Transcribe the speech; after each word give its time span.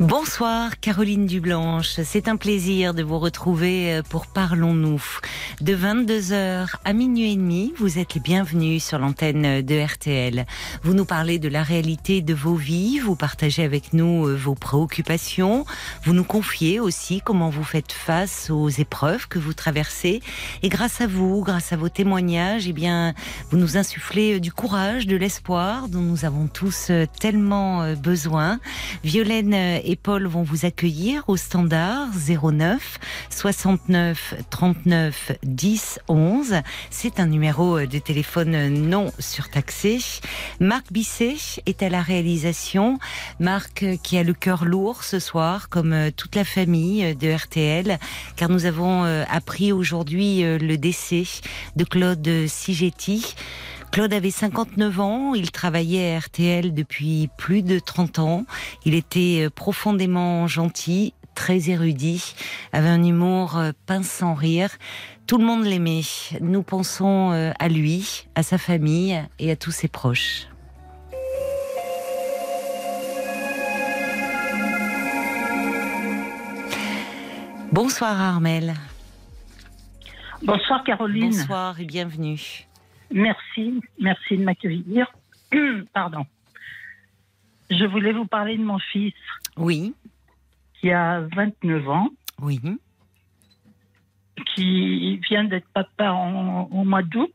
Bonsoir 0.00 0.80
Caroline 0.80 1.24
Dublanche, 1.26 2.00
c'est 2.02 2.26
un 2.26 2.34
plaisir 2.34 2.94
de 2.94 3.04
vous 3.04 3.20
retrouver 3.20 3.94
euh, 3.94 4.02
pour 4.02 4.26
Parlons-nous. 4.26 5.00
De 5.60 5.72
22h 5.72 6.66
à 6.84 6.92
minuit 6.92 7.32
et 7.32 7.36
demi, 7.36 7.72
vous 7.78 8.00
êtes 8.00 8.14
les 8.14 8.20
bienvenus 8.20 8.84
sur 8.84 8.98
l'antenne 8.98 9.62
de 9.62 9.84
RTL. 9.84 10.46
Vous 10.82 10.94
nous 10.94 11.04
parlez 11.04 11.38
de 11.38 11.48
la 11.48 11.62
réalité 11.62 12.22
de 12.22 12.34
vos 12.34 12.56
vies, 12.56 12.98
vous 12.98 13.14
partagez 13.14 13.62
avec 13.62 13.92
nous 13.92 14.26
euh, 14.26 14.34
vos 14.34 14.56
préoccupations, 14.56 15.64
vous 16.02 16.12
nous 16.12 16.24
confiez 16.24 16.80
aussi 16.80 17.20
comment 17.24 17.48
vous 17.48 17.62
faites 17.62 17.92
face 17.92 18.50
aux 18.50 18.68
épreuves 18.68 19.28
que 19.28 19.38
vous 19.38 19.54
traversez. 19.54 20.22
Et 20.64 20.70
grâce 20.70 21.02
à 21.02 21.06
vous, 21.06 21.44
grâce 21.44 21.72
à 21.72 21.76
vos 21.76 21.88
témoignages, 21.88 22.66
eh 22.66 22.72
bien, 22.72 23.14
vous 23.52 23.58
nous 23.58 23.76
insufflez 23.76 24.34
euh, 24.34 24.40
du 24.40 24.50
courage, 24.50 25.06
de 25.06 25.14
l'espoir 25.14 25.88
dont 25.88 26.00
nous 26.00 26.24
avons 26.24 26.48
tous 26.48 26.90
tellement 27.20 27.94
besoin. 27.94 28.58
Violaine 29.04 29.54
et 29.84 29.96
Paul 29.96 30.26
vont 30.26 30.42
vous 30.42 30.64
accueillir 30.64 31.24
au 31.28 31.36
standard 31.36 32.08
09 32.28 32.98
69 33.30 34.34
39 34.50 35.32
10 35.42 36.00
11. 36.08 36.56
C'est 36.90 37.20
un 37.20 37.26
numéro 37.26 37.80
de 37.80 37.98
téléphone 37.98 38.68
non 38.68 39.12
surtaxé. 39.18 39.98
Marc 40.60 40.92
Bisset 40.92 41.36
est 41.66 41.82
à 41.82 41.88
la 41.88 42.02
réalisation. 42.02 42.98
Marc 43.40 43.84
qui 44.02 44.18
a 44.18 44.22
le 44.22 44.34
cœur 44.34 44.64
lourd 44.64 45.04
ce 45.04 45.18
soir, 45.18 45.68
comme 45.68 46.10
toute 46.16 46.36
la 46.36 46.44
famille 46.44 47.14
de 47.16 47.32
RTL, 47.32 47.98
car 48.36 48.48
nous 48.48 48.66
avons 48.66 49.04
appris 49.28 49.72
aujourd'hui 49.72 50.42
le 50.42 50.76
décès 50.76 51.24
de 51.76 51.84
Claude 51.84 52.46
Sigetti. 52.46 53.34
Claude 53.94 54.12
avait 54.12 54.32
59 54.32 54.98
ans, 54.98 55.34
il 55.34 55.52
travaillait 55.52 56.16
à 56.16 56.18
RTL 56.18 56.74
depuis 56.74 57.30
plus 57.38 57.62
de 57.62 57.78
30 57.78 58.18
ans. 58.18 58.44
Il 58.84 58.92
était 58.92 59.46
profondément 59.54 60.48
gentil, 60.48 61.14
très 61.36 61.70
érudit, 61.70 62.34
avait 62.72 62.88
un 62.88 63.04
humour 63.04 63.56
pince 63.86 64.08
sans 64.08 64.34
rire. 64.34 64.70
Tout 65.28 65.38
le 65.38 65.44
monde 65.44 65.62
l'aimait. 65.64 66.00
Nous 66.40 66.64
pensons 66.64 67.52
à 67.56 67.68
lui, 67.68 68.26
à 68.34 68.42
sa 68.42 68.58
famille 68.58 69.22
et 69.38 69.52
à 69.52 69.54
tous 69.54 69.70
ses 69.70 69.86
proches. 69.86 70.48
Bonsoir 77.70 78.20
Armel. 78.20 78.74
Bonsoir 80.42 80.82
Caroline. 80.82 81.30
Bonsoir 81.30 81.80
et 81.80 81.84
bienvenue. 81.84 82.66
Merci, 83.12 83.80
merci 84.00 84.36
de 84.36 84.42
m'accueillir. 84.44 85.06
Pardon. 85.92 86.26
Je 87.70 87.84
voulais 87.86 88.12
vous 88.12 88.26
parler 88.26 88.56
de 88.56 88.62
mon 88.62 88.78
fils. 88.78 89.14
Oui. 89.56 89.94
Qui 90.80 90.90
a 90.90 91.20
29 91.34 91.88
ans. 91.88 92.08
Oui. 92.40 92.60
Qui 94.54 95.16
vient 95.18 95.44
d'être 95.44 95.66
papa 95.72 96.10
en, 96.10 96.62
au 96.70 96.84
mois 96.84 97.02
d'août. 97.02 97.32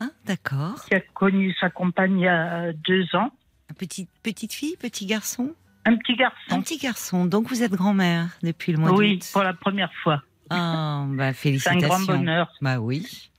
Ah, 0.00 0.10
d'accord. 0.26 0.84
Qui 0.86 0.94
a 0.94 1.00
connu 1.00 1.54
sa 1.60 1.70
compagne 1.70 2.18
il 2.18 2.24
y 2.24 2.28
a 2.28 2.72
deux 2.72 3.04
ans. 3.14 3.30
Petite, 3.78 4.10
petite 4.22 4.52
fille, 4.52 4.76
petit 4.76 5.06
garçon? 5.06 5.54
Un 5.86 5.96
petit 5.96 6.14
garçon. 6.16 6.36
Un 6.50 6.60
petit 6.60 6.78
garçon. 6.78 7.26
Donc 7.26 7.48
vous 7.48 7.62
êtes 7.62 7.72
grand-mère 7.72 8.28
depuis 8.42 8.72
le 8.72 8.78
mois 8.78 8.90
d'août 8.90 8.98
Oui, 8.98 9.20
pour 9.32 9.42
la 9.42 9.54
première 9.54 9.92
fois. 10.02 10.22
Ah, 10.50 11.04
bah 11.08 11.32
C'est 11.32 11.40
félicitations. 11.50 11.84
un 11.84 11.88
grand 11.88 12.00
bonheur. 12.00 12.52
Bah 12.60 12.78
oui. 12.78 13.30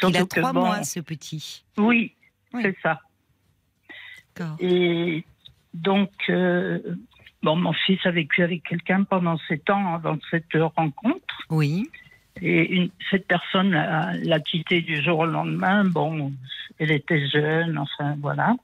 Donc 0.00 0.10
il 0.10 0.16
a 0.16 0.26
trois 0.26 0.52
bon- 0.52 0.60
mois, 0.66 0.82
ce 0.84 1.00
petit. 1.00 1.64
Oui, 1.76 2.14
Oui. 2.52 2.62
c'est 2.62 2.76
ça. 2.82 3.00
Et 4.60 5.24
donc, 5.74 6.10
euh, 6.30 6.78
bon, 7.42 7.56
mon 7.56 7.72
fils 7.72 7.98
a 8.06 8.10
vécu 8.10 8.42
avec 8.42 8.62
quelqu'un 8.64 9.04
pendant 9.04 9.38
sept 9.48 9.68
ans 9.70 9.94
avant 9.94 10.18
cette 10.30 10.44
rencontre. 10.54 11.42
Oui. 11.50 11.88
Et 12.40 12.74
une, 12.76 12.90
cette 13.10 13.26
personne 13.26 13.70
l'a 13.72 14.14
l'a 14.14 14.40
quitté 14.40 14.80
du 14.80 15.02
jour 15.02 15.18
au 15.20 15.26
lendemain. 15.26 15.84
Bon, 15.84 16.32
elle 16.78 16.90
était 16.92 17.28
jeune, 17.28 17.76
enfin 17.78 18.16
voilà. 18.20 18.56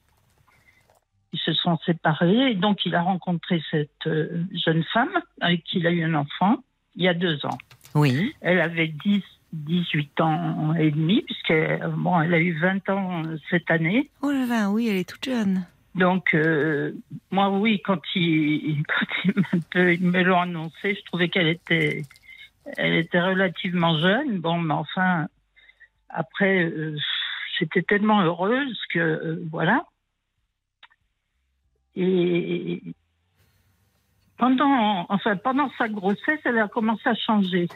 Ils 1.31 1.39
se 1.39 1.53
sont 1.53 1.77
séparés 1.85 2.51
et 2.51 2.55
donc 2.55 2.83
il 2.87 2.95
a 2.95 3.03
rencontré 3.03 3.61
cette 3.69 4.07
euh, 4.07 4.43
jeune 4.65 4.83
femme 4.91 5.11
avec 5.39 5.63
qui 5.63 5.77
il 5.77 5.85
a 5.85 5.91
eu 5.91 6.03
un 6.03 6.15
enfant 6.15 6.57
il 6.95 7.03
y 7.03 7.07
a 7.07 7.13
deux 7.13 7.45
ans. 7.45 7.57
Oui. 7.93 8.33
Elle 8.41 8.59
avait 8.59 8.87
10, 8.87 9.21
18 9.53 10.21
ans 10.21 10.73
et 10.75 10.91
demi, 10.91 11.21
puisqu'elle 11.21 11.93
bon, 11.97 12.21
elle 12.21 12.33
a 12.33 12.39
eu 12.39 12.59
20 12.59 12.89
ans 12.89 13.23
cette 13.49 13.69
année. 13.71 14.09
Oh 14.21 14.31
là 14.31 14.45
là, 14.45 14.69
oui, 14.69 14.87
elle 14.89 14.97
est 14.97 15.09
toute 15.09 15.25
jeune. 15.25 15.65
Donc, 15.95 16.33
euh, 16.33 16.93
moi, 17.31 17.49
oui, 17.49 17.81
quand 17.83 17.99
ils, 18.15 18.83
quand 19.73 19.81
ils 19.81 20.01
me 20.01 20.23
l'ont 20.23 20.41
annoncé, 20.41 20.95
je 20.95 21.03
trouvais 21.05 21.29
qu'elle 21.29 21.47
était, 21.47 22.03
elle 22.77 22.93
était 22.93 23.21
relativement 23.21 23.97
jeune. 23.99 24.39
Bon, 24.39 24.59
mais 24.59 24.75
enfin, 24.75 25.27
après, 26.09 26.63
euh, 26.63 26.95
j'étais 27.57 27.81
tellement 27.81 28.21
heureuse 28.21 28.79
que, 28.93 28.99
euh, 28.99 29.47
voilà. 29.51 29.85
Et 31.95 32.81
pendant, 34.37 35.05
enfin, 35.09 35.35
pendant 35.35 35.69
sa 35.77 35.89
grossesse, 35.89 36.39
elle 36.45 36.59
a 36.59 36.67
commencé 36.67 37.09
à 37.09 37.15
changer. 37.15 37.67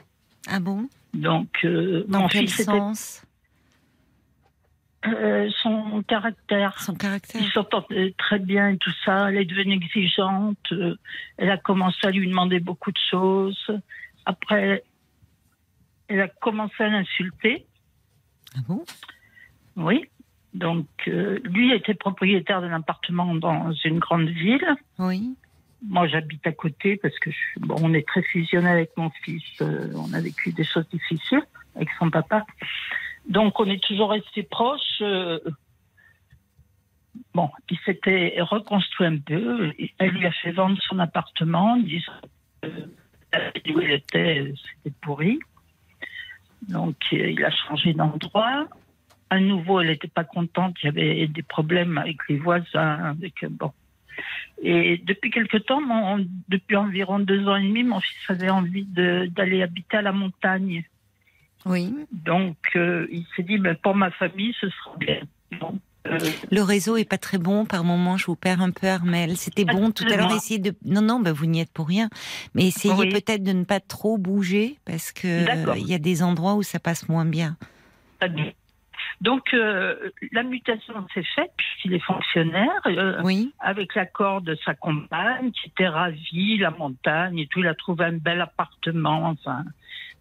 Ah 0.48 0.59
bon? 0.59 0.88
Donc, 1.14 1.50
euh, 1.64 2.04
Dans 2.08 2.22
mon 2.22 2.28
quel 2.28 2.48
fils 2.48 2.62
était 2.62 2.72
sens? 2.72 3.24
Euh, 5.06 5.50
son 5.62 6.02
caractère. 6.08 6.81
Son 6.81 6.96
caractère 6.96 7.42
Il 7.42 7.50
s'entendait 7.52 8.16
très 8.18 8.40
bien 8.40 8.70
et 8.70 8.78
tout 8.78 8.94
ça. 9.04 9.30
Elle 9.30 9.38
est 9.38 9.46
devenue 9.46 9.76
exigeante. 9.76 10.58
euh, 10.72 10.96
Elle 11.38 11.50
a 11.52 11.58
commencé 11.58 12.00
à 12.08 12.12
lui 12.12 12.28
demander 12.28 12.59
beaucoup 12.62 12.92
de 12.92 13.00
choses. 13.12 13.72
Après, 14.26 14.84
elle 16.08 16.22
a 16.22 16.28
commencé 16.30 16.75
à 16.84 16.88
l'insulter. 16.88 17.66
Ah 18.56 18.60
bon? 18.68 18.84
Oui. 19.75 20.06
Donc, 20.54 20.88
euh, 21.08 21.40
lui 21.44 21.74
était 21.74 21.96
propriétaire 21.96 22.62
d'un 22.62 22.72
appartement 22.74 23.36
dans 23.36 23.72
une 23.84 24.00
grande 24.00 24.30
ville. 24.30 24.68
Oui. 25.00 25.36
Moi, 25.88 26.08
j'habite 26.08 26.46
à 26.48 26.52
côté 26.54 26.98
parce 26.98 27.18
que 27.20 27.30
bon, 27.58 27.76
on 27.82 27.94
est 27.94 28.08
très 28.08 28.22
fusionnel 28.24 28.74
avec 28.78 28.92
mon 28.96 29.10
fils. 29.24 29.44
euh, 29.62 29.92
on 29.96 30.14
a 30.14 30.22
vécu 30.22 30.52
des 30.54 30.64
choses 30.64 30.88
difficiles 30.90 31.44
avec 31.76 31.90
son 32.00 32.10
papa. 32.10 32.46
Donc, 33.28 33.60
on 33.60 33.66
est 33.66 33.84
toujours 33.84 34.12
restés 34.12 34.44
proches. 34.44 35.02
euh. 35.02 35.40
bon, 37.34 37.50
il 37.70 37.78
s'était 37.80 38.36
reconstruit 38.40 39.08
un 39.08 39.18
peu. 39.18 39.74
Elle 39.98 40.12
lui 40.12 40.26
a 40.26 40.32
fait 40.32 40.52
vendre 40.52 40.78
son 40.82 41.00
appartement 41.00 41.74
en 41.74 41.78
disant 41.78 42.14
ville 42.64 43.76
où 43.76 43.82
il 43.82 43.92
était, 43.92 44.54
c'était 44.84 44.96
pourri. 45.02 45.40
Donc, 46.70 46.96
euh, 47.12 47.32
il 47.32 47.44
a 47.44 47.52
changé 47.52 47.94
d'endroit. 47.94 48.68
À 49.30 49.40
nouveau, 49.40 49.82
elle 49.82 49.88
n'était 49.88 50.08
pas 50.08 50.24
contente. 50.24 50.76
Il 50.82 50.86
y 50.86 50.90
avait 50.90 51.28
des 51.28 51.44
problèmes 51.44 51.98
avec 51.98 52.18
les 52.30 52.38
voisins. 52.38 53.16
Avec, 53.20 53.46
bon. 53.50 53.72
Et 54.66 54.97
depuis 55.06 55.29
quelque 55.29 55.57
temps, 55.57 55.81
mon- 55.81 56.25
depuis 56.47 56.78
environ 56.78 57.19
deux 57.19 57.46
ans 57.47 57.57
et 57.57 57.63
demi, 57.68 57.84
mon 57.84 58.00
fils 58.00 58.18
avait 58.29 58.50
envie 58.50 58.85
d'aller 58.85 59.62
habiter 59.62 59.97
à 59.97 60.01
la 60.01 60.13
montagne. 60.13 60.85
Oui. 61.66 61.94
Donc, 62.12 62.57
euh, 62.75 63.06
il 63.12 63.25
s'est 63.35 63.44
dit, 63.44 63.57
ben, 63.57 63.75
pour 63.75 63.94
ma 63.96 64.09
famille, 64.12 64.53
ce 64.62 64.69
sera 64.69 64.96
bien. 64.97 65.19
Donc, 65.59 65.79
euh, 66.07 66.18
Le 66.51 66.62
réseau 66.62 66.97
est 66.97 67.07
pas 67.09 67.18
très 67.18 67.38
bon 67.38 67.66
par 67.66 67.84
moment. 67.84 68.18
Je 68.18 68.25
vous 68.25 68.35
perds 68.35 68.62
un 68.62 68.72
peu, 68.72 68.88
Armel. 68.88 69.38
C'était 69.38 69.65
bon 69.65 69.92
tout 69.92 70.04
à 70.10 70.15
l'heure. 70.18 70.31
Essayez 70.33 70.60
de. 70.60 70.74
Non, 70.86 71.01
non, 71.01 71.19
bah, 71.19 71.31
vous 71.33 71.45
n'y 71.45 71.59
êtes 71.62 71.71
pour 71.71 71.88
rien. 71.88 72.09
Mais 72.54 72.68
essayez 72.68 72.94
Oui. 72.94 73.09
peut-être 73.09 73.44
de 73.44 73.51
ne 73.54 73.63
pas 73.66 73.80
trop 73.81 74.18
bouger 74.18 74.77
parce 74.86 75.12
que 75.12 75.45
D'accord. 75.45 75.75
il 75.77 75.88
y 75.88 75.94
a 75.94 76.00
des 76.00 76.24
endroits 76.24 76.56
où 76.56 76.63
ça 76.63 76.80
passe 76.80 77.07
moins 77.09 77.25
bien. 77.25 77.57
pas 78.19 78.27
bien. 78.30 78.51
Donc, 79.21 79.54
euh, 79.54 80.10
la 80.31 80.44
mutation 80.44 80.94
s'est 81.13 81.24
faite 81.36 81.51
puisqu'il 81.56 81.94
est 81.94 82.00
fonctionnaire. 82.04 82.71
euh, 82.88 83.21
Oui. 83.24 83.54
avec 83.60 83.95
l'accord 83.95 84.42
de 84.42 84.56
sa 84.65 84.74
compagne, 84.74 85.51
qui 85.51 85.68
était 85.69 85.88
ravie, 85.88 86.57
la 86.57 86.71
montagne 86.71 87.39
et 87.39 87.48
tout. 87.48 87.60
Il 87.60 87.68
a 87.68 87.75
trouvé 87.75 88.06
un 88.06 88.18
bel 88.18 88.42
appartement. 88.42 89.27
Enfin, 89.30 89.63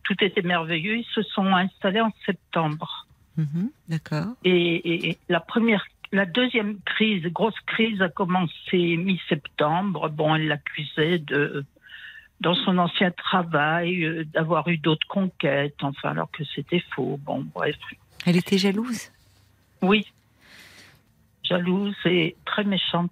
tout 0.05 0.15
était 0.21 0.43
merveilleux. 0.43 0.99
Ils 0.99 1.07
se 1.15 1.23
sont 1.23 1.47
installés 1.47 2.01
en 2.01 2.13
septembre. 2.27 3.07
Mhm. 3.37 3.71
D'accord. 3.89 4.35
Et, 4.45 4.51
et- 4.77 5.09
et 5.11 5.19
la 5.29 5.41
première, 5.41 5.85
la 6.13 6.27
deuxième 6.27 6.79
crise, 6.83 7.25
grosse 7.29 7.59
crise, 7.67 8.03
a 8.03 8.09
commencé 8.11 8.97
mi-septembre. 8.99 10.11
Bon, 10.11 10.35
elle 10.35 10.49
l'accusait 10.49 11.19
de, 11.19 11.65
dans 12.41 12.55
son 12.55 12.77
ancien 12.79 13.11
travail, 13.11 14.05
euh, 14.05 14.25
d'avoir 14.27 14.69
eu 14.69 14.77
d'autres 14.77 15.07
conquêtes. 15.09 15.77
Enfin, 15.83 16.11
alors 16.11 16.31
que 16.31 16.45
c'était 16.45 16.85
faux. 16.95 17.19
Bon, 17.25 17.45
bref. 17.55 17.77
Elle 18.27 18.37
était 18.37 18.59
jalouse? 18.59 19.11
Oui. 19.83 20.07
jalouse 21.43 21.97
et 22.05 22.37
très 22.45 22.65
méchante, 22.65 23.11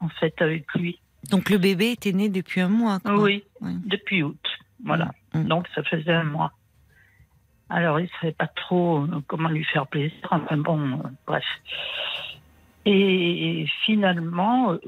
en 0.00 0.08
fait, 0.08 0.34
avec 0.42 0.66
lui. 0.74 0.98
Donc 1.30 1.48
le 1.50 1.58
bébé 1.58 1.92
était 1.92 2.12
né 2.12 2.28
depuis 2.28 2.60
un 2.60 2.68
mois. 2.68 2.98
Quoi. 3.00 3.16
Oui, 3.20 3.44
Ouais. 3.60 3.72
depuis 3.86 4.22
août. 4.22 4.38
Voilà. 4.84 5.10
Mm. 5.34 5.44
Donc 5.44 5.66
ça 5.74 5.82
faisait 5.84 6.12
un 6.12 6.24
mois. 6.24 6.52
Alors 7.70 8.00
il 8.00 8.04
ne 8.04 8.08
savait 8.20 8.32
pas 8.32 8.46
trop 8.48 9.02
euh, 9.04 9.22
comment 9.26 9.48
lui 9.48 9.64
faire 9.64 9.86
plaisir. 9.86 10.18
Enfin 10.30 10.56
bon, 10.56 10.98
euh, 10.98 11.08
bref. 11.26 11.44
Et 12.86 13.66
finalement, 13.84 14.72
euh, 14.72 14.78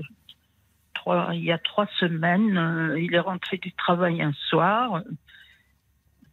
trois- 0.95 1.31
il 1.35 1.45
y 1.45 1.53
a 1.53 1.59
trois 1.59 1.87
semaines, 1.99 2.57
euh, 2.57 3.01
il 3.01 3.15
est 3.15 3.19
rentré 3.21 3.59
du 3.59 3.73
travail 3.73 4.23
un 4.23 4.33
soir. 4.49 5.03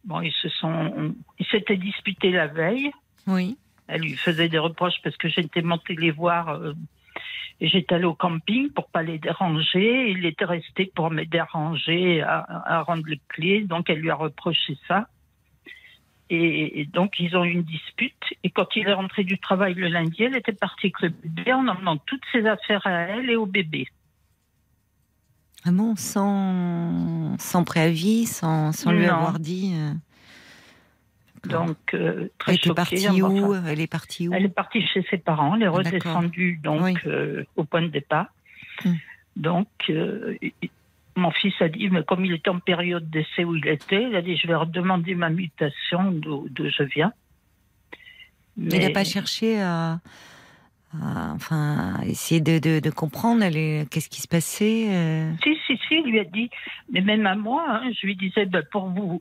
Bon, 0.04 0.20
ils 0.22 0.32
se 0.32 0.48
sont, 0.48 1.14
ils 1.38 1.46
s'étaient 1.46 1.76
disputés 1.76 2.30
la 2.30 2.46
veille. 2.46 2.90
Oui. 3.28 3.56
Elle 3.86 4.00
lui 4.02 4.16
faisait 4.16 4.48
des 4.48 4.58
reproches 4.58 5.00
parce 5.04 5.16
que 5.16 5.28
j'étais 5.28 5.62
montée 5.62 5.94
les 5.94 6.10
voir 6.10 6.48
euh, 6.50 6.72
et 7.60 7.68
j'étais 7.68 7.94
allée 7.94 8.04
au 8.04 8.14
camping 8.14 8.70
pour 8.70 8.88
pas 8.88 9.02
les 9.02 9.18
déranger. 9.18 10.10
Il 10.10 10.26
était 10.26 10.44
resté 10.44 10.90
pour 10.94 11.10
me 11.10 11.24
déranger 11.24 12.20
à, 12.22 12.44
à 12.66 12.82
rendre 12.82 13.04
les 13.06 13.20
clés, 13.28 13.62
donc 13.64 13.88
elle 13.88 14.00
lui 14.00 14.10
a 14.10 14.14
reproché 14.14 14.76
ça. 14.88 15.08
Et, 16.30 16.80
et 16.80 16.84
donc 16.84 17.14
ils 17.18 17.34
ont 17.36 17.44
eu 17.44 17.52
une 17.52 17.62
dispute. 17.62 18.12
Et 18.44 18.50
quand 18.50 18.76
il 18.76 18.86
est 18.86 18.92
rentré 18.92 19.24
du 19.24 19.38
travail 19.38 19.72
le 19.74 19.88
lundi, 19.88 20.24
elle 20.24 20.36
était 20.36 20.52
partie 20.52 20.86
avec 20.88 21.00
le 21.00 21.08
bébé 21.08 21.52
en 21.54 21.66
emmenant 21.68 21.96
toutes 21.96 22.24
ses 22.32 22.44
affaires 22.46 22.86
à 22.86 22.92
elle 22.92 23.30
et 23.30 23.36
au 23.36 23.46
bébé. 23.46 23.88
Ah 25.64 25.70
bon, 25.72 25.96
sans, 25.96 27.36
sans 27.38 27.64
préavis, 27.64 28.26
sans, 28.26 28.72
sans 28.72 28.92
lui 28.92 29.06
Non. 29.06 29.14
avoir 29.14 29.38
dit. 29.38 29.72
euh, 29.74 29.92
Donc 31.46 31.76
euh, 31.94 32.22
Elle 32.22 32.30
très 32.38 32.54
était 32.54 32.62
choquée. 32.68 32.74
partie 32.74 33.08
enfin, 33.08 33.20
où? 33.30 33.54
Elle 33.66 33.80
est 33.80 33.86
partie 33.86 34.28
où? 34.28 34.32
Elle 34.34 34.46
est 34.46 34.48
partie 34.54 34.86
chez 34.86 35.04
ses 35.10 35.18
parents, 35.18 35.54
elle 35.56 35.62
est 35.62 35.66
Ah, 35.66 35.70
redescendue 35.70 36.58
donc 36.62 36.82
Oui. 36.82 36.94
euh, 37.06 37.44
au 37.56 37.64
point 37.64 37.82
de 37.82 37.88
départ. 37.88 38.26
Hmm. 38.84 38.94
Donc 39.36 39.68
euh, 39.90 40.36
mon 41.16 41.30
fils 41.30 41.54
a 41.60 41.68
dit, 41.68 41.88
mais 41.90 42.02
comme 42.04 42.24
il 42.24 42.32
était 42.32 42.50
en 42.50 42.60
période 42.60 43.08
d'essai 43.10 43.44
où 43.44 43.54
il 43.56 43.66
était, 43.68 44.02
il 44.04 44.14
a 44.16 44.22
dit 44.22 44.36
je 44.36 44.46
vais 44.46 44.54
redemander 44.54 45.14
ma 45.14 45.30
mutation 45.30 46.10
d'où 46.12 46.48
je 46.56 46.82
viens. 46.84 47.12
Mais 48.56 48.76
il 48.78 48.82
n'a 48.82 48.90
pas 48.90 49.04
cherché 49.04 49.60
à, 49.60 50.00
à- 50.94 51.32
enfin, 51.34 51.94
à 52.00 52.04
essayer 52.06 52.40
de, 52.40 52.58
de, 52.58 52.80
de 52.80 52.90
comprendre 52.90 53.42
elle 53.42 53.56
est- 53.56 53.88
qu'est-ce 53.90 54.08
qui 54.08 54.20
se 54.20 54.26
passait. 54.28 54.86
euh, 54.90 55.32
Si, 55.44 55.56
si, 55.66 55.76
si, 55.86 55.94
il 56.04 56.10
lui 56.10 56.18
a 56.20 56.24
dit, 56.24 56.50
mais 56.92 57.00
même 57.00 57.26
à 57.26 57.36
moi, 57.36 57.64
hein, 57.68 57.90
je 58.00 58.06
lui 58.06 58.16
disais, 58.16 58.46
ben, 58.46 58.64
pour 58.72 58.88
vous, 58.88 59.20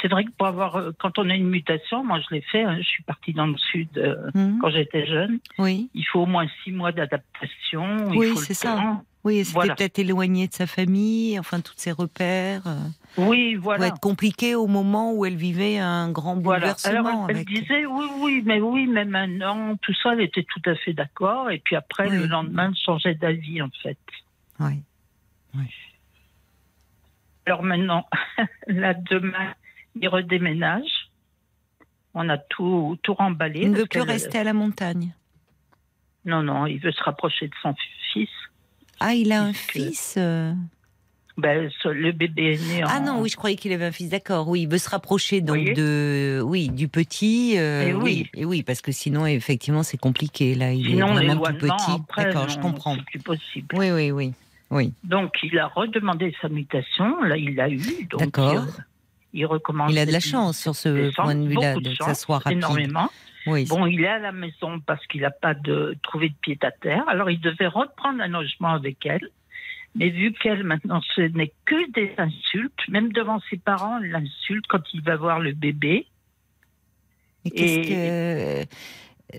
c'est 0.00 0.08
vrai 0.08 0.24
que 0.24 0.30
pour 0.30 0.46
avoir, 0.46 0.76
euh, 0.76 0.92
quand 0.98 1.18
on 1.18 1.28
a 1.30 1.34
une 1.34 1.48
mutation, 1.48 2.04
moi 2.04 2.20
je 2.20 2.34
l'ai 2.34 2.40
fait, 2.42 2.62
hein, 2.62 2.76
je 2.78 2.86
suis 2.86 3.02
partie 3.02 3.32
dans 3.32 3.46
le 3.46 3.56
sud 3.56 3.88
euh, 3.98 4.30
hmm, 4.34 4.58
quand 4.60 4.70
j'étais 4.70 5.06
jeune, 5.06 5.38
Oui, 5.58 5.90
il 5.94 6.04
faut 6.04 6.20
au 6.20 6.26
moins 6.26 6.46
six 6.64 6.72
mois 6.72 6.92
d'adaptation. 6.92 8.08
Oui, 8.08 8.34
c'est 8.36 8.54
ça. 8.54 8.76
temps. 8.76 9.04
oui, 9.24 9.38
elle 9.38 9.44
s'était 9.44 9.54
Voilà. 9.54 9.74
peut-être 9.74 9.98
éloignée 9.98 10.48
de 10.48 10.52
sa 10.54 10.66
famille, 10.66 11.38
enfin, 11.38 11.60
tous 11.60 11.74
ses 11.76 11.92
repères. 11.92 12.66
euh, 12.66 12.78
Oui, 13.16 13.54
Ça 13.54 13.60
voilà. 13.60 13.76
pouvait 13.78 13.88
être 13.88 14.00
compliqué 14.00 14.54
au 14.54 14.66
moment 14.66 15.12
où 15.12 15.24
elle 15.26 15.36
vivait 15.36 15.78
un 15.78 16.10
grand 16.10 16.36
Voilà. 16.36 16.60
bouleversement. 16.60 16.98
Alors 17.08 17.26
elle, 17.28 17.36
elle 17.36 17.36
avec... 17.42 17.48
disait 17.48 17.86
oui, 17.86 18.06
oui, 18.20 18.42
mais 18.44 18.60
oui, 18.60 18.86
mais 18.86 19.04
maintenant, 19.04 19.76
tout 19.82 19.94
ça, 20.02 20.12
elle 20.14 20.22
était 20.22 20.44
tout 20.44 20.62
à 20.70 20.74
fait 20.76 20.92
d'accord. 20.92 21.50
Et 21.50 21.58
puis 21.58 21.76
après, 21.76 22.08
Oui. 22.08 22.16
le 22.18 22.26
lendemain, 22.26 22.68
elle 22.70 22.76
changeait 22.76 23.14
d'avis, 23.14 23.60
en 23.62 23.70
fait. 23.82 23.98
Oui. 24.60 24.82
Alors 27.46 27.62
maintenant, 27.62 28.06
là, 28.66 28.94
demain, 28.94 29.54
il 29.98 30.08
redéménage. 30.08 31.10
On 32.14 32.28
a 32.28 32.38
tout, 32.38 32.98
tout 33.02 33.14
remballé. 33.14 33.60
Il 33.62 33.70
ne 33.70 33.76
veut 33.78 33.86
plus 33.86 34.00
rester 34.00 34.38
à 34.38 34.44
la 34.44 34.52
montagne. 34.52 35.14
Non, 36.24 36.42
non, 36.42 36.66
il 36.66 36.78
veut 36.80 36.92
se 36.92 37.02
rapprocher 37.02 37.46
de 37.48 37.54
son 37.62 37.74
fils. 38.12 38.28
Ah, 38.98 39.14
il 39.14 39.32
a 39.32 39.42
un 39.42 39.52
fils 39.54 40.16
euh, 40.18 40.52
Ben, 41.38 41.70
le 41.84 42.12
bébé 42.12 42.54
est 42.54 42.68
né 42.68 42.84
en... 42.84 42.88
Ah 42.90 43.00
non, 43.00 43.20
oui, 43.20 43.30
je 43.30 43.36
croyais 43.36 43.56
qu'il 43.56 43.72
avait 43.72 43.86
un 43.86 43.92
fils, 43.92 44.10
d'accord. 44.10 44.48
Oui, 44.48 44.62
il 44.62 44.68
veut 44.68 44.76
se 44.78 44.90
rapprocher 44.90 45.40
donc 45.40 45.72
de, 45.72 46.42
oui, 46.44 46.68
du 46.68 46.88
petit. 46.88 47.54
euh, 47.56 47.86
Eh 47.88 47.92
oui. 47.94 48.28
et 48.34 48.44
oui, 48.44 48.62
parce 48.62 48.82
que 48.82 48.92
sinon, 48.92 49.24
effectivement, 49.24 49.82
c'est 49.82 49.96
compliqué. 49.96 50.54
Là, 50.54 50.72
il 50.72 50.84
Sinon, 50.84 51.16
est 51.18 51.26
vraiment 51.26 51.42
tout 51.46 51.54
petit. 51.54 52.02
D'accord, 52.16 52.48
je 52.50 52.58
comprends. 52.58 52.96
C'est 52.96 53.04
plus 53.04 53.20
possible. 53.20 53.68
Oui, 53.78 53.90
oui, 53.90 54.10
oui, 54.10 54.32
oui. 54.70 54.92
Donc, 55.04 55.32
il 55.42 55.58
a 55.58 55.68
redemandé 55.68 56.34
sa 56.42 56.48
mutation. 56.50 57.22
Là, 57.22 57.36
il 57.38 57.54
l'a 57.54 57.70
eu. 57.70 57.80
D'accord. 58.18 58.56
euh, 58.56 58.82
Il 59.32 59.46
recommence. 59.46 59.92
Il 59.92 59.98
a 59.98 60.06
de 60.06 60.12
la 60.12 60.20
chance 60.20 60.58
sur 60.58 60.74
ce 60.74 60.88
décembre, 60.88 61.28
point 61.28 61.34
de 61.36 61.46
vue-là, 61.48 61.74
de 61.74 61.80
de 61.80 61.94
ça 61.94 62.06
chance, 62.06 62.20
soit 62.20 62.38
rapide. 62.38 62.58
Énormément. 62.58 63.08
Oui, 63.46 63.64
Bon, 63.66 63.86
il 63.86 64.00
est 64.02 64.08
à 64.08 64.18
la 64.18 64.32
maison 64.32 64.80
parce 64.80 65.06
qu'il 65.06 65.22
n'a 65.22 65.30
pas 65.30 65.54
de, 65.54 65.96
trouvé 66.02 66.28
de 66.28 66.34
pied 66.42 66.58
à 66.62 66.70
terre. 66.70 67.04
Alors, 67.08 67.30
il 67.30 67.40
devait 67.40 67.66
reprendre 67.68 68.20
un 68.22 68.28
logement 68.28 68.68
avec 68.74 69.04
elle. 69.06 69.28
Mais 69.94 70.10
vu 70.10 70.32
qu'elle, 70.32 70.62
maintenant, 70.62 71.00
ce 71.16 71.22
n'est 71.22 71.52
que 71.64 71.90
des 71.92 72.12
insultes, 72.18 72.78
même 72.88 73.12
devant 73.12 73.40
ses 73.50 73.56
parents, 73.56 73.98
elle 73.98 74.10
l'insulte 74.10 74.64
quand 74.68 74.82
il 74.92 75.00
va 75.02 75.16
voir 75.16 75.40
le 75.40 75.52
bébé. 75.52 76.06
Et 77.44 77.50
qu'est-ce 77.50 77.78
et- 77.78 78.66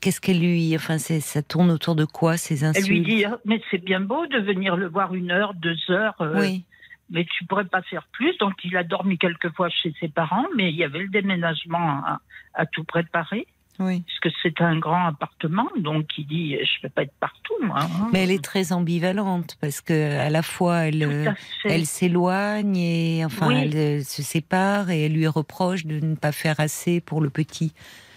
Qu'est-ce 0.00 0.20
qu'elle 0.20 0.40
lui. 0.40 0.74
Enfin, 0.76 0.96
ça 0.98 1.42
tourne 1.42 1.70
autour 1.70 1.94
de 1.94 2.04
quoi, 2.06 2.36
ces 2.38 2.60
Elle 2.64 2.70
insultes? 2.70 2.88
lui 2.88 3.00
dit, 3.02 3.24
Ah, 3.24 3.38
mais 3.44 3.60
c'est 3.70 3.84
bien 3.84 4.00
beau 4.00 4.26
de 4.28 4.38
venir 4.38 4.76
le 4.76 4.86
voir 4.88 5.14
une 5.14 5.30
heure, 5.30 5.52
deux 5.54 5.76
heures, 5.90 6.14
euh, 6.22 6.40
Oui, 6.40 6.64
mais 7.10 7.24
tu 7.24 7.44
pourrais 7.44 7.64
pas 7.64 7.82
faire 7.82 8.04
plus. 8.12 8.36
Donc, 8.38 8.54
il 8.64 8.76
a 8.76 8.84
dormi 8.84 9.18
quelques 9.18 9.52
fois 9.54 9.68
chez 9.68 9.92
ses 10.00 10.08
parents, 10.08 10.46
mais 10.56 10.70
il 10.70 10.76
y 10.76 10.84
avait 10.84 11.00
le 11.00 11.08
déménagement 11.08 12.02
à, 12.06 12.20
à 12.54 12.66
tout 12.66 12.84
préparer, 12.84 13.46
oui. 13.78 14.02
puisque 14.06 14.34
c'est 14.42 14.60
un 14.60 14.78
grand 14.78 15.06
appartement. 15.06 15.68
Donc, 15.76 16.06
il 16.18 16.26
dit, 16.26 16.56
je 16.62 16.82
vais 16.82 16.88
pas 16.88 17.02
être 17.02 17.14
partout, 17.18 17.54
moi. 17.62 17.80
hein. 17.82 18.08
Mais 18.12 18.24
elle 18.24 18.30
est 18.30 18.42
très 18.44 18.72
ambivalente 18.72 19.56
parce 19.60 19.80
que 19.80 20.18
à 20.18 20.30
la 20.30 20.42
fois 20.42 20.86
elle, 20.86 21.02
euh, 21.02 21.30
elle 21.64 21.86
s'éloigne 21.86 22.76
et 22.76 23.24
enfin 23.24 23.48
Oui. 23.48 23.58
elle 23.62 23.76
euh, 23.76 24.02
se 24.02 24.22
sépare 24.22 24.90
et 24.90 25.06
elle 25.06 25.12
lui 25.14 25.26
reproche 25.26 25.86
de 25.86 25.98
ne 26.00 26.14
pas 26.14 26.32
faire 26.32 26.60
assez 26.60 27.00
pour 27.00 27.20
le 27.20 27.30
petit. 27.30 27.72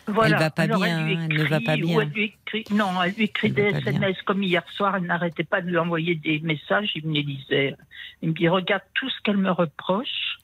Voilà. 0.07 0.37
va 0.37 0.49
pas 0.49 0.63
Alors, 0.63 0.81
bien, 0.83 1.07
elle 1.07 1.27
ne 1.29 1.43
va 1.43 1.59
pas 1.61 1.75
bien. 1.77 2.01
elle 2.01 2.09
lui 2.09 2.23
écrit, 2.45 2.65
non, 2.75 3.01
elle 3.01 3.13
lui 3.13 3.23
écrit 3.25 3.47
Elle 3.47 3.53
des 3.73 3.77
SMS 3.79 4.21
comme 4.23 4.43
hier 4.43 4.63
soir. 4.71 4.95
Elle 4.97 5.03
n'arrêtait 5.03 5.43
pas 5.45 5.61
de 5.61 5.67
lui 5.69 5.77
envoyer 5.77 6.15
des 6.15 6.39
messages. 6.39 6.91
Il 6.95 7.07
me 7.07 7.13
les 7.13 7.23
lisait. 7.23 7.75
Il 8.21 8.29
me 8.29 8.33
dit 8.33 8.47
Regarde 8.49 8.83
tout 8.95 9.09
ce 9.09 9.21
qu'elle 9.23 9.37
me 9.37 9.51
reproche. 9.51 10.37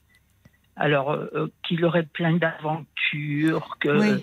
Alors, 0.76 1.10
euh, 1.12 1.26
euh, 1.34 1.48
qu'il 1.62 1.84
aurait 1.84 2.04
plein 2.06 2.32
d'aventures, 2.36 3.76
que 3.80 3.98
Oui. 4.00 4.10
de 4.16 4.22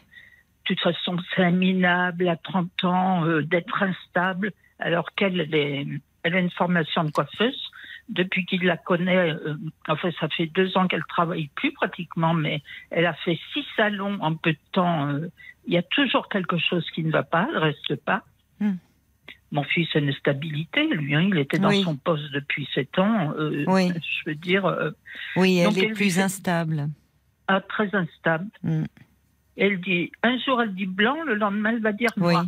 toute 0.63 0.79
façon, 0.79 1.17
c'est 1.35 1.43
un 1.43 1.51
minable 1.51 2.27
à 2.27 2.35
30 2.35 2.83
ans, 2.83 3.25
euh, 3.25 3.43
d'être 3.43 3.83
instable, 3.83 4.51
alors 4.79 5.13
qu'elle 5.13 5.39
elle 5.41 5.53
est- 5.55 5.87
elle 6.23 6.35
a 6.35 6.39
une 6.39 6.49
formation 6.51 7.03
de 7.03 7.11
coiffeuse. 7.11 7.66
Depuis 8.09 8.45
qu'il 8.45 8.63
la 8.63 8.77
connaît, 8.77 9.31
euh, 9.33 9.55
enfin, 9.89 10.09
ça 10.19 10.29
fait 10.29 10.45
deux 10.47 10.77
ans 10.77 10.87
qu'elle 10.87 11.03
travaille 11.09 11.49
plus 11.55 11.73
pratiquement, 11.73 12.33
mais 12.33 12.61
elle 12.89 13.05
a 13.05 13.13
fait 13.13 13.37
six 13.53 13.65
salons 13.75 14.17
en 14.21 14.33
peu 14.35 14.53
de 14.53 14.57
temps. 14.71 15.09
euh, 15.09 15.27
Il 15.67 15.73
y 15.73 15.77
a 15.77 15.83
toujours 15.83 16.29
quelque 16.29 16.57
chose 16.57 16.89
qui 16.91 17.03
ne 17.03 17.11
va 17.11 17.23
pas, 17.23 17.47
elle 17.51 17.57
reste 17.57 17.95
pas. 18.05 18.23
Hmm. 18.61 18.75
Mon 19.51 19.63
fils 19.63 19.87
a 19.95 19.99
une 19.99 20.13
stabilité, 20.13 20.87
lui, 20.87 21.15
hein, 21.15 21.21
il 21.29 21.37
était 21.37 21.59
dans 21.59 21.69
Oui. 21.69 21.83
son 21.83 21.97
poste 21.97 22.31
depuis 22.31 22.67
sept 22.73 22.97
ans. 22.97 23.33
euh, 23.37 23.65
Oui. 23.67 23.91
Je 24.23 24.29
veux 24.29 24.35
dire, 24.35 24.65
euh, 24.65 24.91
Oui, 25.35 25.57
elle 25.57 25.67
Donc, 25.67 25.77
est 25.77 25.87
elle 25.87 25.93
plus 25.93 26.17
instable. 26.19 26.87
ah, 27.49 27.59
très 27.61 27.93
instable. 27.93 28.47
Hmm. 28.63 28.85
Elle 29.57 29.81
dit, 29.81 30.11
un 30.23 30.37
jour 30.39 30.61
elle 30.61 30.73
dit 30.75 30.85
blanc, 30.85 31.23
le 31.25 31.35
lendemain 31.35 31.71
elle 31.71 31.81
va 31.81 31.91
dire 31.91 32.11
Oui. 32.17 32.33
noir. 32.33 32.45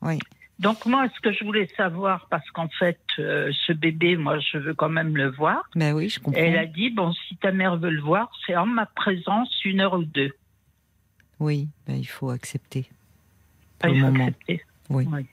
Oui. 0.00 0.18
Donc 0.58 0.86
moi, 0.86 1.06
ce 1.14 1.20
que 1.20 1.32
je 1.32 1.44
voulais 1.44 1.68
savoir, 1.76 2.26
parce 2.30 2.48
qu'en 2.50 2.68
fait, 2.68 2.98
euh, 3.18 3.52
ce 3.66 3.72
bébé, 3.74 4.16
moi, 4.16 4.38
je 4.38 4.56
veux 4.58 4.72
quand 4.74 4.88
même 4.88 5.14
le 5.16 5.30
voir. 5.30 5.68
Ben 5.74 5.92
oui, 5.94 6.08
je 6.08 6.18
comprends. 6.18 6.40
Elle 6.40 6.56
a 6.56 6.64
dit, 6.66 6.88
bon, 6.90 7.12
si 7.28 7.36
ta 7.36 7.52
mère 7.52 7.76
veut 7.76 7.90
le 7.90 8.00
voir, 8.00 8.30
c'est 8.46 8.56
en 8.56 8.64
ma 8.66 8.86
présence 8.86 9.50
une 9.64 9.80
heure 9.80 9.94
ou 9.94 10.04
deux. 10.04 10.32
Oui, 11.38 11.68
ben, 11.86 11.96
il 11.96 12.06
faut 12.06 12.30
accepter. 12.30 12.88
Ah, 13.82 13.88
Pour 13.88 13.96
il 13.96 14.00
le 14.00 14.06
faut 14.06 14.12
moment. 14.12 14.26
accepter. 14.28 14.62
Oui. 14.88 15.06
Oui. 15.12 15.26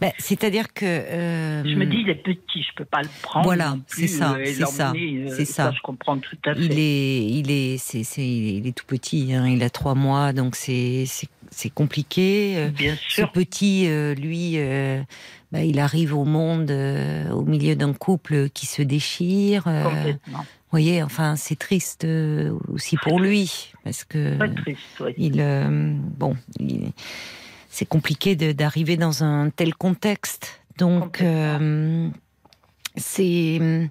Ben, 0.00 0.12
C'est-à-dire 0.18 0.72
que. 0.72 0.84
euh, 0.86 1.64
Je 1.64 1.74
me 1.76 1.84
dis, 1.84 1.98
il 1.98 2.08
est 2.08 2.14
petit, 2.22 2.62
je 2.62 2.72
peux 2.76 2.84
pas 2.84 3.02
le 3.02 3.08
prendre. 3.22 3.44
Voilà, 3.44 3.70
non 3.70 3.82
c'est 3.88 4.06
ça, 4.06 4.34
euh, 4.36 4.44
c'est 4.46 4.64
ça, 4.66 4.92
euh, 4.92 5.28
c'est 5.28 5.44
ça. 5.44 5.72
Je 5.72 5.80
comprends 5.82 6.18
tout 6.18 6.36
à 6.46 6.54
fait. 6.54 6.60
Il 6.60 6.78
est, 6.78 7.24
il 7.26 7.50
est, 7.50 7.78
c'est, 7.78 8.02
c'est- 8.04 8.26
il 8.26 8.66
est 8.66 8.76
tout 8.76 8.86
petit. 8.86 9.34
hein, 9.34 9.46
il 9.48 9.62
a 9.62 9.70
trois 9.70 9.94
mois, 9.94 10.32
donc 10.32 10.54
c'est, 10.56 11.04
c'est, 11.52 11.70
compliqué. 11.70 12.54
euh, 12.56 12.70
Ce 13.08 13.22
petit, 13.22 13.86
euh, 13.86 14.14
lui, 14.14 14.54
euh, 14.56 15.00
bah, 15.52 15.62
il 15.62 15.78
arrive 15.78 16.14
au 16.16 16.24
monde 16.24 16.70
au 17.32 17.42
milieu 17.42 17.76
d'un 17.76 17.92
couple 17.92 18.48
qui 18.50 18.66
se 18.66 18.82
déchire. 18.82 19.68
euh, 19.68 19.82
vous 19.84 19.90
Complètement. 19.90 20.46
voyez, 20.70 21.02
enfin, 21.02 21.36
c'est 21.36 21.56
triste 21.58 22.04
aussi 22.68 22.96
pour 22.96 23.20
lui 23.20 23.72
parce 23.84 24.02
que 24.04 24.38
triste, 24.62 24.78
oui. 25.00 25.12
il, 25.18 25.40
euh, 25.40 25.68
bon, 26.18 26.34
c'est 27.68 27.86
compliqué 27.86 28.34
d'arriver 28.36 28.96
dans 28.96 29.22
un 29.22 29.50
tel 29.50 29.74
contexte. 29.74 30.60
Donc, 30.78 31.18
Complètement. 31.18 31.28
euh, 31.28 32.08
c'est. 32.96 33.90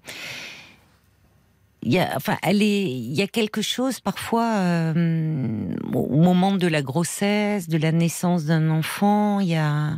Il 1.84 1.92
y 1.94 2.00
a, 2.00 2.14
enfin, 2.16 2.38
elle 2.44 2.62
est, 2.62 2.84
il 2.84 3.14
y 3.14 3.22
a 3.24 3.28
quelque 3.28 3.62
chose 3.64 4.00
parfois 4.00 4.54
euh, 4.58 5.74
au 5.94 6.22
moment 6.22 6.54
de 6.56 6.68
la 6.68 6.82
grossesse, 6.84 7.68
de 7.68 7.78
la 7.78 7.92
naissance 7.92 8.46
d'un 8.46 8.70
enfant. 8.70 9.40
Il 9.40 9.48
y 9.48 9.56
a, 9.56 9.98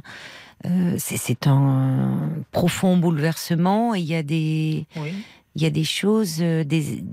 euh, 0.66 0.96
c'est- 0.98 1.46
un 1.48 2.30
profond 2.52 2.96
bouleversement. 2.98 3.94
et 3.96 4.00
Il 4.00 4.06
y 4.06 4.16
a 4.16 4.24
des, 4.24 4.86
Oui. 4.96 5.12
il 5.56 5.62
y 5.62 5.66
a 5.66 5.70
des 5.70 5.84
choses 5.84 6.38
euh, 6.42 6.64
des, 6.64 7.04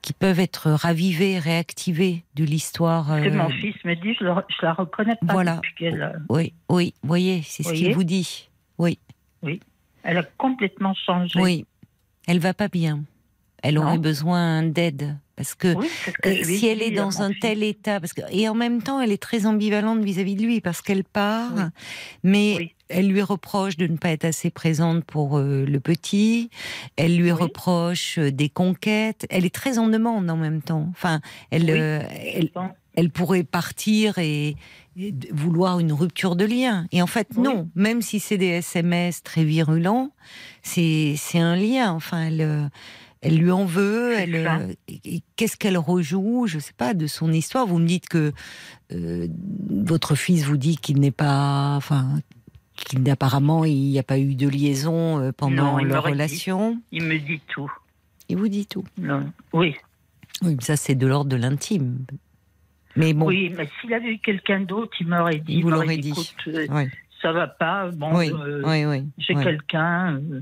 qui 0.00 0.14
peuvent 0.14 0.40
être 0.40 0.70
ravivées, 0.70 1.38
réactivées 1.38 2.24
de 2.36 2.44
l'histoire. 2.44 3.12
Euh, 3.12 3.30
mon 3.34 3.50
fils 3.50 3.74
me 3.84 3.94
dit, 3.96 4.14
je, 4.18 4.24
je 4.24 4.62
la 4.64 4.72
reconnais 4.72 5.16
pas 5.26 5.32
Voilà. 5.34 5.56
depuis 5.56 5.74
qu'elle 5.74 6.02
a- 6.02 6.14
Oui, 6.30 6.54
oui, 6.70 6.94
vous 7.02 7.08
voyez, 7.08 7.42
c'est 7.44 7.62
ce 7.64 7.72
qu'il 7.74 7.94
vous 7.94 8.04
dit. 8.04 8.48
Oui, 8.78 8.98
elle 10.04 10.16
a 10.16 10.22
complètement 10.38 10.94
changé. 10.94 11.38
oui. 11.38 11.66
Elle 12.26 12.38
va 12.38 12.54
pas 12.54 12.68
bien. 12.68 13.00
Elle 13.62 13.74
Non. 13.74 13.82
aurait 13.82 13.98
besoin 13.98 14.62
d'aide 14.62 15.16
parce 15.36 15.54
que 15.54 15.74
Oui, 15.74 15.86
Euh, 16.26 16.34
si 16.44 16.66
elle 16.66 16.82
est 16.82 16.90
dans 16.90 17.10
mon 17.12 17.20
un 17.22 17.32
tel 17.32 17.62
état, 17.62 17.98
parce 17.98 18.12
que 18.12 18.20
et 18.30 18.46
en 18.48 18.54
même 18.54 18.82
temps, 18.82 19.00
elle 19.00 19.10
est 19.12 19.22
très 19.22 19.46
ambivalente 19.46 20.02
vis-à-vis 20.04 20.34
de 20.34 20.42
lui 20.42 20.60
parce 20.60 20.82
qu'elle 20.82 21.04
part, 21.04 21.52
Oui. 21.56 21.62
mais 22.24 22.54
Oui. 22.58 22.74
elle 22.90 23.08
lui 23.08 23.22
reproche 23.22 23.76
de 23.78 23.86
ne 23.86 23.96
pas 23.96 24.10
être 24.10 24.26
assez 24.26 24.50
présente 24.50 25.02
pour 25.04 25.38
euh, 25.38 25.64
le 25.64 25.80
petit. 25.80 26.50
Elle 26.96 27.16
lui 27.16 27.32
reproche 27.32 28.18
euh, 28.18 28.30
des 28.30 28.50
conquêtes. 28.50 29.26
Elle 29.30 29.46
est 29.46 29.54
très 29.54 29.78
en 29.78 29.88
demande 29.88 30.28
en 30.30 30.36
même 30.36 30.60
temps. 30.60 30.86
Enfin, 30.90 31.20
elle, 31.50 31.70
euh, 31.70 32.02
elle, 32.94 33.10
pourrait 33.10 33.44
partir 33.44 34.18
et, 34.18 34.56
et 34.98 35.14
vouloir 35.32 35.80
une 35.80 35.92
rupture 35.94 36.36
de 36.36 36.44
lien. 36.44 36.86
Et 36.92 37.00
en 37.00 37.06
fait, 37.06 37.34
non. 37.38 37.70
Même 37.74 38.02
si 38.02 38.20
c'est 38.20 38.36
des 38.36 38.46
SMS 38.60 39.22
très 39.22 39.44
virulents, 39.44 40.10
c'est 40.62 41.14
c'est 41.16 41.38
un 41.38 41.56
lien. 41.56 41.92
Enfin, 41.92 42.24
elle, 42.26 42.70
elle 43.22 43.36
lui 43.38 43.50
en 43.50 43.64
veut. 43.64 44.14
Elle, 44.18 44.34
euh, 44.34 44.72
qu'est-ce 45.36 45.56
qu'elle 45.56 45.76
rejoue? 45.78 46.46
Je 46.46 46.58
sais 46.58 46.72
pas 46.76 46.94
de 46.94 47.06
son 47.06 47.32
histoire. 47.32 47.66
Vous 47.66 47.78
me 47.78 47.86
dites 47.86 48.08
que 48.08 48.32
euh, 48.92 49.28
votre 49.68 50.14
fils 50.14 50.44
vous 50.44 50.56
dit 50.56 50.76
qu'il 50.76 51.00
n'est 51.00 51.10
pas, 51.10 51.74
enfin, 51.76 52.20
qu'il 52.74 53.08
apparemment 53.10 53.64
il 53.64 53.74
n'y 53.90 53.98
a 53.98 54.02
pas 54.02 54.18
eu 54.18 54.34
de 54.34 54.48
liaison 54.48 55.18
euh, 55.20 55.32
pendant 55.32 55.72
Non, 55.72 55.78
il 55.78 55.86
leur 55.86 55.96
m'aurait 55.98 56.12
dit. 56.12 56.14
relation. 56.14 56.80
Il 56.92 57.04
me 57.04 57.18
dit 57.18 57.40
tout. 57.48 57.70
Il 58.28 58.36
vous 58.38 58.48
dit 58.48 58.66
tout. 58.66 58.84
Non. 58.98 59.30
Oui. 59.52 59.74
Oui, 60.42 60.54
mais 60.56 60.62
ça 60.64 60.76
c'est 60.76 60.94
de 60.94 61.06
l'ordre 61.06 61.30
de 61.30 61.36
l'intime. 61.36 61.98
Mais 62.96 63.12
bon, 63.12 63.26
Oui, 63.26 63.52
mais 63.56 63.68
s'il 63.80 63.92
avait 63.92 64.14
eu 64.14 64.18
quelqu'un 64.18 64.60
d'autre, 64.60 64.92
il 65.00 65.06
m'aurait 65.08 65.38
dit. 65.38 65.54
Il 65.56 65.62
vous 65.62 65.70
l'aurait 65.70 65.96
dit. 65.98 66.10
Écoute, 66.10 66.34
euh, 66.48 66.66
oui, 66.70 66.84
ça 67.20 67.32
va 67.32 67.46
pas. 67.46 67.90
Bon, 67.90 68.16
oui, 68.16 68.32
euh, 68.32 68.62
oui, 68.64 68.84
oui. 68.84 69.06
j'ai 69.18 69.34
quelqu'un. 69.34 70.14
euh, 70.16 70.40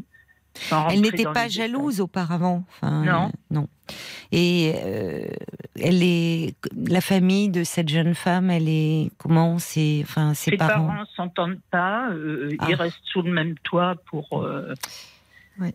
Elle 0.91 1.01
n'était 1.01 1.25
pas 1.25 1.49
jalouse 1.49 2.01
auparavant. 2.01 2.65
Enfin, 2.69 3.05
Non. 3.05 3.27
euh, 3.27 3.31
non. 3.51 3.69
Et 4.33 4.73
euh, 4.77 5.23
elle 5.81 6.03
est 6.03 6.55
la 6.77 7.01
famille 7.01 7.49
de 7.49 7.65
cette 7.65 7.89
jeune 7.89 8.15
femme. 8.15 8.51
Elle 8.51 8.69
est 8.69 9.11
comment 9.19 9.59
C'est 9.59 10.01
enfin 10.03 10.35
ses, 10.35 10.51
Ses 10.53 10.57
parents? 10.57 10.87
parents 10.87 11.07
s'entendent 11.17 11.61
pas. 11.71 12.11
euh, 12.11 12.55
Ah. 12.59 12.67
Ils 12.69 12.75
restent 12.75 13.01
sous 13.05 13.23
le 13.23 13.33
même 13.33 13.55
toit 13.63 13.95
pour. 14.07 14.33
Ouais, 14.33 15.73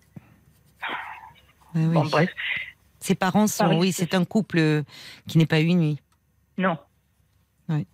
oui. 1.76 1.88
Bon, 1.94 2.06
bref. 2.06 2.30
Ses 3.00 3.16
parents 3.16 3.48
sont. 3.48 3.78
Oui, 3.80 3.92
c'est- 3.92 4.14
un 4.14 4.26
couple 4.26 4.84
qui 5.28 5.38
n'est 5.38 5.46
pas 5.48 5.62
uni. 5.62 6.00
Non. 6.58 6.78
Oui. 7.70 7.88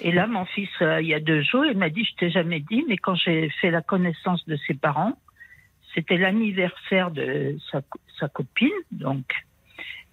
Et 0.00 0.12
là, 0.12 0.26
mon 0.28 0.44
fils, 0.44 0.68
il 0.80 1.06
y 1.06 1.14
a 1.14 1.20
deux 1.20 1.42
jours, 1.42 1.64
il 1.66 1.76
m'a 1.76 1.90
dit, 1.90 2.04
je 2.04 2.14
t'ai 2.14 2.30
jamais 2.30 2.60
dit, 2.60 2.84
mais 2.86 2.96
quand 2.96 3.16
j'ai 3.16 3.50
fait 3.60 3.70
la 3.72 3.82
connaissance 3.82 4.46
de 4.46 4.56
ses 4.66 4.74
parents, 4.74 5.18
c'était 5.96 6.18
l'anniversaire 6.18 7.10
de 7.10 7.56
sa, 7.72 7.80
sa 8.20 8.28
copine, 8.28 8.68
donc. 8.92 9.24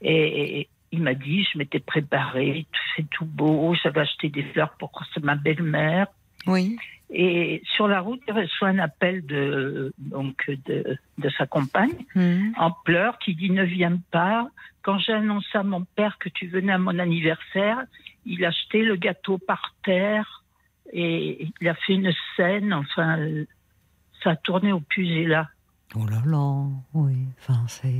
Et, 0.01 0.61
et 0.61 0.69
il 0.91 1.01
m'a 1.01 1.13
dit, 1.13 1.45
je 1.51 1.57
m'étais 1.57 1.79
préparée, 1.79 2.65
fait 2.95 3.05
tout 3.11 3.25
beau, 3.25 3.75
j'avais 3.81 4.01
acheté 4.01 4.29
des 4.29 4.43
fleurs 4.43 4.75
pour 4.77 4.91
ma 5.21 5.35
belle-mère. 5.35 6.07
Oui. 6.47 6.77
Et 7.09 7.61
sur 7.75 7.87
la 7.87 7.99
route, 7.99 8.21
il 8.27 8.33
reçoit 8.33 8.69
un 8.69 8.79
appel 8.79 9.25
de, 9.25 9.93
donc, 9.97 10.49
de, 10.65 10.97
de 11.17 11.29
sa 11.37 11.45
compagne 11.45 12.05
Mhm. 12.15 12.53
en 12.57 12.71
pleurs 12.71 13.19
qui 13.19 13.35
dit 13.35 13.51
ne 13.51 13.63
viens 13.63 13.99
pas. 14.11 14.47
Quand 14.81 14.97
j'ai 14.99 15.13
annoncé 15.13 15.57
à 15.57 15.63
mon 15.63 15.83
père 15.83 16.17
que 16.17 16.29
tu 16.29 16.47
venais 16.47 16.73
à 16.73 16.77
mon 16.77 16.97
anniversaire, 16.99 17.83
il 18.25 18.43
a 18.45 18.51
jeté 18.51 18.83
le 18.83 18.95
gâteau 18.95 19.37
par 19.37 19.75
terre 19.83 20.43
et 20.91 21.47
il 21.61 21.67
a 21.67 21.75
fait 21.75 21.93
une 21.93 22.13
scène. 22.35 22.73
Enfin, 22.73 23.19
ça 24.23 24.31
a 24.31 24.35
tourné 24.35 24.71
au 24.71 24.79
pugilat. 24.79 25.49
Oh 25.95 26.05
là 26.07 26.21
là. 26.25 26.65
Oui. 26.93 27.15
Enfin, 27.39 27.61
c'est. 27.67 27.93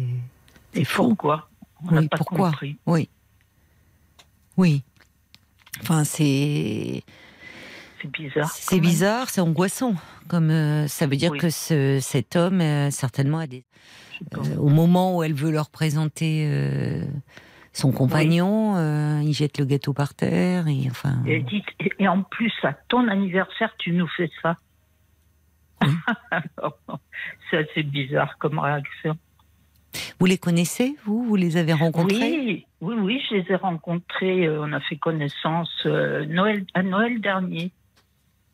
Et 0.74 0.86
pourquoi 0.86 1.50
On 1.88 1.92
n'a 1.92 2.02
Oui, 2.02 2.08
pas 2.08 2.18
pourquoi? 2.18 2.50
compris. 2.50 2.78
Oui. 2.86 3.10
Oui. 4.58 4.84
Enfin, 5.82 6.04
c'est. 6.04 7.04
C'est 8.02 8.12
bizarre. 8.12 8.50
C'est 8.52 8.80
bizarre, 8.80 9.30
c'est 9.30 9.42
angoissant. 9.42 9.96
Comme 10.28 10.50
euh, 10.50 10.88
ça 10.88 11.08
veut 11.08 11.16
dire 11.16 11.32
Oui. 11.32 11.40
que 11.40 11.50
ce, 11.50 12.00
cet 12.02 12.36
homme 12.36 12.62
euh, 12.62 12.90
certainement 12.92 13.40
a 13.40 13.48
des. 13.48 13.64
Euh, 14.36 14.58
au 14.58 14.70
moment 14.70 15.18
où 15.18 15.24
elle 15.24 15.34
veut 15.34 15.52
leur 15.52 15.70
présenter 15.70 16.48
son 17.74 17.92
compagnon, 17.92 18.76
euh, 18.78 19.22
il 19.24 19.34
jette 19.34 19.58
le 19.58 19.66
gâteau 19.66 19.94
par 19.94 20.14
terre 20.14 20.68
et 20.68 20.88
enfin. 20.90 21.16
Et 21.26 21.42
dit, 21.42 21.64
et 22.00 22.08
en 22.08 22.22
plus, 22.22 22.54
à 22.64 22.74
ton 22.88 23.08
anniversaire, 23.08 23.74
tu 23.80 23.92
nous 23.92 24.08
fais 24.16 24.30
ça. 24.42 24.56
c'est 27.50 27.58
assez 27.58 27.84
bizarre 27.84 28.38
comme 28.38 28.60
réaction. 28.60 29.18
Vous 30.20 30.26
les 30.26 30.38
connaissez, 30.38 30.96
vous? 31.06 31.24
Vous 31.24 31.36
les 31.36 31.58
avez 31.58 31.74
rencontrés? 31.74 32.16
Oui, 32.18 32.66
oui, 32.82 32.96
oui, 32.98 33.22
je 33.30 33.36
les 33.36 33.52
ai 33.52 33.56
rencontrés. 33.56 34.48
euh, 34.48 34.62
on 34.64 34.74
a 34.74 34.80
fait 34.80 34.96
connaissance 34.98 35.72
euh, 35.86 36.26
Noël, 36.26 36.66
à 36.74 36.82
Noël 36.84 37.22
dernier. 37.22 37.72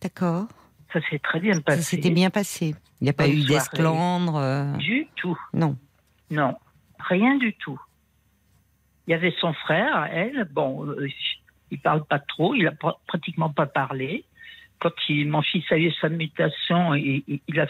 D'accord. 0.02 0.48
Ça 0.92 1.00
s'est 1.10 1.20
très 1.20 1.40
bien 1.40 1.54
Ça 1.54 1.62
passé. 1.62 1.82
s'était 1.84 2.10
bien 2.10 2.30
passé. 2.30 2.76
Il 3.00 3.04
n'y 3.06 3.10
a 3.10 3.14
pas 3.14 3.28
Bonne 3.28 3.38
eu 3.38 3.46
d'esclandre. 3.46 4.36
euh, 4.38 4.74
Du 4.78 5.08
tout. 5.16 5.40
Non. 5.54 5.78
Non, 6.32 6.56
rien 7.00 7.38
du 7.38 7.54
tout. 7.54 7.80
Il 9.08 9.12
y 9.12 9.14
avait 9.14 9.34
son 9.40 9.54
frère, 9.54 10.08
elle. 10.12 10.48
Bon, 10.52 10.86
euh, 10.86 11.08
il 11.72 11.80
parle 11.80 12.04
pas 12.06 12.20
trop. 12.20 12.54
Il 12.56 12.68
a 12.68 12.72
pr- 12.72 12.98
pratiquement 13.08 13.50
pas 13.50 13.66
parlé. 13.66 14.26
Quand 14.80 14.92
il, 15.10 15.28
mon 15.30 15.42
fils 15.42 15.64
a 15.72 15.78
eu 15.78 15.92
sa 15.94 16.10
mutation, 16.10 16.94
il, 16.96 17.24
il- 17.28 17.42
il 17.48 17.60
a 17.60 17.68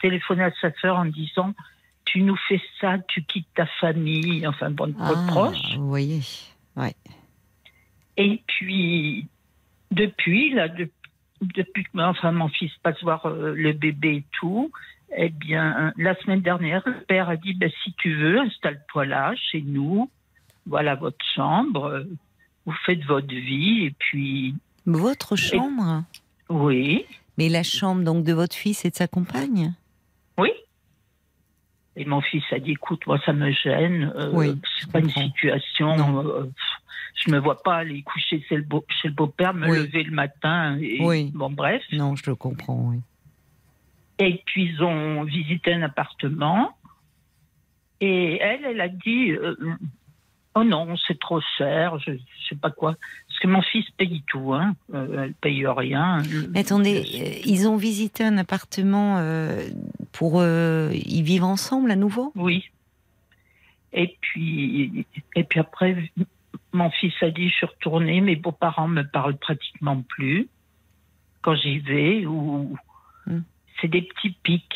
téléphoné 0.00 0.44
à 0.44 0.52
sa 0.60 0.70
sœur 0.80 0.96
en 0.96 1.06
disant 1.06 1.54
"Tu 2.04 2.20
nous 2.22 2.36
fais 2.48 2.60
ça, 2.80 2.98
tu 3.08 3.22
quittes 3.22 3.48
ta 3.54 3.66
famille." 3.80 4.46
Enfin, 4.46 4.70
bon, 4.70 4.94
Ah, 5.00 5.10
reproche. 5.10 5.76
vous 5.76 5.88
voyez. 5.88 6.20
Ouais. 6.76 6.94
Et 8.16 8.42
puis, 8.46 9.26
depuis, 9.90 10.52
là, 10.52 10.68
de- 10.68 10.90
depuis 11.40 11.84
que 11.84 11.98
enfin, 11.98 12.32
mon 12.32 12.48
fils 12.48 12.72
passe 12.82 13.02
voir 13.02 13.24
euh, 13.26 13.54
le 13.54 13.72
bébé 13.72 14.16
et 14.16 14.24
tout, 14.38 14.70
eh 15.16 15.28
bien, 15.30 15.92
la 15.96 16.14
semaine 16.20 16.40
dernière, 16.40 16.82
le 16.86 17.00
père 17.00 17.28
a 17.28 17.36
dit, 17.36 17.54
ben, 17.54 17.70
si 17.82 17.92
tu 17.94 18.14
veux, 18.14 18.38
installe-toi 18.40 19.06
là, 19.06 19.34
chez 19.36 19.60
nous, 19.62 20.10
voilà 20.66 20.94
votre 20.94 21.24
chambre, 21.34 22.04
vous 22.66 22.74
faites 22.86 23.02
votre 23.04 23.26
vie, 23.34 23.86
et 23.86 23.90
puis, 23.98 24.54
Votre 24.86 25.36
chambre? 25.36 26.04
Oui, 26.52 27.04
Mais 27.38 27.48
la 27.48 27.62
chambre 27.62 28.02
donc 28.04 28.24
de 28.24 28.32
votre 28.32 28.54
fils 28.56 28.84
et 28.84 28.90
de 28.90 28.94
sa 28.94 29.08
compagne? 29.08 29.74
Oui. 30.38 30.50
Et 31.96 32.04
mon 32.04 32.20
fils 32.20 32.42
a 32.52 32.58
dit, 32.58 32.72
écoute, 32.72 33.06
moi, 33.06 33.18
ça 33.24 33.32
me 33.32 33.50
gêne, 33.52 34.12
euh, 34.16 34.30
Oui, 34.32 34.58
c'est 34.80 34.90
pas 34.90 35.00
une 35.00 35.10
situation, 35.10 35.96
Non. 35.96 36.26
euh, 36.26 36.44
je 37.14 37.30
me 37.30 37.38
vois 37.38 37.62
pas 37.62 37.76
aller 37.76 38.02
coucher 38.02 38.42
chez 38.48 38.56
le, 38.56 38.62
beau- 38.62 38.84
chez 38.88 39.08
le 39.08 39.14
beau-père, 39.14 39.52
me 39.54 39.68
Oui. 39.68 39.78
lever 39.78 40.02
le 40.04 40.12
matin, 40.12 40.78
et, 40.80 40.98
Oui. 41.04 41.30
bon, 41.34 41.50
bref. 41.50 41.82
Non, 41.92 42.16
je 42.16 42.28
le 42.30 42.34
comprends, 42.36 42.80
oui. 42.90 43.00
Et 44.18 44.42
puis 44.46 44.66
ils 44.72 44.82
ont 44.82 45.24
visité 45.24 45.72
un 45.74 45.82
appartement. 45.82 46.76
Et 48.00 48.38
elle, 48.40 48.64
elle 48.64 48.80
a 48.80 48.88
dit 48.88 49.30
euh, 49.32 49.54
Oh 50.54 50.64
non, 50.64 50.94
c'est 51.06 51.18
trop 51.18 51.40
cher, 51.56 51.98
je, 51.98 52.12
je 52.12 52.48
sais 52.48 52.56
pas 52.56 52.70
quoi. 52.70 52.94
Parce 53.28 53.40
que 53.40 53.48
mon 53.48 53.62
fils 53.62 53.88
paye 53.96 54.22
tout, 54.26 54.52
hein. 54.52 54.74
Euh, 54.92 55.24
elle 55.24 55.34
paye 55.34 55.66
rien. 55.66 56.22
Mais 56.50 56.60
attendez, 56.60 56.98
euh, 56.98 57.40
ils 57.46 57.66
ont 57.68 57.76
visité 57.76 58.22
un 58.24 58.36
appartement 58.36 59.16
euh, 59.18 59.66
pour 60.12 60.40
euh, 60.40 60.90
y 60.92 61.22
vivre 61.22 61.46
ensemble 61.46 61.90
à 61.90 61.96
nouveau? 61.96 62.32
Oui. 62.34 62.64
Et 63.94 64.16
puis, 64.20 65.06
et 65.34 65.44
puis 65.44 65.60
après, 65.60 66.10
mon 66.72 66.90
fils 66.90 67.14
a 67.22 67.30
dit 67.30 67.48
Je 67.48 67.54
suis 67.54 67.66
retournée, 67.66 68.20
mes 68.20 68.36
beaux-parents 68.36 68.88
me 68.88 69.02
parlent 69.02 69.36
pratiquement 69.36 70.02
plus 70.02 70.48
quand 71.40 71.54
j'y 71.54 71.78
vais. 71.78 72.26
Ou 72.26 72.76
Hmm. 73.26 73.42
c'est 73.80 73.88
des 73.88 74.02
petits 74.02 74.36
pics, 74.42 74.74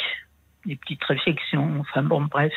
des 0.65 0.77
petites 0.77 1.03
réflexions. 1.05 1.81
Enfin 1.81 2.03
bon, 2.03 2.23
bref. 2.23 2.53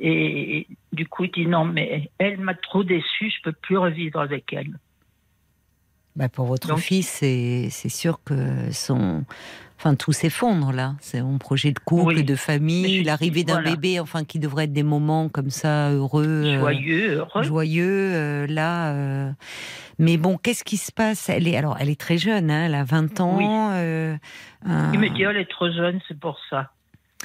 Et 0.00 0.66
du 0.92 1.06
coup, 1.06 1.24
il 1.24 1.30
dit 1.30 1.46
non, 1.46 1.64
mais 1.64 2.10
elle 2.18 2.38
m'a 2.40 2.54
trop 2.54 2.84
déçue, 2.84 3.30
je 3.30 3.42
peux 3.42 3.52
plus 3.52 3.78
revivre 3.78 4.20
avec 4.20 4.52
elle. 4.52 4.78
Bah, 6.16 6.28
Pour 6.28 6.44
votre 6.46 6.68
Donc- 6.68 6.78
fils, 6.78 7.08
c'est 7.08 7.88
sûr 7.88 8.22
que 8.24 8.70
son, 8.70 9.24
Enfin, 9.78 9.96
tout 9.96 10.12
s'effondre 10.12 10.70
là. 10.70 10.94
C'est 11.00 11.20
mon 11.22 11.38
projet 11.38 11.72
de 11.72 11.78
couple, 11.80 12.14
Oui. 12.14 12.22
de 12.22 12.36
famille, 12.36 13.02
l'arrivée 13.02 13.42
d'un 13.42 13.54
voilà. 13.54 13.70
bébé, 13.72 13.98
enfin, 13.98 14.22
qui 14.22 14.38
devrait 14.38 14.64
être 14.66 14.72
des 14.72 14.84
moments 14.84 15.28
comme 15.28 15.50
ça 15.50 15.90
heureux, 15.90 16.24
euh, 16.24 16.60
Joyeux, 16.60 17.14
heureux. 17.16 17.42
joyeux. 17.42 18.12
euh, 18.14 18.46
là, 18.46 18.92
euh. 18.94 19.32
mais 19.98 20.18
bon, 20.18 20.36
qu'est-ce 20.36 20.62
qui 20.62 20.76
se 20.76 20.92
passe? 20.92 21.28
Elle 21.28 21.48
est 21.48 21.56
alors, 21.56 21.78
elle 21.80 21.88
est 21.90 21.98
très 22.00 22.16
jeune, 22.16 22.48
hein, 22.48 22.66
elle 22.66 22.76
a 22.76 22.84
20 22.84 23.18
ans. 23.20 23.36
Oui. 23.38 23.44
Il 24.92 25.00
me 25.00 25.08
dit, 25.08 25.22
elle 25.24 25.36
est 25.38 25.50
trop 25.50 25.68
jeune, 25.72 25.98
c'est 26.06 26.16
pour 26.20 26.38
ça. 26.48 26.70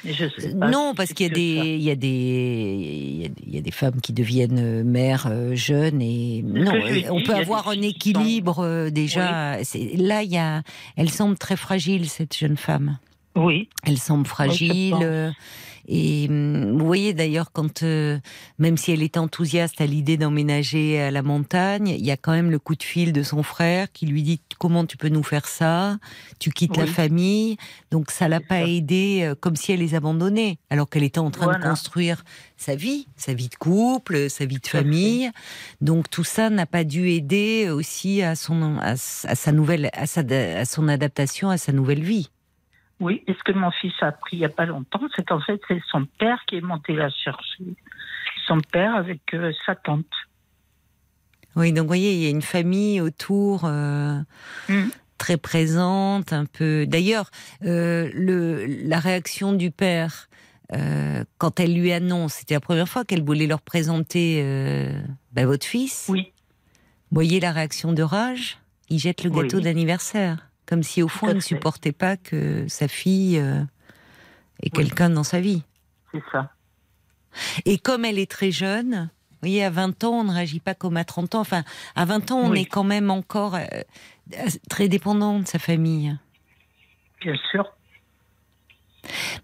Mais 0.04 0.14
je 0.14 0.26
sais 0.38 0.56
pas 0.56 0.70
non, 0.70 0.94
parce 0.96 1.14
qu'il 1.14 1.26
y 1.26 1.30
a 1.30 1.30
que 1.30 1.36
des, 1.36 1.76
il 1.78 1.82
y 1.82 1.90
a 1.92 1.96
des, 1.96 3.32
il 3.46 3.56
y 3.56 3.58
a 3.58 3.62
des- 3.62 3.72
femmes 3.72 4.00
qui 4.02 4.14
deviennent 4.14 4.60
euh, 4.60 4.84
mères 4.84 5.28
euh, 5.30 5.56
jeunes 5.56 6.02
et 6.02 6.44
non, 6.44 6.72
on 7.12 7.22
peut 7.24 7.34
avoir 7.36 7.68
un 7.70 7.82
équilibre 7.82 8.60
euh, 8.64 8.90
déjà. 8.90 9.58
Là, 9.96 10.24
il 10.24 10.32
y 10.32 10.38
a, 10.38 10.64
elle 10.96 11.10
semble 11.10 11.38
très 11.38 11.56
fragile 11.58 12.08
cette 12.10 12.36
jeune 12.38 12.58
femme. 12.58 12.98
Oui, 13.36 13.70
Elle 13.86 13.98
semble 14.00 14.26
fragile. 14.26 15.34
Et 15.88 16.28
hum, 16.30 16.78
vous 16.78 16.86
voyez 16.86 17.14
d'ailleurs, 17.14 17.52
quand 17.52 17.84
euh, 17.84 18.20
même 18.60 18.78
si 18.78 18.92
elle 18.92 19.02
est 19.02 19.18
enthousiaste 19.18 19.80
à 19.80 19.86
l'idée 19.86 20.18
d'emménager 20.18 21.02
à 21.02 21.12
la 21.12 21.22
montagne, 21.22 21.88
il 21.90 22.06
y 22.06 22.12
a 22.12 22.18
quand 22.18 22.34
même 22.34 22.52
le 22.52 22.60
coup 22.60 22.76
de 22.76 22.84
fil 22.84 23.14
de 23.14 23.24
son 23.24 23.44
frère 23.44 23.92
qui 23.92 24.06
lui 24.06 24.24
dit 24.24 24.42
comment 24.60 24.86
tu 24.86 24.98
peux 24.98 25.10
nous 25.10 25.24
faire 25.24 25.48
ça? 25.48 25.98
Tu 26.40 26.52
quittes 26.52 26.78
la 26.78 26.88
famille, 26.88 27.58
donc 27.92 28.12
ça 28.12 28.28
l'a 28.28 28.40
pas 28.42 28.62
aidée 28.62 29.22
euh, 29.24 29.36
comme 29.36 29.56
si 29.56 29.72
elle 29.72 29.80
les 29.80 29.96
abandonnait, 29.96 30.58
alors 30.70 30.90
qu'elle 30.90 31.04
était 31.04 31.20
en 31.20 31.32
train 31.32 31.58
de 31.58 31.64
construire 31.64 32.24
sa 32.58 32.76
vie, 32.76 33.08
sa 33.16 33.34
vie 33.34 33.50
de 33.50 33.56
couple, 33.56 34.30
sa 34.30 34.46
vie 34.46 34.60
de 34.60 34.68
famille. 34.68 35.32
Donc 35.80 36.10
tout 36.10 36.24
ça 36.24 36.50
n'a 36.50 36.66
pas 36.66 36.84
dû 36.84 37.10
aider 37.10 37.70
aussi 37.70 38.22
à 38.22 38.36
son 38.36 38.78
à 38.80 38.96
sa 38.96 39.52
nouvelle 39.52 39.90
à, 39.94 40.06
sa, 40.06 40.22
à 40.22 40.66
son 40.66 40.88
adaptation 40.88 41.50
à 41.50 41.58
sa 41.58 41.72
nouvelle 41.72 42.04
vie. 42.04 42.30
Oui. 43.00 43.24
Et 43.28 43.34
ce 43.34 43.44
que 43.44 43.52
mon 43.52 43.72
fils 43.72 43.94
a 44.02 44.08
appris 44.08 44.38
il 44.38 44.40
n'y 44.40 44.46
a 44.46 44.50
pas 44.50 44.66
longtemps, 44.66 45.02
c'est 45.16 45.26
qu'en 45.26 45.40
fait, 45.42 45.60
c'est 45.68 45.82
son 45.92 46.06
père 46.20 46.40
qui 46.48 46.56
est 46.58 46.62
monté 46.62 46.94
la 46.94 47.10
chercher. 47.10 47.64
Son 48.48 48.60
père 48.60 48.96
avec 48.96 49.22
euh, 49.34 49.52
sa 49.66 49.76
tante. 49.76 50.06
Oui, 51.56 51.72
donc 51.74 51.84
vous 51.84 51.88
voyez, 51.88 52.14
il 52.14 52.22
y 52.22 52.28
a 52.28 52.30
une 52.30 52.42
famille 52.42 53.02
autour 53.02 53.62
euh, 53.66 54.20
Mm. 54.70 54.90
très 55.18 55.38
présente, 55.38 56.32
un 56.34 56.46
peu. 56.46 56.86
D'ailleurs, 56.88 57.32
euh, 57.64 58.10
le 58.14 58.66
la 58.88 59.00
réaction 59.00 59.54
du 59.54 59.72
père 59.72 60.30
euh, 60.74 61.24
quand 61.40 61.60
elle 61.60 61.74
lui 61.74 61.92
annonce, 61.94 62.34
c'était 62.34 62.54
la 62.54 62.60
première 62.60 62.88
fois 62.90 63.06
qu'elle 63.06 63.24
voulait 63.24 63.48
leur 63.48 63.62
présenter 63.62 64.42
euh, 64.44 64.92
bah, 65.32 65.46
votre 65.46 65.66
fils. 65.66 66.08
Oui, 66.10 66.32
Vous 67.10 67.16
voyez 67.16 67.40
la 67.40 67.52
réaction 67.54 67.92
de 67.94 68.04
rage 68.04 68.60
Il 68.90 69.00
jette 69.00 69.24
le 69.24 69.30
Oui. 69.32 69.44
gâteau 69.44 69.60
d'anniversaire, 69.62 70.50
comme 70.68 70.84
si 70.84 71.02
au 71.02 71.08
fond 71.08 71.30
il 71.30 71.36
ne 71.36 71.40
supportait 71.40 71.92
pas 71.94 72.18
que 72.18 72.68
sa 72.68 72.88
fille 72.88 73.40
euh, 73.40 73.62
ait 74.62 74.70
quelqu'un 74.70 75.10
dans 75.10 75.24
sa 75.24 75.40
vie. 75.40 75.64
c'est 76.12 76.24
ça. 76.32 76.52
Et 77.66 77.78
comme 77.78 78.06
elle 78.06 78.20
est 78.20 78.30
très 78.30 78.52
jeune, 78.52 79.10
vous 79.32 79.38
voyez, 79.44 79.64
à 79.64 79.70
20 79.70 80.04
ans, 80.04 80.22
on 80.22 80.24
ne 80.24 80.32
réagit 80.34 80.60
pas 80.60 80.74
comme 80.74 80.98
à 80.98 81.04
30 81.04 81.36
ans. 81.36 81.42
Enfin, 81.42 81.64
à 81.96 82.06
20 82.06 82.32
ans, 82.32 82.40
on 82.40 82.50
Oui. 82.52 82.62
est 82.62 82.66
quand 82.66 82.84
même 82.84 83.12
encore 83.12 83.56
euh, 83.56 83.66
très 84.70 84.88
dépendant 84.88 85.40
de 85.40 85.48
sa 85.48 85.60
famille. 85.60 86.18
Bien 87.22 87.36
sûr. 87.52 87.72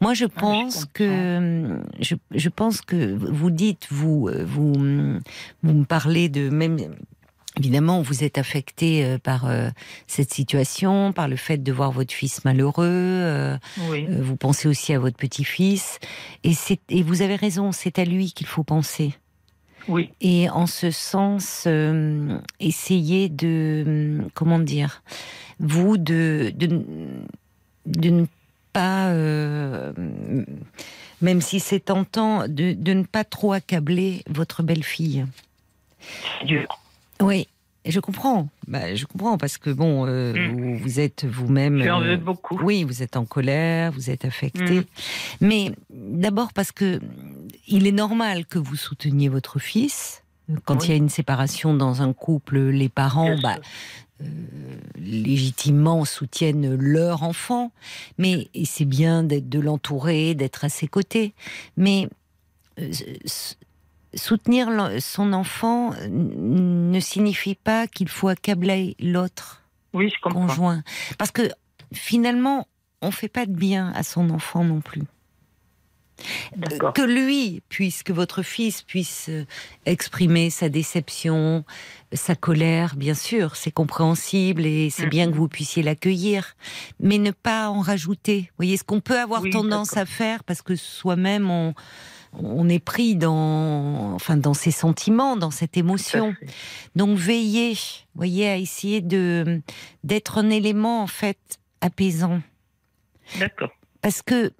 Moi, 0.01 0.13
je 0.13 0.25
Ah, 0.25 0.27
je 0.36 0.39
pense 0.39 0.86
que 0.86 1.80
je, 2.00 2.15
je 2.32 2.50
pense 2.50 2.82
que 2.82 3.15
vous 3.15 3.51
dites 3.51 3.88
vous 3.92 4.27
euh, 4.27 4.44
vous 4.44 4.74
vous 4.74 5.74
me 5.74 5.86
parlez 5.86 6.27
de 6.27 6.50
même 6.50 6.77
évidemment 7.58 8.02
vous 8.02 8.24
êtes 8.24 8.38
affecté 8.38 9.06
euh, 9.06 9.18
par 9.18 9.46
euh, 9.46 9.70
cette 10.08 10.34
situation, 10.34 11.14
par 11.14 11.28
le 11.28 11.36
fait 11.36 11.58
de 11.58 11.72
voir 11.72 11.92
votre 11.92 12.14
fils 12.14 12.44
malheureux. 12.46 12.86
euh, 12.88 13.58
Oui, 13.90 14.06
euh, 14.10 14.20
vous 14.22 14.36
pensez 14.36 14.68
aussi 14.68 14.94
à 14.94 15.00
votre 15.00 15.18
petit-fils 15.18 16.00
et 16.44 17.04
vous 17.04 17.22
avez 17.22 17.36
raison, 17.36 17.72
c'est 17.72 18.00
à 18.00 18.06
lui 18.06 18.32
qu'il 18.34 18.48
faut 18.48 18.64
penser. 18.64 19.14
oui, 19.88 20.10
Et 20.22 20.50
en 20.50 20.66
ce 20.68 20.92
sens, 20.92 21.68
essayer 22.60 23.30
de, 23.30 23.84
euh, 23.88 24.22
comment 24.34 24.60
dire, 24.60 25.04
vous 25.60 25.98
de, 25.98 26.52
de, 26.56 26.82
de 27.86 28.10
ne 28.10 28.26
pas, 28.74 29.12
même 31.22 31.42
si 31.42 31.60
c'est 31.60 31.80
tentant, 31.80 32.48
de, 32.48 32.74
de 32.74 32.94
ne 32.94 33.04
pas 33.04 33.24
trop 33.24 33.54
accabler 33.54 34.24
votre 34.30 34.63
belle-fille. 34.63 35.26
c'est 36.39 36.48
dur. 36.48 36.80
Oui, 37.24 37.48
je 37.86 38.00
comprends. 38.00 38.50
Bah, 38.68 38.96
je 38.96 39.06
comprends 39.06 39.38
parce 39.38 39.58
que 39.58 39.70
bon, 39.70 40.06
euh, 40.08 40.34
Mm. 40.34 40.78
vous, 40.78 41.00
êtes 41.00 41.26
vous-même. 41.26 41.82
Tu 41.82 41.90
en 41.90 42.02
euh, 42.02 42.12
veux 42.12 42.18
beaucoup. 42.18 42.58
oui, 42.64 42.84
vous 42.84 43.02
êtes 43.04 43.18
en 43.18 43.26
colère, 43.26 43.92
vous 43.92 44.10
êtes 44.10 44.26
affecté. 44.26 44.80
Mm. 44.82 44.84
Mais 45.42 45.72
d'abord 45.90 46.54
parce 46.54 46.72
que 46.72 47.00
il 47.68 47.88
est 47.88 47.92
normal 47.92 48.46
que 48.46 48.60
vous 48.60 48.76
souteniez 48.76 49.30
votre 49.30 49.60
fils. 49.60 50.24
Quand 50.66 50.76
Oui. 50.82 50.88
il 50.88 50.90
y 50.90 50.94
a 50.94 50.98
une 50.98 51.10
séparation 51.10 51.74
dans 51.74 52.02
un 52.02 52.12
couple, 52.14 52.60
les 52.60 52.90
parents, 52.90 53.38
bah, 53.42 53.56
sûr. 54.20 54.28
légitimement, 54.98 56.04
soutiennent 56.06 56.76
leur 56.76 57.24
enfant. 57.24 57.72
Mais 58.18 58.50
c'est 58.66 58.86
bien 58.86 59.24
de 59.24 59.60
l'entourer, 59.60 60.36
d'être 60.36 60.66
à 60.66 60.70
ses 60.70 60.88
côtés. 60.88 61.34
Mais 61.78 62.10
euh, 62.80 62.92
soutenir 64.15 64.69
son 64.99 65.34
enfant 65.34 65.93
ne 66.10 66.99
signifie 66.99 67.56
pas 67.56 67.88
qu'il 67.88 68.10
faut 68.10 68.28
accabler 68.28 68.95
l'autre 68.99 69.62
Oui, 69.93 70.10
je 70.10 70.21
comprends. 70.21 70.47
conjoint. 70.47 70.84
Parce 71.17 71.32
que 71.32 71.49
finalement, 71.93 72.67
on 73.02 73.12
fait 73.12 73.28
pas 73.28 73.45
de 73.45 73.54
bien 73.54 73.91
à 73.95 74.04
son 74.04 74.30
enfant 74.30 74.63
non 74.63 74.82
plus. 74.82 75.04
Que 76.93 77.02
lui 77.02 77.62
puisse, 77.69 78.04
que 78.04 78.13
votre 78.13 78.43
fils 78.43 78.84
puisse 78.84 79.28
euh, 79.30 79.45
exprimer 79.86 80.52
sa 80.52 80.69
déception, 80.69 81.65
sa 82.13 82.36
colère, 82.36 82.95
bien 82.95 83.15
sûr, 83.15 83.56
c'est 83.56 83.71
compréhensible 83.71 84.63
et 84.65 84.89
c'est 84.91 85.04
Mhm. 85.06 85.10
bien 85.10 85.32
que 85.32 85.36
vous 85.36 85.47
puissiez 85.49 85.82
l'accueillir, 85.84 86.56
mais 86.99 87.17
ne 87.17 87.32
pas 87.32 87.69
en 87.69 87.82
rajouter. 87.82 88.41
Vous 88.52 88.56
voyez 88.60 88.78
ce 88.78 88.84
qu'on 88.84 89.02
peut 89.02 89.19
avoir 89.19 89.41
Oui, 89.41 89.49
tendance 89.49 89.97
à 89.97 90.06
faire 90.06 90.43
parce 90.43 90.62
que 90.62 90.76
soi-même 90.76 91.49
on, 91.49 91.73
on 92.39 92.67
est 92.69 92.80
pris 92.80 93.15
dans, 93.15 94.13
enfin, 94.13 94.38
dans 94.38 94.54
ses 94.54 94.72
sentiments, 94.72 95.36
dans 95.38 95.52
cette 95.52 95.78
émotion. 95.78 96.36
Donc 96.96 97.17
veillez, 97.17 97.78
voyez, 98.15 98.48
à 98.50 98.58
essayer 98.58 99.02
de 99.02 99.62
d'être 100.04 100.38
un 100.39 100.50
élément 100.50 101.02
en 101.04 101.08
fait 101.08 101.38
apaisant, 101.82 102.41
D'accord. 103.39 103.72
parce 104.02 104.22
que 104.22 104.52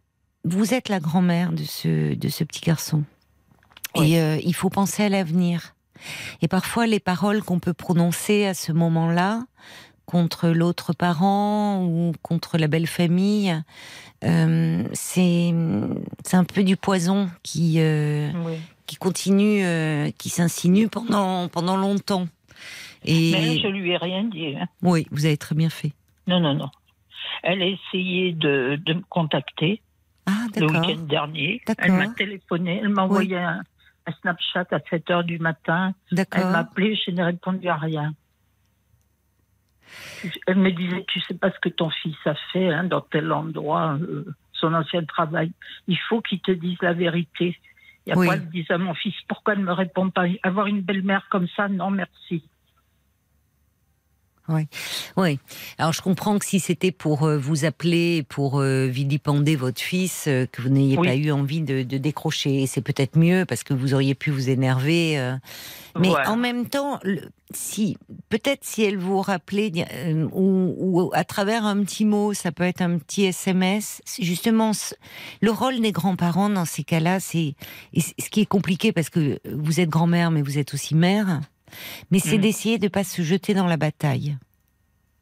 vous 0.46 0.74
êtes 0.74 0.90
la 0.90 1.00
grand-mère 1.00 1.52
de 1.54 1.64
ce 1.64 2.14
de 2.16 2.30
ce 2.30 2.44
petit 2.44 2.62
garçon, 2.62 3.04
Oui. 3.96 4.14
et 4.14 4.22
euh, 4.22 4.38
il 4.44 4.54
faut 4.54 4.70
penser 4.70 5.04
à 5.04 5.10
l'avenir. 5.10 5.76
Et 6.42 6.48
parfois 6.50 6.86
les 6.86 7.00
paroles 7.00 7.42
qu'on 7.44 7.60
peut 7.60 7.74
prononcer 7.74 8.46
à 8.46 8.54
ce 8.54 8.72
moment-là 8.74 9.46
contre 10.06 10.50
l'autre 10.50 10.94
parent 10.94 11.84
ou 11.86 12.12
contre 12.22 12.58
la 12.58 12.68
belle 12.68 12.88
famille, 12.88 13.56
euh, 14.24 14.84
c'est 14.94 15.54
un 16.34 16.44
peu 16.44 16.64
du 16.64 16.78
poison 16.78 17.30
qui 17.44 17.76
euh, 17.80 18.30
Oui. 18.46 18.54
qui 18.86 18.96
continue, 18.98 19.64
euh, 19.66 20.12
qui 20.18 20.30
s'insinue 20.30 20.88
pendant 20.90 21.48
pendant 21.48 21.78
longtemps. 21.78 22.28
Et 23.06 23.32
Mais 23.34 23.60
je 23.60 23.68
lui 23.68 23.92
ai 23.92 23.98
rien 23.98 24.24
dit. 24.24 24.56
hein. 24.60 24.68
oui, 24.82 25.08
vous 25.12 25.26
avez 25.26 25.38
très 25.38 25.56
bien 25.56 25.70
fait. 25.70 25.92
Non, 26.28 26.40
non, 26.40 26.54
non. 26.54 26.70
Elle 27.44 27.62
a 27.62 27.66
essayé 27.66 28.32
de, 28.32 28.80
de 28.86 28.94
me 28.94 29.02
contacter 29.10 29.82
Ah 30.26 30.46
le 30.56 30.68
week-end 30.68 31.02
dernier. 31.04 31.62
Elle 31.78 31.92
m'a 31.92 32.08
téléphoné, 32.10 32.80
elle 32.82 32.90
m'a 32.90 33.04
envoyé 33.04 33.36
un, 33.38 33.62
un 34.06 34.12
Snapchat 34.22 34.68
à 34.72 34.80
7 34.90 35.10
heures 35.12 35.24
du 35.26 35.40
matin. 35.40 35.94
Elle 36.12 36.26
m'a 36.44 36.60
appelé, 36.60 36.96
je 37.06 37.12
n'ai 37.12 37.24
répondu 37.24 37.68
à 37.68 37.76
rien. 37.76 38.14
Elle 40.48 40.58
me 40.58 40.72
disait, 40.72 41.04
tu 41.08 41.20
sais 41.22 41.34
pas 41.34 41.52
ce 41.52 41.60
que 41.60 41.70
ton 41.70 41.90
fils 41.90 42.16
a 42.26 42.36
fait 42.52 42.70
hein, 42.70 42.86
dans 42.86 43.02
tel 43.02 43.32
endroit, 43.32 43.98
euh, 44.02 44.26
son 44.54 44.74
ancien 44.74 45.04
travail. 45.04 45.52
Il 45.88 45.98
faut 45.98 46.22
qu'il 46.22 46.40
te 46.40 46.52
dise 46.52 46.78
la 46.82 46.94
vérité. 46.94 47.58
Et 48.06 48.12
après, 48.12 48.28
Oui. 48.28 48.36
elle 48.36 48.50
disait 48.50 48.74
à 48.74 48.78
mon 48.78 48.94
fils, 48.94 49.16
pourquoi 49.28 49.54
elle 49.54 49.60
ne 49.62 49.66
me 49.66 49.74
répond 49.74 50.10
pas? 50.10 50.26
Avoir 50.44 50.68
une 50.68 50.82
belle-mère 50.82 51.28
comme 51.30 51.48
ça, 51.56 51.68
non 51.68 51.92
merci. 51.92 52.44
Oui. 54.50 55.40
Alors 55.78 55.94
je 55.94 56.02
comprends 56.02 56.38
que 56.38 56.46
si 56.46 56.60
c'était 56.60 56.92
pour 56.92 57.24
euh, 57.24 57.38
vous 57.38 57.64
appeler, 57.66 58.24
pour 58.24 58.60
euh, 58.60 58.88
vilipender 58.88 59.56
votre 59.56 59.82
fils, 59.82 60.26
euh, 60.28 60.46
que 60.52 60.62
vous 60.62 60.70
n'ayez 60.70 60.98
Oui. 60.98 61.08
pas 61.08 61.16
eu 61.16 61.32
envie 61.32 61.62
de, 61.62 61.84
de 61.84 61.98
décrocher, 61.98 62.64
Et 62.64 62.68
c'est 62.68 62.82
peut-être 62.82 63.18
mieux 63.18 63.46
parce 63.46 63.64
que 63.64 63.74
vous 63.74 63.94
auriez 63.94 64.16
pu 64.16 64.32
vous 64.32 64.50
énerver. 64.50 65.18
Mais 66.00 66.10
Voilà. 66.10 66.32
en 66.32 66.36
même 66.36 66.68
temps, 66.68 67.00
le- 67.04 67.22
si 67.54 67.98
peut-être 68.30 68.64
si 68.64 68.84
elle 68.84 68.98
vous 68.98 69.22
rappelait 69.22 69.72
ou, 70.34 70.74
ou 70.78 71.10
à 71.14 71.24
travers 71.24 71.66
un 71.66 71.84
petit 71.84 72.04
mot, 72.04 72.34
ça 72.34 72.52
peut 72.52 72.64
être 72.64 72.82
un 72.82 72.98
petit 72.98 73.26
SMS. 73.26 74.02
Justement, 74.20 74.72
le 75.42 75.52
rôle 75.52 75.80
des 75.80 75.92
grands-parents 75.92 76.50
dans 76.50 76.66
ces 76.66 76.84
cas-là, 76.84 77.20
c'est 77.20 77.54
ce 77.96 78.30
qui 78.30 78.42
est 78.42 78.46
compliqué 78.48 78.92
parce 78.92 79.10
que 79.10 79.40
vous 79.54 79.80
êtes 79.80 79.90
grand-mère, 79.90 80.32
mais 80.32 80.42
vous 80.42 80.58
êtes 80.58 80.74
aussi 80.74 80.96
mère. 80.96 81.42
Mais 82.12 82.20
c'est 82.20 82.38
Mm. 82.38 82.42
d'essayer 82.42 82.78
de 82.80 82.88
pas 82.88 83.04
se 83.04 83.22
jeter 83.22 83.54
dans 83.54 83.68
la 83.68 83.78
bataille 83.78 84.38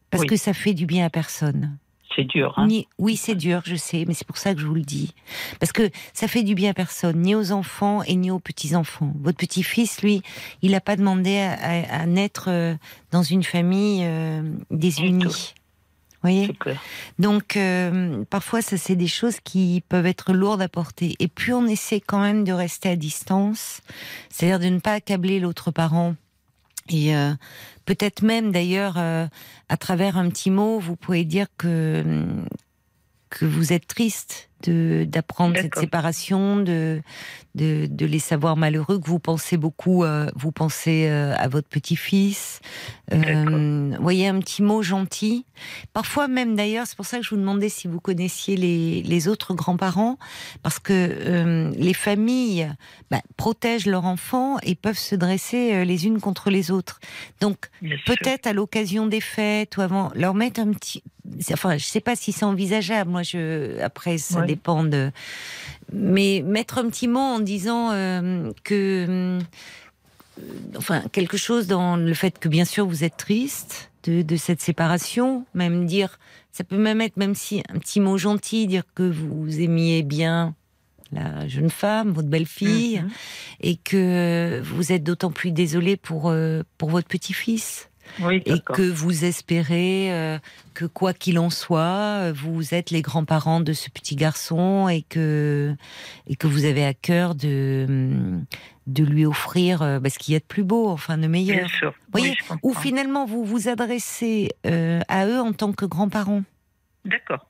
parce 0.09 0.21
Oui. 0.23 0.27
que 0.29 0.35
ça 0.37 0.53
fait 0.53 0.73
du 0.73 0.85
bien 0.85 1.05
à 1.05 1.09
personne. 1.09 1.77
C'est 2.13 2.25
dur. 2.25 2.53
Hein. 2.57 2.67
Ni... 2.67 2.87
Oui, 2.97 3.15
c'est 3.15 3.35
dur, 3.35 3.61
je 3.65 3.77
sais, 3.77 4.03
mais 4.05 4.13
c'est 4.13 4.27
pour 4.27 4.35
ça 4.37 4.53
que 4.53 4.59
je 4.59 4.65
vous 4.67 4.73
le 4.73 4.81
dis. 4.81 5.13
Parce 5.61 5.71
que 5.71 5.89
ça 6.13 6.27
fait 6.27 6.43
du 6.43 6.55
bien 6.55 6.71
à 6.71 6.73
personne, 6.73 7.21
ni 7.21 7.35
aux 7.35 7.53
enfants 7.53 8.03
et 8.03 8.15
ni 8.15 8.29
aux 8.31 8.39
petits-enfants. 8.39 9.13
Votre 9.21 9.37
petit-fils, 9.37 10.01
lui, 10.01 10.21
il 10.61 10.71
n'a 10.71 10.81
pas 10.81 10.97
demandé 10.97 11.37
à, 11.37 11.53
à- 11.53 12.01
à 12.01 12.05
naître 12.05 12.49
euh, 12.49 12.75
dans 13.11 13.23
une 13.23 13.43
famille 13.43 14.01
euh, 14.03 14.41
désunie. 14.71 15.53
voyez 16.21 16.47
C'est 16.47 16.57
clair. 16.59 16.81
Donc, 17.17 17.55
euh, 17.55 18.25
parfois, 18.29 18.61
ça, 18.61 18.75
c'est 18.75 18.97
des 18.97 19.07
choses 19.07 19.39
qui 19.39 19.81
peuvent 19.87 20.05
être 20.05 20.33
lourdes 20.33 20.61
à 20.61 20.67
porter. 20.67 21.15
Et 21.19 21.29
puis, 21.29 21.53
on 21.53 21.65
essaie 21.65 22.01
quand 22.01 22.19
même 22.19 22.43
de 22.43 22.51
rester 22.51 22.89
à 22.89 22.97
distance, 22.97 23.79
c'est-à-dire 24.29 24.59
de 24.59 24.67
ne 24.67 24.79
pas 24.81 24.95
accabler 24.95 25.39
l'autre 25.39 25.71
parent. 25.71 26.15
Et 26.89 27.15
euh, 27.15 27.33
peut-être 27.85 28.21
même, 28.21 28.51
d'ailleurs, 28.51 28.95
euh, 28.97 29.27
à 29.69 29.77
travers 29.77 30.17
un 30.17 30.29
petit 30.29 30.51
mot, 30.51 30.79
vous 30.79 30.95
pouvez 30.95 31.25
dire 31.25 31.47
que 31.57 32.25
que 33.29 33.45
vous 33.45 33.71
êtes 33.71 33.87
triste 33.87 34.49
de 34.63 35.05
d'apprendre 35.07 35.55
cette 35.55 35.75
séparation, 35.75 36.57
de, 36.57 37.01
de 37.55 37.87
de 37.89 38.05
les 38.05 38.19
savoir 38.19 38.55
malheureux, 38.57 38.99
que 38.99 39.07
vous 39.07 39.19
pensez 39.19 39.57
beaucoup, 39.57 40.03
euh, 40.03 40.27
vous 40.35 40.51
pensez 40.51 41.07
euh, 41.09 41.33
à 41.37 41.47
votre 41.47 41.67
petit-fils. 41.67 42.59
Euh, 43.13 43.95
voyez 43.99 44.27
un 44.27 44.39
petit 44.39 44.61
mot 44.63 44.81
gentil. 44.81 45.45
Parfois 45.93 46.27
même 46.27 46.55
d'ailleurs, 46.55 46.87
c'est 46.87 46.95
pour 46.95 47.05
ça 47.05 47.17
que 47.17 47.23
je 47.23 47.29
vous 47.31 47.37
demandais 47.37 47.69
si 47.69 47.87
vous 47.87 47.99
connaissiez 47.99 48.55
les, 48.55 49.03
les 49.03 49.27
autres 49.27 49.53
grands-parents, 49.53 50.17
parce 50.63 50.79
que 50.79 50.93
euh, 50.93 51.71
les 51.75 51.93
familles 51.93 52.71
bah, 53.09 53.21
protègent 53.37 53.85
leurs 53.87 54.05
enfants 54.05 54.57
et 54.63 54.75
peuvent 54.75 54.97
se 54.97 55.15
dresser 55.15 55.83
les 55.85 56.05
unes 56.05 56.21
contre 56.21 56.49
les 56.49 56.71
autres. 56.71 56.99
Donc 57.41 57.69
peut-être 58.05 58.47
à 58.47 58.53
l'occasion 58.53 59.07
des 59.07 59.21
fêtes 59.21 59.77
ou 59.77 59.81
avant, 59.81 60.11
leur 60.15 60.33
mettre 60.33 60.59
un 60.61 60.71
petit. 60.71 61.03
Enfin, 61.53 61.77
je 61.77 61.85
sais 61.85 62.01
pas 62.01 62.15
si 62.15 62.31
c'est 62.31 62.45
envisageable. 62.45 63.11
Moi, 63.11 63.23
je 63.23 63.79
après 63.81 64.17
ça 64.17 64.39
Ouais. 64.39 64.47
dépend 64.47 64.83
de. 64.83 65.11
Mais 65.93 66.43
mettre 66.45 66.77
un 66.77 66.89
petit 66.89 67.07
mot 67.07 67.19
en 67.19 67.39
disant 67.39 67.91
euh, 67.91 68.51
que, 68.63 69.05
euh, 69.09 69.39
enfin, 70.77 71.03
quelque 71.11 71.37
chose 71.37 71.67
dans 71.67 71.95
le 71.97 72.13
fait 72.13 72.39
que 72.39 72.47
bien 72.49 72.65
sûr 72.65 72.85
vous 72.85 73.03
êtes 73.03 73.17
triste 73.17 73.91
de, 74.03 74.21
de 74.21 74.35
cette 74.35 74.61
séparation, 74.61 75.45
même 75.53 75.85
dire, 75.85 76.19
ça 76.51 76.63
peut 76.63 76.77
même 76.77 77.01
être 77.01 77.17
même 77.17 77.35
si 77.35 77.61
un 77.69 77.77
petit 77.77 77.99
mot 77.99 78.17
gentil, 78.17 78.67
dire 78.67 78.83
que 78.95 79.03
vous 79.03 79.59
aimiez 79.61 80.03
bien 80.03 80.55
la 81.11 81.45
jeune 81.49 81.69
femme, 81.69 82.11
votre 82.11 82.29
belle-fille, 82.29 82.99
Mhm. 83.01 83.09
et 83.61 83.75
que 83.75 84.61
vous 84.63 84.93
êtes 84.93 85.03
d'autant 85.03 85.29
plus 85.31 85.51
désolé 85.51 85.97
pour 85.97 86.29
euh, 86.29 86.63
pour 86.77 86.89
votre 86.89 87.07
petit-fils 87.09 87.89
Oui, 88.21 88.41
et 88.45 88.59
que 88.61 88.81
vous 88.89 89.25
espérez 89.25 90.11
euh, 90.13 90.39
que 90.81 90.87
quoi 90.87 91.13
qu'il 91.13 91.37
en 91.37 91.49
soit, 91.51 92.31
vous 92.31 92.73
êtes 92.73 92.89
les 92.89 93.01
grands-parents 93.03 93.59
de 93.61 93.71
ce 93.73 93.89
petit 93.91 94.15
garçon 94.15 94.87
et 94.89 95.03
que 95.03 95.75
et 96.27 96.35
que 96.35 96.47
vous 96.47 96.65
avez 96.65 96.83
à 96.85 96.93
cœur 96.95 97.35
de 97.35 98.39
de 98.87 99.03
lui 99.03 99.25
offrir 99.25 99.83
euh, 99.83 99.99
bah, 99.99 100.09
ce 100.09 100.17
qu'il 100.17 100.33
y 100.33 100.35
a 100.35 100.39
de 100.39 100.43
plus 100.45 100.63
beau, 100.63 100.89
enfin 100.89 101.15
de 101.17 101.21
Bien 101.21 101.29
meilleur. 101.29 101.69
sûr. 101.69 101.93
Voyez, 102.11 102.29
Oui, 102.31 102.35
je 102.49 102.53
Ou 102.63 102.73
finalement 102.73 103.25
vous 103.25 103.45
vous 103.45 103.67
adressez 103.69 104.49
euh, 104.65 105.01
à 105.07 105.27
eux 105.27 105.39
en 105.39 105.53
tant 105.53 105.71
que 105.71 105.85
grands-parents? 105.85 106.41
D'accord. 107.05 107.47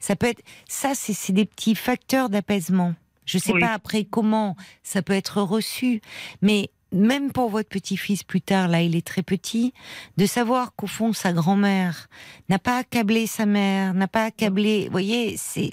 Ça 0.00 0.16
peut 0.16 0.28
être 0.28 0.42
ça, 0.68 0.92
c'est 0.94 1.32
des 1.34 1.44
petits 1.44 1.74
facteurs 1.74 2.30
d'apaisement. 2.30 2.94
Je 3.26 3.36
sais 3.36 3.52
Oui. 3.52 3.60
pas 3.60 3.72
après 3.74 4.04
comment 4.04 4.56
ça 4.82 5.02
peut 5.02 5.12
être 5.12 5.42
reçu, 5.42 6.00
mais 6.40 6.70
même 6.92 7.32
pour 7.32 7.50
votre 7.50 7.68
petit-fils 7.68 8.22
plus 8.22 8.40
tard, 8.40 8.68
là 8.68 8.80
il 8.82 8.96
est 8.96 9.06
très 9.06 9.22
petit, 9.22 9.72
de 10.16 10.26
savoir 10.26 10.74
qu'au 10.74 10.86
fond 10.86 11.12
sa 11.12 11.32
grand-mère 11.32 12.08
n'a 12.48 12.58
pas 12.58 12.78
accablé 12.78 13.26
sa 13.26 13.44
mère, 13.46 13.92
n'a 13.94 14.08
pas 14.08 14.24
accablé, 14.24 14.84
vous 14.86 14.92
voyez, 14.92 15.36
c'est 15.36 15.70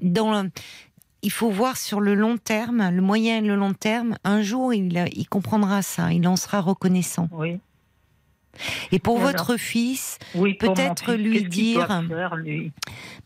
dans 0.00 0.42
le- 0.42 0.50
il 1.22 1.30
faut 1.32 1.50
voir 1.50 1.76
sur 1.78 2.00
le 2.00 2.14
long 2.14 2.36
terme, 2.36 2.90
le 2.90 3.00
moyen 3.00 3.38
et 3.38 3.40
le 3.40 3.56
long 3.56 3.72
terme. 3.72 4.18
Un 4.24 4.42
jour, 4.42 4.74
il, 4.74 5.04
il 5.16 5.26
comprendra 5.26 5.80
ça, 5.80 6.12
il 6.12 6.28
en 6.28 6.36
sera 6.36 6.60
reconnaissant. 6.60 7.28
Oui. 7.32 7.58
Et 8.92 8.98
pour 8.98 9.18
votre 9.18 9.56
fils, 9.56 10.18
Oui, 10.34 10.54
pour 10.54 10.74
Peut-être 10.74 11.12
lui 11.14 11.44
dire- 11.44 11.86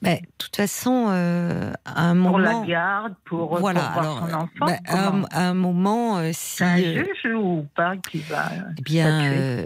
ben, 0.03 0.15
de 0.15 0.27
toute 0.39 0.57
façon, 0.57 1.07
euh, 1.11 1.73
à 1.85 2.09
un 2.11 2.15
Pour 2.15 2.39
moment, 2.39 2.63
la 2.63 2.67
garde, 2.67 3.15
pour, 3.25 3.49
pour 3.49 3.59
voilà. 3.59 3.91
voir 3.93 3.99
Alors, 3.99 4.19
son 4.19 4.33
enfant. 4.35 4.67
ben, 4.67 4.79
à, 4.87 5.09
un, 5.09 5.23
à 5.31 5.49
un 5.51 5.55
moment, 5.55 6.19
euh, 6.19 6.31
si 6.33 6.63
un 6.65 6.79
euh, 6.79 7.05
juge 7.05 7.33
ou 7.35 7.67
pas 7.75 7.97
qui 7.97 8.19
va. 8.23 8.53
eh 8.79 8.83
bien, 8.83 9.33
euh, 9.33 9.65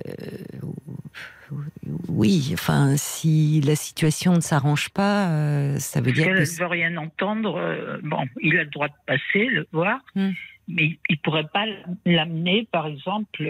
oui, 2.09 2.51
enfin, 2.55 2.97
si 2.97 3.61
la 3.61 3.77
situation 3.77 4.33
ne 4.35 4.41
s'arrange 4.41 4.89
pas, 4.91 5.29
euh, 5.29 5.79
ça 5.79 6.01
veut 6.01 6.07
Parce 6.07 6.15
dire 6.17 6.25
qu'elle 6.27 6.35
que 6.37 6.41
ne 6.51 6.59
veut 6.59 6.67
rien 6.67 6.97
entendre. 6.97 7.57
euh, 7.59 7.99
bon, 8.03 8.25
il 8.41 8.59
a 8.59 8.65
le 8.65 8.71
droit 8.71 8.89
de 8.89 8.95
passer, 9.07 9.47
le 9.47 9.67
voir, 9.73 9.99
Hmm. 10.15 10.31
mais 10.69 10.99
il 11.09 11.13
ne 11.13 11.17
pourrait 11.23 11.49
pas 11.53 11.65
l'amener, 12.07 12.67
par 12.73 12.87
exemple. 12.87 13.43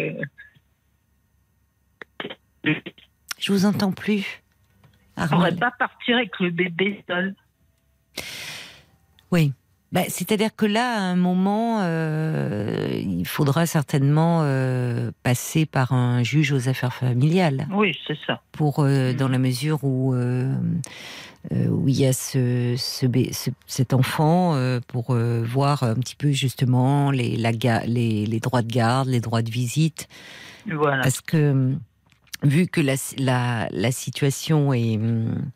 Je 2.65 3.53
vous 3.53 3.67
entends 3.67 3.93
plus. 3.93 4.43
Il 5.17 5.23
ne 5.25 5.29
pourrait 5.29 5.47
Armel. 5.49 5.57
pas 5.59 5.73
partir 5.79 6.17
avec 6.17 6.39
le 6.41 6.51
bébé 6.51 7.05
seul. 7.09 7.35
Oui. 9.31 9.53
Ben, 9.93 10.05
C'est-à-dire 10.09 10.57
que 10.57 10.65
là, 10.65 10.95
à 10.97 11.01
un 11.01 11.17
moment, 11.17 11.81
euh, 11.83 12.89
il 12.95 13.27
faudra 13.27 13.67
certainement 13.67 14.41
euh, 14.43 15.11
passer 15.23 15.67
par 15.67 15.93
un 15.93 16.23
juge 16.23 16.51
aux 16.53 16.69
affaires 16.71 16.95
familiales. 16.95 17.69
Oui, 17.71 17.95
c'est 18.07 18.17
ça. 18.27 18.41
pour 18.53 18.79
euh, 18.81 19.13
dans 19.13 19.29
la 19.29 19.39
mesure 19.39 19.85
où 19.85 20.15
où 21.51 21.89
il 21.89 21.99
y 21.99 22.07
a 22.07 22.13
ce, 22.13 22.77
ce, 22.79 23.05
bé- 23.05 23.33
ce- 23.33 23.51
cet 23.67 23.93
enfant 23.95 24.57
pour 24.87 25.15
voir 25.17 25.83
un 25.83 25.95
petit 25.97 26.15
peu 26.15 26.31
justement 26.31 27.11
les, 27.11 27.37
la, 27.37 27.51
les 27.85 28.25
les 28.27 28.41
droits 28.41 28.63
de 28.63 28.73
garde, 28.73 29.09
les 29.09 29.19
droits 29.21 29.43
de 29.43 29.51
visite, 29.51 30.09
Voilà. 30.71 31.03
parce 31.03 31.21
que 31.21 31.75
vu 32.43 32.67
que 32.67 32.81
la 32.81 32.95
la, 33.19 33.69
la 33.71 33.93
situation 33.93 34.73
est 34.73 34.97
hum, 34.97 35.51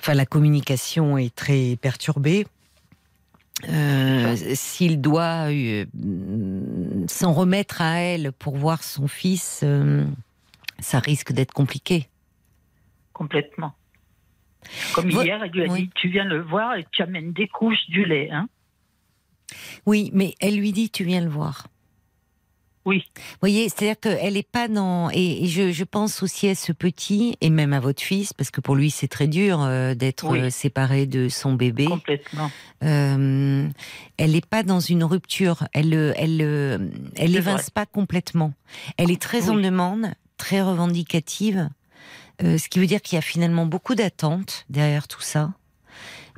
enfin 0.00 0.14
la 0.14 0.26
communication 0.26 1.18
est 1.18 1.34
très 1.34 1.76
perturbée. 1.80 2.46
euh, 3.68 4.36
S'il 4.54 5.00
doit 5.00 5.50
euh, 5.50 5.84
s'en 7.08 7.32
remettre 7.32 7.82
à 7.82 7.98
elle 8.00 8.32
pour 8.32 8.56
voir 8.56 8.82
son 8.82 9.08
fils, 9.08 9.60
euh, 9.64 10.04
ça 10.78 11.00
risque 11.00 11.32
d'être 11.32 11.52
compliqué. 11.52 12.08
Complètement. 13.12 13.72
Comme 14.94 15.10
hier, 15.10 15.42
elle 15.42 15.50
lui 15.50 15.64
a 15.64 15.72
oui. 15.72 15.82
dit 15.84 15.90
Tu 15.96 16.08
viens 16.08 16.24
le 16.24 16.40
voir 16.42 16.76
et 16.76 16.86
tu 16.92 17.02
amènes 17.02 17.32
des 17.32 17.48
couches 17.48 17.88
du 17.88 18.04
lait. 18.04 18.30
Hein 18.30 18.48
Oui, 19.86 20.10
mais 20.12 20.34
elle 20.40 20.56
lui 20.56 20.72
dit 20.72 20.90
tu 20.90 21.04
viens 21.04 21.20
le 21.20 21.30
voir. 21.30 21.66
Oui. 22.88 23.04
Vous 23.16 23.22
voyez, 23.42 23.68
c'est-à-dire 23.68 24.00
qu'elle 24.00 24.32
n'est 24.32 24.42
pas 24.42 24.66
dans. 24.66 25.10
Et, 25.12 25.46
je, 25.46 25.72
je 25.72 25.84
pense 25.84 26.22
aussi 26.22 26.48
à 26.48 26.54
ce 26.54 26.72
petit, 26.72 27.36
et 27.42 27.50
même 27.50 27.74
à 27.74 27.80
votre 27.80 28.00
fils, 28.02 28.32
parce 28.32 28.50
que 28.50 28.62
pour 28.62 28.76
lui 28.76 28.90
c'est 28.90 29.08
très 29.08 29.26
dur 29.26 29.60
euh, 29.60 29.94
d'être 29.94 30.24
Oui. 30.30 30.40
euh, 30.40 30.48
séparé 30.50 31.04
de 31.04 31.28
son 31.28 31.52
bébé. 31.52 31.84
Complètement. 31.84 32.50
Euh, 32.82 33.68
elle 34.16 34.30
n'est 34.32 34.40
pas 34.40 34.62
dans 34.62 34.80
une 34.80 35.04
rupture. 35.04 35.68
Elle, 35.74 35.92
elle, 36.16 36.90
elle 37.16 37.36
évince 37.36 37.68
pas 37.68 37.84
complètement. 37.84 38.54
Elle 38.96 39.10
est 39.10 39.20
très 39.20 39.50
en 39.50 39.56
demande, 39.56 40.06
très 40.38 40.62
revendicative. 40.62 41.68
ce 42.40 42.68
qui 42.70 42.78
veut 42.78 42.86
dire 42.86 43.02
qu'il 43.02 43.16
y 43.16 43.18
a 43.18 43.22
finalement 43.22 43.66
beaucoup 43.66 43.94
d'attentes 43.94 44.64
derrière 44.70 45.08
tout 45.08 45.20
ça. 45.20 45.52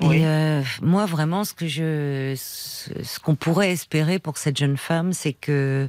Oui. 0.03 0.17
Et 0.19 0.27
euh, 0.27 0.63
moi, 0.83 1.07
vraiment, 1.07 1.45
ce 1.45 1.53
que 1.55 1.67
je, 1.69 2.35
ce, 2.37 3.19
qu'on 3.21 3.35
pourrait 3.35 3.71
espérer 3.73 4.19
pour 4.19 4.39
cette 4.39 4.57
jeune 4.59 4.77
femme, 4.77 5.13
c'est 5.13 5.33
que 5.35 5.89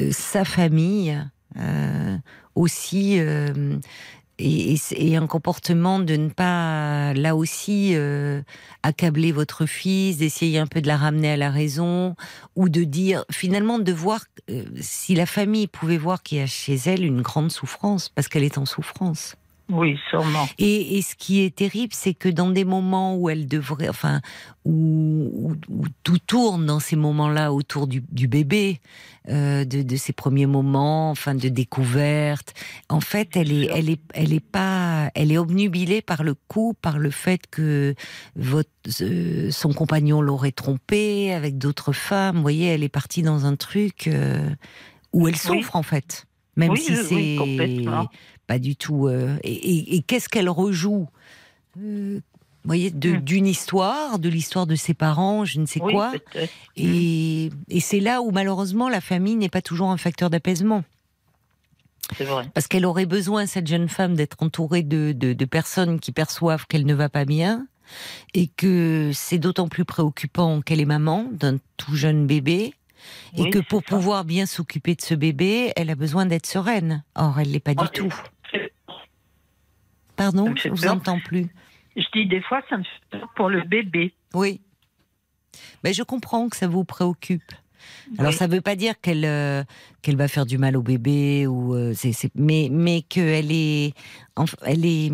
euh, 0.00 0.08
sa 0.12 0.44
famille 0.44 1.16
euh, 1.58 2.16
aussi 2.54 3.14
et, 4.38 4.74
et- 4.74 4.78
et 4.96 5.16
un 5.16 5.26
comportement 5.26 5.98
de 5.98 6.14
ne 6.16 6.28
pas 6.28 7.14
là 7.14 7.34
aussi 7.36 7.92
euh, 7.94 8.42
accabler 8.82 9.32
votre 9.32 9.64
fils, 9.64 10.18
d'essayer 10.18 10.58
un 10.58 10.66
peu 10.66 10.82
de 10.82 10.86
la 10.88 10.96
ramener 10.96 11.30
à 11.30 11.36
la 11.36 11.50
raison 11.50 12.16
ou 12.56 12.68
de 12.68 12.84
dire 12.84 13.24
finalement 13.30 13.78
de 13.78 13.92
voir 13.92 14.24
euh, 14.50 14.64
si 14.80 15.14
la 15.14 15.24
famille 15.24 15.68
pouvait 15.68 15.96
voir 15.98 16.22
qu'il 16.22 16.38
y 16.38 16.40
a 16.42 16.46
chez 16.46 16.74
elle 16.86 17.04
une 17.04 17.22
grande 17.22 17.50
souffrance 17.50 18.10
parce 18.10 18.28
qu'elle 18.28 18.44
est 18.44 18.58
en 18.58 18.66
souffrance. 18.66 19.36
Oui, 19.68 19.98
sûrement. 20.10 20.46
Et, 20.58 20.96
et 20.96 21.02
ce 21.02 21.16
qui 21.16 21.40
est 21.40 21.54
terrible, 21.56 21.92
c'est 21.92 22.14
que 22.14 22.28
dans 22.28 22.50
des 22.50 22.64
moments 22.64 23.16
où 23.16 23.28
elle 23.30 23.48
devrait, 23.48 23.88
enfin, 23.88 24.20
où, 24.64 25.28
où- 25.32 25.56
où 25.68 25.84
tout 26.04 26.18
tourne 26.18 26.66
dans 26.66 26.78
ces 26.78 26.94
moments-là 26.94 27.52
autour 27.52 27.88
du, 27.88 28.04
du 28.12 28.28
bébé, 28.28 28.80
euh, 29.28 29.64
de, 29.64 29.82
de 29.82 29.96
ces 29.96 30.12
premiers 30.12 30.46
moments, 30.46 31.10
enfin, 31.10 31.34
de 31.34 31.48
découverte. 31.48 32.54
En 32.88 33.00
fait, 33.00 33.36
elle 33.36 33.50
est, 33.50 33.68
elle 33.74 33.90
est, 33.90 34.00
elle 34.14 34.32
est 34.32 34.38
pas, 34.38 35.10
elle 35.16 35.32
est 35.32 35.38
obnubilée 35.38 36.00
par 36.00 36.22
le 36.22 36.34
coup, 36.34 36.74
par 36.80 36.98
le 37.00 37.10
fait 37.10 37.46
que 37.50 37.94
votre, 38.36 38.70
euh, 39.00 39.50
son 39.50 39.72
compagnon 39.72 40.20
l'aurait 40.20 40.52
trompée 40.52 41.32
avec 41.32 41.58
d'autres 41.58 41.92
femmes. 41.92 42.36
Vous 42.36 42.42
voyez, 42.42 42.66
elle 42.66 42.84
est 42.84 42.88
partie 42.88 43.22
dans 43.22 43.46
un 43.46 43.56
truc 43.56 44.06
euh, 44.06 44.48
où 45.12 45.26
elle 45.26 45.34
souffre 45.36 45.74
en 45.74 45.82
fait, 45.82 46.26
même 46.56 46.70
Oui, 46.70 46.78
si 46.78 46.92
oui, 46.92 46.98
c'est 47.02 47.36
complètement. 47.36 48.08
Pas 48.46 48.58
du 48.58 48.76
tout. 48.76 49.06
euh, 49.08 49.36
et 49.42 49.52
et- 49.52 49.96
et 49.96 50.02
qu'est-ce 50.02 50.28
qu'elle 50.28 50.48
rejoue 50.48 51.08
euh, 51.78 52.20
vous 52.64 52.68
voyez, 52.68 52.90
de- 52.90 53.12
Mm. 53.12 53.20
d'une 53.20 53.46
histoire, 53.46 54.18
de 54.18 54.28
l'histoire 54.28 54.66
de 54.66 54.74
ses 54.74 54.92
parents, 54.94 55.44
je 55.44 55.60
ne 55.60 55.66
sais 55.66 55.80
oui, 55.80 55.92
quoi. 55.92 56.10
peut-être. 56.10 56.52
Et, 56.76 57.50
et 57.68 57.80
c'est 57.80 58.00
là 58.00 58.22
où 58.22 58.32
malheureusement 58.32 58.88
la 58.88 59.00
famille 59.00 59.36
n'est 59.36 59.48
pas 59.48 59.62
toujours 59.62 59.90
un 59.90 59.96
facteur 59.96 60.30
d'apaisement. 60.30 60.82
C'est 62.16 62.24
vrai. 62.24 62.48
Parce 62.54 62.66
qu'elle 62.68 62.86
aurait 62.86 63.06
besoin, 63.06 63.46
cette 63.46 63.66
jeune 63.66 63.88
femme, 63.88 64.14
d'être 64.14 64.36
entourée 64.42 64.82
de, 64.82 65.12
de, 65.12 65.32
de 65.32 65.44
personnes 65.44 65.98
qui 66.00 66.12
perçoivent 66.12 66.66
qu'elle 66.66 66.86
ne 66.86 66.94
va 66.94 67.08
pas 67.08 67.24
bien. 67.24 67.66
Et 68.34 68.48
que 68.48 69.12
c'est 69.14 69.38
d'autant 69.38 69.68
plus 69.68 69.84
préoccupant 69.84 70.60
qu'elle 70.60 70.80
est 70.80 70.84
maman 70.86 71.26
d'un 71.30 71.58
tout 71.76 71.94
jeune 71.94 72.26
bébé. 72.26 72.74
Et 73.36 73.42
Oui, 73.42 73.50
que 73.50 73.60
pour 73.60 73.80
ça. 73.82 73.86
pouvoir 73.96 74.24
bien 74.24 74.44
s'occuper 74.46 74.96
de 74.96 75.02
ce 75.02 75.14
bébé, 75.14 75.72
elle 75.76 75.90
a 75.90 75.94
besoin 75.94 76.26
d'être 76.26 76.46
sereine. 76.46 77.04
Or, 77.14 77.38
elle 77.38 77.52
l'est 77.52 77.60
pas 77.60 77.74
du 77.76 77.84
Ah, 77.84 77.88
tout. 77.88 78.12
Pardon, 80.16 80.52
je 80.56 80.62
fait 80.62 80.68
vous 80.70 80.86
entends 80.86 81.20
plus. 81.20 81.46
Je 81.96 82.04
dis 82.12 82.26
des 82.26 82.40
fois, 82.42 82.62
ça 82.68 82.76
me 82.78 82.82
fait 82.82 83.18
peur 83.18 83.28
pour 83.36 83.48
le 83.48 83.62
bébé. 83.62 84.12
Oui. 84.34 84.60
Mais 85.84 85.92
je 85.92 86.02
comprends 86.02 86.48
que 86.48 86.56
ça 86.56 86.68
vous 86.68 86.84
préoccupe. 86.84 87.52
Alors 88.18 88.32
Oui. 88.32 88.36
ça 88.36 88.46
ne 88.48 88.52
veut 88.52 88.60
pas 88.60 88.74
dire 88.76 89.00
qu'elle 89.00 89.24
euh, 89.24 89.62
qu'elle 90.02 90.16
va 90.16 90.28
faire 90.28 90.44
du 90.44 90.58
mal 90.58 90.76
au 90.76 90.82
bébé 90.82 91.46
ou 91.46 91.74
euh, 91.74 91.92
c'est 91.94 92.12
mais 92.34 92.68
mais 92.70 93.02
qu'elle 93.02 93.52
est 93.52 93.94
elle 94.62 94.84
est 94.84 95.10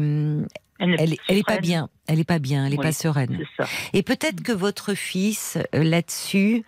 n'est 0.91 0.97
elle 0.99 1.13
est, 1.15 1.19
elle 1.29 1.39
est 1.39 1.47
pas 1.47 1.59
bien, 1.59 1.89
elle 2.07 2.19
est 2.19 2.25
pas 2.25 2.39
bien, 2.39 2.67
elle 2.67 2.75
est 2.75 2.79
Oui, 2.79 2.83
pas 2.85 2.93
sereine. 2.93 3.39
Et 3.93 4.03
peut-être 4.03 4.43
que 4.43 4.53
votre 4.53 4.95
fils 4.95 5.59
euh, 5.75 5.83
là-dessus, 5.83 6.65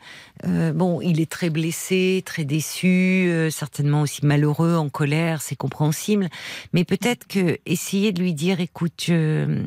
euh, 0.46 0.72
bon, 0.72 1.00
il 1.00 1.20
est 1.20 1.30
très 1.30 1.50
blessé, 1.50 2.22
très 2.24 2.44
déçu, 2.44 3.28
euh, 3.28 3.50
certainement 3.50 4.02
aussi 4.02 4.24
malheureux, 4.24 4.76
en 4.76 4.88
colère, 4.88 5.42
c'est 5.42 5.56
compréhensible. 5.56 6.28
Mais 6.72 6.84
peut-être 6.84 7.26
que 7.26 7.58
essayer 7.66 8.12
de 8.12 8.20
lui 8.22 8.34
dire, 8.34 8.60
écoute, 8.60 9.04
je, 9.06 9.62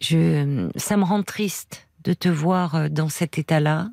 je, 0.00 0.68
ça 0.76 0.96
me 0.96 1.04
rend 1.04 1.22
triste 1.22 1.88
de 2.04 2.12
te 2.12 2.28
voir 2.28 2.90
dans 2.90 3.08
cet 3.08 3.38
état-là, 3.38 3.88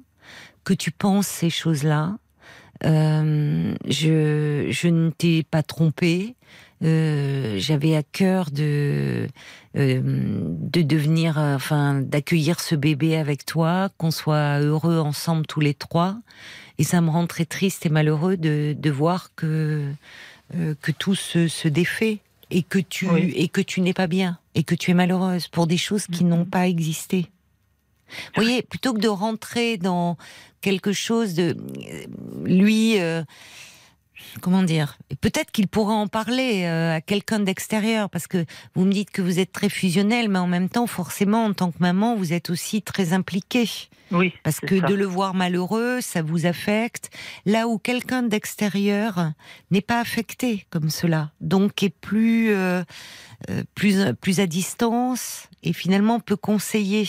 que 0.64 0.74
tu 0.74 0.92
penses 0.92 1.28
ces 1.28 1.50
choses-là. 1.50 2.18
Euh, 2.84 3.76
je, 3.86 4.68
je 4.70 4.88
ne 4.88 5.10
t'ai 5.12 5.44
pas 5.44 5.64
trompé. 5.64 6.36
Euh, 6.84 7.56
J'avais 7.60 7.96
à 7.96 8.04
cœur 8.04 8.50
de 8.52 9.28
euh, 9.78 10.02
de 10.04 10.82
devenir, 10.82 11.38
euh, 11.38 11.56
enfin, 11.56 12.02
d'accueillir 12.02 12.60
ce 12.60 12.76
bébé 12.76 13.16
avec 13.18 13.46
toi, 13.46 13.90
qu'on 13.98 14.12
soit 14.12 14.60
heureux 14.60 14.98
ensemble 15.00 15.46
tous 15.46 15.60
les 15.60 15.74
trois. 15.74 16.18
Et 16.80 16.84
ça 16.84 17.00
me 17.02 17.10
rend 17.10 17.28
très 17.28 17.46
triste 17.46 17.86
et 17.86 17.90
malheureux 17.90 18.36
de, 18.38 18.76
de 18.78 18.90
voir 18.90 19.30
que 19.36 19.92
euh, 20.56 20.74
que 20.82 20.92
tout 20.92 21.16
se, 21.16 21.48
se 21.48 21.68
défait 21.68 22.20
et 22.50 22.64
que 22.64 22.80
tu 22.80 23.08
Oui. 23.08 23.32
et 23.36 23.48
que 23.48 23.62
tu 23.62 23.82
n'es 23.82 23.94
pas 23.94 24.08
bien 24.08 24.40
et 24.56 24.64
que 24.64 24.76
tu 24.76 24.92
es 24.92 24.94
malheureuse 24.94 25.48
pour 25.48 25.68
des 25.68 25.78
choses 25.78 26.08
qui 26.08 26.24
n'ont 26.26 26.46
pas 26.46 26.68
existé. 26.68 27.28
Vous 28.36 28.42
voyez, 28.42 28.62
plutôt 28.64 28.94
que 28.94 29.00
de 29.00 29.08
rentrer 29.08 29.78
dans 29.78 30.18
quelque 30.60 30.92
chose 30.92 31.34
de 31.36 31.56
lui. 32.44 33.00
euh, 33.00 33.24
comment 34.42 34.64
dire 34.64 34.98
Peut-être 35.20 35.52
qu'il 35.52 35.68
pourrait 35.68 35.94
en 35.96 36.08
parler 36.08 36.64
euh, 36.66 36.96
à 36.96 37.02
quelqu'un 37.02 37.40
d'extérieur, 37.40 38.10
parce 38.10 38.28
que 38.28 38.46
vous 38.76 38.86
me 38.86 38.92
dites 38.92 39.12
que 39.12 39.22
vous 39.22 39.40
êtes 39.40 39.52
très 39.52 39.70
fusionnel, 39.70 40.30
mais 40.30 40.40
en 40.40 40.48
même 40.48 40.70
temps, 40.70 40.88
forcément, 40.88 41.46
en 41.46 41.54
tant 41.54 41.72
que 41.72 41.80
maman, 41.80 42.16
vous 42.16 42.34
êtes 42.34 42.50
aussi 42.50 42.82
très 42.82 43.14
impliquée. 43.14 43.68
Oui. 44.12 44.34
Parce 44.44 44.60
que 44.60 44.80
ça. 44.80 44.88
de 44.88 44.94
le 44.94 45.06
voir 45.06 45.34
malheureux, 45.34 46.02
ça 46.02 46.22
vous 46.22 46.46
affecte. 46.46 47.10
Là 47.46 47.68
où 47.68 47.78
quelqu'un 47.78 48.24
d'extérieur 48.24 49.32
n'est 49.72 49.82
pas 49.82 50.00
affecté 50.00 50.66
comme 50.70 50.90
cela, 50.90 51.32
donc 51.40 51.82
est 51.84 51.96
plus, 51.96 52.52
euh, 52.52 52.84
euh, 53.50 53.64
plus, 53.76 54.14
plus 54.20 54.40
à 54.40 54.48
distance 54.48 55.50
et 55.64 55.74
finalement 55.74 56.20
peut 56.20 56.36
conseiller. 56.36 57.08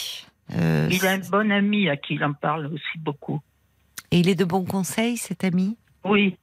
Euh, 0.55 0.89
Il 0.91 1.07
a 1.07 1.13
un 1.13 1.19
bon 1.19 1.51
ami 1.51 1.89
à 1.89 1.97
qui 1.97 2.15
il 2.15 2.25
en 2.25 2.35
parle 2.35 2.67
aussi 2.67 2.99
beaucoup. 2.99 3.41
Et 4.11 4.19
il 4.19 4.29
est 4.29 4.35
de 4.35 4.45
bons 4.45 4.65
conseils, 4.65 5.17
cet 5.17 5.45
ami? 5.45 5.77
Oui. 6.05 6.37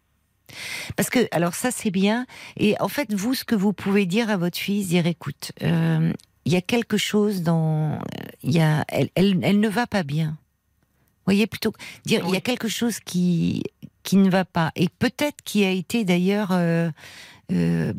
Parce 0.95 1.09
que, 1.09 1.27
alors 1.31 1.53
ça 1.53 1.71
c'est 1.71 1.91
bien. 1.91 2.25
Et 2.57 2.75
en 2.79 2.87
fait, 2.87 3.13
vous, 3.13 3.33
ce 3.33 3.43
que 3.43 3.55
vous 3.55 3.73
pouvez 3.73 4.05
dire 4.05 4.29
à 4.29 4.37
votre 4.37 4.57
fille, 4.57 4.85
dire, 4.85 5.05
écoute, 5.05 5.51
euh, 5.63 6.11
il 6.45 6.53
y 6.53 6.55
a 6.55 6.61
quelque 6.61 6.97
chose 6.97 7.43
dans, 7.43 7.99
y 8.43 8.59
a, 8.59 8.85
elle, 8.87 9.09
elle, 9.15 9.39
elle 9.43 9.59
ne 9.59 9.69
va 9.69 9.87
pas 9.87 10.03
bien. 10.03 10.29
Vous 10.29 11.33
voyez 11.33 11.47
plutôt 11.47 11.73
dire, 12.05 12.23
il 12.27 12.33
y 12.33 12.37
a 12.37 12.41
quelque 12.41 12.67
chose 12.67 12.99
qui 12.99 13.63
qui 14.01 14.17
ne 14.17 14.29
va 14.29 14.45
pas 14.45 14.71
et 14.75 14.89
peut-être 14.89 15.43
qui 15.43 15.63
a 15.65 15.69
été 15.69 16.03
d'ailleurs 16.03 16.49
euh, 16.51 16.89
euh, 17.51 17.93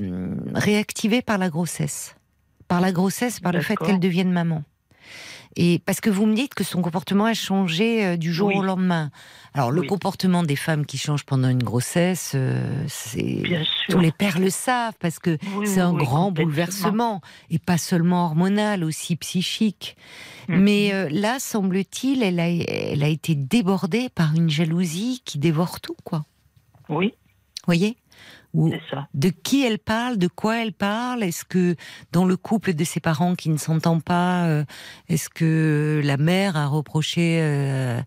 réactivé 0.54 1.22
par 1.22 1.38
la 1.38 1.50
grossesse, 1.50 2.16
par 2.66 2.80
la 2.80 2.90
grossesse, 2.90 3.38
par 3.38 3.52
le 3.52 3.60
fait 3.60 3.76
qu'elle 3.76 4.00
devienne 4.00 4.32
maman. 4.32 4.64
Et 5.56 5.80
parce 5.84 6.00
que 6.00 6.10
vous 6.10 6.26
me 6.26 6.34
dites 6.34 6.54
que 6.54 6.62
son 6.62 6.80
comportement 6.80 7.24
a 7.24 7.34
changé 7.34 8.04
euh, 8.06 8.16
du 8.16 8.32
jour 8.32 8.48
Oui. 8.48 8.56
au 8.58 8.62
lendemain. 8.62 9.10
Alors 9.52 9.72
le 9.72 9.80
Oui. 9.80 9.86
comportement 9.88 10.44
des 10.44 10.54
femmes 10.54 10.86
qui 10.86 10.96
changent 10.96 11.24
pendant 11.24 11.48
une 11.48 11.62
grossesse, 11.62 12.32
euh, 12.36 12.84
c'est 12.86 13.42
tous 13.88 13.98
les 13.98 14.12
pères 14.12 14.38
le 14.38 14.48
savent 14.48 14.94
parce 15.00 15.18
que 15.18 15.38
Oui, 15.56 15.66
c'est 15.66 15.80
un 15.80 15.92
grand 15.92 16.30
bouleversement 16.30 17.20
et 17.50 17.58
pas 17.58 17.78
seulement 17.78 18.26
hormonal, 18.26 18.84
aussi 18.84 19.16
psychique. 19.16 19.96
Mhm. 20.48 20.60
Mais 20.60 20.94
euh, 20.94 21.08
là, 21.10 21.40
semble-t-il, 21.40 22.22
elle 22.22 22.38
a, 22.38 22.48
elle 22.48 23.02
a 23.02 23.08
été 23.08 23.34
débordée 23.34 24.08
par 24.08 24.34
une 24.36 24.50
jalousie 24.50 25.20
qui 25.24 25.38
dévore 25.38 25.80
tout, 25.80 25.96
quoi. 26.04 26.24
Oui, 26.88 27.14
Voyez? 27.66 27.96
Ou 28.52 28.72
de 29.14 29.28
qui 29.28 29.64
elle 29.64 29.78
parle, 29.78 30.18
de 30.18 30.26
quoi 30.26 30.60
elle 30.62 30.72
parle? 30.72 31.22
Est-ce 31.22 31.44
que 31.44 31.76
dans 32.10 32.24
le 32.24 32.36
couple 32.36 32.74
de 32.74 32.82
ses 32.82 32.98
parents 32.98 33.36
qui 33.36 33.48
ne 33.48 33.56
s'entendent 33.58 34.02
pas, 34.02 34.48
euh, 34.48 34.64
est-ce 35.08 35.28
que 35.30 36.00
la 36.04 36.16
mère 36.16 36.56
a 36.56 36.66
reproché 36.66 37.40
euh, 37.40 38.00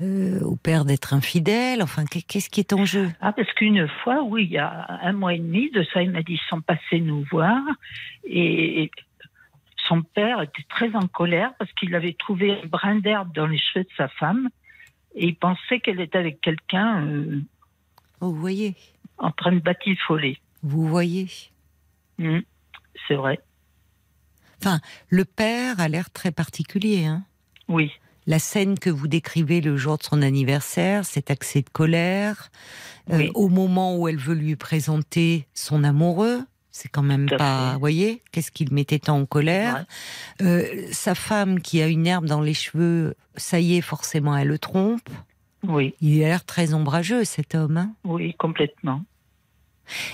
euh, 0.00 0.40
au 0.40 0.56
père 0.56 0.86
d'être 0.86 1.12
infidèle? 1.12 1.82
Enfin, 1.82 2.06
qu'est- 2.06 2.22
qu'est-ce 2.26 2.48
qui 2.48 2.60
est 2.60 2.72
en 2.72 2.86
jeu? 2.86 3.10
Ah, 3.20 3.32
parce 3.34 3.52
qu'une 3.52 3.86
fois, 4.02 4.22
oui, 4.22 4.44
il 4.44 4.52
y 4.52 4.58
a 4.58 4.86
un 5.02 5.12
mois 5.12 5.34
et 5.34 5.38
demi 5.38 5.70
de 5.70 5.82
ça, 5.92 6.02
il 6.02 6.10
m'a 6.12 6.22
dit, 6.22 6.34
ils 6.34 6.48
sont 6.48 6.62
passés 6.62 7.00
nous 7.00 7.24
voir. 7.30 7.60
Et 8.24 8.90
son 9.86 10.00
père 10.02 10.40
était 10.40 10.64
très 10.70 10.94
en 10.94 11.08
colère 11.08 11.52
parce 11.58 11.70
qu'il 11.74 11.94
avait 11.94 12.14
trouvé 12.18 12.52
un 12.52 12.66
brin 12.66 12.96
d'herbe 13.00 13.34
dans 13.34 13.46
les 13.46 13.58
cheveux 13.58 13.84
de 13.84 13.90
sa 13.98 14.08
femme. 14.08 14.48
Et 15.14 15.26
il 15.26 15.34
pensait 15.36 15.80
qu'elle 15.80 16.00
était 16.00 16.16
avec 16.18 16.40
quelqu'un 16.40 17.04
Oh, 18.22 18.30
Vous 18.30 18.40
voyez 18.40 18.74
en 19.20 19.30
train 19.30 19.52
de 19.52 19.60
batifoler. 19.60 20.38
Vous 20.62 20.86
voyez 20.88 21.28
Hum, 22.18 22.42
C'est 23.08 23.14
vrai. 23.14 23.38
Le 25.08 25.24
père 25.24 25.80
a 25.80 25.88
l'air 25.88 26.10
très 26.10 26.30
particulier. 26.32 27.04
Hein 27.06 27.24
Oui, 27.68 27.90
la 28.26 28.38
scène 28.38 28.78
que 28.78 28.90
vous 28.90 29.08
décrivez 29.08 29.60
le 29.62 29.76
jour 29.76 29.96
de 29.98 30.02
son 30.02 30.20
anniversaire, 30.22 31.04
cet 31.06 31.30
accès 31.30 31.62
de 31.62 31.70
colère, 31.70 32.50
euh, 33.10 33.28
au 33.34 33.48
moment 33.48 33.96
où 33.96 34.06
elle 34.06 34.18
veut 34.18 34.34
lui 34.34 34.56
présenter 34.56 35.46
son 35.54 35.82
amoureux, 35.82 36.42
c'est 36.70 36.88
quand 36.88 37.02
même 37.02 37.26
Tout 37.28 37.36
pas, 37.38 37.72
vous 37.72 37.80
voyez, 37.80 38.22
qu'est-ce 38.30 38.52
qu'il 38.52 38.72
mettait 38.72 38.98
tant 39.00 39.18
en 39.18 39.26
colère. 39.26 39.86
Euh, 40.42 40.86
sa 40.92 41.14
femme 41.14 41.60
qui 41.60 41.80
a 41.82 41.88
une 41.88 42.06
herbe 42.06 42.26
dans 42.26 42.42
les 42.42 42.54
cheveux, 42.54 43.14
ça 43.36 43.58
y 43.58 43.76
est, 43.76 43.80
forcément, 43.80 44.36
elle 44.36 44.48
le 44.48 44.58
trompe. 44.58 45.08
oui, 45.66 45.94
Il 46.02 46.22
a 46.22 46.28
l'air 46.28 46.44
très 46.44 46.74
ombrageux, 46.74 47.24
cet 47.24 47.54
homme. 47.54 47.78
hein. 47.78 47.92
oui, 48.04 48.34
complètement. 48.34 49.02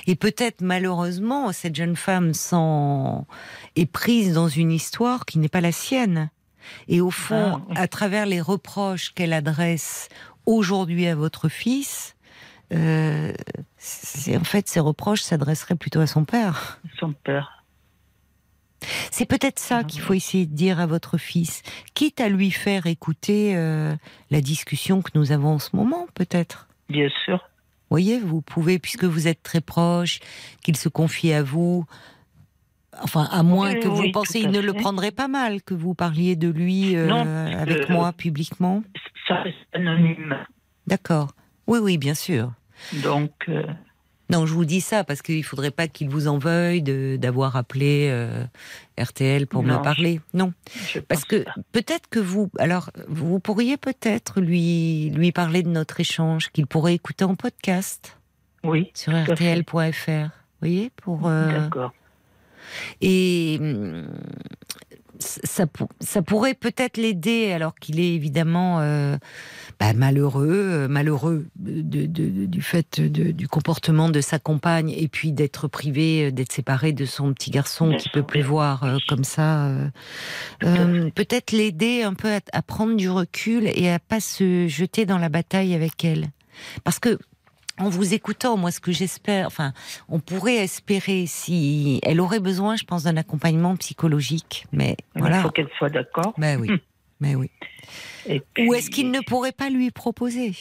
Et 0.06 0.16
peut-être 0.16 0.60
malheureusement, 0.60 1.52
cette 1.52 1.74
jeune 1.74 1.96
femme 1.96 2.34
s'en 2.34 3.26
est 3.76 3.90
prise 3.90 4.34
dans 4.34 4.48
une 4.48 4.72
histoire 4.72 5.24
qui 5.26 5.38
n'est 5.38 5.48
pas 5.48 5.60
la 5.60 5.72
sienne. 5.72 6.30
Et 6.88 7.00
au 7.00 7.10
fond, 7.10 7.62
Ah, 7.74 7.82
à 7.82 7.88
travers 7.88 8.26
les 8.26 8.40
reproches 8.40 9.12
qu'elle 9.14 9.32
adresse 9.32 10.08
aujourd'hui 10.46 11.06
à 11.06 11.14
votre 11.14 11.48
fils, 11.48 12.16
euh, 12.72 13.32
en 14.34 14.44
fait, 14.44 14.68
ces 14.68 14.80
reproches 14.80 15.22
s'adresseraient 15.22 15.76
plutôt 15.76 16.00
à 16.00 16.06
son 16.06 16.24
père. 16.24 16.80
Son 16.98 17.12
père. 17.12 17.64
C'est 19.10 19.26
peut-être 19.26 19.58
ça 19.58 19.84
qu'il 19.84 20.00
faut 20.00 20.12
essayer 20.12 20.46
de 20.46 20.54
dire 20.54 20.80
à 20.80 20.86
votre 20.86 21.18
fils, 21.18 21.62
quitte 21.94 22.20
à 22.20 22.28
lui 22.28 22.50
faire 22.50 22.86
écouter 22.86 23.56
euh, 23.56 23.94
la 24.30 24.40
discussion 24.40 25.02
que 25.02 25.10
nous 25.14 25.32
avons 25.32 25.54
en 25.54 25.58
ce 25.58 25.74
moment, 25.74 26.06
peut-être. 26.14 26.68
Bien 26.88 27.08
sûr. 27.24 27.48
Voyez, 27.90 28.18
vous 28.20 28.42
pouvez, 28.42 28.78
puisque 28.78 29.04
vous 29.04 29.28
êtes 29.28 29.42
très 29.42 29.60
proche, 29.60 30.20
qu'il 30.62 30.76
se 30.76 30.88
confie 30.88 31.32
à 31.32 31.42
vous. 31.42 31.84
Enfin, 33.02 33.28
à 33.30 33.42
moins 33.42 33.74
Oui, 33.74 33.80
que 33.80 33.88
vous 33.88 34.02
oui, 34.02 34.10
pensiez, 34.12 34.42
tout 34.42 34.48
il 34.48 34.56
à 34.56 34.60
ne 34.60 34.66
le 34.66 34.72
prendrait 34.72 35.10
pas 35.10 35.28
mal 35.28 35.62
que 35.62 35.74
vous 35.74 35.94
parliez 35.94 36.34
de 36.34 36.48
lui 36.48 36.96
euh, 36.96 37.06
Non, 37.06 37.26
avec 37.58 37.90
euh, 37.90 37.92
moi 37.92 38.12
publiquement. 38.12 38.82
Ça 39.28 39.36
reste 39.42 39.56
anonyme. 39.74 40.34
D'accord. 40.86 41.32
Oui, 41.66 41.78
oui, 41.82 41.98
bien 41.98 42.14
sûr. 42.14 42.52
Donc, 43.02 43.32
euh, 43.48 43.62
Non, 44.30 44.44
je 44.44 44.54
vous 44.54 44.64
dis 44.64 44.80
ça 44.80 45.04
parce 45.04 45.22
qu'il 45.22 45.44
faudrait 45.44 45.70
pas 45.70 45.86
qu'il 45.86 46.08
vous 46.08 46.26
en 46.26 46.38
veuille 46.38 46.82
d'avoir 46.82 47.56
appelé 47.56 48.08
euh, 48.10 48.44
RTL 48.98 49.46
pour 49.46 49.62
me 49.62 49.80
parler. 49.82 50.20
Non, 50.34 50.52
je 50.88 50.98
parce 50.98 51.24
que 51.24 51.44
peut-être 51.72 52.08
que 52.08 52.18
vous, 52.18 52.50
alors 52.58 52.90
vous 53.08 53.38
pourriez 53.38 53.76
peut-être 53.76 54.40
lui 54.40 55.10
lui 55.10 55.32
parler 55.32 55.62
de 55.62 55.68
notre 55.68 56.00
échange 56.00 56.50
qu'il 56.50 56.66
pourrait 56.66 56.94
écouter 56.94 57.24
en 57.24 57.36
podcast 57.36 58.18
Oui, 58.64 58.90
sur 58.94 59.12
rtl.fr. 59.12 60.08
Vous 60.08 60.60
voyez 60.60 60.90
pour 60.96 61.28
euh, 61.28 61.60
d'accord. 61.60 61.92
Et 63.00 63.60
ça, 65.20 65.66
ça 66.00 66.22
pourrait 66.22 66.54
peut-être 66.54 66.96
l'aider, 66.96 67.52
alors 67.52 67.74
qu'il 67.74 68.00
est 68.00 68.14
évidemment 68.14 68.80
euh, 68.80 69.16
bah, 69.78 69.92
malheureux, 69.92 70.48
euh, 70.48 70.88
malheureux 70.88 71.46
de, 71.56 72.06
du 72.06 72.62
fait 72.62 73.00
du 73.00 73.48
comportement 73.48 74.08
de 74.08 74.20
sa 74.20 74.38
compagne, 74.38 74.90
et 74.90 75.08
puis 75.08 75.32
d'être 75.32 75.68
privé, 75.68 76.26
euh, 76.26 76.30
d'être 76.30 76.52
séparé 76.52 76.92
de 76.92 77.04
son 77.04 77.32
petit 77.32 77.50
garçon 77.50 77.94
qui 77.96 78.08
peut 78.08 78.22
plus 78.22 78.42
voir 78.42 78.98
comme 79.08 79.24
ça. 79.24 79.70
peut-être 80.60 81.52
l'aider 81.52 82.02
un 82.02 82.14
peu 82.14 82.32
à, 82.32 82.40
à, 82.52 82.62
prendre 82.62 82.96
du 82.96 83.10
recul 83.10 83.70
et 83.74 83.90
à 83.90 83.98
pas 83.98 84.20
se 84.20 84.66
jeter 84.68 85.06
dans 85.06 85.18
la 85.18 85.28
bataille 85.28 85.74
avec 85.74 86.04
elle, 86.04 86.28
parce 86.84 86.98
que 86.98 87.18
en 87.78 87.88
vous 87.88 88.14
écoutant, 88.14 88.56
moi, 88.56 88.70
ce 88.70 88.80
que 88.80 88.92
j'espère, 88.92 89.46
enfin, 89.46 89.72
on 90.08 90.18
pourrait 90.18 90.56
espérer 90.56 91.26
si 91.26 92.00
elle 92.02 92.20
aurait 92.20 92.40
besoin, 92.40 92.76
je 92.76 92.84
pense, 92.84 93.04
d'un 93.04 93.16
accompagnement 93.16 93.76
psychologique, 93.76 94.66
mais 94.72 94.96
voilà. 95.14 95.38
Il 95.38 95.42
faut 95.42 95.50
qu'elle 95.50 95.70
soit 95.78 95.90
d'accord. 95.90 96.34
Mais 96.38 96.56
oui, 96.56 96.70
mais 97.20 97.34
oui. 97.34 97.50
Ou 98.58 98.74
est-ce 98.74 98.90
qu'il 98.90 99.10
ne 99.10 99.20
pourrait 99.20 99.52
pas 99.52 99.70
lui 99.70 99.90
proposer, 99.90 100.54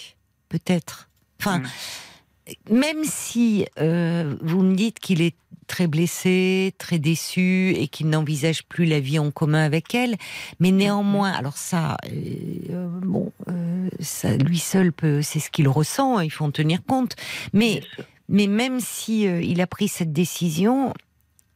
peut-être? 0.49 1.09
Enfin, 1.39 1.59
hmm. 1.59 2.73
même 2.73 3.03
si 3.03 3.65
euh, 3.79 4.35
vous 4.41 4.61
me 4.61 4.75
dites 4.75 4.99
qu'il 4.99 5.21
est 5.21 5.35
très 5.67 5.87
blessé, 5.87 6.73
très 6.77 6.99
déçu 6.99 7.73
et 7.75 7.87
qu'il 7.87 8.09
n'envisage 8.09 8.63
plus 8.63 8.85
la 8.85 8.99
vie 8.99 9.19
en 9.19 9.31
commun 9.31 9.63
avec 9.63 9.93
elle. 9.95 10.15
Mais 10.59 10.71
néanmoins, 10.71 11.31
alors 11.31 11.57
ça, 11.57 11.97
euh, 12.11 12.87
bon, 13.01 13.31
euh, 13.49 13.89
ça, 13.99 14.35
lui 14.37 14.59
seul 14.59 14.91
peut, 14.91 15.21
c'est 15.21 15.39
ce 15.39 15.49
qu'il 15.49 15.67
ressent. 15.67 16.19
Il 16.19 16.29
faut 16.29 16.45
en 16.45 16.51
tenir 16.51 16.83
compte. 16.85 17.15
Mais, 17.53 17.81
mais 18.29 18.47
même 18.47 18.79
si 18.79 19.27
euh, 19.27 19.41
il 19.41 19.61
a 19.61 19.67
pris 19.67 19.87
cette 19.87 20.13
décision, 20.13 20.93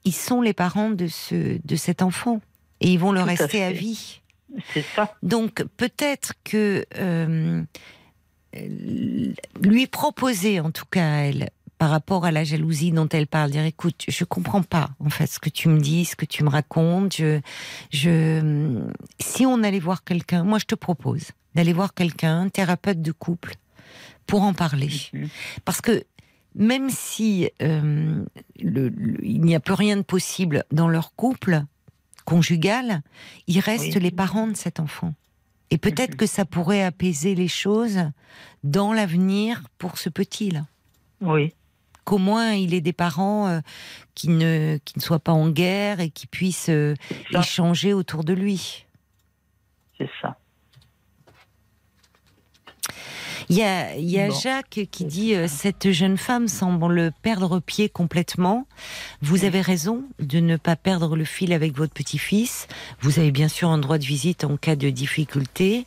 ils 0.05 0.15
sont 0.15 0.41
les 0.41 0.53
parents 0.53 0.89
de 0.89 1.07
ce, 1.07 1.59
de 1.63 1.75
cet 1.75 2.01
enfant 2.01 2.41
et 2.81 2.91
ils 2.91 2.99
vont 2.99 3.11
le 3.11 3.21
rester 3.21 3.63
à, 3.63 3.71
vie. 3.71 4.21
C'est 4.73 4.85
ça. 4.95 5.13
Donc 5.21 5.63
peut-être 5.77 6.33
que 6.43 6.85
lui 9.61 9.87
proposer, 9.87 10.59
en 10.59 10.71
tout 10.71 10.85
cas 10.89 11.05
à 11.05 11.17
elle, 11.25 11.49
par 11.79 11.89
rapport 11.91 12.25
à 12.25 12.31
la 12.31 12.43
jalousie 12.43 12.91
dont 12.91 13.07
elle 13.07 13.25
parle, 13.25 13.51
dire 13.51 13.63
écoute, 13.63 14.03
je 14.09 14.25
comprends 14.25 14.61
pas 14.61 14.89
en 14.99 15.09
fait 15.09 15.27
ce 15.27 15.39
que 15.39 15.49
tu 15.49 15.69
me 15.69 15.79
dis, 15.79 16.03
ce 16.03 16.17
que 16.17 16.25
tu 16.25 16.43
me 16.43 16.49
racontes. 16.49 17.15
Je, 17.15 17.39
je, 17.89 18.83
si 19.19 19.45
on 19.45 19.63
allait 19.63 19.79
voir 19.79 20.03
quelqu'un, 20.03 20.43
moi 20.43 20.59
je 20.59 20.65
te 20.65 20.75
propose 20.75 21.29
d'aller 21.55 21.71
voir 21.71 21.93
quelqu'un, 21.93 22.49
thérapeute 22.49 23.01
de 23.01 23.13
couple, 23.13 23.55
pour 24.27 24.43
en 24.43 24.53
parler, 24.53 24.91
mhm. 25.13 25.29
parce 25.63 25.79
que 25.79 26.03
même 26.53 26.89
si 26.89 27.49
euh, 27.61 28.25
le, 28.61 28.93
il 29.23 29.41
n'y 29.41 29.55
a 29.55 29.61
plus 29.61 29.73
rien 29.73 29.95
de 29.95 30.01
possible 30.01 30.65
dans 30.71 30.89
leur 30.89 31.15
couple 31.15 31.63
conjugal, 32.25 33.01
il 33.47 33.59
reste 33.61 33.95
les 33.95 34.11
parents 34.11 34.47
de 34.47 34.57
cet 34.57 34.81
enfant. 34.81 35.13
Et 35.71 35.77
peut-être 35.77 36.11
mhm. 36.11 36.17
que 36.17 36.25
ça 36.25 36.43
pourrait 36.43 36.83
apaiser 36.83 37.35
les 37.35 37.47
choses 37.47 37.99
dans 38.65 38.91
l'avenir 38.91 39.63
pour 39.77 39.97
ce 39.97 40.09
petit-là. 40.09 40.65
Oui 41.21 41.53
qu'au 42.09 42.17
moins 42.17 42.53
il 42.53 42.73
ait 42.73 42.81
des 42.81 42.91
parents 42.91 43.47
euh, 43.47 43.59
qui, 44.15 44.29
ne, 44.29 44.79
qui 44.83 44.97
ne 44.97 45.01
soient 45.03 45.19
pas 45.19 45.31
en 45.31 45.49
guerre 45.49 45.99
et 45.99 46.09
qui 46.09 46.25
puissent 46.25 46.69
euh, 46.69 46.95
échanger 47.31 47.93
autour 47.93 48.23
de 48.23 48.33
lui. 48.33 48.87
C'est 49.99 50.09
ça. 50.19 50.35
Il 53.49 53.57
y 53.57 53.63
a, 53.63 53.95
il 53.95 54.09
y 54.09 54.19
a 54.19 54.29
Jacques 54.29 54.81
qui 54.91 55.05
dit 55.05 55.35
euh, 55.35 55.47
cette 55.47 55.91
jeune 55.91 56.17
femme 56.17 56.47
semble 56.47 57.11
perdre 57.21 57.59
pied 57.59 57.89
complètement. 57.89 58.67
Vous 59.21 59.45
avez 59.45 59.61
raison 59.61 60.03
de 60.19 60.39
ne 60.39 60.57
pas 60.57 60.75
perdre 60.75 61.15
le 61.15 61.25
fil 61.25 61.53
avec 61.53 61.75
votre 61.75 61.93
petit-fils. 61.93 62.67
Vous 63.01 63.19
avez 63.19 63.31
bien 63.31 63.47
sûr 63.47 63.69
un 63.69 63.77
droit 63.77 63.99
de 63.99 64.05
visite 64.05 64.43
en 64.43 64.57
cas 64.57 64.75
de 64.75 64.89
difficulté. 64.89 65.85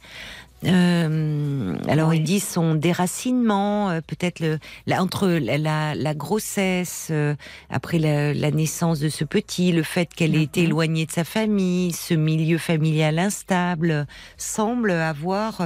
Euh, 0.64 1.77
alors 1.88 2.14
ils 2.14 2.22
disent 2.22 2.46
son 2.46 2.75
déracinement, 2.75 3.90
euh, 3.90 4.01
peut-être 4.01 4.42
entre 4.90 5.29
la, 5.29 6.14
grossesse, 6.14 7.09
euh, 7.11 7.35
après 7.70 7.98
la, 7.98 8.51
naissance 8.51 9.01
de 9.01 9.09
ce 9.09 9.25
petit, 9.25 9.72
le 9.72 9.83
fait 9.83 10.12
qu'elle 10.14 10.37
ait 10.37 10.42
été 10.42 10.61
mhm. 10.61 10.66
éloignée 10.66 11.07
de 11.07 11.11
sa 11.11 11.25
famille, 11.25 11.92
ce 11.92 12.14
milieu 12.14 12.59
familial 12.59 13.18
instable, 13.18 14.07
semble 14.37 14.92
avoir, 14.92 15.62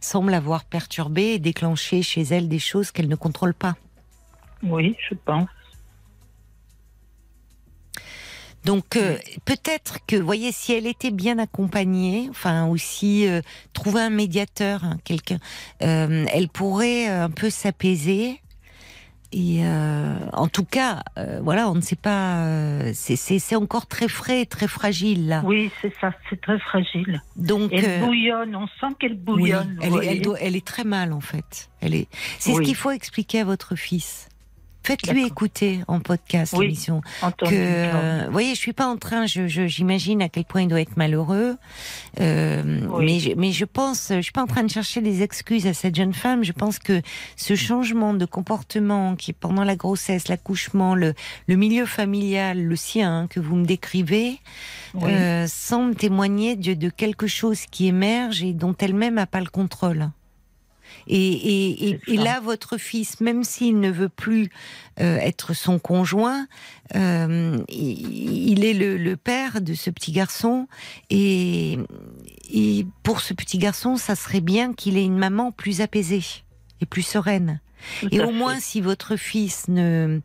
semble 0.00 0.34
avoir 0.34 0.64
perturbé 0.64 1.34
et 1.34 1.38
déclenché 1.38 2.02
chez 2.02 2.22
elle 2.22 2.48
des 2.48 2.58
choses 2.58 2.90
qu'elle 2.90 3.08
ne 3.08 3.16
contrôle 3.16 3.54
pas. 3.54 3.76
Oui, 4.62 4.96
je 5.08 5.14
pense. 5.24 5.48
Donc 8.66 8.96
euh, 8.96 9.16
peut-être 9.44 9.98
que, 10.08 10.16
vous 10.16 10.26
voyez, 10.26 10.50
si 10.50 10.72
elle 10.72 10.88
était 10.88 11.12
bien 11.12 11.38
accompagnée, 11.38 12.26
enfin 12.30 12.66
aussi 12.66 13.28
euh, 13.28 13.40
trouver 13.72 14.00
un 14.00 14.10
médiateur, 14.10 14.82
hein, 14.82 14.98
quelqu'un, 15.04 15.38
euh, 15.82 16.26
elle 16.32 16.48
pourrait 16.48 17.06
un 17.06 17.30
peu 17.30 17.48
s'apaiser. 17.48 18.40
Et 19.32 19.60
en 20.32 20.48
tout 20.48 20.64
cas, 20.64 21.02
voilà, 21.42 21.68
on 21.68 21.74
ne 21.74 21.80
sait 21.82 21.96
pas. 21.96 22.46
c'est 22.94 23.56
encore 23.56 23.86
très 23.86 24.08
frais, 24.08 24.46
très 24.46 24.68
fragile 24.68 25.28
là. 25.28 25.42
Oui, 25.44 25.70
c'est 25.82 25.92
ça, 26.00 26.12
c'est 26.30 26.40
très 26.40 26.58
fragile. 26.58 27.20
Donc, 27.34 27.70
elle 27.72 28.00
bouillonne, 28.00 28.56
on 28.56 28.66
sent 28.66 28.94
qu'elle 28.98 29.16
bouillonne. 29.16 29.78
elle, 29.82 29.94
est, 29.94 30.22
elle, 30.40 30.56
est 30.56 30.66
très 30.66 30.84
mal 30.84 31.12
en 31.12 31.20
fait. 31.20 31.68
Elle 31.80 31.94
est. 31.94 32.08
C'est 32.38 32.54
ce 32.54 32.60
qu'il 32.62 32.76
faut 32.76 32.92
expliquer 32.92 33.40
à 33.40 33.44
votre 33.44 33.74
fils. 33.74 34.28
Faites-lui 34.86 35.26
écouter 35.26 35.80
en 35.88 35.98
podcast 35.98 36.56
l'émission. 36.56 37.00
Que, 37.38 37.46
euh, 37.50 38.22
vous 38.26 38.32
voyez, 38.32 38.54
je 38.54 38.60
suis 38.60 38.72
pas 38.72 38.86
en 38.86 38.96
train, 38.96 39.26
j'imagine 39.26 40.22
à 40.22 40.28
quel 40.28 40.44
point 40.44 40.62
il 40.62 40.68
doit 40.68 40.80
être 40.80 40.96
malheureux, 40.96 41.56
euh, 42.20 42.62
mais, 43.00 43.18
je, 43.18 43.30
mais 43.36 43.50
je 43.50 43.64
pense, 43.64 44.12
je 44.14 44.20
suis 44.20 44.30
pas 44.30 44.42
en 44.42 44.46
train 44.46 44.62
de 44.62 44.70
chercher 44.70 45.00
des 45.00 45.22
excuses 45.22 45.66
à 45.66 45.74
cette 45.74 45.96
jeune 45.96 46.14
femme. 46.14 46.44
Je 46.44 46.52
pense 46.52 46.78
que 46.78 47.02
ce 47.34 47.56
changement 47.56 48.14
de 48.14 48.24
comportement 48.26 49.16
qui 49.16 49.32
pendant 49.32 49.64
la 49.64 49.74
grossesse, 49.74 50.28
l'accouchement, 50.28 50.94
le, 50.94 51.14
le 51.48 51.56
milieu 51.56 51.84
familial, 51.84 52.62
le 52.62 52.76
sien 52.76 53.26
que 53.28 53.40
vous 53.40 53.56
me 53.56 53.64
décrivez, 53.64 54.38
euh, 55.02 55.46
semble 55.48 55.96
témoigner 55.96 56.54
de, 56.54 56.74
de 56.74 56.88
quelque 56.90 57.26
chose 57.26 57.66
qui 57.70 57.88
émerge 57.88 58.44
et 58.44 58.52
dont 58.52 58.74
elle-même 58.78 59.14
n'a 59.14 59.26
pas 59.26 59.40
le 59.40 59.46
contrôle. 59.46 60.10
Et, 61.08 61.98
là, 62.08 62.40
votre 62.40 62.78
fils, 62.78 63.20
même 63.20 63.44
s'il 63.44 63.80
ne 63.80 63.90
veut 63.90 64.08
plus 64.08 64.50
euh, 65.00 65.16
être 65.18 65.54
son 65.54 65.78
conjoint, 65.78 66.46
euh, 66.94 67.58
il, 67.68 68.64
est 68.64 68.74
le, 68.74 69.16
père 69.16 69.60
de 69.60 69.74
ce 69.74 69.90
petit 69.90 70.12
garçon. 70.12 70.68
Et, 71.10 71.78
pour 73.02 73.20
ce 73.20 73.34
petit 73.34 73.58
garçon, 73.58 73.96
ça 73.96 74.16
serait 74.16 74.40
bien 74.40 74.72
qu'il 74.72 74.96
ait 74.96 75.04
une 75.04 75.18
maman 75.18 75.52
plus 75.52 75.80
apaisée 75.80 76.24
et 76.80 76.86
plus 76.86 77.02
sereine. 77.02 77.60
et 78.10 78.20
au 78.20 78.32
moins, 78.32 78.58
si 78.58 78.80
votre 78.80 79.16
fils 79.16 79.68
ne, 79.68 80.20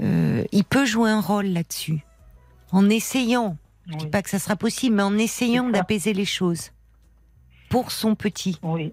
euh, 0.00 0.44
il 0.52 0.64
peut 0.64 0.84
jouer 0.84 1.10
un 1.10 1.20
rôle 1.20 1.46
là-dessus, 1.46 2.00
en 2.72 2.88
essayant. 2.88 3.56
Je 3.86 3.96
dis 3.96 4.06
pas 4.06 4.22
que 4.22 4.30
ça 4.30 4.38
sera 4.38 4.54
possible, 4.54 4.96
mais 4.96 5.02
en 5.02 5.18
essayant 5.18 5.68
d'apaiser 5.68 6.12
les 6.12 6.24
choses 6.24 6.70
pour 7.70 7.90
son 7.90 8.14
petit. 8.14 8.56
Oui. 8.62 8.92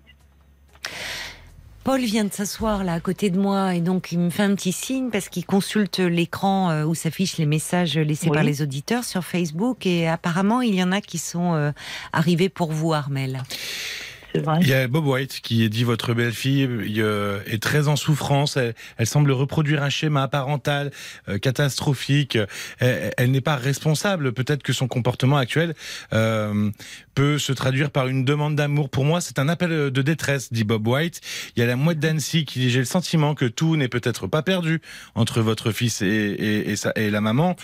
Paul 1.88 2.02
vient 2.02 2.26
de 2.26 2.34
s'asseoir 2.34 2.84
là 2.84 2.96
à 2.96 3.00
côté 3.00 3.30
de 3.30 3.40
moi 3.40 3.74
et 3.74 3.80
donc 3.80 4.12
il 4.12 4.20
me 4.20 4.30
fait 4.30 4.44
un 4.44 4.56
petit 4.56 4.74
signe 4.74 5.10
parce 5.10 5.30
qu'il 5.30 5.46
consulte 5.46 6.00
l'écran 6.00 6.70
euh, 6.70 6.84
où 6.84 6.94
s'affichent 6.96 7.38
les 7.38 7.46
messages 7.46 7.98
laissés 7.98 8.30
par 8.30 8.44
les 8.44 8.62
auditeurs 8.62 9.06
sur 9.06 9.24
Facebook 9.24 9.86
et 9.86 10.06
apparemment 10.06 10.60
il 10.60 10.76
y 10.76 10.84
en 10.84 10.92
a 10.92 11.00
qui 11.00 11.18
sont 11.18 11.54
euh, 11.54 11.72
arrivés 12.12 12.50
pour 12.50 12.74
vous 12.74 12.92
Armel. 12.92 13.42
Il 14.62 14.68
y 14.68 14.74
a 14.74 14.88
Bob 14.88 15.06
White 15.06 15.40
qui 15.42 15.70
dit 15.70 15.84
votre 15.84 16.14
belle-fille 16.14 16.68
est 17.46 17.62
très 17.62 17.88
en 17.88 17.96
souffrance. 17.96 18.58
Elle, 18.58 19.08
semble 19.08 19.32
reproduire 19.32 19.84
un 19.84 19.90
schéma 19.90 20.28
parental 20.28 20.92
euh, 21.30 21.38
catastrophique. 21.38 22.38
Elle, 22.80 23.32
n'est 23.32 23.42
pas 23.42 23.56
responsable. 23.56 24.34
Peut-être 24.34 24.64
que 24.64 24.74
son 24.74 24.88
comportement 24.88 25.38
actuel 25.38 25.76
euh, 26.14 26.70
peut 27.16 27.40
se 27.40 27.52
traduire 27.52 27.92
par 27.92 28.08
une 28.08 28.26
demande 28.26 28.56
d'amour. 28.56 28.90
Pour 28.90 29.06
moi, 29.06 29.22
c'est 29.22 29.40
un 29.40 29.50
appel 29.50 29.92
de 29.92 30.02
détresse, 30.02 30.52
dit 30.54 30.64
Bob 30.64 30.88
White. 30.88 31.22
Il 31.56 31.60
y 31.60 31.64
a 31.64 31.66
la 31.66 31.76
mouette 31.76 32.00
d'Annecy 32.00 32.46
qui 32.46 32.60
dit 32.60 32.70
j'ai 32.70 32.80
le 32.80 32.86
sentiment 32.86 33.36
que 33.36 33.46
tout 33.46 33.76
n'est 33.76 33.88
peut-être 33.88 34.28
pas 34.28 34.44
perdu 34.44 34.82
entre 35.16 35.42
votre 35.42 35.72
fils 35.72 36.02
et, 36.02 36.76
et, 36.96 37.10
la 37.10 37.22
maman 37.22 37.56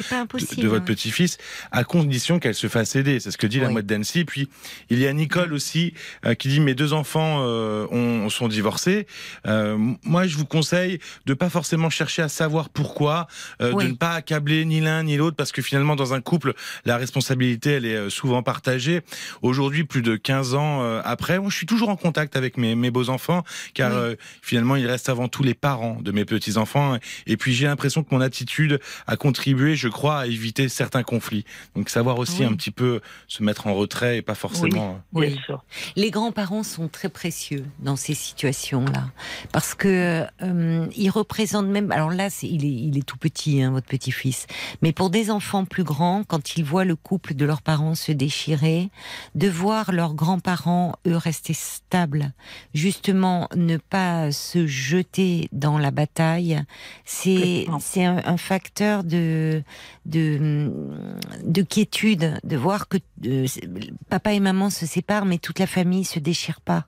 de, 0.58 0.68
votre 0.68 0.86
petit-fils, 0.86 1.38
à 1.72 1.84
condition 1.84 2.40
qu'elle 2.40 2.56
se 2.56 2.68
fasse 2.68 2.96
aider. 2.96 3.20
C'est 3.20 3.32
ce 3.32 3.38
que 3.38 3.48
dit 3.48 3.60
la 3.60 3.70
mouette 3.70 3.86
d'Annecy. 3.86 4.26
Puis 4.26 4.50
il 4.90 5.00
y 5.00 5.08
a 5.08 5.14
Nicole 5.14 5.54
aussi 5.54 5.94
euh, 6.26 6.34
qui 6.34 6.48
dit 6.48 6.60
mes 6.64 6.76
deux 6.76 6.94
enfants 6.94 7.40
euh, 7.42 7.88
ont, 7.92 8.30
sont 8.30 8.48
divorcés, 8.48 9.08
euh, 9.48 9.78
moi 10.04 10.28
je 10.28 10.38
vous 10.38 10.46
conseille 10.46 11.00
de 11.26 11.34
pas 11.34 11.50
forcément 11.50 11.90
chercher 11.90 12.22
à 12.22 12.30
savoir 12.30 12.70
pourquoi, 12.70 13.28
euh, 13.62 13.74
de 13.74 13.88
ne 13.88 13.94
pas 13.94 14.14
accabler 14.14 14.66
ni 14.66 14.82
l'un 14.82 15.04
ni 15.04 15.18
l'autre, 15.18 15.36
parce 15.36 15.52
que 15.52 15.62
finalement 15.62 15.96
dans 15.96 16.14
un 16.14 16.22
couple, 16.22 16.54
la 16.86 16.98
responsabilité 16.98 17.72
elle 17.74 17.86
est 17.86 18.10
souvent 18.10 18.44
partagée. 18.44 19.02
Aujourd'hui, 19.42 19.84
plus 19.84 20.02
de 20.02 20.16
15 20.16 20.56
ans 20.56 20.84
après, 21.04 21.40
moi, 21.40 21.50
je 21.50 21.56
suis 21.56 21.66
toujours 21.66 21.90
en 21.90 21.96
contact 21.96 22.36
avec 22.36 22.58
mes, 22.58 22.76
mes 22.76 22.92
beaux 22.92 23.10
enfants, 23.10 23.44
car 23.74 23.92
finalement 24.42 24.76
ils 24.76 24.88
restent 24.88 25.10
avant 25.10 25.28
tout 25.28 25.44
les 25.44 25.54
parents 25.54 25.98
de 26.02 26.12
mes 26.12 26.26
petits 26.26 26.58
enfants. 26.58 26.98
Et 27.28 27.38
puis 27.38 27.54
j'ai 27.54 27.66
l'impression 27.66 28.04
que 28.04 28.14
mon 28.14 28.22
attitude 28.22 28.80
a 29.08 29.18
contribué, 29.18 29.76
je 29.76 29.88
crois, 29.88 30.20
à 30.20 30.28
éviter 30.28 30.70
certains 30.70 31.04
conflits. 31.04 31.46
Donc 31.76 31.90
savoir 31.90 32.20
aussi 32.20 32.44
un 32.44 32.54
petit 32.54 32.72
peu 32.72 33.02
se 33.28 33.44
mettre 33.44 33.68
en 33.68 33.74
retrait 33.74 34.18
et 34.18 34.22
pas 34.22 34.36
forcément. 34.36 35.02
Oui, 35.14 35.40
Les 35.96 36.12
grands-parents 36.12 36.53
sont 36.62 36.88
très 36.88 37.10
précieux 37.10 37.66
dans 37.80 37.96
ces 37.96 38.14
situations-là 38.14 39.06
parce 39.52 39.74
que 39.74 40.26
euh, 40.42 40.88
ils 40.96 41.10
représentent 41.10 41.68
même. 41.68 41.92
Alors 41.92 42.12
là, 42.12 42.28
il, 42.44 42.66
est, 42.66 42.68
il 42.68 42.98
est 42.98 43.06
tout 43.06 43.18
petit, 43.18 43.64
hein, 43.64 43.72
votre 43.72 43.88
petit-fils. 43.88 44.46
Mais 44.82 44.92
pour 44.92 45.10
des 45.10 45.32
enfants 45.32 45.66
plus 45.66 45.84
grands, 45.84 46.24
quand 46.24 46.58
ils 46.58 46.64
voient 46.64 46.86
le 46.86 46.96
couple 46.96 47.34
de 47.34 47.46
leurs 47.46 47.62
parents 47.62 47.96
se 47.96 48.12
déchirer, 48.12 48.90
de 49.36 49.48
voir 49.48 49.92
leurs 49.92 50.14
grands-parents 50.14 50.96
eux 51.08 51.18
rester 51.18 51.54
stables, 51.54 52.34
justement 52.74 53.48
ne 53.56 53.78
pas 53.78 54.32
se 54.32 54.68
jeter 54.68 55.50
dans 55.52 55.78
la 55.78 55.92
bataille, 55.92 56.62
c'est 57.06 57.66
c'est 57.80 58.04
un, 58.04 58.22
un, 58.26 58.38
facteur 58.38 59.04
de 59.04 59.64
de 60.06 60.72
de 61.44 61.62
quiétude, 61.62 62.40
de 62.44 62.58
voir 62.58 62.88
que 62.88 62.98
euh, 63.26 63.46
papa 64.10 64.34
et 64.34 64.40
maman 64.40 64.70
se 64.70 64.86
séparent, 64.86 65.26
mais 65.26 65.38
toute 65.38 65.60
la 65.60 65.68
famille 65.68 66.06
se 66.06 66.20
déchire 66.20 66.62
pas. 66.62 66.86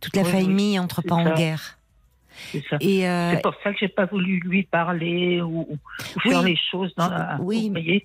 Toute 0.00 0.16
la 0.16 0.24
famille 0.24 0.78
entre 0.78 1.02
pas 1.02 1.14
en 1.14 1.34
guerre. 1.34 1.75
C'est 2.52 3.06
euh, 3.06 3.36
pour 3.42 3.54
ça 3.62 3.72
que 3.72 3.78
j'ai 3.78 3.88
pas 3.88 4.06
voulu 4.06 4.40
lui 4.44 4.62
parler 4.62 5.40
ou, 5.40 5.66
faire 6.22 6.42
les 6.42 6.56
choses 6.70 6.92
dans 6.96 7.08
la, 7.08 7.38
oui, 7.40 7.70
mais 7.70 8.04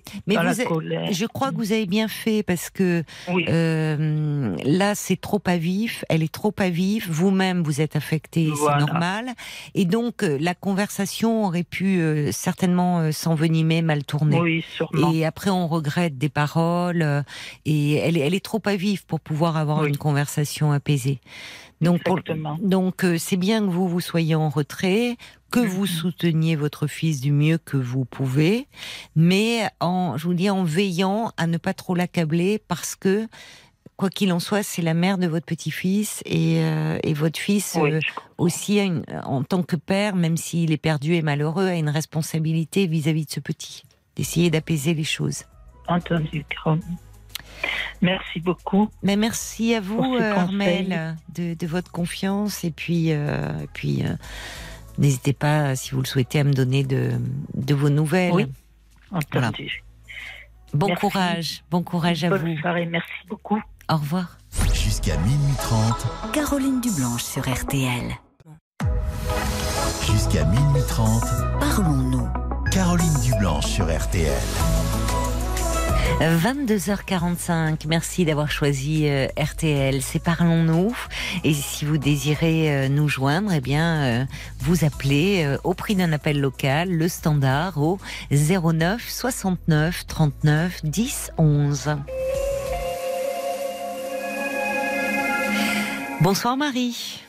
Je 1.12 1.26
crois 1.26 1.50
que 1.50 1.56
vous 1.56 1.72
avez 1.72 1.86
bien 1.86 2.08
fait 2.08 2.42
parce 2.42 2.70
que 2.70 3.02
euh, 3.28 4.56
là 4.64 4.94
c'est 4.94 5.20
trop 5.20 5.42
à 5.46 5.56
vif, 5.56 6.04
elle 6.08 6.22
est 6.22 6.32
trop 6.32 6.54
à 6.58 6.70
vif. 6.70 7.08
Vous-même 7.08 7.62
vous 7.62 7.80
êtes 7.80 7.96
affecté, 7.96 8.50
c'est 8.54 8.78
normal. 8.78 9.30
Et 9.74 9.84
donc 9.84 10.22
euh, 10.22 10.38
la 10.40 10.54
conversation 10.54 11.44
aurait 11.44 11.64
pu 11.64 12.00
certainement 12.32 13.12
s'envenimer, 13.12 13.82
mal 13.82 14.04
tourner. 14.04 14.40
Oui, 14.40 14.64
sûrement. 14.76 15.12
Et 15.12 15.24
après 15.24 15.50
on 15.50 15.66
regrette 15.68 16.18
des 16.18 16.28
paroles 16.28 17.24
et 17.64 17.94
elle, 17.94 18.16
elle 18.16 18.34
est 18.34 18.44
trop 18.44 18.62
à 18.64 18.76
vif 18.76 19.04
pour 19.06 19.20
pouvoir 19.20 19.56
avoir 19.56 19.84
une 19.84 19.96
conversation 19.96 20.72
apaisée. 20.72 21.20
Donc, 21.82 22.00
donc 22.62 23.04
euh, 23.04 23.18
c'est 23.18 23.36
bien 23.36 23.60
que 23.60 23.70
vous 23.70 23.88
vous 23.88 24.00
soyez 24.00 24.36
en 24.36 24.48
retrait, 24.48 25.16
que 25.50 25.58
mm-hmm. 25.58 25.66
vous 25.66 25.86
souteniez 25.86 26.56
votre 26.56 26.86
fils 26.86 27.20
du 27.20 27.32
mieux 27.32 27.58
que 27.58 27.76
vous 27.76 28.04
pouvez, 28.04 28.68
mais 29.16 29.68
en, 29.80 30.16
je 30.16 30.24
vous 30.24 30.34
dis, 30.34 30.48
en 30.48 30.62
veillant 30.62 31.32
à 31.36 31.46
ne 31.46 31.58
pas 31.58 31.74
trop 31.74 31.94
l'accabler 31.94 32.60
parce 32.68 32.94
que 32.94 33.26
quoi 33.96 34.10
qu'il 34.10 34.32
en 34.32 34.38
soit, 34.38 34.62
c'est 34.62 34.82
la 34.82 34.94
mère 34.94 35.18
de 35.18 35.26
votre 35.26 35.44
petit-fils 35.44 36.22
et, 36.24 36.60
euh, 36.62 36.98
et, 37.02 37.14
votre 37.14 37.38
fils 37.38 37.76
euh, 37.76 38.00
aussi, 38.38 38.80
en 39.24 39.42
tant 39.42 39.62
que 39.62 39.76
père, 39.76 40.14
même 40.14 40.36
s'il 40.36 40.72
est 40.72 40.76
perdu 40.76 41.14
et 41.14 41.22
malheureux, 41.22 41.66
a 41.66 41.74
une 41.74 41.90
responsabilité 41.90 42.86
vis-à-vis 42.86 43.22
-vis 43.22 43.26
de 43.26 43.32
ce 43.32 43.40
petit, 43.40 43.82
d'essayer 44.16 44.50
d'apaiser 44.50 44.94
les 44.94 45.04
choses. 45.04 45.44
Entendu, 45.88 46.44
Merci 48.02 48.40
beaucoup. 48.40 48.90
Mais 49.02 49.16
merci 49.16 49.74
à 49.74 49.80
vous, 49.80 50.16
euh, 50.16 50.34
Armel, 50.34 51.16
de, 51.34 51.54
de, 51.54 51.66
votre 51.68 51.90
confiance. 51.92 52.64
Et 52.64 52.72
puis, 52.72 53.12
euh, 53.12 53.52
puis 53.72 54.02
euh, 54.04 54.14
n'hésitez 54.98 55.32
pas, 55.32 55.76
si 55.76 55.92
vous 55.92 56.00
le 56.00 56.06
souhaitez, 56.06 56.40
à 56.40 56.44
me 56.44 56.52
donner 56.52 56.82
de, 56.82 57.12
de 57.54 57.74
vos 57.74 57.90
nouvelles. 57.90 58.32
Oui, 58.32 58.46
entendu. 59.12 59.84
Bon 60.74 60.94
courage, 60.96 61.62
bon 61.70 61.82
courage 61.82 62.24
à 62.24 62.30
Bonne 62.30 62.54
vous. 62.54 62.60
Soirée, 62.60 62.86
merci 62.86 63.12
beaucoup. 63.28 63.60
Au 63.88 63.96
revoir. 63.96 64.38
Jusqu'à 64.74 65.16
minuit 65.18 65.54
30. 65.58 66.32
Caroline 66.32 66.80
Dublanche 66.80 67.22
sur 67.22 67.42
RTL. 67.42 68.10
Jusqu'à 70.10 70.44
minuit 70.46 70.82
30. 70.88 71.22
Parlons-nous. 71.60 72.28
Caroline 72.72 73.20
Dublanche 73.22 73.66
sur 73.66 73.84
RTL. 73.84 74.32
22h45, 76.20 77.86
merci 77.88 78.24
d'avoir 78.24 78.50
choisi 78.50 79.08
euh, 79.08 79.26
RTL. 79.36 80.00
C'est 80.02 80.22
Parlons-nous. 80.22 80.94
Et 81.44 81.52
si 81.52 81.84
vous 81.84 81.98
désirez 81.98 82.72
euh, 82.72 82.88
nous 82.88 83.08
joindre, 83.08 83.52
eh 83.52 83.60
bien, 83.60 84.02
euh, 84.02 84.24
vous 84.60 84.84
appelez 84.84 85.56
au 85.64 85.74
prix 85.74 85.94
d'un 85.94 86.12
appel 86.12 86.40
local, 86.40 86.90
le 86.90 87.08
standard 87.08 87.78
au 87.78 87.98
09 88.30 89.02
69 89.08 90.06
39 90.06 90.84
10 90.84 91.32
11. 91.38 91.96
Bonsoir 96.20 96.56
Marie. 96.56 97.24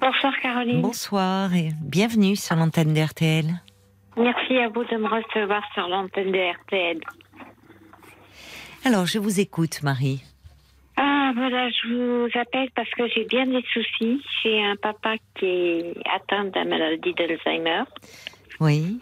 Bonsoir 0.00 0.32
Caroline. 0.40 0.82
Bonsoir 0.82 1.54
et 1.54 1.70
bienvenue 1.80 2.36
sur 2.36 2.56
l'antenne 2.56 2.92
d'RTL. 2.92 3.46
Merci 4.16 4.58
à 4.58 4.68
vous 4.68 4.84
de 4.84 4.96
me 4.96 5.08
recevoir 5.08 5.62
sur 5.74 5.88
l'antenne 5.88 6.32
de 6.32 6.52
RTL. 6.52 7.00
Alors, 8.84 9.06
je 9.06 9.18
vous 9.18 9.38
écoute, 9.40 9.82
Marie. 9.82 10.22
Ah, 10.96 11.32
voilà, 11.34 11.70
je 11.70 11.88
vous 11.88 12.38
appelle 12.38 12.68
parce 12.74 12.90
que 12.90 13.08
j'ai 13.08 13.24
bien 13.24 13.46
des 13.46 13.64
soucis. 13.72 14.20
J'ai 14.42 14.62
un 14.64 14.76
papa 14.76 15.14
qui 15.38 15.46
est 15.46 15.94
atteint 16.14 16.44
de 16.44 16.54
la 16.54 16.64
maladie 16.64 17.14
d'Alzheimer. 17.14 17.82
Oui. 18.60 18.98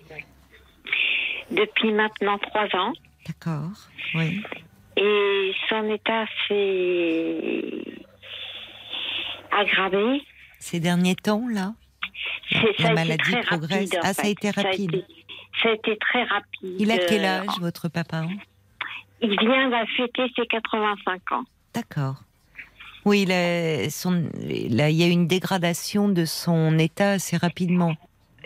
Depuis 1.50 1.92
maintenant 1.92 2.38
trois 2.38 2.68
ans. 2.78 2.92
D'accord, 3.26 3.70
oui. 4.14 4.42
Et 4.96 5.52
son 5.68 5.90
état 5.90 6.26
s'est 6.46 7.84
aggravé. 9.50 10.22
Ces 10.58 10.80
derniers 10.80 11.16
temps, 11.16 11.46
là 11.48 11.72
La 12.80 12.92
maladie 12.92 13.36
progresse. 13.46 13.90
ah, 14.02 14.12
ça 14.12 14.22
a 14.24 14.28
été 14.28 14.50
rapide. 14.50 15.04
Ça 15.62 15.70
a, 15.70 15.72
été, 15.72 15.96
très 15.96 16.22
rapide. 16.24 16.76
Il 16.78 16.90
a 16.90 16.98
quel 16.98 17.24
âge, 17.24 17.58
votre 17.60 17.88
papa? 17.88 18.24
Il 19.20 19.38
vient 19.38 19.68
de 19.68 19.86
fêter 19.96 20.30
ses 20.36 20.46
85 20.46 21.32
ans. 21.32 21.44
D'accord. 21.74 22.16
Oui, 23.04 23.22
il, 23.22 23.30
il 23.30 24.74
y 24.74 25.02
a 25.02 25.06
eu 25.06 25.10
une 25.10 25.26
dégradation 25.26 26.08
de 26.08 26.24
son 26.24 26.78
état 26.78 27.12
assez 27.12 27.36
rapidement. 27.36 27.94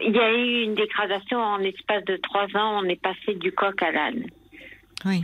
Il 0.03 0.15
y 0.15 0.19
a 0.19 0.33
eu 0.33 0.63
une 0.65 0.75
dégradation 0.75 1.39
en 1.39 1.57
l'espace 1.57 2.05
de 2.05 2.17
trois 2.17 2.47
ans. 2.57 2.81
On 2.83 2.85
est 2.85 3.01
passé 3.01 3.35
du 3.35 3.53
coq 3.53 3.83
à 3.83 3.91
l'âne. 3.91 4.27
Oui. 5.05 5.23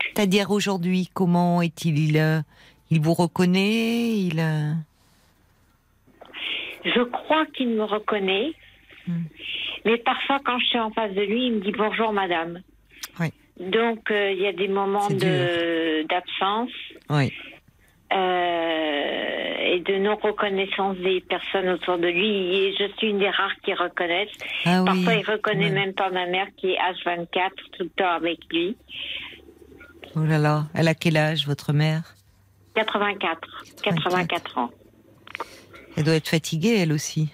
C'est-à-dire 0.00 0.50
aujourd'hui, 0.50 1.08
comment 1.12 1.62
est-il 1.62 1.98
il, 1.98 2.44
il, 2.90 3.00
vous 3.00 3.14
reconnaît 3.14 4.18
Il 4.18 4.42
Je 6.84 7.02
crois 7.02 7.46
qu'il 7.46 7.68
me 7.68 7.84
reconnaît. 7.84 8.52
Hmm. 9.06 9.24
Mais 9.84 9.96
parfois, 9.98 10.38
quand 10.44 10.58
je 10.58 10.66
suis 10.66 10.78
en 10.78 10.90
face 10.90 11.14
de 11.14 11.22
lui, 11.22 11.46
il 11.46 11.54
me 11.54 11.60
dit 11.60 11.72
bonjour, 11.72 12.12
madame. 12.12 12.60
Donc, 13.60 14.10
euh, 14.10 14.32
il 14.32 14.40
y 14.40 14.46
a 14.46 14.52
des 14.52 14.68
moments 14.68 15.08
de, 15.08 16.06
d'absence. 16.06 16.70
Oui. 17.10 17.32
Euh, 18.12 19.54
et 19.60 19.80
de 19.80 19.98
non-reconnaissance 19.98 20.96
des 20.98 21.20
personnes 21.20 21.68
autour 21.68 21.98
de 21.98 22.08
lui. 22.08 22.56
Et 22.56 22.74
je 22.78 22.84
suis 22.96 23.08
une 23.08 23.18
des 23.18 23.28
rares 23.28 23.54
qui 23.62 23.74
reconnaissent. 23.74 24.36
Ah 24.64 24.82
Parfois, 24.86 25.14
il 25.14 25.24
reconnaît 25.30 25.70
même 25.70 25.92
pas 25.92 26.08
ma 26.10 26.26
mère 26.26 26.46
qui 26.56 26.70
est 26.70 26.78
H24 26.78 27.50
tout 27.76 27.82
le 27.82 27.90
temps 27.90 28.10
avec 28.10 28.38
lui. 28.50 28.76
Oh 30.16 30.24
là 30.24 30.38
là, 30.38 30.64
elle 30.74 30.88
a 30.88 30.94
quel 30.94 31.16
âge, 31.16 31.46
votre 31.46 31.72
mère? 31.72 32.14
84. 32.74 33.64
84 33.82 34.58
ans. 34.58 34.70
Elle 35.96 36.04
doit 36.04 36.14
être 36.14 36.28
fatiguée, 36.28 36.78
elle 36.78 36.92
aussi. 36.92 37.28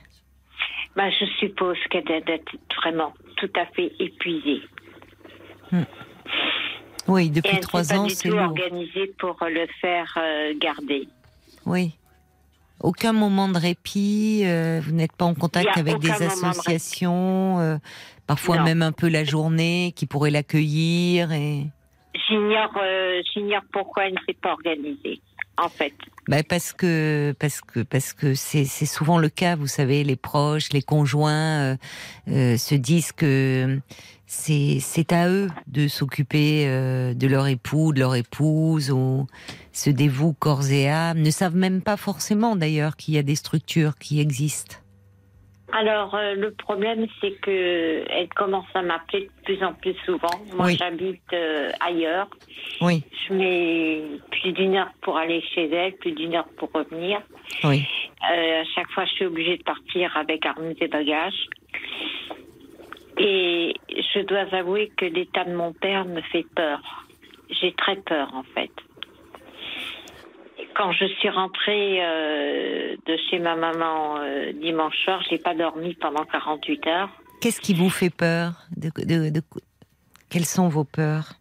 Bah, 0.97 1.11
je 1.11 1.27
suppose 1.39 1.77
qu'elle 1.91 2.05
doit 2.05 2.17
être 2.27 2.53
vraiment 2.77 3.13
tout 3.37 3.51
à 3.57 3.67
fait 3.67 3.93
épuisée. 3.99 4.63
Hmm. 5.71 5.83
Oui, 7.07 7.31
depuis 7.31 7.61
trois 7.61 7.93
ans, 7.93 8.09
c'est 8.09 8.29
lourd. 8.29 8.43
organisé 8.43 9.13
pour 9.19 9.37
le 9.43 9.67
faire 9.81 10.17
euh, 10.17 10.55
garder. 10.59 11.07
Oui. 11.67 11.95
Aucun 12.81 13.13
moment 13.13 13.49
de 13.49 13.59
répit, 13.59 14.43
euh, 14.45 14.81
vous 14.83 14.93
n'êtes 14.93 15.13
pas 15.13 15.25
en 15.25 15.35
contact 15.35 15.77
avec 15.77 15.99
des 15.99 16.11
associations, 16.11 17.59
euh, 17.61 17.77
parfois 18.27 18.63
même 18.63 18.83
un 18.83 18.93
peu 18.93 19.09
la 19.09 19.25
journée 19.25 19.93
qui 19.97 20.07
pourrait 20.07 20.31
l'accueillir 20.31 21.33
et. 21.33 21.67
J'ignore, 22.29 22.79
j'ignore 23.33 23.63
pourquoi 23.73 24.07
elle 24.07 24.15
ne 24.15 24.19
s'est 24.27 24.39
pas 24.41 24.53
organisée. 24.53 25.21
en 25.59 25.69
fait 25.69 25.93
bah 26.27 26.43
parce 26.43 26.73
que 26.73 27.35
parce 27.39 27.61
que 27.61 27.81
parce 27.81 28.15
que 28.15 28.35
c'est 28.35 28.65
c'est 28.65 28.87
souvent 28.87 29.19
le 29.19 29.29
cas, 29.29 29.57
vous 29.57 29.67
savez, 29.67 30.05
les 30.05 30.17
proches, 30.17 30.73
les 30.73 30.81
conjoints 30.81 31.73
euh, 31.73 31.77
euh, 32.29 32.57
se 32.57 32.75
disent 32.75 33.13
que 33.13 33.79
c'est 34.27 35.13
à 35.13 35.29
eux 35.29 35.49
de 35.67 35.89
s'occuper 35.89 36.67
euh, 36.67 37.15
de 37.15 37.27
leur 37.27 37.47
époux, 37.47 37.93
de 37.93 38.01
leur 38.01 38.15
épouse, 38.15 38.91
ou 38.91 39.27
se 39.73 39.91
dévouent 39.91 40.35
corps 40.35 40.71
et 40.71 40.89
âme, 40.89 41.21
ne 41.21 41.31
savent 41.31 41.57
même 41.57 41.83
pas 41.83 41.97
forcément 41.97 42.57
d'ailleurs 42.57 42.97
qu'il 42.97 43.15
y 43.15 43.19
a 43.19 43.23
des 43.23 43.35
structures 43.35 43.97
qui 43.99 44.21
existent. 44.21 44.77
Alors, 45.73 46.15
euh, 46.15 46.35
le 46.35 46.53
problème, 46.53 47.07
c'est 47.21 47.33
que 47.41 48.05
elle 48.09 48.29
commence 48.29 48.67
à 48.75 48.83
m'appeler 48.83 49.23
de 49.23 49.45
plus 49.45 49.65
en 49.65 49.73
plus 49.73 49.95
souvent. 50.05 50.41
Moi, 50.55 50.71
j'habite 50.71 51.21
euh, 51.33 51.73
ailleurs. 51.81 52.29
Oui. 52.81 53.03
Je 53.27 53.35
mets 53.35 54.03
plus 54.31 54.53
d'une 54.53 54.77
heure 54.77 54.93
pour 55.01 55.17
aller 55.17 55.43
chez 55.55 55.69
elle, 55.75 55.95
plus 55.95 56.13
d'une 56.13 56.37
heure 56.37 56.49
pour 56.59 56.71
revenir. 56.73 57.21
Oui. 57.65 57.85
À 58.21 58.65
chaque 58.75 58.89
fois, 58.93 59.05
je 59.05 59.11
suis 59.15 59.27
obligée 59.27 59.57
de 59.57 59.65
partir 59.65 60.17
avec 60.17 60.47
armes 60.47 60.73
et 60.81 60.89
bagages. 60.89 61.49
Et 63.19 63.75
je 63.89 64.21
dois 64.21 64.53
avouer 64.53 64.91
que 64.97 65.05
l'état 65.05 65.45
de 65.45 65.55
mon 65.55 65.73
père 65.73 66.05
me 66.05 66.21
fait 66.21 66.47
peur. 66.55 67.07
J'ai 67.51 67.73
très 67.73 67.97
peur, 67.97 68.35
en 68.35 68.43
fait 68.43 68.71
quand 70.75 70.93
je 70.93 71.07
suis 71.07 71.29
rentrée 71.29 72.05
euh, 72.05 72.97
de 73.07 73.17
chez 73.31 73.39
ma 73.39 73.57
maman 73.57 74.19
euh, 74.19 74.53
dimanche 74.53 74.97
soir, 75.05 75.23
j'ai 75.31 75.39
pas 75.39 75.55
dormi 75.55 75.95
pendant 75.95 76.25
48 76.25 76.87
heures. 76.87 77.11
Qu'est-ce 77.41 77.61
qui 77.61 77.75
vous 77.75 77.91
fait 77.91 78.11
peur 78.11 78.53
de, 78.77 78.91
Quelles 80.31 80.45
sont 80.45 80.69
vos 80.69 80.85
peurs? 80.85 81.35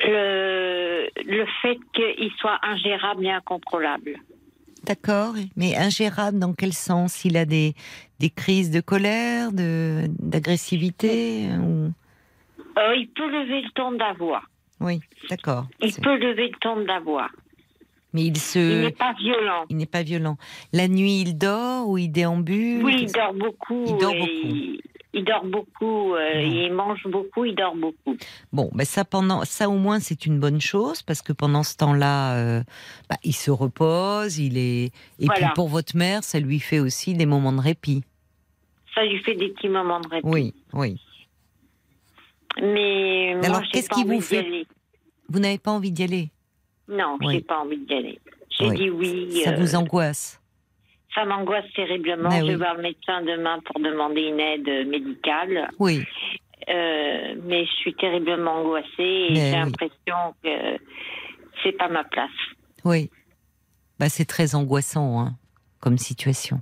Le, 0.00 1.08
le 1.24 1.46
fait 1.62 1.78
qu'il 1.92 2.30
soit 2.38 2.58
ingérable 2.62 3.26
et 3.26 3.30
incontrôlable. 3.30 4.16
D'accord, 4.88 5.34
mais 5.54 5.76
ingérable 5.76 6.38
dans 6.38 6.54
quel 6.54 6.72
sens? 6.72 7.26
Il 7.26 7.36
a 7.36 7.44
des, 7.44 7.74
des 8.20 8.30
crises 8.30 8.70
de 8.70 8.80
colère, 8.80 9.50
d'agressivité 9.52 11.48
ou... 11.60 11.92
Euh, 12.78 12.96
il 12.96 13.08
peut 13.08 13.28
lever 13.30 13.60
le 13.60 13.70
ton 13.74 13.92
de 13.92 13.98
la 13.98 14.14
voix. 14.14 14.42
Oui, 14.80 15.00
d'accord. 15.28 15.66
Il 15.82 15.92
peut 15.92 16.16
lever 16.16 16.48
le 16.48 16.56
ton 16.58 16.76
de 16.76 16.84
la 16.84 17.00
voix. 17.00 17.28
Mais 18.14 18.24
il 18.24 18.38
se. 18.38 18.58
Il 18.58 18.80
n'est 18.80 18.92
pas 18.92 19.12
violent. 19.12 19.64
Il 19.68 19.76
n'est 19.76 19.86
pas 19.86 20.02
violent. 20.02 20.38
La 20.72 20.88
nuit, 20.88 21.20
il 21.20 21.36
dort 21.36 21.88
ou 21.88 21.98
il 21.98 22.08
déambule? 22.08 22.82
Oui, 22.82 22.96
il 23.02 23.12
dort 23.12 23.34
beaucoup. 23.34 23.84
Il 23.86 23.96
dort 23.98 24.14
beaucoup. 24.14 24.30
Il, 24.32 24.80
dort 25.14 25.44
beaucoup. 25.44 26.14
Euh, 26.14 26.40
il 26.42 26.72
mange 26.72 27.06
beaucoup. 27.06 27.44
Il 27.44 27.54
dort 27.54 27.74
beaucoup. 27.74 28.16
Bon, 28.52 28.70
ben 28.74 28.84
ça 28.84 29.04
pendant 29.04 29.44
ça 29.44 29.68
au 29.68 29.76
moins 29.76 30.00
c'est 30.00 30.26
une 30.26 30.38
bonne 30.38 30.60
chose 30.60 31.02
parce 31.02 31.22
que 31.22 31.32
pendant 31.32 31.62
ce 31.62 31.76
temps-là, 31.76 32.36
euh, 32.36 32.62
bah, 33.08 33.16
il 33.24 33.34
se 33.34 33.50
repose. 33.50 34.38
Il 34.38 34.58
est 34.58 34.92
et 35.18 35.26
puis 35.28 35.44
pour 35.54 35.68
votre 35.68 35.96
mère, 35.96 36.24
ça 36.24 36.40
lui 36.40 36.60
fait 36.60 36.80
aussi 36.80 37.14
des 37.14 37.26
moments 37.26 37.52
de 37.52 37.60
répit. 37.60 38.04
Ça 38.94 39.04
lui 39.04 39.18
fait 39.22 39.34
des 39.34 39.48
petits 39.50 39.68
moments 39.68 40.00
de 40.00 40.08
répit. 40.08 40.26
Oui, 40.26 40.54
oui. 40.72 41.00
Mais 42.60 43.36
alors, 43.44 43.62
qu'est-ce 43.70 43.88
qui 43.88 44.04
vous 44.04 44.20
fait 44.20 44.66
Vous 45.28 45.38
n'avez 45.38 45.58
pas 45.58 45.70
envie 45.70 45.92
d'y 45.92 46.02
aller? 46.02 46.30
Non, 46.88 47.18
je 47.20 47.26
n'ai 47.26 47.40
pas 47.40 47.60
envie 47.60 47.78
d'y 47.78 47.94
aller. 47.94 48.18
J'ai 48.50 48.70
dit 48.70 48.90
oui. 48.90 49.42
Ça 49.44 49.52
vous 49.52 49.74
euh, 49.74 49.78
angoisse? 49.78 50.40
Ça 51.14 51.24
m'angoisse 51.24 51.64
terriblement. 51.74 52.30
je 52.30 52.44
vais 52.44 52.56
voir 52.56 52.74
le 52.74 52.82
médecin 52.82 53.22
demain 53.22 53.60
pour 53.64 53.80
demander 53.80 54.22
une 54.22 54.40
aide 54.40 54.88
médicale. 54.88 55.70
Oui. 55.78 56.04
Euh, 56.68 57.34
mais 57.44 57.64
je 57.64 57.70
suis 57.76 57.94
terriblement 57.94 58.60
angoissée 58.60 58.88
et 58.98 59.34
j'ai 59.34 59.52
l'impression 59.52 60.34
que 60.42 60.78
c'est 61.62 61.72
pas 61.72 61.88
ma 61.88 62.04
place. 62.04 62.30
Oui. 62.84 63.10
Bah, 63.98 64.08
c'est 64.08 64.26
très 64.26 64.54
angoissant 64.54 65.20
hein, 65.20 65.32
comme 65.80 65.96
situation. 65.96 66.60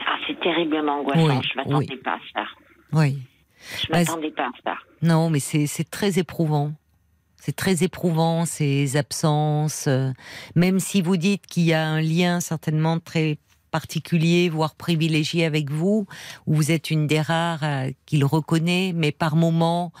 Ah, 0.00 0.16
c'est 0.26 0.40
terriblement 0.40 1.00
angoissant. 1.00 1.42
je 1.42 1.50
ne 1.50 1.56
m'attendais 1.56 1.96
pas 1.98 2.14
à 2.14 2.20
ça. 2.32 2.44
Oui. 2.92 3.18
Je 3.80 3.86
bah, 3.90 3.98
m'attendais 3.98 4.30
pas 4.30 4.46
à 4.46 4.50
ça. 4.64 4.76
Non, 5.02 5.28
mais 5.28 5.40
c'est 5.40 5.90
très 5.90 6.18
éprouvant. 6.18 6.72
C'est 7.44 7.54
très 7.54 7.84
éprouvant 7.84 8.46
ces 8.46 8.96
absences. 8.96 9.84
Euh, 9.86 10.12
même 10.54 10.80
si 10.80 11.02
vous 11.02 11.18
dites 11.18 11.46
qu'il 11.46 11.64
y 11.64 11.74
a 11.74 11.86
un 11.86 12.00
lien 12.00 12.40
certainement 12.40 12.98
très 13.00 13.36
particulier, 13.70 14.48
voire 14.48 14.74
privilégié 14.74 15.44
avec 15.44 15.68
vous, 15.68 16.06
où 16.46 16.54
vous 16.54 16.70
êtes 16.70 16.90
une 16.90 17.06
des 17.06 17.20
rares 17.20 17.62
euh, 17.62 17.90
qu'il 18.06 18.24
reconnaît, 18.24 18.92
mais 18.94 19.12
par 19.12 19.36
moments, 19.36 19.92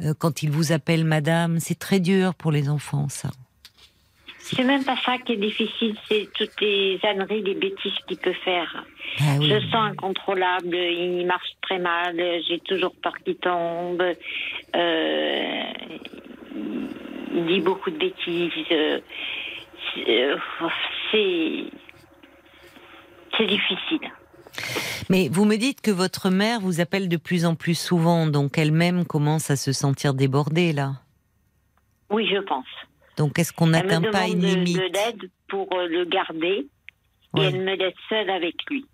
euh, 0.00 0.14
quand 0.16 0.44
il 0.44 0.52
vous 0.52 0.70
appelle 0.70 1.04
Madame, 1.04 1.58
c'est 1.58 1.76
très 1.76 1.98
dur 1.98 2.36
pour 2.36 2.52
les 2.52 2.68
enfants, 2.68 3.08
ça. 3.08 3.30
C'est 4.38 4.62
même 4.62 4.84
pas 4.84 4.96
ça 5.04 5.18
qui 5.18 5.32
est 5.32 5.36
difficile, 5.36 5.96
c'est 6.08 6.28
toutes 6.34 6.60
les 6.60 7.00
âneries, 7.04 7.42
les 7.42 7.54
bêtises 7.54 7.98
qu'il 8.06 8.18
peut 8.18 8.34
faire. 8.44 8.84
Ah 9.18 9.38
Je 9.40 9.58
sens 9.70 9.90
incontrôlable, 9.90 10.76
il 10.76 11.26
marche 11.26 11.50
très 11.62 11.80
mal, 11.80 12.14
j'ai 12.48 12.60
toujours 12.60 12.94
peur 13.02 13.14
qu'il 13.24 13.36
tombe. 13.36 14.02
Euh, 14.76 15.62
dit 16.52 17.60
beaucoup 17.60 17.90
de 17.90 17.98
bêtises. 17.98 18.52
Euh, 18.72 19.00
c'est 21.10 21.64
c'est 23.36 23.46
difficile. 23.46 24.10
Mais 25.08 25.28
vous 25.30 25.44
me 25.44 25.56
dites 25.56 25.80
que 25.80 25.90
votre 25.90 26.30
mère 26.30 26.60
vous 26.60 26.80
appelle 26.80 27.08
de 27.08 27.16
plus 27.16 27.46
en 27.46 27.54
plus 27.54 27.78
souvent, 27.78 28.26
donc 28.26 28.58
elle-même 28.58 29.04
commence 29.06 29.50
à 29.50 29.56
se 29.56 29.72
sentir 29.72 30.14
débordée 30.14 30.72
là. 30.72 30.92
Oui, 32.10 32.28
je 32.30 32.38
pense. 32.40 32.66
Donc, 33.16 33.38
est-ce 33.38 33.52
qu'on 33.52 33.68
n'atteint 33.68 34.02
pas 34.02 34.26
une 34.26 34.40
limite 34.40 34.76
de 34.76 34.82
l'aide 34.82 35.30
pour 35.48 35.68
euh, 35.72 35.86
le 35.86 36.04
garder 36.04 36.66
et 37.36 37.40
elle 37.40 37.62
me 37.62 37.74
laisse 37.74 37.94
seule 38.08 38.30
avec 38.30 38.54
lui. 38.70 38.84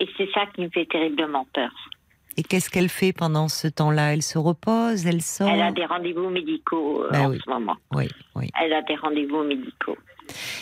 Et 0.00 0.08
c'est 0.16 0.30
ça 0.32 0.46
qui 0.54 0.62
me 0.62 0.70
fait 0.70 0.86
terriblement 0.86 1.46
peur. 1.52 1.70
Et 2.36 2.42
qu'est-ce 2.42 2.68
qu'elle 2.68 2.88
fait 2.88 3.12
pendant 3.12 3.48
ce 3.48 3.68
temps-là? 3.68 4.12
Elle 4.12 4.22
se 4.22 4.38
repose 4.38 5.06
Elle 5.06 5.22
sort? 5.22 5.48
Elle 5.48 5.62
a 5.62 5.72
des 5.72 5.84
rendez-vous 5.84 6.30
médicaux 6.30 7.04
euh, 7.04 7.10
ben 7.10 7.30
en 7.30 7.32
ce 7.32 7.48
moment. 7.48 7.76
Oui, 7.92 8.08
oui. 8.34 8.50
Elle 8.60 8.72
a 8.72 8.82
des 8.82 8.96
rendez-vous 8.96 9.44
médicaux. 9.44 9.96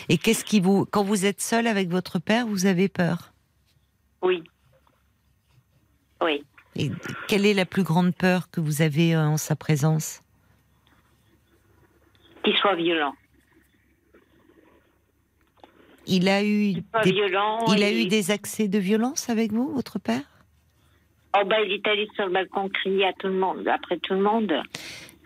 Et 0.09 0.19
qu'est-ce 0.19 0.45
qui 0.45 0.61
vous. 0.61 0.85
Quand 0.87 1.03
vous 1.03 1.25
êtes 1.25 1.41
seule 1.41 1.67
avec 1.67 1.89
votre 1.89 2.19
père, 2.19 2.47
vous 2.47 2.67
avez 2.67 2.89
peur? 2.89 3.33
Oui. 4.21 4.43
Oui. 6.21 6.45
Et 6.77 6.91
quelle 7.29 7.47
est 7.47 7.55
la 7.55 7.67
plus 7.67 7.83
grande 7.83 8.15
peur 8.15 8.51
que 8.51 8.61
vous 8.61 8.83
avez 8.83 9.15
euh, 9.15 9.27
en 9.27 9.37
sa 9.37 9.57
présence? 9.57 10.23
Qu'il 12.45 12.57
soit 12.57 12.75
violent. 12.75 13.15
Il 16.07 16.29
a 16.29 16.43
eu 16.43 16.73
des, 17.05 17.13
violent, 17.13 17.65
il 17.69 17.83
a 17.83 17.93
eu 17.93 18.07
des 18.07 18.33
accès 18.33 18.67
de 18.67 18.79
violence 18.79 19.31
avec 19.31 19.53
vous, 19.53 19.73
votre 19.73 20.01
père? 20.01 20.23
Oh 21.35 21.45
ben, 21.47 21.59
il 21.65 21.73
est 21.73 21.87
allé 21.87 22.09
sur 22.15 22.27
le 22.27 22.33
balcon 22.33 22.69
crier 22.69 23.07
à 23.07 23.13
tout 23.15 23.29
le 23.29 23.39
monde, 23.39 23.67
après 23.69 23.99
tout 23.99 24.15
le 24.15 24.23
monde. 24.23 24.53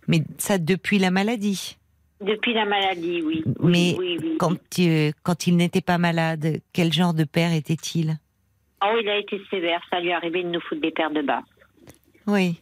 Mais 0.09 0.23
ça 0.39 0.59
depuis 0.59 0.99
la 0.99 1.11
maladie 1.11 1.77
Depuis 2.21 2.55
la 2.55 2.65
maladie, 2.65 3.23
oui. 3.23 3.43
Mais 3.61 3.97
quand, 4.39 4.57
euh, 4.79 5.11
quand 5.23 5.47
il 5.47 5.57
n'était 5.57 5.81
pas 5.81 5.99
malade, 5.99 6.61
quel 6.73 6.93
genre 6.93 7.13
de 7.13 7.25
père 7.25 7.53
était-il? 7.53 8.19
Oh, 8.85 8.97
il 9.01 9.09
a 9.09 9.19
été 9.19 9.41
sévère. 9.51 9.81
Ça 9.91 10.01
lui 10.01 10.09
est 10.11 10.15
arrivé 10.15 10.43
de 10.45 10.49
nous 10.49 10.61
foutre 10.61 10.81
des 10.81 10.91
paires 10.93 11.11
de 11.11 11.23
bas. 11.23 11.43
Oui. 12.27 12.61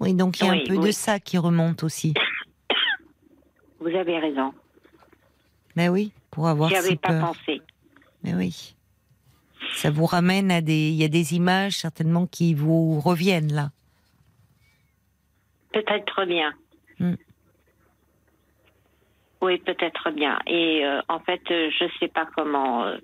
Oui, 0.00 0.14
donc 0.14 0.40
il 0.40 0.46
y 0.46 0.48
a 0.48 0.52
un 0.52 0.64
peu 0.66 0.78
de 0.78 0.90
ça 0.90 1.18
qui 1.18 1.38
remonte 1.38 1.82
aussi. 1.82 2.14
Vous 3.80 3.88
avez 3.88 4.18
raison. 4.18 4.52
Mais 5.76 5.88
oui, 5.88 6.12
pour 6.30 6.48
avoir. 6.48 6.70
J'y 6.70 6.76
avais 6.76 6.96
pas 6.96 7.20
pensé. 7.20 7.62
Mais 8.22 8.34
oui. 8.34 8.74
Ça 9.72 9.90
vous 9.90 10.06
ramène 10.06 10.50
à 10.50 10.60
des. 10.60 10.88
Il 10.88 10.94
y 10.94 11.04
a 11.04 11.08
des 11.08 11.34
images 11.34 11.74
certainement 11.74 12.26
qui 12.26 12.54
vous 12.54 13.00
reviennent 13.00 13.52
là. 13.52 13.70
Peut-être 15.72 16.24
bien. 16.24 16.52
Hmm. 16.98 17.14
Oui, 19.40 19.58
peut-être 19.58 20.10
bien. 20.10 20.38
Et 20.46 20.84
euh, 20.84 21.00
en 21.08 21.20
fait, 21.20 21.40
euh, 21.50 21.70
je 21.78 21.84
ne 21.84 21.90
sais 22.00 22.08
pas 22.08 22.26
comment 22.36 22.84
euh, 22.84 22.96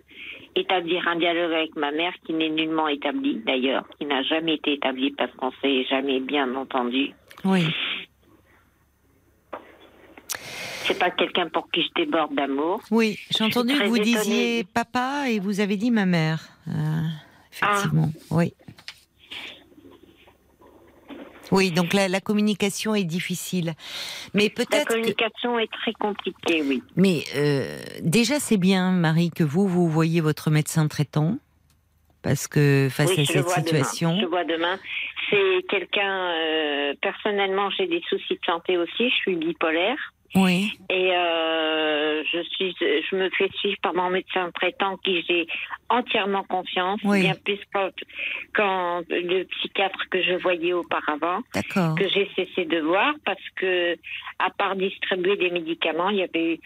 établir 0.56 1.06
un 1.06 1.16
dialogue 1.16 1.52
avec 1.52 1.76
ma 1.76 1.92
mère 1.92 2.12
qui 2.26 2.32
n'est 2.32 2.48
nullement 2.48 2.88
établi 2.88 3.40
d'ailleurs, 3.46 3.84
qui 3.98 4.06
n'a 4.06 4.22
jamais 4.22 4.54
été 4.54 4.74
établi 4.74 5.12
parce 5.12 5.32
qu'on 5.32 5.52
s'est 5.62 5.84
jamais 5.84 6.18
bien 6.20 6.52
entendu. 6.56 7.12
Oui. 7.44 7.62
C'est 10.84 10.98
pas 10.98 11.10
quelqu'un 11.10 11.48
pour 11.48 11.70
qui 11.70 11.82
je 11.82 12.02
déborde 12.02 12.34
d'amour. 12.34 12.82
Oui, 12.90 13.18
j'ai 13.30 13.44
entendu 13.44 13.74
que 13.78 13.84
vous 13.86 13.98
disiez 13.98 14.64
papa 14.64 15.24
et 15.28 15.38
vous 15.38 15.60
avez 15.60 15.76
dit 15.76 15.90
ma 15.90 16.06
mère. 16.06 16.48
Euh, 16.68 16.72
effectivement, 17.52 18.10
ah. 18.14 18.34
oui. 18.34 18.54
Oui, 21.50 21.70
donc 21.70 21.92
la, 21.92 22.08
la, 22.08 22.20
communication 22.20 22.94
est 22.94 23.04
difficile. 23.04 23.74
Mais 24.32 24.48
peut-être. 24.48 24.72
La 24.72 24.84
communication 24.84 25.58
est 25.58 25.70
très 25.70 25.92
compliquée, 25.92 26.62
oui. 26.62 26.82
Mais 26.96 27.22
euh, 27.36 27.78
déjà, 28.02 28.40
c'est 28.40 28.56
bien, 28.56 28.90
Marie, 28.90 29.30
que 29.30 29.44
vous, 29.44 29.68
vous 29.68 29.88
voyez 29.88 30.20
votre 30.20 30.50
médecin 30.50 30.88
traitant. 30.88 31.38
Parce 32.22 32.48
que 32.48 32.88
face 32.90 33.10
à 33.18 33.24
cette 33.26 33.48
situation. 33.50 34.18
Je 34.18 34.24
vois 34.24 34.44
demain. 34.44 34.78
C'est 35.28 35.62
quelqu'un. 35.68 36.30
Euh, 36.30 36.94
personnellement, 37.02 37.68
j'ai 37.70 37.86
des 37.86 38.02
soucis 38.08 38.34
de 38.34 38.44
santé 38.46 38.78
aussi. 38.78 39.10
Je 39.10 39.14
suis 39.14 39.36
bipolaire. 39.36 40.13
Oui. 40.34 40.72
Et 40.90 41.12
euh, 41.14 42.22
je 42.32 42.42
suis, 42.42 42.74
je 42.80 43.16
me 43.16 43.30
fais 43.30 43.48
suivre 43.58 43.78
par 43.82 43.94
mon 43.94 44.10
médecin 44.10 44.50
traitant 44.52 44.96
qui 44.98 45.22
j'ai 45.28 45.46
entièrement 45.88 46.42
confiance, 46.44 47.00
bien 47.04 47.34
plus 47.44 47.60
quand, 47.72 47.90
quand 48.54 49.02
le 49.08 49.44
psychiatre 49.44 50.08
que 50.10 50.22
je 50.22 50.34
voyais 50.34 50.72
auparavant, 50.72 51.40
que 51.52 52.08
j'ai 52.08 52.28
cessé 52.34 52.64
de 52.64 52.80
voir 52.80 53.14
parce 53.24 53.48
que 53.56 53.96
à 54.38 54.50
part 54.50 54.76
distribuer 54.76 55.36
des 55.36 55.50
médicaments, 55.50 56.10
il 56.10 56.16
y 56.16 56.22
avait 56.22 56.58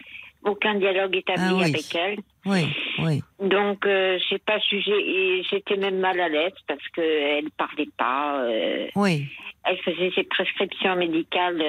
aucun 0.43 0.75
dialogue 0.75 1.15
établi 1.15 1.43
ah 1.61 1.65
avec 1.65 1.95
elle. 1.95 2.19
Oui, 2.45 2.65
oui. 2.99 3.21
Donc, 3.39 3.85
euh, 3.85 4.17
j'ai 4.29 4.37
pas 4.39 4.57
jugé 4.59 4.91
et 4.91 5.43
j'étais 5.43 5.75
même 5.75 5.99
mal 5.99 6.19
à 6.19 6.29
l'aise 6.29 6.53
parce 6.67 6.87
qu'elle 6.95 7.49
parlait 7.57 7.89
pas. 7.97 8.43
Euh, 8.43 8.87
oui. 8.95 9.27
Elle 9.65 9.77
faisait 9.79 10.11
ses 10.15 10.23
prescriptions 10.23 10.95
médicales 10.95 11.61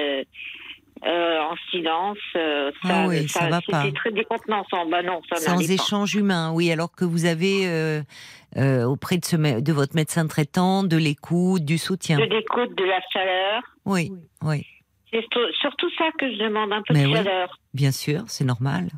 euh, 1.05 1.39
en 1.39 1.55
silence. 1.69 2.17
ça, 2.33 2.71
ah 2.83 3.05
oui, 3.07 3.27
ça, 3.27 3.49
va 3.49 3.61
pas. 3.61 3.83
C'était 3.83 3.95
très 3.95 4.11
décontenançant. 4.11 4.85
Bah 4.87 5.03
non, 5.03 5.21
ça 5.29 5.37
Sans 5.37 5.59
échange 5.59 6.15
humain, 6.15 6.51
oui. 6.53 6.71
Alors 6.71 6.91
que 6.91 7.05
vous 7.05 7.25
avez 7.25 8.03
auprès 8.85 9.17
de, 9.17 9.25
ce, 9.25 9.59
de 9.59 9.73
votre 9.73 9.95
médecin 9.95 10.27
traitant 10.27 10.83
de 10.83 10.97
l'écoute, 10.97 11.65
du 11.65 11.77
soutien. 11.77 12.17
De 12.17 12.23
l'écoute, 12.23 12.77
de 12.77 12.83
la 12.83 12.99
chaleur. 13.11 13.63
Oui, 13.85 14.11
oui. 14.43 14.65
C'est 15.11 15.25
surtout 15.59 15.89
ça 15.97 16.05
que 16.17 16.31
je 16.31 16.37
demande, 16.37 16.71
un 16.71 16.81
peu 16.87 16.93
de 16.93 16.99
chaleur. 16.99 17.59
Bien 17.73 17.91
sûr, 17.91 18.23
c'est 18.27 18.45
normal. 18.45 18.89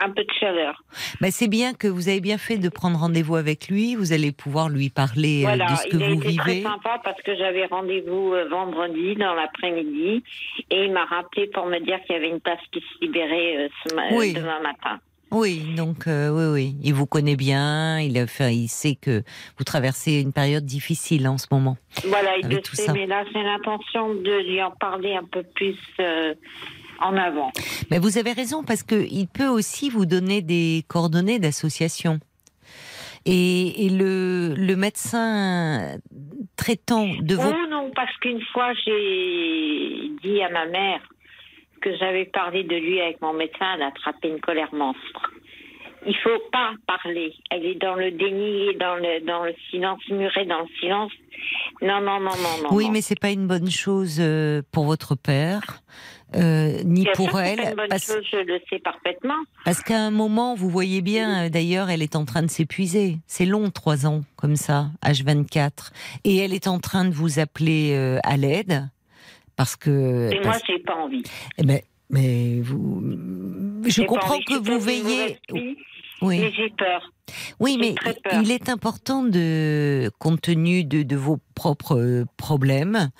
Un 0.00 0.10
peu 0.10 0.22
de 0.22 0.30
chaleur. 0.38 0.82
Ben, 1.20 1.30
c'est 1.30 1.48
bien 1.48 1.74
que 1.74 1.88
vous 1.88 2.08
avez 2.08 2.20
bien 2.20 2.38
fait 2.38 2.56
de 2.56 2.68
prendre 2.68 2.98
rendez-vous 2.98 3.34
avec 3.34 3.68
lui. 3.68 3.96
Vous 3.96 4.12
allez 4.12 4.30
pouvoir 4.30 4.68
lui 4.68 4.90
parler 4.90 5.44
euh, 5.44 5.56
de 5.56 5.76
ce 5.76 5.88
que 5.88 5.96
vous 5.96 6.20
vivez. 6.20 6.36
Très 6.36 6.62
sympa 6.62 7.00
parce 7.02 7.20
que 7.22 7.36
j'avais 7.36 7.66
rendez-vous 7.66 8.32
euh, 8.32 8.48
vendredi 8.48 9.16
dans 9.16 9.34
l'après-midi 9.34 10.22
et 10.70 10.84
il 10.84 10.92
m'a 10.92 11.04
rappelé 11.04 11.48
pour 11.48 11.66
me 11.66 11.78
dire 11.80 12.00
qu'il 12.02 12.14
y 12.14 12.18
avait 12.18 12.30
une 12.30 12.40
place 12.40 12.60
qui 12.72 12.80
se 12.80 13.04
libérait 13.04 13.68
euh, 13.90 14.32
demain 14.34 14.60
matin. 14.60 15.00
Oui, 15.30 15.74
donc 15.76 16.06
euh, 16.06 16.30
oui, 16.30 16.54
oui, 16.54 16.76
il 16.82 16.94
vous 16.94 17.04
connaît 17.04 17.36
bien, 17.36 18.00
il, 18.00 18.18
enfin, 18.22 18.48
il 18.48 18.68
sait 18.68 18.94
que 18.94 19.22
vous 19.58 19.64
traversez 19.64 20.20
une 20.20 20.32
période 20.32 20.64
difficile 20.64 21.28
en 21.28 21.36
ce 21.36 21.46
moment. 21.50 21.76
Voilà, 22.06 22.38
il 22.38 22.48
le 22.48 22.62
sait, 22.72 22.90
mais 22.92 23.06
là, 23.06 23.24
c'est 23.30 23.42
l'intention 23.42 24.14
de 24.14 24.48
lui 24.48 24.62
en 24.62 24.70
parler 24.70 25.16
un 25.16 25.24
peu 25.24 25.42
plus 25.42 25.76
euh, 26.00 26.34
en 27.00 27.16
avant. 27.16 27.52
Mais 27.90 27.98
vous 27.98 28.18
avez 28.18 28.32
raison, 28.32 28.62
parce 28.64 28.82
qu'il 28.82 29.28
peut 29.28 29.48
aussi 29.48 29.90
vous 29.90 30.06
donner 30.06 30.42
des 30.42 30.84
coordonnées 30.88 31.38
d'association. 31.38 32.20
Et, 33.26 33.88
le, 33.90 34.54
le, 34.56 34.76
médecin 34.76 35.98
traitant 36.56 37.08
de 37.20 37.34
vos... 37.34 37.50
Oh 37.50 37.66
non, 37.68 37.90
parce 37.94 38.16
qu'une 38.18 38.40
fois, 38.52 38.72
j'ai 38.86 40.10
dit 40.22 40.40
à 40.42 40.48
ma 40.48 40.66
mère 40.66 41.00
que 41.82 41.94
j'avais 41.96 42.24
parlé 42.24 42.64
de 42.64 42.74
lui 42.74 43.00
avec 43.00 43.20
mon 43.20 43.32
médecin, 43.32 43.74
elle 43.74 43.82
a 43.82 43.88
attrapé 43.88 44.28
une 44.28 44.40
colère 44.40 44.72
monstre. 44.72 45.32
Il 46.06 46.16
faut 46.16 46.38
pas 46.52 46.72
parler. 46.86 47.34
Elle 47.50 47.66
est 47.66 47.74
dans 47.74 47.94
le 47.94 48.10
déni, 48.12 48.74
dans 48.76 48.96
le, 48.96 49.24
dans 49.26 49.44
le 49.44 49.54
silence, 49.70 50.00
murée 50.08 50.46
dans 50.46 50.60
le 50.60 50.68
silence. 50.80 51.12
Non, 51.82 52.00
non, 52.00 52.20
non, 52.20 52.30
non, 52.30 52.62
non. 52.62 52.68
Oui, 52.72 52.88
mais 52.90 53.00
c'est 53.00 53.18
pas 53.18 53.30
une 53.30 53.46
bonne 53.46 53.70
chose 53.70 54.18
euh, 54.20 54.62
pour 54.72 54.84
votre 54.84 55.16
père. 55.16 55.82
Euh, 56.36 56.82
ni 56.84 57.06
pour 57.14 57.40
elle. 57.40 57.60
Une 57.60 57.74
bonne 57.74 57.98
chose, 57.98 58.24
je 58.30 58.36
le 58.38 58.60
sais 58.68 58.78
parfaitement. 58.78 59.38
Parce 59.64 59.82
qu'à 59.82 59.98
un 59.98 60.10
moment, 60.10 60.54
vous 60.54 60.68
voyez 60.68 61.00
bien, 61.00 61.46
euh, 61.46 61.48
d'ailleurs, 61.48 61.88
elle 61.88 62.02
est 62.02 62.16
en 62.16 62.24
train 62.24 62.42
de 62.42 62.50
s'épuiser. 62.50 63.18
C'est 63.26 63.46
long, 63.46 63.70
trois 63.70 64.06
ans, 64.06 64.22
comme 64.36 64.56
ça, 64.56 64.90
H24. 65.04 65.92
Et 66.24 66.36
elle 66.36 66.52
est 66.52 66.68
en 66.68 66.80
train 66.80 67.04
de 67.04 67.14
vous 67.14 67.38
appeler 67.38 68.18
à 68.22 68.36
l'aide. 68.36 68.88
Parce 69.56 69.74
que. 69.74 70.30
Et 70.32 70.40
moi, 70.44 70.56
j'ai 70.66 70.78
pas 70.78 70.94
envie. 70.94 71.22
Eh 71.56 71.64
ben, 71.64 71.80
mais 72.10 72.60
vous. 72.60 73.02
Je 73.86 74.02
comprends 74.02 74.38
que 74.38 74.54
vous 74.54 74.78
veillez. 74.78 75.38
Oui. 76.20 76.40
Mais 76.40 76.52
j'ai 76.52 76.70
peur. 76.70 77.12
Oui, 77.60 77.76
mais 77.78 77.94
il 78.42 78.50
est 78.50 78.68
important 78.68 79.22
de, 79.22 80.10
compte 80.18 80.40
tenu 80.40 80.84
de, 80.84 81.02
de 81.02 81.16
vos 81.16 81.38
propres 81.54 82.24
problèmes, 82.36 83.10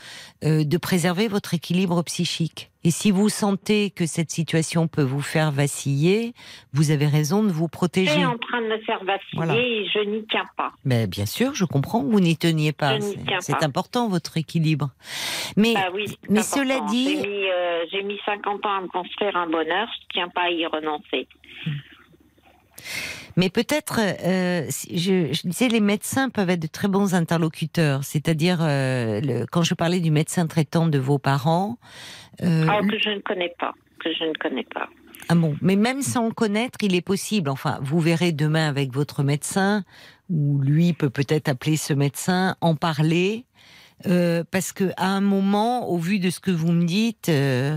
euh, 0.44 0.64
de 0.64 0.78
préserver 0.78 1.28
votre 1.28 1.54
équilibre 1.54 2.02
psychique. 2.02 2.70
Et 2.88 2.90
si 2.90 3.10
vous 3.10 3.28
sentez 3.28 3.90
que 3.90 4.06
cette 4.06 4.30
situation 4.30 4.88
peut 4.88 5.02
vous 5.02 5.20
faire 5.20 5.52
vaciller, 5.52 6.32
vous 6.72 6.90
avez 6.90 7.06
raison 7.06 7.42
de 7.42 7.50
vous 7.50 7.68
protéger. 7.68 8.06
Je 8.06 8.16
suis 8.16 8.24
en 8.24 8.38
train 8.38 8.62
de 8.62 8.66
me 8.66 8.78
faire 8.78 9.04
vaciller 9.04 9.82
et 9.82 9.86
je 9.90 9.98
n'y 10.08 10.24
tiens 10.24 10.46
pas. 10.56 10.72
Mais 10.86 11.06
bien 11.06 11.26
sûr, 11.26 11.54
je 11.54 11.66
comprends 11.66 12.00
que 12.00 12.10
vous 12.10 12.20
n'y 12.20 12.38
teniez 12.38 12.72
pas. 12.72 12.98
C'est 13.40 13.62
important 13.62 14.08
votre 14.08 14.38
équilibre. 14.38 14.88
Mais, 15.54 15.74
bah 15.74 15.90
oui, 15.92 16.06
mais 16.30 16.40
cela 16.40 16.80
dit, 16.88 17.18
j'ai 17.92 18.02
mis, 18.04 18.18
50 18.24 18.64
euh, 18.64 18.68
ans 18.68 18.78
à 18.78 18.80
me 18.80 18.88
construire 18.88 19.36
un 19.36 19.50
bonheur. 19.50 19.86
Je 19.92 20.04
ne 20.04 20.24
tiens 20.24 20.28
pas 20.30 20.44
à 20.44 20.50
y 20.50 20.64
renoncer. 20.64 21.28
Mais 23.36 23.50
peut-être, 23.50 24.00
euh, 24.00 24.66
je, 24.90 25.32
je, 25.32 25.46
disais, 25.46 25.68
les 25.68 25.80
médecins 25.80 26.30
peuvent 26.30 26.48
être 26.48 26.62
de 26.62 26.66
très 26.66 26.88
bons 26.88 27.14
interlocuteurs. 27.14 28.02
C'est-à-dire, 28.02 28.60
euh, 28.62 29.44
quand 29.52 29.62
je 29.62 29.74
parlais 29.74 30.00
du 30.00 30.10
médecin 30.10 30.46
traitant 30.46 30.86
de 30.86 30.98
vos 30.98 31.18
parents. 31.18 31.76
Euh, 32.42 32.66
ah, 32.68 32.80
que 32.88 32.98
je 32.98 33.10
ne 33.10 33.20
connais 33.20 33.52
pas. 33.58 33.74
Que 34.00 34.12
je 34.12 34.24
ne 34.24 34.34
connais 34.34 34.64
pas. 34.64 34.88
Ah 35.28 35.34
bon, 35.34 35.56
mais 35.60 35.76
même 35.76 36.02
sans 36.02 36.30
connaître, 36.30 36.78
il 36.82 36.94
est 36.94 37.04
possible. 37.04 37.50
Enfin, 37.50 37.78
vous 37.82 38.00
verrez 38.00 38.32
demain 38.32 38.68
avec 38.68 38.92
votre 38.92 39.22
médecin, 39.22 39.84
ou 40.30 40.60
lui 40.60 40.92
peut 40.92 41.10
peut-être 41.10 41.48
appeler 41.48 41.76
ce 41.76 41.92
médecin, 41.92 42.56
en 42.60 42.76
parler, 42.76 43.44
euh, 44.06 44.44
parce 44.50 44.72
que 44.72 44.84
à 44.96 45.06
un 45.06 45.20
moment, 45.20 45.88
au 45.90 45.98
vu 45.98 46.18
de 46.18 46.30
ce 46.30 46.40
que 46.40 46.50
vous 46.50 46.72
me 46.72 46.84
dites, 46.84 47.28
euh, 47.28 47.76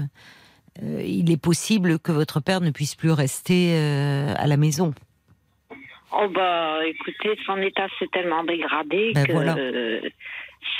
euh, 0.83 1.03
il 1.03 1.31
est 1.31 1.41
possible 1.41 1.99
que 1.99 2.11
votre 2.11 2.39
père 2.39 2.61
ne 2.61 2.69
puisse 2.69 2.95
plus 2.95 3.11
rester 3.11 3.75
à 4.37 4.47
la 4.47 4.57
maison. 4.57 4.93
Oh 6.13 6.27
bah 6.27 6.79
écoutez, 6.85 7.37
son 7.45 7.57
état 7.57 7.87
s'est 7.97 8.09
tellement 8.11 8.43
dégradé 8.43 9.13
ben 9.15 9.25
que 9.25 10.11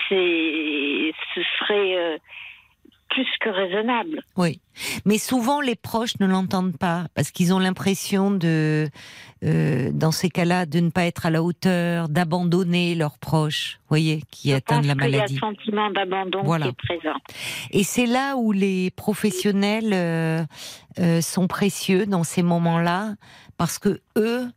c'est 0.07 1.13
ce 1.33 1.41
serait 1.59 2.19
plus 3.11 3.27
que 3.41 3.49
raisonnable. 3.49 4.21
Oui, 4.37 4.61
mais 5.05 5.17
souvent 5.17 5.61
les 5.61 5.75
proches 5.75 6.19
ne 6.19 6.25
l'entendent 6.25 6.77
pas 6.77 7.05
parce 7.13 7.29
qu'ils 7.31 7.53
ont 7.53 7.59
l'impression 7.59 8.31
de, 8.31 8.89
euh, 9.43 9.91
dans 9.93 10.11
ces 10.11 10.29
cas-là, 10.29 10.65
de 10.65 10.79
ne 10.79 10.89
pas 10.89 11.05
être 11.05 11.25
à 11.25 11.29
la 11.29 11.43
hauteur, 11.43 12.09
d'abandonner 12.09 12.95
leurs 12.95 13.19
proches, 13.19 13.79
voyez, 13.89 14.23
qui 14.31 14.53
atteignent 14.53 14.87
la 14.87 14.95
maladie. 14.95 15.35
Il 15.35 15.39
y 15.39 15.43
a 15.43 15.47
un 15.47 15.51
sentiment 15.51 15.91
d'abandon 15.91 16.41
qui 16.43 16.67
est 16.67 16.77
présent. 16.77 17.17
Et 17.71 17.83
c'est 17.83 18.05
là 18.05 18.37
où 18.37 18.53
les 18.53 18.91
professionnels 18.91 19.91
euh, 19.93 20.43
euh, 20.99 21.21
sont 21.21 21.47
précieux 21.47 22.05
dans 22.05 22.23
ces 22.23 22.43
moments-là 22.43 23.15
parce 23.57 23.77
que 23.77 24.01
eux, 24.15 24.47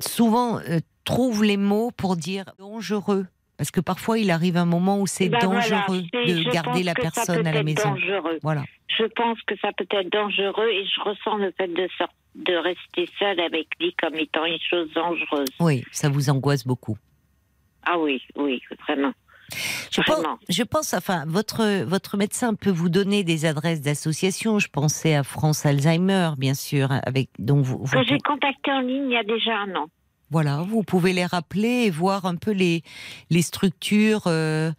souvent, 0.00 0.58
trouvent 1.04 1.44
les 1.44 1.56
mots 1.56 1.90
pour 1.96 2.16
dire 2.16 2.46
dangereux 2.58 3.26
parce 3.56 3.70
que 3.70 3.80
parfois, 3.80 4.18
il 4.18 4.30
arrive 4.30 4.56
un 4.56 4.64
moment 4.64 5.00
où 5.00 5.06
c'est 5.06 5.28
ben 5.28 5.38
dangereux 5.38 6.02
de 6.02 6.52
garder 6.52 6.82
la 6.82 6.94
personne 6.94 7.46
à 7.46 7.52
la 7.52 7.62
maison. 7.62 7.90
Dangereux. 7.90 8.38
Voilà. 8.42 8.64
Je 8.98 9.04
pense 9.04 9.40
que 9.42 9.56
ça 9.58 9.70
peut 9.72 9.86
être 9.90 10.10
dangereux 10.10 10.68
et 10.68 10.84
je 10.84 11.00
ressens 11.00 11.36
le 11.36 11.52
fait 11.56 11.68
de, 11.68 11.88
de 12.34 12.56
rester 12.56 13.08
seule 13.18 13.40
avec 13.40 13.68
lui 13.80 13.94
comme 14.00 14.14
étant 14.16 14.44
une 14.44 14.58
chose 14.70 14.92
dangereuse. 14.94 15.48
Oui, 15.60 15.84
ça 15.92 16.08
vous 16.08 16.30
angoisse 16.30 16.66
beaucoup. 16.66 16.96
Ah 17.86 17.98
oui, 17.98 18.22
oui, 18.36 18.60
vraiment. 18.86 19.12
Je 19.92 20.00
pense, 20.00 20.24
je 20.48 20.62
pense, 20.62 20.94
enfin, 20.94 21.24
votre, 21.26 21.84
votre 21.84 22.16
médecin 22.16 22.54
peut 22.54 22.70
vous 22.70 22.88
donner 22.88 23.24
des 23.24 23.44
adresses 23.44 23.82
d'associations. 23.82 24.58
Je 24.58 24.68
pensais 24.68 25.14
à 25.14 25.22
France 25.22 25.66
Alzheimer, 25.66 26.30
bien 26.38 26.54
sûr, 26.54 26.88
avec 27.06 27.28
dont 27.38 27.60
vous. 27.60 27.84
Que 27.84 28.02
j'ai 28.04 28.18
contacté 28.18 28.72
en 28.72 28.80
ligne 28.80 29.10
il 29.10 29.12
y 29.12 29.16
a 29.16 29.22
déjà 29.22 29.56
un 29.58 29.74
an. 29.76 29.86
Voilà, 30.30 30.62
vous 30.66 30.82
pouvez 30.82 31.12
les 31.12 31.26
rappeler 31.26 31.84
et 31.86 31.90
voir 31.90 32.24
un 32.24 32.36
peu 32.36 32.50
les, 32.50 32.82
les 33.30 33.42
structures 33.42 34.22
euh, 34.26 34.70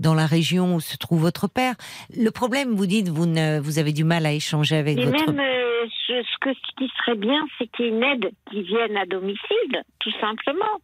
dans 0.00 0.14
la 0.14 0.26
région 0.26 0.74
où 0.74 0.80
se 0.80 0.96
trouve 0.96 1.20
votre 1.20 1.48
père. 1.48 1.74
Le 2.16 2.30
problème, 2.30 2.74
vous 2.74 2.86
dites, 2.86 3.08
vous, 3.08 3.26
ne, 3.26 3.60
vous 3.60 3.78
avez 3.78 3.92
du 3.92 4.04
mal 4.04 4.26
à 4.26 4.32
échanger 4.32 4.76
avec 4.76 4.98
votre... 4.98 5.32
même, 5.32 5.38
euh, 5.38 5.86
ce, 6.08 6.38
que, 6.40 6.52
ce 6.52 6.74
qui 6.76 6.90
serait 6.98 7.16
bien, 7.16 7.44
c'est 7.58 7.70
qu'il 7.72 7.84
y 7.84 7.88
ait 7.88 7.92
une 7.92 8.02
aide 8.02 8.30
qui 8.50 8.62
vienne 8.62 8.96
à 8.96 9.06
domicile, 9.06 9.82
tout 10.00 10.12
simplement. 10.20 10.80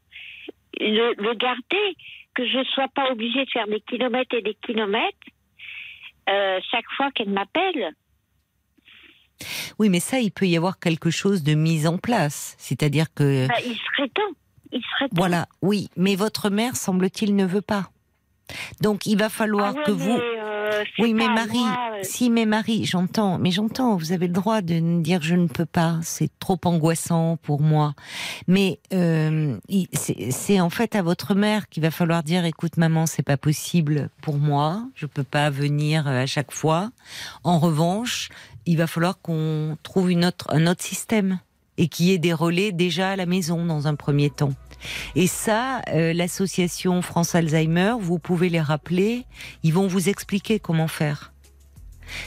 Le, 0.79 1.15
le 1.17 1.35
garder, 1.35 1.97
que 2.35 2.47
je 2.47 2.59
ne 2.59 2.65
sois 2.65 2.89
pas 2.95 3.11
obligée 3.11 3.45
de 3.45 3.51
faire 3.51 3.67
des 3.67 3.81
kilomètres 3.81 4.35
et 4.35 4.43
des 4.43 4.57
kilomètres 4.67 5.17
euh, 6.29 6.61
chaque 6.71 6.89
fois 6.97 7.11
qu'elle 7.11 7.31
m'appelle. 7.31 7.93
Oui, 9.79 9.89
mais 9.89 10.01
ça, 10.01 10.21
il 10.21 10.31
peut 10.31 10.47
y 10.47 10.57
avoir 10.57 10.79
quelque 10.79 11.11
chose 11.11 11.43
de 11.43 11.55
mis 11.55 11.87
en 11.87 11.99
place. 11.99 12.55
C'est-à-dire 12.59 13.07
que. 13.15 13.47
Bah, 13.49 13.55
il 13.65 13.77
serait 13.77 14.09
temps. 14.09 14.37
Il 14.73 14.81
serait 14.81 15.09
temps. 15.09 15.17
Voilà, 15.17 15.47
oui. 15.61 15.89
Mais 15.97 16.17
votre 16.17 16.51
mère, 16.51 16.77
semble-t-il, 16.77 17.37
ne 17.37 17.47
veut 17.47 17.63
pas. 17.63 17.91
Donc, 18.81 19.07
il 19.07 19.17
va 19.19 19.29
falloir 19.29 19.75
ah 19.77 19.83
que 19.85 19.93
vous. 19.93 20.19
Euh, 20.73 20.85
oui, 20.99 21.15
mais 21.15 21.29
Marie, 21.29 21.59
euh, 21.59 21.99
si, 22.03 22.31
mais 22.31 22.47
Marie, 22.47 22.85
j'entends, 22.85 23.39
mais 23.39 23.51
j'entends, 23.51 23.97
vous 23.97 24.13
avez 24.13 24.27
le 24.27 24.33
droit 24.33 24.63
de 24.63 24.81
me 24.81 25.03
dire 25.03 25.21
je 25.23 25.35
ne 25.35 25.47
peux 25.47 25.67
pas, 25.67 25.99
c'est 26.03 26.31
trop 26.39 26.59
angoissant 26.65 27.39
pour 27.43 27.61
moi. 27.61 27.95
Mais 28.49 28.81
euh, 28.93 29.59
c'est 29.93 30.61
en 30.61 30.71
fait 30.71 30.95
à 30.97 31.03
votre 31.03 31.35
mère 31.35 31.69
qu'il 31.69 31.83
va 31.83 31.91
falloir 31.91 32.23
dire 32.23 32.45
écoute, 32.45 32.77
maman, 32.77 33.07
c'est 33.07 33.23
pas 33.23 33.37
possible 33.37 34.11
pour 34.21 34.39
moi, 34.39 34.85
je 34.95 35.07
peux 35.07 35.25
pas 35.25 35.51
venir 35.51 36.07
à 36.07 36.27
chaque 36.27 36.53
fois. 36.53 36.91
En 37.45 37.59
revanche, 37.59 38.31
il 38.67 38.77
va 38.77 38.87
falloir 38.87 39.21
qu'on 39.21 39.77
trouve 39.83 40.11
une 40.11 40.25
autre, 40.25 40.47
un 40.51 40.67
autre 40.67 40.83
système 40.83 41.41
et 41.79 41.89
qu'il 41.89 42.07
y 42.07 42.13
ait 42.13 42.19
des 42.19 42.33
relais 42.33 42.73
déjà 42.73 43.11
à 43.11 43.17
la 43.17 43.27
maison 43.27 43.65
dans 43.65 43.87
un 43.87 43.95
premier 43.95 44.31
temps. 44.31 44.53
Et 45.15 45.27
ça, 45.27 45.81
euh, 45.89 46.13
l'association 46.13 47.03
France 47.03 47.35
Alzheimer, 47.35 47.95
vous 47.99 48.19
pouvez 48.19 48.49
les 48.49 48.61
rappeler, 48.61 49.25
ils 49.63 49.73
vont 49.73 49.87
vous 49.87 50.09
expliquer 50.09 50.59
comment 50.59 50.89
faire. 50.89 51.33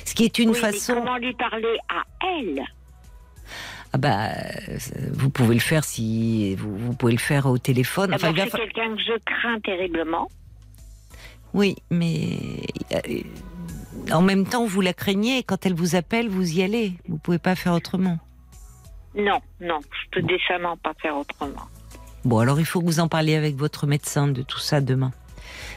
Ce 0.05 0.15
qui 0.15 0.23
est 0.23 0.39
une 0.39 0.55
façon. 0.55 0.95
Mais 0.95 0.99
comment 1.01 1.17
lui 1.17 1.33
parler 1.33 1.77
à 1.89 2.03
elle? 2.39 2.63
Ah 3.93 3.97
bah, 3.97 4.29
vous 5.13 5.29
pouvez 5.29 5.53
le 5.53 5.61
faire 5.61 5.83
si 5.83 6.55
vous, 6.55 6.93
pouvez 6.95 7.13
le 7.13 7.19
faire 7.19 7.45
au 7.45 7.57
téléphone. 7.57 8.13
Enfin, 8.13 8.33
c'est 8.35 8.49
quelqu'un 8.49 8.93
que 8.95 9.01
je 9.01 9.17
crains 9.25 9.59
terriblement. 9.61 10.27
Oui, 11.53 11.77
mais 11.89 12.37
euh, 12.93 13.21
en 14.11 14.21
même 14.21 14.45
temps, 14.45 14.65
vous 14.65 14.81
la 14.81 14.93
craignez. 14.93 15.43
Quand 15.43 15.65
elle 15.65 15.73
vous 15.73 15.95
appelle, 15.95 16.29
vous 16.29 16.57
y 16.57 16.63
allez. 16.63 16.93
Vous 17.07 17.17
pouvez 17.17 17.39
pas 17.39 17.55
faire 17.55 17.73
autrement. 17.73 18.19
Non, 19.15 19.39
non, 19.61 19.79
je 19.81 20.09
peux 20.11 20.27
décemment 20.27 20.77
pas 20.77 20.93
faire 21.01 21.15
autrement. 21.15 21.67
Bon, 22.25 22.39
alors 22.39 22.59
il 22.59 22.65
faut 22.65 22.81
que 22.81 22.85
vous 22.85 22.99
en 22.99 23.07
parliez 23.07 23.35
avec 23.35 23.55
votre 23.55 23.87
médecin 23.87 24.27
de 24.27 24.41
tout 24.41 24.59
ça 24.59 24.81
demain. 24.81 25.11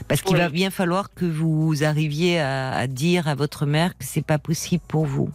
Parce 0.09 0.23
qu'il 0.23 0.37
va 0.37 0.49
bien 0.49 0.71
falloir 0.71 1.13
que 1.13 1.25
vous 1.25 1.85
arriviez 1.85 2.41
à, 2.41 2.87
dire 2.87 3.29
à 3.29 3.35
votre 3.35 3.67
mère 3.67 3.97
que 3.97 4.05
c'est 4.05 4.25
pas 4.25 4.39
possible 4.39 4.83
pour 4.87 5.07
vous. 5.07 5.31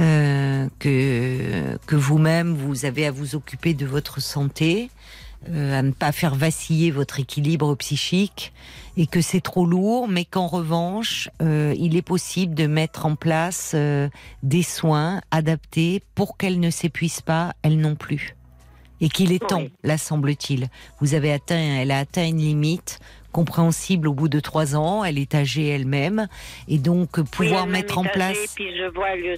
Euh, 0.00 0.68
que, 0.80 1.76
que 1.86 1.94
vous-même, 1.94 2.54
vous 2.54 2.84
avez 2.84 3.06
à 3.06 3.12
vous 3.12 3.36
occuper 3.36 3.74
de 3.74 3.86
votre 3.86 4.20
santé, 4.20 4.90
euh, 5.50 5.78
à 5.78 5.82
ne 5.82 5.92
pas 5.92 6.12
faire 6.12 6.34
vaciller 6.34 6.90
votre 6.90 7.20
équilibre 7.20 7.74
psychique, 7.76 8.52
et 8.96 9.06
que 9.06 9.20
c'est 9.20 9.40
trop 9.40 9.66
lourd, 9.66 10.08
mais 10.08 10.24
qu'en 10.24 10.46
revanche, 10.46 11.28
euh, 11.42 11.74
il 11.78 11.96
est 11.96 12.02
possible 12.02 12.54
de 12.54 12.66
mettre 12.66 13.06
en 13.06 13.16
place 13.16 13.74
des 14.42 14.62
soins 14.62 15.20
adaptés 15.30 16.02
pour 16.14 16.36
qu'elle 16.36 16.60
ne 16.60 16.70
s'épuise 16.70 17.20
pas, 17.20 17.54
elle 17.62 17.78
non 17.80 17.96
plus 17.96 18.36
et 19.00 19.08
qu'il 19.08 19.32
est 19.32 19.46
temps, 19.46 19.66
là 19.82 19.98
semble-t-il. 19.98 20.68
Vous 21.00 21.14
avez 21.14 21.32
atteint, 21.32 21.58
elle 21.58 21.90
a 21.90 21.98
atteint 21.98 22.26
une 22.26 22.38
limite 22.38 23.00
compréhensible 23.34 24.06
au 24.06 24.14
bout 24.14 24.28
de 24.28 24.38
trois 24.38 24.76
ans. 24.76 25.04
Elle 25.04 25.18
est 25.18 25.34
âgée 25.34 25.66
elle-même 25.66 26.28
et 26.68 26.78
donc 26.78 27.20
pouvoir 27.22 27.66
mettre 27.66 27.98
en 27.98 28.04
place. 28.04 28.36
Et 28.36 28.48
puis 28.54 28.76
je 28.78 28.84
vois 28.94 29.16
le, 29.16 29.36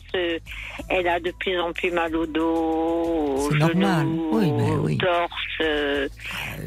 elle 0.90 1.08
a 1.08 1.18
de 1.18 1.32
plus 1.32 1.58
en 1.58 1.72
plus 1.72 1.90
mal 1.90 2.14
au 2.14 2.26
dos, 2.26 3.48
C'est 3.50 3.56
normal. 3.56 4.06
oui, 4.32 4.52
oui. 4.82 4.98
torse. 4.98 5.32
Euh, 5.62 6.08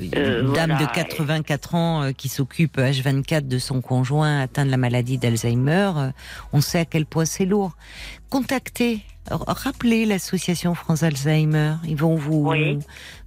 une 0.02 0.12
euh, 0.16 0.54
dame 0.54 0.78
de 0.80 0.86
84 0.92 1.76
ans 1.76 2.02
euh, 2.02 2.12
qui 2.12 2.30
s'occupe 2.30 2.78
H24 2.80 3.48
de 3.48 3.60
son 3.60 3.82
conjoint 3.82 4.40
atteint 4.42 4.66
de 4.66 4.72
la 4.72 4.78
maladie 4.78 5.20
d'Alzheimer. 5.20 5.92
on 6.52 6.62
sait 6.62 6.80
à 6.80 6.86
quel 6.86 7.06
point 7.06 7.26
c'est 7.26 7.46
lourd. 7.46 7.74
Contactez 8.30 9.02
rappelez 9.30 10.06
l'association 10.06 10.74
France 10.74 11.04
Alzheimer. 11.04 11.76
Ils 11.88 11.96
vont 11.96 12.16
vous 12.16 12.52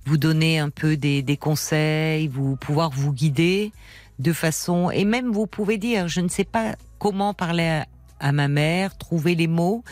vous 0.04 0.18
donner 0.18 0.58
un 0.58 0.70
peu 0.70 0.96
des, 0.96 1.22
des, 1.22 1.36
conseils, 1.36 2.28
vous 2.28 2.56
pouvoir 2.56 2.90
vous 2.90 3.12
guider 3.12 3.72
de 4.18 4.32
façon 4.32 4.90
et 4.90 5.04
même 5.04 5.30
vous 5.30 5.46
pouvez 5.46 5.78
dire 5.78 6.08
je 6.08 6.20
ne 6.20 6.28
sais 6.28 6.44
pas 6.44 6.76
comment 6.98 7.34
parler 7.34 7.82
à 8.22 8.32
ma 8.32 8.48
mère, 8.48 8.96
trouver 8.96 9.34
les 9.34 9.48
mots. 9.48 9.84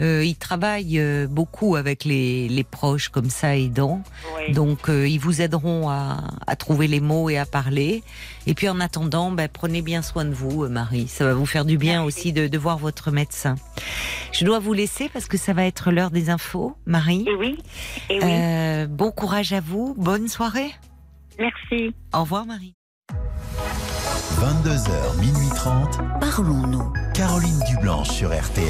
Euh, 0.00 0.22
ils 0.24 0.36
travaillent 0.36 1.00
euh, 1.00 1.26
beaucoup 1.26 1.74
avec 1.74 2.04
les, 2.04 2.48
les, 2.48 2.64
proches 2.64 3.08
comme 3.08 3.30
ça 3.30 3.56
aidants. 3.56 4.02
Donc 4.50 4.88
euh, 4.88 5.08
ils 5.08 5.18
vous 5.18 5.40
aideront 5.40 5.88
à, 5.88 6.18
à, 6.46 6.54
trouver 6.54 6.86
les 6.86 7.00
mots 7.00 7.30
et 7.30 7.38
à 7.38 7.46
parler. 7.46 8.04
Et 8.46 8.54
puis 8.54 8.68
en 8.68 8.78
attendant, 8.78 9.30
ben, 9.32 9.48
prenez 9.52 9.82
bien 9.82 10.02
soin 10.02 10.24
de 10.24 10.34
vous, 10.34 10.64
euh, 10.64 10.68
Marie. 10.68 11.08
Ça 11.08 11.24
va 11.24 11.34
vous 11.34 11.46
faire 11.46 11.64
du 11.64 11.78
bien 11.78 12.04
aussi 12.04 12.32
de, 12.32 12.46
de, 12.46 12.58
voir 12.58 12.78
votre 12.78 13.10
médecin. 13.10 13.56
Je 14.32 14.44
dois 14.44 14.58
vous 14.58 14.74
laisser 14.74 15.08
parce 15.08 15.26
que 15.26 15.38
ça 15.38 15.54
va 15.54 15.64
être 15.64 15.90
l'heure 15.90 16.10
des 16.10 16.28
infos, 16.28 16.76
Marie. 16.86 17.24
Et 17.26 17.34
oui. 17.34 17.58
Et 18.10 18.20
oui. 18.22 18.86
bon 18.88 19.10
courage 19.10 19.52
à 19.52 19.60
vous. 19.60 19.94
Bonne 19.96 20.28
soirée. 20.28 20.72
Merci. 21.38 21.94
Au 22.12 22.20
revoir, 22.20 22.44
Marie. 22.44 22.74
22h, 24.40 25.20
minuit 25.20 25.48
30. 25.54 25.98
Parlons-nous. 26.20 27.07
Caroline 27.18 27.58
Dublanche 27.68 28.10
sur 28.10 28.28
RTN. 28.28 28.68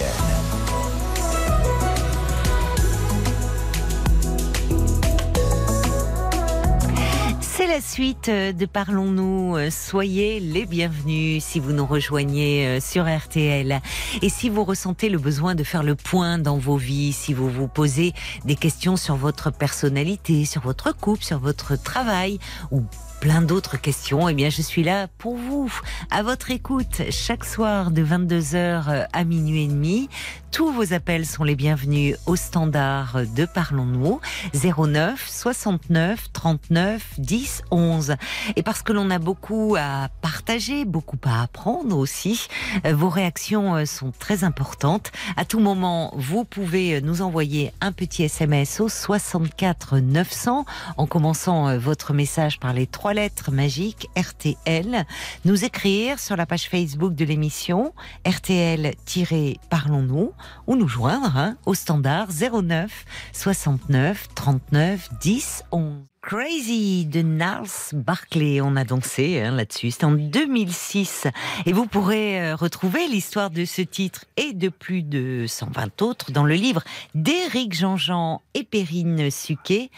C'est 7.43 7.67
la 7.67 7.83
suite 7.83 8.31
de 8.31 8.65
Parlons-nous. 8.65 9.71
Soyez 9.71 10.41
les 10.41 10.65
bienvenus 10.65 11.45
si 11.45 11.61
vous 11.61 11.73
nous 11.73 11.85
rejoignez 11.85 12.67
euh, 12.67 12.81
sur 12.81 13.05
RTL. 13.05 13.83
Et 14.23 14.31
si 14.31 14.49
vous 14.49 14.65
ressentez 14.65 15.11
le 15.11 15.19
besoin 15.19 15.55
de 15.55 15.63
faire 15.63 15.83
le 15.83 15.95
point 15.95 16.39
dans 16.39 16.57
vos 16.57 16.79
vies, 16.79 17.13
si 17.13 17.35
vous 17.35 17.51
vous 17.51 17.69
posez 17.69 18.15
des 18.47 18.57
questions 18.57 18.97
sur 18.97 19.17
votre 19.17 19.51
personnalité, 19.51 20.47
sur 20.47 20.63
votre 20.63 20.97
couple, 20.97 21.23
sur 21.23 21.39
votre 21.39 21.77
travail 21.77 22.39
ou 22.71 22.83
plein 23.21 23.43
d'autres 23.43 23.77
questions, 23.77 24.29
eh 24.29 24.35
bien, 24.35 24.51
je 24.51 24.63
suis 24.63 24.83
là 24.83 25.09
pour 25.19 25.37
vous, 25.37 25.73
à 26.11 26.23
votre 26.23 26.51
écoute, 26.51 27.03
chaque 27.11 27.45
soir 27.45 27.91
de 27.91 28.05
22h 28.05 29.07
à 29.13 29.25
minuit 29.25 29.65
et 29.65 29.69
demi. 29.69 30.09
Tous 30.51 30.73
vos 30.73 30.95
appels 30.95 31.27
sont 31.27 31.45
les 31.45 31.55
bienvenus 31.55 32.17
au 32.27 32.35
standard 32.35 33.19
de 33.37 33.45
Parlons-nous 33.45 34.21
09 34.55 35.29
69 35.29 36.33
39 36.33 37.15
10 37.19 37.63
11. 37.71 38.15
Et 38.57 38.63
parce 38.63 38.83
que 38.83 38.93
l'on 38.93 39.11
a 39.11 39.19
beaucoup 39.19 39.77
à 39.79 40.09
partager, 40.23 40.85
beaucoup 40.85 41.19
à 41.25 41.43
apprendre 41.43 41.97
aussi, 41.97 42.49
euh, 42.87 42.95
vos 42.95 43.11
réactions 43.11 43.77
euh, 43.77 43.85
sont 43.85 44.11
très 44.19 44.43
importantes. 44.43 45.13
À 45.37 45.45
tout 45.45 45.61
moment, 45.61 46.13
vous 46.17 46.45
pouvez 46.45 47.03
nous 47.03 47.21
envoyer 47.21 47.73
un 47.81 47.93
petit 47.93 48.25
SMS 48.25 48.81
au 48.81 48.89
64 48.89 49.99
900 49.99 50.65
en 50.97 51.07
commençant 51.07 51.69
euh, 51.69 51.79
votre 51.79 52.15
message 52.15 52.59
par 52.59 52.73
les 52.73 52.87
trois 52.87 53.08
lettres 53.13 53.51
magiques 53.51 54.09
RTL, 54.17 55.05
nous 55.45 55.65
écrire 55.65 56.19
sur 56.19 56.37
la 56.37 56.47
page 56.47 56.69
Facebook 56.69 57.15
de 57.15 57.25
l'émission 57.25 57.93
RTL-Parlons-nous 58.27 60.33
ou 60.67 60.77
nous 60.77 60.89
joindre 60.89 61.37
hein, 61.37 61.57
au 61.67 61.75
standard 61.75 62.29
09 62.31 63.05
69 63.33 64.29
39 64.35 65.09
10 65.21 65.65
11. 65.73 66.05
Crazy 66.21 67.07
de 67.07 67.23
Nars 67.23 67.95
Barclay. 67.95 68.61
On 68.61 68.77
a 68.77 68.85
dansé 68.85 69.41
hein, 69.41 69.53
là-dessus. 69.53 69.93
C'était 69.93 70.05
en 70.05 70.13
2006. 70.13 71.27
Et 71.65 71.73
vous 71.73 71.87
pourrez 71.87 72.43
euh, 72.43 72.55
retrouver 72.55 73.09
l'histoire 73.09 73.51
de 73.51 73.65
ce 73.65 73.83
titre 73.83 74.27
et 74.37 74.53
de 74.53 74.69
plus 74.69 75.03
de 75.03 75.47
120 75.49 76.03
autres 76.03 76.33
dans 76.33 76.45
le 76.45 76.55
livre 76.55 76.83
d'Éric 77.15 77.73
Jean-Jean 77.73 78.43
et 78.53 78.65
Perrine 78.65 79.31
Suquet. 79.31 79.91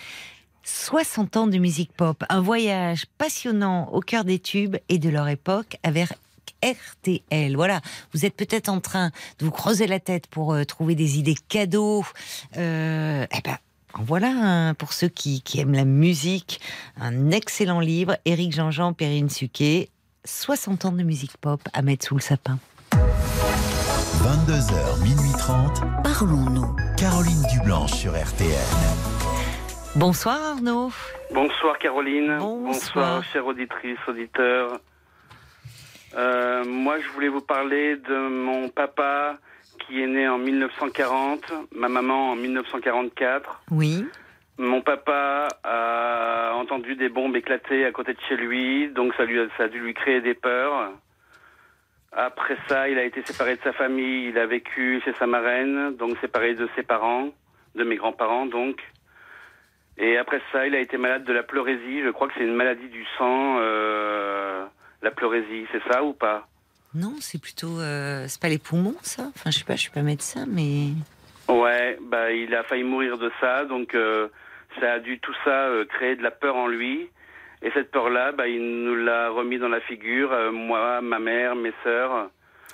60 0.70 1.36
ans 1.36 1.46
de 1.46 1.58
musique 1.58 1.92
pop, 1.92 2.24
un 2.28 2.40
voyage 2.40 3.06
passionnant 3.18 3.88
au 3.92 4.00
cœur 4.00 4.24
des 4.24 4.38
tubes 4.38 4.76
et 4.88 4.98
de 4.98 5.08
leur 5.08 5.28
époque 5.28 5.76
avec 5.82 6.08
RTL. 6.62 7.56
Voilà, 7.56 7.80
vous 8.12 8.24
êtes 8.24 8.36
peut-être 8.36 8.68
en 8.68 8.80
train 8.80 9.10
de 9.38 9.44
vous 9.44 9.50
creuser 9.50 9.86
la 9.86 10.00
tête 10.00 10.26
pour 10.26 10.52
euh, 10.52 10.64
trouver 10.64 10.94
des 10.94 11.18
idées 11.18 11.36
cadeaux. 11.48 12.04
Euh, 12.56 13.26
eh 13.30 13.40
ben, 13.42 13.58
voilà, 13.94 14.74
pour 14.78 14.92
ceux 14.92 15.08
qui, 15.08 15.42
aiment 15.58 15.74
la 15.74 15.84
musique, 15.84 16.60
un 17.00 17.32
excellent 17.32 17.80
livre, 17.80 18.16
Éric 18.24 18.52
Jean-Jean, 18.52 18.92
Perrine 18.92 19.30
Suquet, 19.30 19.88
60 20.24 20.84
ans 20.84 20.92
de 20.92 21.02
musique 21.02 21.36
pop 21.38 21.60
à 21.72 21.82
mettre 21.82 22.06
sous 22.06 22.14
le 22.14 22.20
sapin. 22.20 22.58
22h, 22.92 25.02
minuit 25.02 25.32
30. 25.38 25.80
Parlons-nous. 26.04 26.76
Caroline 26.96 27.42
Dublanche 27.50 27.92
sur 27.92 28.12
RTL. 28.12 29.09
Bonsoir 29.96 30.40
Arnaud. 30.40 30.92
Bonsoir 31.32 31.76
Caroline. 31.78 32.38
Bonsoir, 32.38 32.64
Bonsoir 32.64 33.24
chère 33.24 33.46
auditrice, 33.46 33.98
auditeur. 34.06 34.78
Euh, 36.16 36.64
moi, 36.64 37.00
je 37.00 37.08
voulais 37.08 37.28
vous 37.28 37.40
parler 37.40 37.96
de 37.96 38.28
mon 38.28 38.68
papa 38.68 39.38
qui 39.80 40.00
est 40.00 40.06
né 40.06 40.28
en 40.28 40.38
1940, 40.38 41.52
ma 41.74 41.88
maman 41.88 42.30
en 42.30 42.36
1944. 42.36 43.62
Oui. 43.72 44.06
Mon 44.58 44.80
papa 44.80 45.48
a 45.64 46.52
entendu 46.54 46.94
des 46.94 47.08
bombes 47.08 47.34
éclater 47.34 47.84
à 47.84 47.90
côté 47.90 48.14
de 48.14 48.20
chez 48.28 48.36
lui, 48.36 48.90
donc 48.90 49.12
ça, 49.14 49.24
lui 49.24 49.40
ça 49.56 49.64
a 49.64 49.68
dû 49.68 49.80
lui 49.80 49.94
créer 49.94 50.20
des 50.20 50.34
peurs. 50.34 50.92
Après 52.12 52.56
ça, 52.68 52.88
il 52.88 52.96
a 52.98 53.04
été 53.04 53.22
séparé 53.24 53.56
de 53.56 53.62
sa 53.62 53.72
famille, 53.72 54.28
il 54.28 54.38
a 54.38 54.46
vécu 54.46 55.00
chez 55.04 55.14
sa 55.14 55.26
marraine, 55.26 55.96
donc 55.96 56.16
séparé 56.20 56.54
de 56.54 56.68
ses 56.76 56.84
parents, 56.84 57.30
de 57.74 57.82
mes 57.82 57.96
grands-parents 57.96 58.46
donc. 58.46 58.80
Et 60.00 60.16
après 60.16 60.40
ça, 60.50 60.66
il 60.66 60.74
a 60.74 60.80
été 60.80 60.96
malade 60.96 61.24
de 61.24 61.32
la 61.32 61.42
pleurésie, 61.42 62.02
je 62.02 62.10
crois 62.10 62.26
que 62.26 62.34
c'est 62.36 62.44
une 62.44 62.54
maladie 62.54 62.88
du 62.88 63.04
sang. 63.16 63.58
Euh 63.60 64.64
la 65.02 65.10
pleurésie, 65.10 65.66
c'est 65.72 65.82
ça 65.90 66.02
ou 66.02 66.12
pas? 66.12 66.46
Non, 66.94 67.14
c'est 67.20 67.40
plutôt, 67.40 67.78
euh, 67.80 68.24
c'est 68.28 68.40
pas 68.40 68.48
les 68.48 68.58
poumons, 68.58 68.96
ça? 69.02 69.24
Enfin, 69.34 69.50
je 69.50 69.58
sais 69.58 69.64
pas, 69.64 69.76
je 69.76 69.82
suis 69.82 69.90
pas 69.90 70.02
médecin, 70.02 70.44
mais. 70.48 70.88
Ouais, 71.48 71.98
bah 72.02 72.32
il 72.32 72.54
a 72.54 72.62
failli 72.64 72.84
mourir 72.84 73.18
de 73.18 73.30
ça, 73.40 73.64
donc 73.64 73.94
euh, 73.94 74.28
ça 74.80 74.94
a 74.94 74.98
dû 74.98 75.18
tout 75.20 75.34
ça 75.44 75.66
euh, 75.68 75.84
créer 75.84 76.16
de 76.16 76.22
la 76.22 76.30
peur 76.30 76.56
en 76.56 76.66
lui. 76.66 77.08
Et 77.62 77.70
cette 77.72 77.90
peur-là, 77.90 78.32
bah, 78.32 78.48
il 78.48 78.84
nous 78.84 78.96
l'a 78.96 79.28
remis 79.28 79.58
dans 79.58 79.68
la 79.68 79.80
figure, 79.82 80.30
moi, 80.50 81.02
ma 81.02 81.18
mère, 81.18 81.54
mes 81.54 81.74
sœurs, 81.84 82.30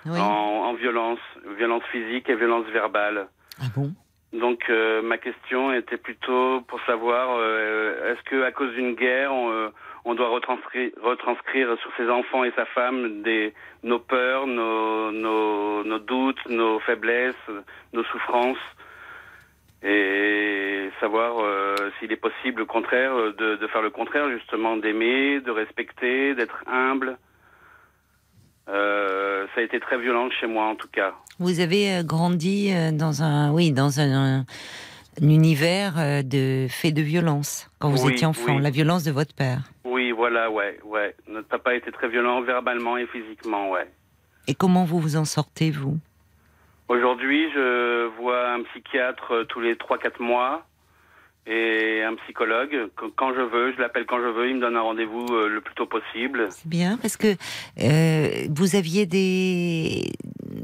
en, 0.07 0.13
en, 0.15 0.75
violence, 0.75 1.19
violence 1.59 1.83
physique 1.91 2.29
et 2.29 2.37
violence 2.37 2.67
verbale. 2.67 3.27
Ah 3.61 3.65
bon? 3.75 3.93
Donc 4.39 4.69
ma 5.03 5.19
question 5.19 5.73
était 5.73 5.97
plutôt 5.97 6.61
pour 6.63 6.81
savoir 6.87 7.41
est-ce 7.43 8.23
que 8.25 8.43
à 8.43 8.53
cause 8.53 8.73
d'une 8.75 8.95
guerre 8.95 9.33
on, 9.33 9.71
on 10.07 10.15
doit 10.15 10.29
retranscrire, 10.29 10.93
retranscrire 11.03 11.77
sur 11.81 11.91
ses 11.97 12.09
enfants 12.09 12.45
et 12.45 12.53
sa 12.53 12.65
femme 12.65 13.25
nos 13.83 13.99
peurs, 13.99 14.47
nos, 14.47 15.99
doutes, 15.99 16.49
nos 16.49 16.79
faiblesses, 16.79 17.35
nos 17.93 18.05
souffrances 18.05 18.57
et 19.83 20.91
savoir 21.01 21.39
euh, 21.41 21.75
s'il 21.99 22.13
est 22.13 22.17
possible, 22.17 22.63
au 22.63 22.67
contraire, 22.67 23.15
de, 23.15 23.67
faire 23.67 23.83
le 23.83 23.91
contraire, 23.91 24.31
justement, 24.31 24.77
d'aimer, 24.77 25.41
de 25.41 25.51
respecter, 25.51 26.35
d'être 26.35 26.63
humble. 26.67 27.19
Euh, 28.69 28.96
ça 29.57 29.63
a 29.63 29.65
été 29.65 29.81
très 29.81 29.99
violent 29.99 30.29
chez 30.39 30.47
moi, 30.47 30.67
en 30.67 30.77
tout 30.77 30.89
cas. 30.93 31.15
Vous 31.41 31.61
avez 31.61 31.97
euh, 31.97 32.03
grandi 32.05 32.71
dans 32.93 33.23
un, 33.23 33.51
oui, 33.51 33.73
dans 33.73 33.99
un, 33.99 34.45
univers 35.21 36.23
de 36.23 36.67
faits 36.69 36.93
de 36.93 37.01
violence 37.01 37.69
quand 37.79 37.89
vous 37.89 38.09
étiez 38.11 38.27
enfant, 38.27 38.59
la 38.59 38.71
violence 38.71 39.03
de 39.03 39.11
votre 39.11 39.35
père. 39.35 39.61
Oui, 39.85 40.13
voilà, 40.13 40.51
ouais, 40.51 40.79
ouais. 40.85 41.17
Notre 41.27 41.49
papa 41.49 41.75
était 41.75 41.91
très 41.91 42.09
violent 42.09 42.43
verbalement 42.43 42.99
et 42.99 43.07
physiquement, 43.07 43.71
ouais. 43.71 43.89
Et 44.47 44.55
comment 44.55 44.85
vous 44.85 45.01
vous 45.01 45.17
en 45.17 45.25
sortez, 45.25 45.71
vous? 45.71 45.99
Aujourd'hui, 46.89 47.51
je 47.53 48.07
vois 48.21 48.51
un 48.53 48.63
psychiatre 48.63 49.33
euh, 49.33 49.45
tous 49.45 49.61
les 49.61 49.75
3-4 49.75 50.23
mois 50.23 50.67
et 51.47 52.03
un 52.03 52.15
psychologue. 52.17 52.89
Quand 53.15 53.33
je 53.35 53.41
veux, 53.41 53.73
je 53.73 53.81
l'appelle 53.81 54.07
quand 54.07 54.19
je 54.19 54.29
veux, 54.29 54.49
il 54.49 54.57
me 54.57 54.61
donne 54.61 54.77
un 54.77 54.81
rendez-vous 54.81 55.27
euh, 55.31 55.49
le 55.49 55.61
plus 55.61 55.75
tôt 55.75 55.87
possible. 55.87 56.47
C'est 56.51 56.69
bien, 56.69 56.99
parce 57.01 57.17
que 57.17 57.37
euh, 57.83 58.47
vous 58.51 58.75
aviez 58.75 59.07
des... 59.07 60.11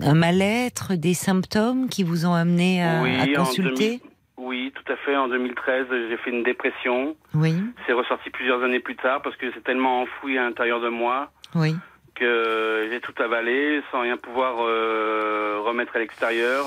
un 0.00 0.14
mal-être, 0.14 0.94
des 0.94 1.14
symptômes 1.14 1.88
qui 1.88 2.02
vous 2.02 2.26
ont 2.26 2.34
amené 2.34 2.82
à, 2.82 3.02
consulter 3.36 4.00
oui, 4.38 4.72
tout 4.74 4.92
à 4.92 4.96
fait. 4.96 5.16
En 5.16 5.28
2013, 5.28 5.86
j'ai 6.10 6.16
fait 6.16 6.30
une 6.30 6.42
dépression. 6.42 7.16
Oui. 7.32 7.54
C'est 7.86 7.92
ressorti 7.92 8.28
plusieurs 8.28 8.62
années 8.64 8.80
plus 8.80 8.96
tard 8.96 9.22
parce 9.22 9.36
que 9.36 9.46
c'est 9.54 9.62
tellement 9.62 10.02
enfoui 10.02 10.36
à 10.36 10.42
l'intérieur 10.42 10.80
de 10.80 10.88
moi. 10.88 11.30
Oui. 11.54 11.76
Que 12.16 12.88
j'ai 12.90 13.00
tout 13.00 13.14
avalé 13.22 13.82
sans 13.92 14.00
rien 14.00 14.16
pouvoir 14.16 14.56
euh, 14.58 15.60
remettre 15.64 15.94
à 15.94 16.00
l'extérieur. 16.00 16.64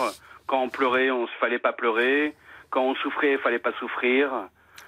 Quand 0.47 0.61
on 0.61 0.69
pleurait, 0.69 1.11
on 1.11 1.23
ne 1.23 1.27
fallait 1.39 1.59
pas 1.59 1.73
pleurer. 1.73 2.33
Quand 2.75 2.83
on 2.83 2.95
souffrait, 2.95 3.31
il 3.31 3.37
fallait 3.39 3.57
pas 3.57 3.71
souffrir. 3.79 4.29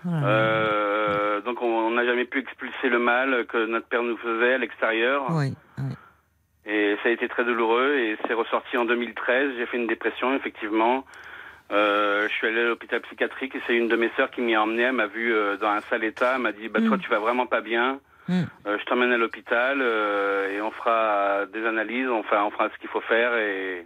Euh, 0.05 1.39
donc 1.41 1.61
on 1.61 1.91
n'a 1.91 2.05
jamais 2.05 2.25
pu 2.25 2.39
expulser 2.39 2.89
le 2.89 2.99
mal 2.99 3.45
que 3.47 3.65
notre 3.65 3.87
père 3.87 4.03
nous 4.03 4.17
faisait 4.17 4.55
à 4.55 4.57
l'extérieur. 4.57 5.25
Oui, 5.31 5.53
Et 6.65 6.97
ça 7.01 7.07
a 7.07 7.11
été 7.13 7.29
très 7.29 7.45
douloureux 7.45 7.95
et 7.95 8.17
c'est 8.27 8.33
ressorti 8.33 8.75
en 8.77 8.83
2013. 8.83 9.53
J'ai 9.57 9.65
fait 9.67 9.77
une 9.77 9.87
dépression, 9.87 10.35
effectivement. 10.35 11.05
Euh, 11.71 12.27
je 12.27 12.33
suis 12.33 12.47
allé 12.47 12.59
à 12.59 12.65
l'hôpital 12.65 12.99
psychiatrique 13.01 13.55
et 13.55 13.61
c'est 13.67 13.75
une 13.75 13.87
de 13.87 13.95
mes 13.95 14.09
sœurs 14.17 14.31
qui 14.31 14.41
m'y 14.41 14.53
a 14.53 14.61
emmené. 14.61 14.83
Elle 14.83 14.93
m'a 14.93 15.07
vu 15.07 15.33
euh, 15.33 15.55
dans 15.55 15.69
un 15.69 15.81
sale 15.81 16.03
état. 16.03 16.33
Elle 16.35 16.41
m'a 16.41 16.51
dit 16.51 16.67
bah, 16.67 16.81
Toi, 16.85 16.97
mm. 16.97 16.99
tu 16.99 17.09
vas 17.09 17.19
vraiment 17.19 17.45
pas 17.45 17.61
bien. 17.61 18.01
Mm. 18.27 18.43
Euh, 18.65 18.77
je 18.77 18.85
t'emmène 18.85 19.13
à 19.13 19.17
l'hôpital 19.17 19.81
et 19.81 20.59
on 20.59 20.71
fera 20.71 21.45
des 21.45 21.65
analyses. 21.65 22.09
Enfin, 22.09 22.43
on 22.43 22.51
fera 22.51 22.69
ce 22.69 22.77
qu'il 22.79 22.89
faut 22.89 22.99
faire. 22.99 23.33
Et 23.37 23.85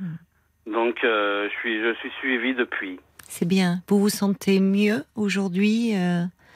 mm. 0.00 0.72
donc, 0.72 0.98
je, 1.02 1.50
suis, 1.60 1.82
je 1.82 1.92
suis 1.96 2.10
suivi 2.20 2.54
depuis. 2.54 2.98
C'est 3.28 3.46
bien. 3.46 3.82
Vous 3.88 3.98
vous 3.98 4.08
sentez 4.08 4.60
mieux 4.60 5.04
aujourd'hui 5.14 5.94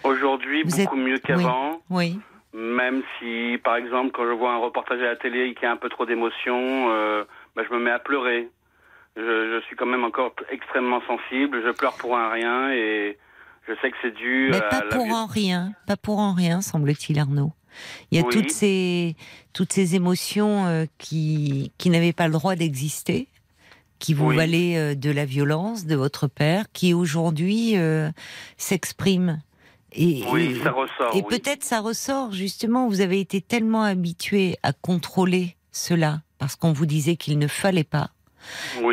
Aujourd'hui, 0.04 0.64
beaucoup 0.64 0.96
mieux 0.96 1.18
qu'avant. 1.18 1.82
Oui. 1.90 2.18
Même 2.54 3.02
si, 3.18 3.58
par 3.62 3.76
exemple, 3.76 4.10
quand 4.12 4.24
je 4.24 4.32
vois 4.32 4.52
un 4.52 4.58
reportage 4.58 5.00
à 5.00 5.06
la 5.06 5.16
télé 5.16 5.46
et 5.46 5.54
qu'il 5.54 5.64
y 5.64 5.66
a 5.66 5.72
un 5.72 5.76
peu 5.76 5.88
trop 5.88 6.06
d'émotions, 6.06 6.88
bah, 7.54 7.62
je 7.68 7.74
me 7.74 7.80
mets 7.80 7.90
à 7.90 7.98
pleurer. 7.98 8.48
Je, 9.16 9.60
suis 9.66 9.76
quand 9.76 9.86
même 9.86 10.04
encore 10.04 10.32
extrêmement 10.50 11.00
sensible. 11.06 11.62
Je 11.64 11.70
pleure 11.72 11.96
pour 11.96 12.16
un 12.16 12.30
rien 12.30 12.70
et 12.70 13.18
je 13.68 13.74
sais 13.80 13.90
que 13.90 13.96
c'est 14.02 14.14
dû 14.14 14.50
Mais 14.52 14.60
pas 14.60 14.82
pour 14.82 15.14
un 15.14 15.26
rien, 15.26 15.72
pas 15.86 15.96
pour 15.96 16.20
un 16.20 16.34
rien, 16.34 16.60
semble-t-il, 16.60 17.18
Arnaud. 17.18 17.52
Il 18.10 18.18
y 18.18 18.20
a 18.20 18.24
toutes 18.24 18.50
ces 18.50 19.16
toutes 19.52 19.72
ces 19.72 19.94
émotions 19.94 20.66
euh, 20.66 20.86
qui 20.98 21.72
qui 21.78 21.90
n'avaient 21.90 22.12
pas 22.12 22.26
le 22.26 22.32
droit 22.32 22.56
d'exister, 22.56 23.28
qui 24.01 24.14
vous 24.14 24.30
valaient 24.30 24.76
euh, 24.76 24.94
de 24.96 25.11
la 25.11 25.24
violence 25.24 25.86
de 25.86 25.94
votre 25.94 26.26
père, 26.26 26.64
qui 26.72 26.92
aujourd'hui 26.92 27.76
euh, 27.76 28.11
s'expriment. 28.57 29.40
Et, 29.92 30.24
oui, 30.32 30.59
ça 30.62 30.72
ressort. 30.72 31.14
Et 31.14 31.22
peut-être 31.22 31.62
ça 31.62 31.80
ressort 31.80 32.32
justement. 32.32 32.88
Vous 32.88 33.01
avez 33.01 33.20
été 33.20 33.40
tellement 33.40 33.84
habitué 33.84 34.57
à 34.64 34.72
contrôler 34.72 35.57
cela 35.70 36.22
parce 36.38 36.57
qu'on 36.57 36.72
vous 36.72 36.86
disait 36.86 37.16
qu'il 37.16 37.38
ne 37.38 37.46
fallait 37.46 37.84
pas 37.84 38.11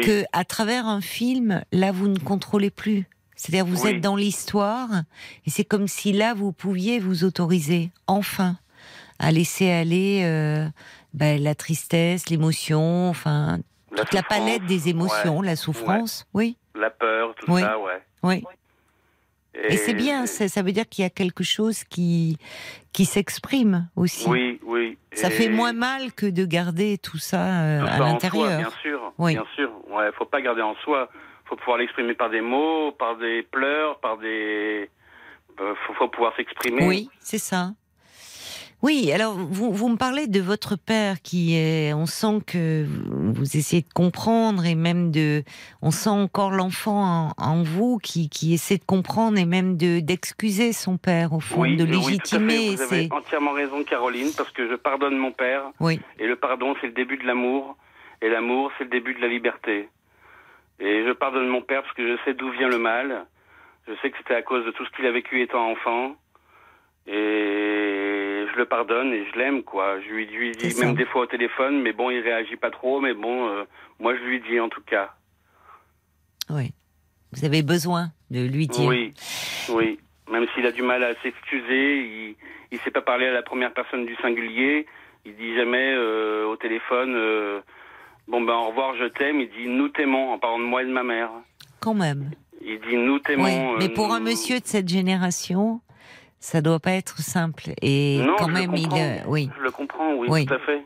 que 0.04 0.26
à 0.34 0.44
travers 0.44 0.88
un 0.88 1.02
film, 1.02 1.64
là, 1.72 1.92
vous 1.92 2.08
ne 2.08 2.20
contrôlez 2.20 2.70
plus. 2.70 3.06
C'est-à-dire, 3.36 3.66
vous 3.66 3.86
êtes 3.86 4.02
dans 4.02 4.16
l'histoire, 4.16 4.90
et 5.46 5.52
c'est 5.52 5.64
comme 5.64 5.88
si 5.88 6.12
là, 6.12 6.34
vous 6.34 6.52
pouviez 6.52 7.00
vous 7.00 7.24
autoriser, 7.24 7.92
enfin, 8.08 8.58
à 9.20 9.32
laisser 9.32 9.70
aller 9.70 10.22
euh, 10.24 10.68
ben, 11.14 11.42
la 11.42 11.54
tristesse, 11.54 12.30
l'émotion, 12.30 13.10
enfin, 13.10 13.60
toute 13.96 14.14
la 14.14 14.24
palette 14.24 14.66
des 14.66 14.90
émotions, 14.90 15.42
la 15.42 15.56
souffrance, 15.56 16.26
oui. 16.34 16.58
La 16.76 16.90
peur, 16.90 17.34
tout 17.36 17.58
ça, 17.58 17.80
ouais. 17.80 18.02
Oui. 18.24 18.44
Et, 19.54 19.78
c'est 19.78 19.94
bien, 19.94 20.28
ça, 20.28 20.62
veut 20.62 20.72
dire 20.72 20.88
qu'il 20.88 21.02
y 21.02 21.06
a 21.06 21.10
quelque 21.10 21.44
chose 21.44 21.84
qui, 21.84 22.38
qui 22.94 23.06
s'exprime 23.06 23.90
aussi. 23.96 24.30
Oui, 24.30 24.60
oui. 24.64 24.98
Ça 25.14 25.32
fait 25.32 25.50
moins 25.50 25.74
mal 25.74 26.14
que 26.14 26.28
de 26.28 26.46
garder 26.46 27.00
tout 27.00 27.18
ça, 27.18 27.64
euh, 27.64 27.86
à 27.86 27.98
l'intérieur. 27.98 28.60
Bien 28.60 28.70
sûr, 28.82 29.14
oui. 29.18 29.34
bien 29.34 29.46
sûr. 29.56 29.72
Ouais, 29.90 30.12
faut 30.16 30.26
pas 30.26 30.42
garder 30.42 30.62
en 30.62 30.76
soi. 30.76 31.10
Faut 31.46 31.56
pouvoir 31.56 31.78
l'exprimer 31.78 32.14
par 32.14 32.30
des 32.30 32.42
mots, 32.42 32.92
par 32.92 33.18
des 33.18 33.42
pleurs, 33.42 34.00
par 34.00 34.18
des. 34.18 34.90
Euh, 35.60 35.74
faut, 35.88 35.94
faut 35.94 36.08
pouvoir 36.08 36.36
s'exprimer. 36.36 36.86
Oui, 36.86 37.10
c'est 37.20 37.40
ça. 37.40 37.72
Oui, 38.84 39.12
alors 39.12 39.34
vous, 39.34 39.72
vous, 39.72 39.90
me 39.90 39.98
parlez 39.98 40.28
de 40.28 40.40
votre 40.40 40.76
père 40.78 41.22
qui 41.24 41.58
est, 41.58 41.94
on 41.94 42.06
sent 42.06 42.42
que 42.46 42.86
vous 42.86 43.58
essayez 43.58 43.82
de 43.82 43.92
comprendre 43.92 44.66
et 44.66 44.76
même 44.76 45.10
de, 45.12 45.44
on 45.82 45.90
sent 45.90 46.12
encore 46.12 46.52
l'enfant 46.52 47.32
en, 47.36 47.64
vous 47.64 47.98
qui, 47.98 48.30
qui 48.30 48.54
essaie 48.54 48.78
de 48.78 48.86
comprendre 48.86 49.40
et 49.40 49.46
même 49.46 49.78
de 49.78 50.00
d'excuser 50.00 50.74
son 50.74 50.98
père 50.98 51.34
au 51.34 51.40
fond, 51.40 51.62
de 51.64 51.84
légitimer. 51.84 52.70
Oui, 52.70 52.76
vous 52.76 52.82
avez 52.84 53.10
entièrement 53.12 53.54
raison, 53.54 53.84
Caroline, 53.84 54.30
parce 54.38 54.52
que 54.52 54.70
je 54.70 54.76
pardonne 54.76 55.18
mon 55.18 55.32
père. 55.32 55.64
Oui. 55.80 56.00
Et 56.20 56.28
le 56.28 56.36
pardon, 56.36 56.76
c'est 56.80 56.88
le 56.88 56.94
début 56.94 57.18
de 57.18 57.26
l'amour, 57.26 57.78
et 58.22 58.30
l'amour, 58.30 58.72
c'est 58.78 58.84
le 58.84 58.92
début 58.92 59.16
de 59.16 59.22
la 59.22 59.28
liberté. 59.28 59.90
Et 60.80 61.04
je 61.04 61.12
pardonne 61.14 61.48
mon 61.48 61.62
père 61.62 61.82
parce 61.82 61.96
que 61.96 62.08
je 62.08 62.24
sais 62.26 62.36
d'où 62.36 62.52
vient 62.52 62.70
le 62.70 62.78
mal. 62.78 63.26
Je 63.88 63.94
sais 64.02 64.12
que 64.12 64.18
c'était 64.20 64.36
à 64.36 64.44
cause 64.44 64.66
de 64.66 64.72
tout 64.72 64.86
ce 64.86 64.92
qu'il 64.92 65.06
a 65.08 65.12
vécu 65.12 65.42
étant 65.42 65.72
enfant. 65.72 66.16
Et 67.08 68.46
je 68.52 68.58
le 68.58 68.66
pardonne 68.66 69.14
et 69.14 69.26
je 69.32 69.40
l'aime, 69.40 69.64
quoi. 69.64 70.00
Je 70.02 70.10
lui, 70.10 70.52
dis 70.52 70.80
même 70.80 70.96
des 70.96 71.06
fois 71.06 71.22
au 71.22 71.26
téléphone, 71.26 71.82
mais 71.82 71.94
bon, 71.94 72.10
il 72.10 72.20
réagit 72.20 72.58
pas 72.58 72.72
trop, 72.72 73.00
mais 73.00 73.14
bon, 73.14 73.48
euh, 73.50 73.64
moi 74.00 74.14
je 74.16 74.24
lui 74.24 74.42
dis 74.42 74.60
en 74.60 74.70
tout 74.70 74.82
cas. 74.82 75.14
Oui. 76.50 76.74
Vous 77.32 77.46
avez 77.46 77.62
besoin 77.62 78.10
de 78.30 78.42
lui 78.42 78.68
dire. 78.68 78.88
Oui, 78.88 79.14
oui. 79.70 80.00
Même 80.30 80.46
s'il 80.54 80.66
a 80.66 80.72
du 80.72 80.82
mal 80.82 81.04
à 81.04 81.14
s'excuser, 81.22 82.00
il, 82.00 82.36
il 82.72 82.80
sait 82.80 82.92
pas 82.92 83.02
parler 83.02 83.28
à 83.28 83.32
la 83.32 83.42
première 83.42 83.74
personne 83.74 84.06
du 84.06 84.16
singulier. 84.18 84.86
Il 85.26 85.36
dit 85.36 85.56
jamais 85.56 85.94
euh, 85.94 86.46
au 86.46 86.56
téléphone, 86.56 87.14
euh, 87.16 87.62
bon 88.28 88.42
ben 88.42 88.54
au 88.54 88.70
revoir, 88.70 88.96
je 88.98 89.06
t'aime. 89.06 89.42
Il 89.42 89.50
dit 89.50 89.68
nous 89.68 89.90
t'aimons 89.90 90.32
en 90.32 90.40
parlant 90.40 90.60
de 90.60 90.64
moi 90.64 90.84
et 90.84 90.86
de 90.86 90.92
ma 90.92 91.04
mère. 91.04 91.30
Quand 91.80 91.94
même. 91.94 92.32
Il 92.62 92.80
dit 92.82 92.96
nous 92.96 93.20
t'aimons. 93.20 93.78
mais 93.78 93.90
pour 93.90 94.14
un 94.14 94.20
monsieur 94.20 94.60
de 94.60 94.66
cette 94.66 94.88
génération, 94.90 95.82
ça 96.40 96.62
doit 96.62 96.80
pas 96.80 96.94
être 96.94 97.20
simple. 97.20 97.72
Et 97.82 98.22
quand 98.38 98.48
même, 98.48 98.76
il, 98.76 98.90
oui. 99.28 99.50
Je 99.58 99.64
le 99.64 99.72
comprends, 99.72 100.14
oui, 100.16 100.46
tout 100.46 100.54
à 100.54 100.60
fait. 100.60 100.86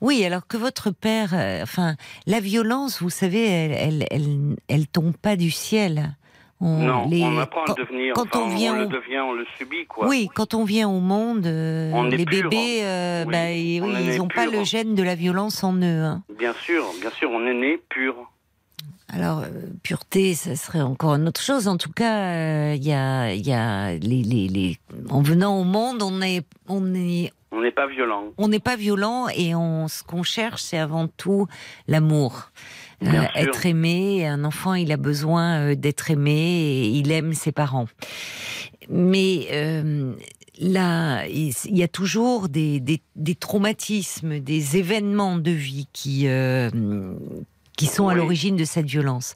Oui, 0.00 0.24
alors 0.24 0.46
que 0.46 0.56
votre 0.56 0.90
père, 0.90 1.30
euh, 1.32 1.62
enfin, 1.62 1.96
la 2.26 2.40
violence, 2.40 3.02
vous 3.02 3.10
savez, 3.10 3.46
elle, 3.46 4.06
elle, 4.10 4.56
elle, 4.68 4.86
tombe 4.86 5.16
pas 5.16 5.36
du 5.36 5.50
ciel. 5.50 6.14
On, 6.60 6.78
non, 6.78 7.08
on 7.10 7.38
apprend 7.38 7.64
à 7.64 7.74
le 7.76 7.84
devenir. 7.84 8.14
Quand 8.14 8.34
on, 8.34 8.48
vient, 8.48 8.74
on 8.74 8.80
le 8.80 8.86
devient, 8.86 9.20
on 9.20 9.32
le 9.32 9.44
subit, 9.58 9.86
quoi. 9.86 10.08
Oui, 10.08 10.28
quand 10.34 10.54
on 10.54 10.64
vient 10.64 10.88
au 10.88 11.00
monde, 11.00 11.46
euh, 11.46 12.08
les 12.08 12.24
bébés, 12.24 12.80
euh, 12.82 13.24
bah, 13.26 13.50
ils 13.52 14.16
n'ont 14.16 14.28
pas 14.28 14.46
le 14.46 14.64
gène 14.64 14.94
de 14.94 15.02
la 15.02 15.14
violence 15.14 15.62
en 15.62 15.74
eux. 15.74 16.02
Hein. 16.02 16.22
Bien 16.38 16.54
sûr, 16.54 16.86
bien 17.00 17.10
sûr, 17.10 17.30
on 17.30 17.46
est 17.46 17.54
né 17.54 17.78
pur. 17.88 18.14
Alors, 19.08 19.40
euh, 19.40 19.48
pureté, 19.82 20.34
ça 20.34 20.56
serait 20.56 20.80
encore 20.80 21.14
une 21.14 21.28
autre 21.28 21.40
chose. 21.40 21.68
En 21.68 21.76
tout 21.76 21.92
cas, 21.92 22.74
il 22.74 22.80
euh, 22.80 22.84
y 22.84 22.92
a, 22.92 23.34
y 23.34 23.52
a 23.52 23.92
les, 23.94 24.22
les, 24.22 24.48
les, 24.48 24.78
en 25.08 25.22
venant 25.22 25.60
au 25.60 25.64
monde, 25.64 26.02
on 26.02 26.20
est, 26.20 26.44
on 26.68 26.94
est, 26.94 27.32
on 27.52 27.62
est 27.62 27.70
pas 27.70 27.86
violent. 27.86 28.24
On 28.36 28.48
n'est 28.48 28.60
pas 28.60 28.76
violent 28.76 29.28
et 29.28 29.54
on, 29.54 29.88
ce 29.88 30.02
qu'on 30.02 30.24
cherche, 30.24 30.62
c'est 30.62 30.78
avant 30.78 31.06
tout 31.06 31.46
l'amour. 31.86 32.50
Euh, 33.02 33.06
être 33.34 33.66
aimé, 33.66 34.26
un 34.26 34.42
enfant, 34.44 34.74
il 34.74 34.90
a 34.90 34.96
besoin 34.96 35.74
d'être 35.74 36.10
aimé 36.10 36.32
et 36.32 36.88
il 36.88 37.12
aime 37.12 37.34
ses 37.34 37.52
parents. 37.52 37.86
Mais 38.88 39.48
euh, 39.52 40.14
là, 40.60 41.26
il 41.26 41.52
y 41.66 41.82
a 41.82 41.88
toujours 41.88 42.48
des, 42.48 42.80
des, 42.80 43.02
des, 43.14 43.34
traumatismes, 43.34 44.40
des 44.40 44.76
événements 44.76 45.36
de 45.36 45.50
vie 45.50 45.88
qui, 45.92 46.28
euh, 46.28 46.70
qui 47.76 47.86
sont 47.86 48.08
à 48.08 48.14
l'origine 48.14 48.56
de 48.56 48.64
cette 48.64 48.86
violence. 48.86 49.34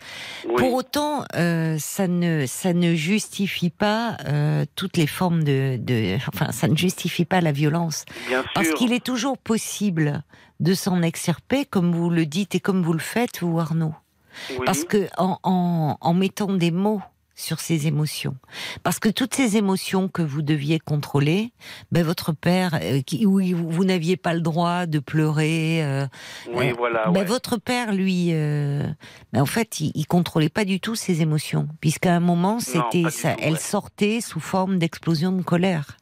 Pour 0.56 0.72
autant, 0.74 1.24
euh, 1.36 1.76
ça 1.78 2.08
ne 2.08 2.46
ça 2.46 2.72
ne 2.72 2.94
justifie 2.94 3.70
pas 3.70 4.16
euh, 4.26 4.64
toutes 4.76 4.96
les 4.96 5.06
formes 5.06 5.44
de, 5.44 5.76
de, 5.78 6.16
enfin 6.28 6.50
ça 6.52 6.66
ne 6.66 6.76
justifie 6.76 7.24
pas 7.24 7.40
la 7.40 7.52
violence, 7.52 8.04
Bien 8.28 8.44
parce 8.54 8.70
qu'il 8.72 8.92
est 8.92 9.04
toujours 9.04 9.38
possible 9.38 10.22
de 10.58 10.74
s'en 10.74 11.02
extirper, 11.02 11.64
comme 11.64 11.92
vous 11.92 12.10
le 12.10 12.26
dites 12.26 12.54
et 12.54 12.60
comme 12.60 12.82
vous 12.82 12.92
le 12.92 12.98
faites, 12.98 13.40
vous 13.40 13.58
Arnaud. 13.58 13.94
Parce 14.64 14.84
que 14.84 15.08
en, 15.18 15.38
en, 15.42 15.98
en 16.00 16.14
mettant 16.14 16.52
des 16.52 16.70
mots 16.70 17.02
sur 17.40 17.60
ces 17.60 17.86
émotions. 17.86 18.36
Parce 18.82 18.98
que 18.98 19.08
toutes 19.08 19.34
ces 19.34 19.56
émotions 19.56 20.08
que 20.08 20.22
vous 20.22 20.42
deviez 20.42 20.78
contrôler, 20.78 21.52
ben 21.90 22.04
votre 22.04 22.32
père, 22.32 22.78
euh, 22.80 23.00
qui, 23.02 23.26
oui, 23.26 23.52
vous, 23.52 23.84
n'aviez 23.84 24.16
pas 24.16 24.34
le 24.34 24.40
droit 24.40 24.86
de 24.86 24.98
pleurer. 24.98 25.82
Euh, 25.82 26.06
oui, 26.54 26.70
euh, 26.70 26.74
voilà. 26.76 27.08
Ben 27.10 27.24
votre 27.24 27.56
père, 27.56 27.92
lui, 27.92 28.32
ben 28.32 29.42
en 29.42 29.46
fait, 29.46 29.80
il, 29.80 29.92
il, 29.94 30.06
contrôlait 30.06 30.48
pas 30.48 30.64
du 30.64 30.80
tout 30.80 30.94
ces 30.94 31.22
émotions, 31.22 31.68
puisqu'à 31.80 32.14
un 32.14 32.20
moment, 32.20 32.60
c'était, 32.60 33.10
ça, 33.10 33.34
elle 33.40 33.58
sortait 33.58 34.20
sous 34.20 34.40
forme 34.40 34.78
d'explosion 34.78 35.32
de 35.32 35.42
colère. 35.42 35.99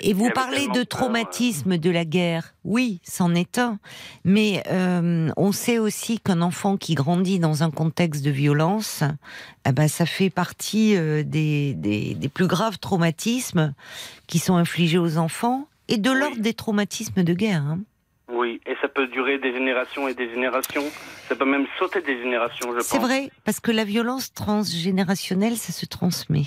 Et 0.00 0.12
vous 0.12 0.30
parlez 0.30 0.66
de 0.68 0.82
traumatisme 0.82 1.78
de 1.78 1.90
la 1.90 2.04
guerre. 2.04 2.54
Oui, 2.64 3.00
c'en 3.04 3.34
est 3.34 3.58
un. 3.58 3.78
Mais 4.24 4.62
euh, 4.68 5.30
on 5.36 5.52
sait 5.52 5.78
aussi 5.78 6.18
qu'un 6.18 6.42
enfant 6.42 6.76
qui 6.76 6.94
grandit 6.94 7.38
dans 7.38 7.62
un 7.62 7.70
contexte 7.70 8.24
de 8.24 8.30
violence, 8.30 9.04
eh 9.66 9.72
ben, 9.72 9.88
ça 9.88 10.06
fait 10.06 10.30
partie 10.30 10.96
euh, 10.96 11.22
des, 11.22 11.74
des, 11.74 12.14
des, 12.14 12.28
plus 12.28 12.48
graves 12.48 12.78
traumatismes 12.78 13.74
qui 14.26 14.38
sont 14.38 14.56
infligés 14.56 14.98
aux 14.98 15.18
enfants 15.18 15.68
et 15.88 15.98
de 15.98 16.10
l'ordre 16.10 16.40
des 16.40 16.54
traumatismes 16.54 17.22
de 17.22 17.32
guerre. 17.32 17.62
Hein. 17.62 17.80
Oui, 18.28 18.60
et 18.66 18.74
ça 18.82 18.88
peut 18.88 19.06
durer 19.06 19.38
des 19.38 19.52
générations 19.52 20.08
et 20.08 20.14
des 20.14 20.28
générations. 20.28 20.84
Ça 21.28 21.36
peut 21.36 21.44
même 21.44 21.66
sauter 21.78 22.00
des 22.00 22.18
générations, 22.18 22.72
je 22.72 22.78
pense. 22.78 22.86
C'est 22.86 22.98
vrai, 22.98 23.30
parce 23.44 23.60
que 23.60 23.70
la 23.70 23.84
violence 23.84 24.34
transgénérationnelle, 24.34 25.56
ça 25.56 25.72
se 25.72 25.86
transmet. 25.86 26.46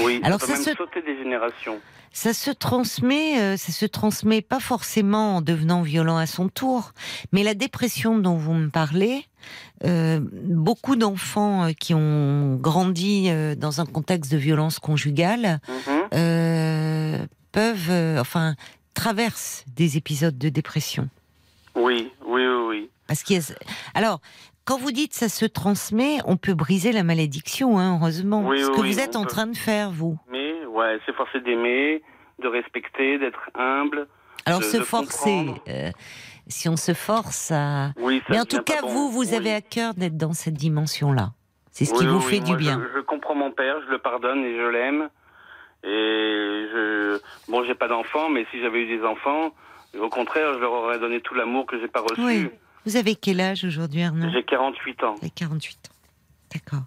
Oui, 0.00 0.20
Alors 0.22 0.40
ça, 0.40 0.54
peut 0.54 0.64
même 0.64 0.76
sauter 0.76 1.02
des 1.02 1.16
générations. 1.16 1.80
Ça 2.12 2.32
se 2.32 2.50
transmet, 2.50 3.40
euh, 3.40 3.56
ça 3.56 3.72
se 3.72 3.86
transmet 3.86 4.40
pas 4.40 4.60
forcément 4.60 5.36
en 5.36 5.40
devenant 5.40 5.82
violent 5.82 6.16
à 6.16 6.26
son 6.26 6.48
tour, 6.48 6.92
mais 7.32 7.42
la 7.42 7.54
dépression 7.54 8.18
dont 8.18 8.36
vous 8.36 8.54
me 8.54 8.70
parlez, 8.70 9.26
euh, 9.84 10.20
beaucoup 10.22 10.96
d'enfants 10.96 11.64
euh, 11.64 11.72
qui 11.72 11.92
ont 11.94 12.56
grandi 12.56 13.26
euh, 13.28 13.54
dans 13.54 13.80
un 13.80 13.86
contexte 13.86 14.32
de 14.32 14.38
violence 14.38 14.78
conjugale 14.78 15.60
mm-hmm. 15.68 17.26
peuvent, 17.52 18.18
enfin, 18.20 18.54
traversent 18.94 19.64
des 19.76 19.96
épisodes 19.96 20.38
de 20.38 20.48
dépression. 20.48 21.08
Oui, 21.74 22.10
oui, 22.24 22.42
oui, 22.46 22.66
oui. 22.68 22.90
Parce 23.06 23.22
qu'il 23.22 23.36
y 23.36 23.40
a... 23.40 23.42
Alors, 23.94 24.20
quand 24.64 24.78
vous 24.78 24.92
dites 24.92 25.12
ça 25.12 25.28
se 25.28 25.44
transmet, 25.44 26.18
on 26.26 26.36
peut 26.36 26.54
briser 26.54 26.92
la 26.92 27.02
malédiction, 27.02 27.78
hein, 27.78 27.98
heureusement. 27.98 28.42
Oui, 28.46 28.60
Ce 28.60 28.70
oui, 28.70 28.76
que 28.76 28.80
oui, 28.80 28.92
vous 28.92 29.00
êtes 29.00 29.16
en 29.16 29.24
train 29.24 29.46
de 29.46 29.56
faire, 29.56 29.90
vous. 29.90 30.18
Mais, 30.30 30.64
ouais, 30.66 30.98
s'efforcer 31.06 31.40
d'aimer, 31.40 32.02
de 32.38 32.48
respecter, 32.48 33.18
d'être 33.18 33.50
humble. 33.54 34.08
Alors, 34.46 34.60
de, 34.60 34.64
se 34.64 34.78
de 34.78 34.82
forcer. 34.82 35.46
Euh, 35.68 35.90
si 36.46 36.68
on 36.68 36.76
se 36.76 36.94
force 36.94 37.50
à. 37.50 37.92
Oui, 37.98 38.22
ça 38.26 38.34
Mais 38.34 38.40
en 38.40 38.44
tout 38.44 38.62
cas, 38.62 38.82
bon. 38.82 38.88
vous, 38.88 39.10
vous 39.10 39.34
avez 39.34 39.52
à 39.52 39.60
cœur 39.60 39.94
d'être 39.94 40.16
dans 40.16 40.32
cette 40.32 40.54
dimension-là. 40.54 41.32
C'est 41.70 41.86
ce 41.86 41.94
qui 41.94 42.06
vous 42.06 42.20
fait 42.20 42.40
du 42.40 42.54
bien. 42.56 42.80
Je, 42.92 42.98
je, 42.98 43.00
comprends 43.02 43.34
mon 43.34 43.50
père, 43.50 43.76
je 43.86 43.90
le 43.90 43.98
pardonne 43.98 44.44
et 44.44 44.56
je 44.56 44.66
l'aime. 44.66 45.08
Et 45.82 46.68
je. 46.72 47.20
Bon, 47.48 47.64
j'ai 47.64 47.74
pas 47.74 47.88
d'enfants, 47.88 48.28
mais 48.28 48.46
si 48.50 48.60
j'avais 48.60 48.82
eu 48.82 48.98
des 48.98 49.04
enfants, 49.04 49.52
au 49.98 50.08
contraire, 50.08 50.54
je 50.54 50.58
leur 50.58 50.72
aurais 50.72 50.98
donné 50.98 51.20
tout 51.20 51.34
l'amour 51.34 51.66
que 51.66 51.78
j'ai 51.80 51.88
pas 51.88 52.00
reçu. 52.00 52.50
Vous 52.86 52.96
avez 52.96 53.14
quel 53.14 53.40
âge 53.40 53.64
aujourd'hui, 53.64 54.02
Arnaud 54.02 54.28
J'ai 54.32 54.42
48 54.44 55.02
ans. 55.04 55.12
Vous 55.14 55.20
avez 55.22 55.30
48 55.30 55.76
ans. 55.90 55.94
D'accord. 56.52 56.82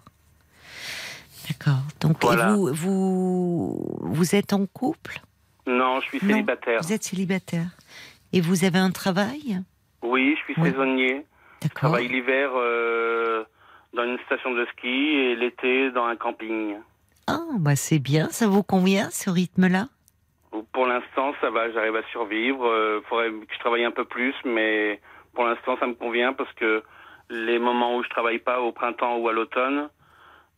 D'accord. 1.48 1.82
Donc, 2.00 2.18
voilà. 2.22 2.50
et 2.50 2.54
vous, 2.54 2.74
vous, 2.74 3.98
vous 4.00 4.34
êtes 4.34 4.52
en 4.52 4.66
couple? 4.66 5.20
Non, 5.66 6.00
je 6.00 6.06
suis 6.06 6.20
célibataire. 6.20 6.80
Vous 6.82 6.92
êtes 6.92 7.04
célibataire. 7.04 7.66
Et 8.32 8.40
vous 8.40 8.64
avez 8.64 8.78
un 8.78 8.90
travail? 8.90 9.60
Oui, 10.02 10.36
je 10.38 10.44
suis 10.52 10.54
Oui. 10.60 10.70
saisonnier. 10.70 11.24
Je 11.62 11.68
D'accord. 11.68 11.90
travaille 11.90 12.08
l'hiver 12.08 12.50
euh, 12.54 13.44
dans 13.94 14.04
une 14.04 14.18
station 14.26 14.52
de 14.54 14.66
ski 14.72 14.86
et 14.86 15.36
l'été 15.36 15.90
dans 15.90 16.04
un 16.04 16.16
camping. 16.16 16.76
Ah, 17.26 17.40
bah 17.58 17.76
c'est 17.76 17.98
bien. 17.98 18.28
Ça 18.30 18.46
vous 18.46 18.62
convient, 18.62 19.10
ce 19.10 19.28
rythme-là? 19.28 19.88
Pour 20.72 20.86
l'instant, 20.86 21.32
ça 21.40 21.50
va, 21.50 21.70
j'arrive 21.72 21.96
à 21.96 22.02
survivre. 22.10 22.64
Il 23.02 23.06
faudrait 23.08 23.30
que 23.30 23.52
je 23.54 23.58
travaille 23.58 23.84
un 23.84 23.90
peu 23.90 24.04
plus, 24.04 24.34
mais 24.44 25.00
pour 25.38 25.46
l'instant, 25.46 25.76
ça 25.78 25.86
me 25.86 25.94
convient 25.94 26.32
parce 26.32 26.52
que 26.54 26.82
les 27.30 27.60
moments 27.60 27.96
où 27.96 28.02
je 28.02 28.08
travaille 28.08 28.40
pas, 28.40 28.60
au 28.60 28.72
printemps 28.72 29.18
ou 29.18 29.28
à 29.28 29.32
l'automne, 29.32 29.88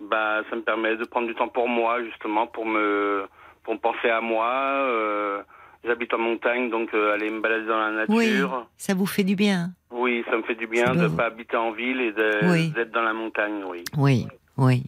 bah, 0.01 0.41
ça 0.49 0.57
me 0.57 0.62
permet 0.62 0.97
de 0.97 1.05
prendre 1.05 1.26
du 1.26 1.35
temps 1.35 1.49
pour 1.49 1.68
moi, 1.68 2.03
justement, 2.03 2.47
pour 2.47 2.64
me, 2.64 3.26
pour 3.62 3.74
me 3.74 3.78
penser 3.78 4.09
à 4.09 4.22
moi. 4.22 4.51
Euh, 4.55 5.43
J'habite 5.85 6.12
en 6.14 6.18
montagne, 6.18 6.70
donc 6.70 6.95
euh, 6.95 7.12
aller 7.14 7.28
me 7.31 7.41
balader 7.41 7.66
dans 7.66 7.78
la 7.78 7.91
nature. 7.91 8.14
Oui, 8.14 8.64
ça 8.78 8.95
vous 8.95 9.05
fait 9.07 9.24
du 9.24 9.35
bien. 9.37 9.70
Oui, 9.91 10.24
ça 10.31 10.37
me 10.39 10.43
fait 10.45 10.55
du 10.55 10.66
bien 10.66 10.95
de 10.95 11.03
ne 11.03 11.09
pas 11.09 11.26
habiter 11.26 11.57
en 11.59 11.72
ville 11.72 12.01
et 12.01 12.12
d'être 12.12 12.51
Oui. 12.51 12.72
dans 12.95 13.03
la 13.03 13.12
montagne, 13.14 13.62
oui. 13.66 13.85
Oui, 13.99 14.26
oui, 14.57 14.85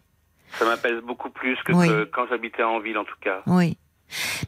Ça 0.53 0.64
m'apaise 0.64 1.01
beaucoup 1.03 1.28
plus 1.30 1.57
que, 1.64 1.72
Oui. 1.72 1.88
que 1.88 2.05
quand 2.05 2.26
j'habitais 2.28 2.62
en 2.62 2.78
ville, 2.80 2.97
en 2.97 3.05
tout 3.05 3.18
cas. 3.20 3.43
oui. 3.47 3.76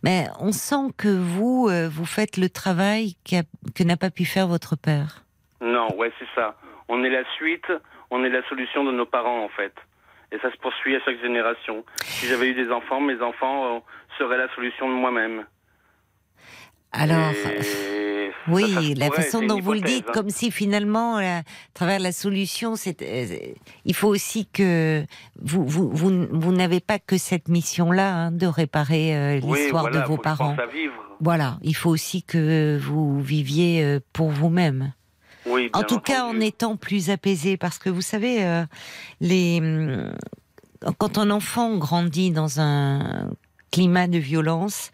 Mais 0.03 0.27
on 0.41 0.53
sent 0.53 0.93
que 0.99 1.09
vous, 1.09 1.69
euh, 1.71 1.89
vous 1.91 2.05
faites 2.05 2.37
le 2.37 2.49
travail 2.51 3.15
que 3.25 3.83
n'a 3.85 3.97
pas 3.97 4.11
pu 4.11 4.25
faire 4.27 4.47
votre 4.47 4.77
père. 4.77 5.24
Non, 5.65 5.89
ouais, 5.97 6.13
c'est 6.19 6.29
ça. 6.35 6.57
On 6.89 7.03
est 7.05 7.11
la 7.11 7.25
suite, 7.37 7.67
on 8.11 8.23
est 8.25 8.29
la 8.29 8.47
solution 8.49 8.85
de 8.85 8.93
nos 8.93 9.07
parents, 9.07 9.43
en 9.45 9.49
fait. 9.49 9.73
Et 10.33 10.39
ça 10.39 10.51
se 10.53 10.57
poursuit 10.59 10.95
à 10.97 11.01
chaque 11.05 11.21
génération. 11.21 11.85
Si 12.05 12.27
j'avais 12.27 12.49
eu 12.51 12.55
des 12.55 12.71
enfants, 12.71 13.01
mes 13.01 13.21
enfants 13.23 13.77
euh, 13.77 13.79
seraient 14.19 14.39
la 14.39 14.49
solution 14.55 14.89
de 14.89 14.95
moi-même. 14.95 15.45
Alors, 16.93 17.31
Et 17.31 18.31
oui, 18.49 18.63
ça, 18.73 18.75
ça 18.75 18.83
se 18.83 18.99
la 19.01 19.07
pourrait, 19.07 19.23
façon 19.23 19.47
dont 19.47 19.59
vous 19.61 19.73
le 19.73 19.81
dites, 19.81 20.05
hein. 20.09 20.13
comme 20.15 20.31
si 20.31 20.51
finalement, 20.53 21.19
la- 21.19 21.39
à 21.39 21.43
travers 21.73 21.99
la 21.99 22.13
solution, 22.13 22.77
c'est, 22.77 23.03
euh, 23.03 23.25
il 23.85 23.95
faut 23.95 24.09
aussi 24.09 24.47
que 24.49 25.03
vous, 25.43 25.65
vous, 25.67 25.91
vous, 25.91 26.27
vous 26.31 26.53
n'avez 26.53 26.81
pas 26.81 26.99
que 27.01 27.17
cette 27.17 27.49
mission-là 27.49 28.15
hein, 28.15 28.31
de 28.33 28.47
réparer 28.47 29.17
euh, 29.17 29.41
Oui, 29.43 29.59
l'histoire 29.59 29.83
voilà, 29.85 30.03
de 30.03 30.07
vos 30.07 30.19
parents. 30.19 30.57
vivre. 30.73 30.95
Voilà, 31.21 31.59
il 31.63 31.75
faut 31.75 31.91
aussi 31.91 32.23
que 32.23 32.79
vous 32.81 33.21
viviez 33.21 33.83
euh, 33.83 33.99
pour 34.13 34.29
vous-même. 34.31 34.93
Oui, 35.65 35.71
En 35.81 35.83
tout 35.85 36.01
cas, 36.01 36.25
en 36.25 36.41
étant 36.41 36.77
plus 36.77 37.11
apaisé, 37.11 37.57
parce 37.57 37.79
que 37.79 37.91
vous 37.91 38.03
savez, 38.03 38.45
euh, 38.45 38.65
les, 39.21 39.59
hum, 39.61 40.13
quand 40.99 41.19
un 41.19 41.31
enfant 41.31 41.77
grandit 41.77 42.31
dans 42.31 42.61
un 42.61 43.31
climat 43.71 44.07
de 44.07 44.19
violence, 44.19 44.93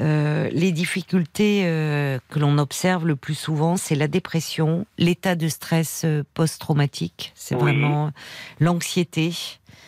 euh, 0.00 0.48
les 0.52 0.70
difficultés 0.70 1.62
euh, 1.64 2.18
que 2.28 2.38
l'on 2.38 2.58
observe 2.58 3.06
le 3.06 3.16
plus 3.16 3.34
souvent, 3.34 3.76
c'est 3.76 3.96
la 3.96 4.06
dépression, 4.06 4.86
l'état 4.98 5.34
de 5.34 5.48
stress 5.48 6.02
euh, 6.04 6.22
post-traumatique, 6.34 7.32
c'est 7.34 7.56
Oui. 7.56 7.62
vraiment 7.62 8.12
l'anxiété. 8.60 9.32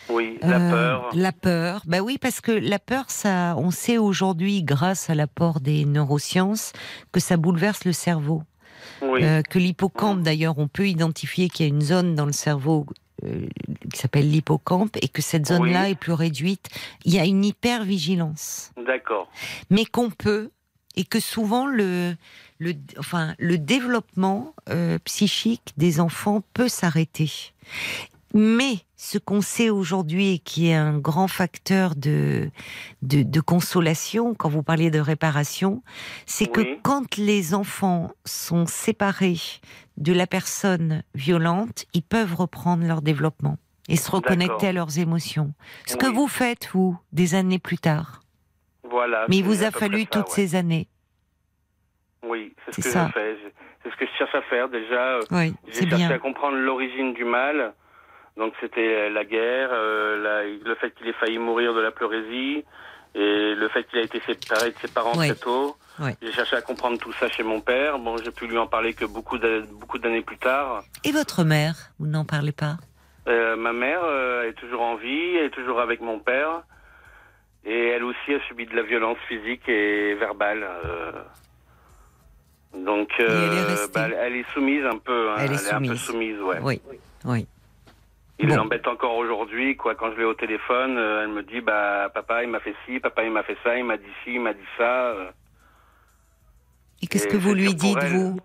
Oui, 0.09 0.37
la 0.41 0.57
Euh, 0.59 0.69
peur. 0.71 1.09
La 1.13 1.31
peur. 1.31 1.81
Bah 1.85 1.99
oui, 2.01 2.17
parce 2.19 2.41
que 2.41 2.51
la 2.51 2.79
peur, 2.79 3.05
ça, 3.07 3.55
on 3.57 3.71
sait 3.71 3.97
aujourd'hui, 3.97 4.61
grâce 4.61 5.09
à 5.09 5.15
l'apport 5.15 5.61
des 5.61 5.85
neurosciences, 5.85 6.73
que 7.13 7.21
ça 7.21 7.37
bouleverse 7.37 7.85
le 7.85 7.93
cerveau. 7.93 8.43
Oui, 9.03 9.23
Euh, 9.23 9.41
que 9.41 9.59
l'hippocampe, 9.59 10.21
d'ailleurs, 10.21 10.57
on 10.57 10.67
peut 10.67 10.87
identifier 10.87 11.49
qu'il 11.49 11.65
y 11.65 11.69
a 11.69 11.73
une 11.73 11.81
zone 11.81 12.15
dans 12.15 12.25
le 12.25 12.31
cerveau 12.31 12.85
euh, 13.23 13.47
qui 13.93 13.99
s'appelle 13.99 14.29
l'hippocampe 14.29 14.97
et 15.01 15.07
que 15.07 15.21
cette 15.21 15.47
zone-là 15.47 15.83
Oui. 15.85 15.91
est 15.91 15.95
plus 15.95 16.13
réduite. 16.13 16.67
Il 17.05 17.13
y 17.13 17.19
a 17.19 17.25
une 17.25 17.43
hypervigilance, 17.45 18.71
d'accord. 18.85 19.29
mais 19.69 19.85
qu'on 19.85 20.09
peut 20.09 20.49
et 20.95 21.03
que 21.05 21.19
souvent 21.19 21.65
le 21.65 22.15
le 22.59 22.73
enfin 22.99 23.33
le 23.39 23.57
développement 23.57 24.53
euh, 24.69 24.99
psychique 25.05 25.73
des 25.77 25.99
enfants 25.99 26.43
peut 26.53 26.67
s'arrêter. 26.67 27.31
Mais 28.33 28.77
ce 28.95 29.19
qu'on 29.19 29.41
sait 29.41 29.69
aujourd'hui 29.69 30.33
et 30.33 30.39
qui 30.39 30.69
est 30.69 30.73
un 30.73 30.97
grand 30.97 31.27
facteur 31.27 31.95
de, 31.95 32.49
de, 33.03 33.21
de 33.21 33.41
consolation, 33.41 34.33
quand 34.33 34.49
vous 34.49 34.63
parliez 34.63 34.89
de 34.89 34.99
réparation, 34.99 35.83
c'est 36.25 36.47
que 36.47 36.79
quand 36.81 37.17
les 37.17 37.53
enfants 37.53 38.11
sont 38.25 38.65
séparés 38.65 39.39
de 39.97 40.13
la 40.13 40.25
personne 40.25 41.03
violente, 41.13 41.85
ils 41.93 42.01
peuvent 42.01 42.33
reprendre 42.33 42.85
leur 42.87 43.03
développement 43.03 43.57
et 43.87 43.97
se 43.97 44.09
reconnecter 44.09 44.67
à 44.67 44.73
leurs 44.73 44.97
émotions. 44.97 45.53
Ce 45.85 45.95
que 45.95 46.07
vous 46.07 46.27
faites, 46.27 46.69
vous, 46.73 46.97
des 47.11 47.35
années 47.35 47.59
plus 47.59 47.77
tard. 47.77 48.21
Voilà. 48.89 49.25
Mais 49.29 49.37
il 49.37 49.43
vous 49.43 49.63
a 49.63 49.71
fallu 49.71 50.01
ça, 50.01 50.07
toutes 50.07 50.29
ouais. 50.29 50.47
ces 50.47 50.55
années. 50.55 50.87
Oui, 52.25 52.53
c'est 52.65 52.81
ce 52.81 52.89
que 52.89 52.89
je 52.89 53.11
fais. 53.11 53.37
C'est 53.83 53.91
ce 53.91 53.95
que 53.97 54.05
je 54.05 54.11
cherche 54.17 54.33
à 54.33 54.41
faire 54.43 54.69
déjà. 54.69 55.19
Oui, 55.31 55.53
J'ai 55.67 55.89
cherché 55.89 56.13
à 56.13 56.19
comprendre 56.19 56.57
l'origine 56.57 57.13
du 57.13 57.25
mal. 57.25 57.73
Donc 58.37 58.53
c'était 58.59 59.09
la 59.09 59.23
guerre, 59.25 59.69
euh, 59.71 60.57
le 60.63 60.75
fait 60.75 60.91
qu'il 60.91 61.07
ait 61.07 61.13
failli 61.13 61.37
mourir 61.37 61.73
de 61.73 61.81
la 61.81 61.91
pleurésie 61.91 62.65
et 63.15 63.53
le 63.55 63.69
fait 63.69 63.83
qu'il 63.83 63.99
a 63.99 64.01
été 64.01 64.19
séparé 64.25 64.71
de 64.71 64.75
ses 64.81 64.87
parents 64.87 65.11
très 65.11 65.35
tôt. 65.35 65.77
J'ai 66.21 66.31
cherché 66.31 66.55
à 66.55 66.61
comprendre 66.61 66.97
tout 66.97 67.13
ça 67.13 67.29
chez 67.29 67.43
mon 67.43 67.61
père. 67.61 67.99
Bon, 67.99 68.17
j'ai 68.17 68.31
pu 68.31 68.47
lui 68.47 68.57
en 68.57 68.65
parler 68.65 68.93
que 68.93 69.05
beaucoup 69.05 69.37
d'années 69.37 70.21
plus 70.21 70.37
tard. 70.37 70.83
Et 71.03 71.11
votre 71.11 71.43
mère, 71.43 71.91
vous 71.99 72.07
n'en 72.07 72.25
parlez 72.25 72.51
pas? 72.51 72.77
Euh, 73.27 73.55
Ma 73.55 73.71
mère 73.71 74.01
euh, 74.03 74.49
est 74.49 74.53
toujours 74.53 74.81
en 74.81 74.95
vie, 74.95 75.35
elle 75.37 75.45
est 75.45 75.49
toujours 75.51 75.79
avec 75.79 76.01
mon 76.01 76.19
père. 76.19 76.63
Et 77.65 77.89
elle 77.89 78.03
aussi 78.03 78.33
a 78.33 78.39
subi 78.47 78.65
de 78.65 78.75
la 78.75 78.81
violence 78.81 79.17
physique 79.27 79.69
et 79.69 80.15
verbale. 80.15 80.67
Euh. 80.85 81.11
Donc, 82.73 83.09
elle, 83.19 83.27
est 83.27 83.93
bah, 83.93 84.07
elle, 84.09 84.35
est 84.35 84.51
soumise 84.53 84.83
un 84.83 84.97
peu. 84.97 85.29
Hein. 85.29 85.35
Elle, 85.39 85.53
est, 85.53 85.71
un 85.71 85.81
peu 85.81 85.95
soumise, 85.95 86.41
ouais. 86.41 86.57
Oui, 86.61 86.81
oui. 87.25 87.47
Il 88.39 88.49
l'embête 88.49 88.87
encore 88.87 89.15
aujourd'hui, 89.15 89.77
quoi. 89.77 89.95
Quand 89.95 90.11
je 90.11 90.17
l'ai 90.17 90.25
au 90.25 90.33
téléphone, 90.33 90.97
elle 90.97 91.29
me 91.29 91.43
dit, 91.43 91.61
bah, 91.61 92.09
papa, 92.13 92.43
il 92.43 92.49
m'a 92.49 92.59
fait 92.59 92.75
ci, 92.85 92.99
papa, 92.99 93.23
il 93.23 93.31
m'a 93.31 93.43
fait 93.43 93.57
ça, 93.63 93.77
il 93.77 93.85
m'a 93.85 93.97
dit 93.97 94.03
ci, 94.23 94.33
il 94.33 94.41
m'a 94.41 94.53
dit 94.53 94.59
ça. 94.77 95.13
Et 97.03 97.07
qu'est-ce 97.07 97.27
que 97.27 97.37
vous 97.37 97.53
lui 97.53 97.75
dites, 97.75 98.03
vous 98.03 98.39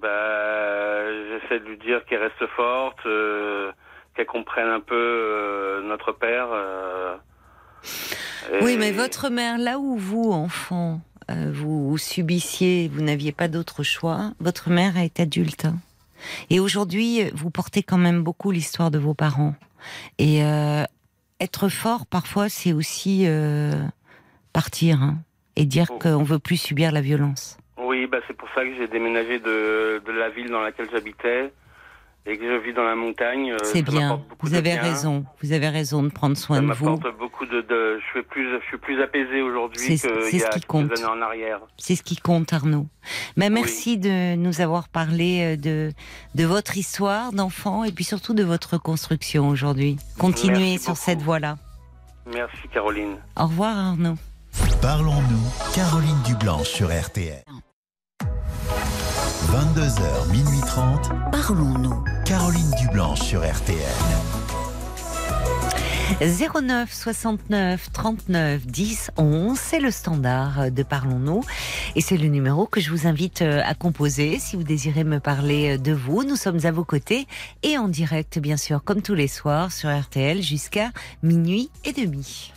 bah, 0.00 1.12
J'essaie 1.28 1.58
de 1.58 1.64
lui 1.64 1.78
dire 1.78 2.04
qu'elle 2.06 2.22
reste 2.22 2.46
forte, 2.54 3.04
euh, 3.04 3.72
qu'elle 4.14 4.26
comprenne 4.26 4.68
un 4.68 4.80
peu 4.80 4.94
euh, 4.94 5.82
notre 5.82 6.12
père. 6.12 6.46
Euh, 6.52 7.16
oui, 8.62 8.76
mais 8.78 8.92
votre 8.92 9.28
mère, 9.28 9.58
là 9.58 9.78
où 9.78 9.96
vous, 9.96 10.30
enfant, 10.30 11.00
vous 11.28 11.98
subissiez, 11.98 12.88
vous 12.92 13.02
n'aviez 13.02 13.32
pas 13.32 13.48
d'autre 13.48 13.82
choix, 13.82 14.30
votre 14.38 14.70
mère 14.70 14.96
est 14.96 15.18
adulte. 15.18 15.64
Hein. 15.64 15.78
Et 16.50 16.60
aujourd'hui, 16.60 17.30
vous 17.34 17.50
portez 17.50 17.82
quand 17.82 17.98
même 17.98 18.22
beaucoup 18.22 18.50
l'histoire 18.50 18.90
de 18.90 18.98
vos 18.98 19.14
parents. 19.14 19.54
Et 20.18 20.40
être 21.40 21.68
fort, 21.68 22.06
parfois, 22.06 22.48
c'est 22.48 22.72
aussi 22.72 23.26
partir. 24.52 25.02
Hein 25.02 25.18
et 25.56 25.64
dire 25.64 25.86
oh. 25.90 25.98
qu'on 25.98 26.22
veut 26.22 26.38
plus 26.38 26.58
subir 26.58 26.92
la 26.92 27.00
violence. 27.00 27.58
Oui, 27.78 28.06
bah 28.06 28.18
c'est 28.26 28.36
pour 28.36 28.48
ça 28.54 28.62
que 28.62 28.74
j'ai 28.76 28.86
déménagé 28.86 29.38
de, 29.38 30.02
de, 30.04 30.12
la 30.12 30.28
ville 30.28 30.50
dans 30.50 30.60
laquelle 30.60 30.88
j'habitais 30.92 31.52
et 32.26 32.36
que 32.36 32.44
je 32.44 32.64
vis 32.64 32.72
dans 32.72 32.84
la 32.84 32.94
montagne. 32.94 33.52
Euh, 33.52 33.58
c'est 33.62 33.82
bien. 33.82 34.22
Vous 34.40 34.54
avez 34.54 34.74
raison. 34.74 35.24
Vous 35.42 35.52
avez 35.52 35.68
raison 35.68 36.02
de 36.02 36.08
prendre 36.08 36.36
soin 36.36 36.60
de 36.62 36.72
vous. 36.72 36.96
beaucoup 37.18 37.46
de, 37.46 37.60
de, 37.60 38.00
je 38.00 38.06
suis 38.10 38.22
plus, 38.22 38.48
je 38.60 38.66
suis 38.66 38.78
plus 38.78 39.00
apaisé 39.02 39.42
aujourd'hui 39.42 39.98
qu'il 39.98 40.38
y 40.38 40.42
a 40.42 40.48
quelques 40.48 40.74
années 40.74 41.04
en 41.04 41.22
arrière. 41.22 41.60
C'est 41.78 41.94
ce 41.96 42.02
qui 42.02 42.16
compte, 42.16 42.52
Arnaud. 42.52 42.86
Mais 43.36 43.50
merci 43.50 43.98
de 43.98 44.34
nous 44.34 44.60
avoir 44.60 44.88
parlé 44.88 45.54
euh, 45.54 45.56
de 45.56 45.92
de 46.34 46.44
votre 46.44 46.76
histoire 46.76 47.32
d'enfant 47.32 47.84
et 47.84 47.92
puis 47.92 48.04
surtout 48.04 48.34
de 48.34 48.42
votre 48.42 48.78
construction 48.78 49.48
aujourd'hui. 49.48 49.96
Continuez 50.18 50.78
sur 50.78 50.96
cette 50.96 51.22
voie-là. 51.22 51.56
Merci, 52.32 52.68
Caroline. 52.72 53.16
Au 53.38 53.44
revoir, 53.44 53.76
Arnaud. 53.76 54.16
Parlons-nous, 54.82 55.74
Caroline 55.74 56.22
Dublanche 56.24 56.68
sur 56.68 56.88
RTL. 56.88 57.44
22h, 59.52 60.32
minuit 60.32 60.60
30. 60.66 61.10
Parlons-nous. 61.30 62.04
Caroline 62.24 62.70
Dublanche 62.80 63.20
sur 63.20 63.40
RTL. 63.40 63.78
09 66.20 66.92
69 66.92 67.92
39 67.92 68.66
10 68.66 69.10
11, 69.16 69.58
c'est 69.58 69.78
le 69.78 69.90
standard 69.90 70.70
de 70.70 70.82
Parlons-nous 70.82 71.42
et 71.94 72.00
c'est 72.00 72.16
le 72.16 72.28
numéro 72.28 72.66
que 72.66 72.80
je 72.80 72.90
vous 72.90 73.06
invite 73.06 73.42
euh, 73.42 73.62
à 73.64 73.74
composer 73.74 74.38
si 74.38 74.56
vous 74.56 74.62
désirez 74.64 75.04
me 75.04 75.20
parler 75.20 75.74
euh, 75.74 75.78
de 75.78 75.92
vous. 75.92 76.24
Nous 76.24 76.36
sommes 76.36 76.64
à 76.64 76.72
vos 76.72 76.84
côtés 76.84 77.26
et 77.62 77.78
en 77.78 77.88
direct 77.88 78.38
bien 78.38 78.56
sûr 78.56 78.82
comme 78.82 79.02
tous 79.02 79.14
les 79.14 79.28
soirs 79.28 79.72
sur 79.72 79.96
RTL 79.96 80.42
jusqu'à 80.42 80.90
minuit 81.22 81.70
et 81.84 81.92
demi. 81.92 82.52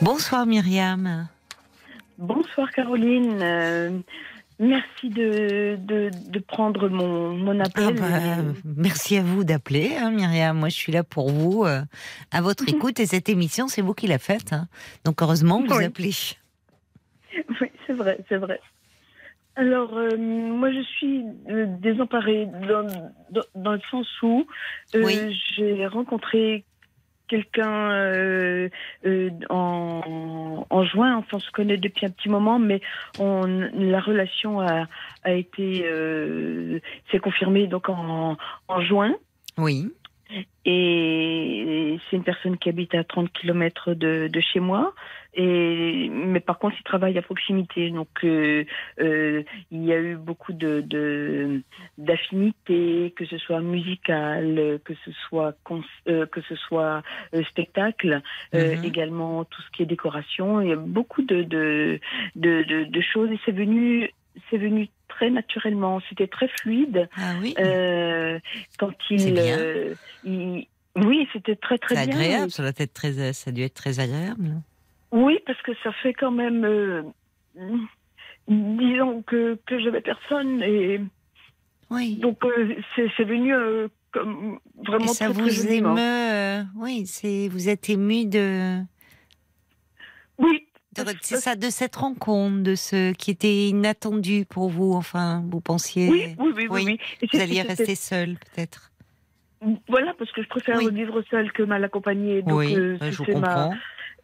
Bonsoir 0.00 0.46
Myriam. 0.46 1.28
Bonsoir 2.18 2.70
Caroline. 2.70 3.38
Euh, 3.42 3.98
merci 4.58 5.10
de, 5.10 5.76
de, 5.76 6.38
prendre 6.38 6.88
mon, 6.88 7.32
mon 7.32 7.60
appel. 7.60 7.84
Ah 7.84 7.92
bah, 7.92 8.42
merci 8.64 9.18
à 9.18 9.22
vous 9.22 9.44
d'appeler, 9.44 9.96
hein, 9.96 10.10
Myriam. 10.10 10.56
Moi, 10.58 10.70
je 10.70 10.74
suis 10.76 10.92
là 10.92 11.04
pour 11.04 11.30
vous, 11.30 11.64
euh, 11.64 11.82
à 12.30 12.40
votre 12.40 12.66
écoute. 12.68 13.00
Et 13.00 13.06
cette 13.06 13.28
émission, 13.28 13.68
c'est 13.68 13.82
vous 13.82 13.92
qui 13.92 14.06
la 14.06 14.18
faites. 14.18 14.52
Hein. 14.52 14.66
Donc, 15.04 15.20
heureusement 15.20 15.62
que 15.62 15.72
vous 15.72 15.82
appelez. 15.82 16.12
Oui, 17.60 17.68
c'est 17.86 17.92
vrai, 17.92 18.18
c'est 18.30 18.38
vrai. 18.38 18.60
Alors, 19.56 19.94
euh, 19.94 20.16
moi, 20.16 20.72
je 20.72 20.80
suis 20.80 21.22
désemparée 21.82 22.48
dans, 22.66 22.86
dans, 23.54 23.72
le 23.72 23.80
sens 23.90 24.06
où 24.22 24.46
j'ai 24.94 25.86
rencontré 25.86 26.64
quelqu'un 27.28 27.90
euh, 27.90 28.68
euh, 29.04 29.30
en, 29.50 30.66
en, 30.68 30.84
juin. 30.84 31.16
Enfin, 31.16 31.38
on 31.38 31.40
se 31.40 31.50
connaît 31.50 31.76
depuis 31.76 32.06
un 32.06 32.10
petit 32.10 32.28
moment, 32.28 32.58
mais 32.58 32.80
on, 33.18 33.46
la 33.46 34.00
relation 34.00 34.60
a, 34.60 34.86
a 35.24 35.32
été 35.32 35.82
euh, 35.84 36.80
s'est 37.10 37.18
confirmée 37.18 37.66
donc 37.66 37.88
en, 37.88 38.36
en 38.68 38.80
juin. 38.80 39.14
Oui. 39.58 39.90
Et 40.64 41.98
c'est 42.10 42.16
une 42.16 42.24
personne 42.24 42.58
qui 42.58 42.68
habite 42.68 42.94
à 42.94 43.04
30 43.04 43.32
km 43.32 43.94
de, 43.94 44.28
de 44.28 44.40
chez 44.40 44.58
moi. 44.58 44.92
Et, 45.36 46.08
mais 46.10 46.40
par 46.40 46.58
contre, 46.58 46.76
il 46.80 46.82
travaille 46.82 47.18
à 47.18 47.22
proximité. 47.22 47.90
Donc, 47.90 48.08
euh, 48.24 48.64
euh, 49.00 49.42
il 49.70 49.84
y 49.84 49.92
a 49.92 49.98
eu 49.98 50.16
beaucoup 50.16 50.54
de 50.54 51.62
d'affinités, 51.98 53.12
que 53.14 53.26
ce 53.26 53.36
soit 53.36 53.60
musical, 53.60 54.80
que 54.84 54.94
ce 55.04 55.10
soit 55.28 55.54
euh, 56.08 56.24
que 56.26 56.40
ce 56.40 56.56
soit 56.56 57.02
spectacle, 57.50 58.22
mhm. 58.54 58.82
également 58.82 59.44
tout 59.44 59.60
ce 59.60 59.70
qui 59.76 59.82
est 59.82 59.86
décoration. 59.86 60.62
Il 60.62 60.68
y 60.70 60.72
a 60.72 60.76
beaucoup 60.76 61.22
de 61.22 61.42
de, 61.42 62.00
de, 62.34 62.84
de 62.84 63.00
choses. 63.02 63.30
Et 63.30 63.38
c'est 63.44 63.52
venu 63.52 64.10
c'est 64.50 64.58
venu 64.58 64.88
très 65.08 65.28
naturellement. 65.28 66.00
C'était 66.08 66.28
très 66.28 66.48
fluide. 66.48 67.10
Ah 67.18 67.34
oui. 67.42 67.54
quand 68.78 68.92
il, 69.10 69.38
il 70.24 70.66
oui, 70.96 71.28
c'était 71.34 71.56
très 71.56 71.76
très 71.76 71.94
bien. 71.94 72.04
agréable. 72.04 72.50
Ça 72.50 72.62
doit 72.62 72.72
être 72.74 72.94
très, 72.94 73.34
ça 73.34 73.50
a 73.50 73.52
dû 73.52 73.60
être 73.60 73.74
très 73.74 74.00
agréable. 74.00 74.62
Oui, 75.12 75.38
parce 75.46 75.60
que 75.62 75.72
ça 75.82 75.92
fait 76.02 76.12
quand 76.12 76.30
même, 76.30 76.64
euh, 76.64 77.02
disons 78.48 79.22
que, 79.22 79.58
que 79.66 79.78
j'avais 79.78 80.00
personne 80.00 80.62
et 80.62 81.00
oui. 81.90 82.16
donc 82.16 82.44
euh, 82.44 82.74
c'est 82.96 83.24
venu 83.24 83.54
euh, 83.54 83.88
comme 84.10 84.58
vraiment 84.84 85.04
et 85.04 85.08
ça 85.08 85.28
vous 85.28 85.66
émeut, 85.66 86.64
oui, 86.74 87.06
c'est 87.06 87.48
vous 87.48 87.68
êtes 87.68 87.88
ému 87.88 88.26
de 88.26 88.82
oui. 90.38 90.66
C'est 91.20 91.36
ça, 91.36 91.56
de 91.56 91.68
cette 91.68 91.96
rencontre, 91.96 92.62
de 92.62 92.74
ce 92.74 93.12
qui 93.12 93.30
était 93.30 93.68
inattendu 93.68 94.46
pour 94.48 94.70
vous, 94.70 94.94
enfin, 94.94 95.44
vous 95.50 95.60
pensiez. 95.60 96.08
Oui, 96.08 96.34
oui, 96.38 96.66
oui. 96.70 96.84
oui, 96.86 97.28
Vous 97.32 97.38
alliez 97.38 97.60
rester 97.60 97.94
seul, 97.94 98.36
peut-être. 98.38 98.92
Voilà, 99.88 100.14
parce 100.18 100.32
que 100.32 100.42
je 100.42 100.48
préfère 100.48 100.78
vivre 100.78 101.22
seul 101.30 101.52
que 101.52 101.62
mal 101.62 101.84
accompagné. 101.84 102.40
Donc, 102.42 102.60
oui, 102.60 102.74
je 102.74 103.16
vous 103.16 103.24
comprends. 103.24 103.74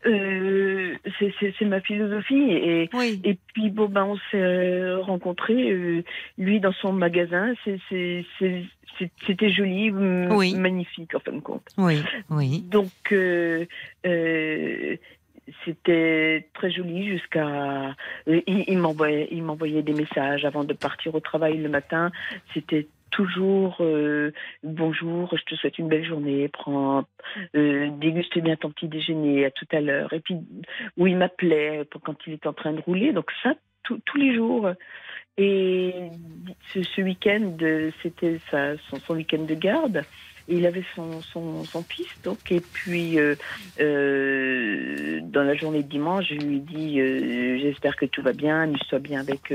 Euh, 0.04 0.96
c'est 1.20 1.64
ma 1.64 1.80
philosophie 1.80 2.50
et, 2.50 2.90
et 3.24 3.38
puis 3.54 3.70
bon 3.70 3.86
ben 3.86 4.04
on 4.04 4.16
s'est 4.30 4.94
rencontrés 4.94 5.70
euh, 5.70 6.02
lui 6.38 6.58
dans 6.58 6.72
son 6.72 6.92
magasin. 6.92 7.54
C'était 7.64 9.50
joli 9.50 9.92
magnifique 9.92 11.14
en 11.14 11.20
fin 11.20 11.32
de 11.32 11.40
compte. 11.40 11.68
Oui 11.78 12.02
oui. 12.30 12.62
Donc 12.62 12.90
euh, 13.12 13.64
c'était 15.64 16.48
très 16.54 16.70
joli 16.72 17.06
jusqu'à 17.06 17.94
il, 18.26 18.42
il 18.46 18.78
m'envoyait 18.78 19.28
il 19.30 19.44
m'envoyait 19.44 19.82
des 19.82 19.94
messages 19.94 20.44
avant 20.44 20.64
de 20.64 20.72
partir 20.72 21.14
au 21.14 21.20
travail 21.20 21.58
le 21.58 21.68
matin. 21.68 22.10
C'était 22.54 22.88
toujours 23.12 23.76
euh, 23.80 24.32
bonjour, 24.64 25.36
je 25.36 25.44
te 25.44 25.54
souhaite 25.54 25.78
une 25.78 25.88
belle 25.88 26.04
journée, 26.04 26.48
prends, 26.48 27.04
euh, 27.54 27.88
déguste 27.98 28.36
bien 28.38 28.56
ton 28.56 28.70
petit 28.70 28.88
déjeuner, 28.88 29.44
à 29.44 29.50
tout 29.52 29.68
à 29.70 29.80
l'heure. 29.80 30.12
Et 30.12 30.20
puis, 30.20 30.36
où 30.96 31.06
il 31.06 31.16
m'appelait 31.16 31.86
quand 32.04 32.16
il 32.26 32.32
était 32.32 32.48
en 32.48 32.52
train 32.52 32.72
de 32.72 32.80
rouler, 32.80 33.12
donc 33.12 33.30
ça, 33.42 33.54
tous 33.84 34.16
les 34.16 34.34
jours. 34.34 34.70
Et 35.38 35.94
ce, 36.72 36.82
ce 36.82 37.00
week-end, 37.00 37.56
c'était 38.02 38.38
son, 38.50 38.98
son 38.98 39.14
week-end 39.14 39.44
de 39.44 39.54
garde 39.54 40.02
il 40.48 40.66
avait 40.66 40.84
son, 40.94 41.20
son, 41.22 41.64
son 41.64 41.82
fils, 41.82 42.08
donc, 42.24 42.50
et 42.50 42.60
puis 42.60 43.18
euh, 43.18 43.34
euh, 43.80 45.20
dans 45.22 45.42
la 45.42 45.54
journée 45.54 45.82
de 45.82 45.88
dimanche, 45.88 46.26
je 46.28 46.34
lui 46.34 46.56
ai 46.56 46.60
dit 46.60 47.00
euh, 47.00 47.58
J'espère 47.60 47.96
que 47.96 48.06
tout 48.06 48.22
va 48.22 48.32
bien, 48.32 48.62
amuse-toi 48.62 48.98
bien 48.98 49.20
avec, 49.20 49.52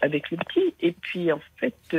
avec 0.00 0.30
le 0.30 0.36
petit. 0.36 0.74
Et 0.80 0.92
puis 0.92 1.32
en 1.32 1.40
fait, 1.56 1.96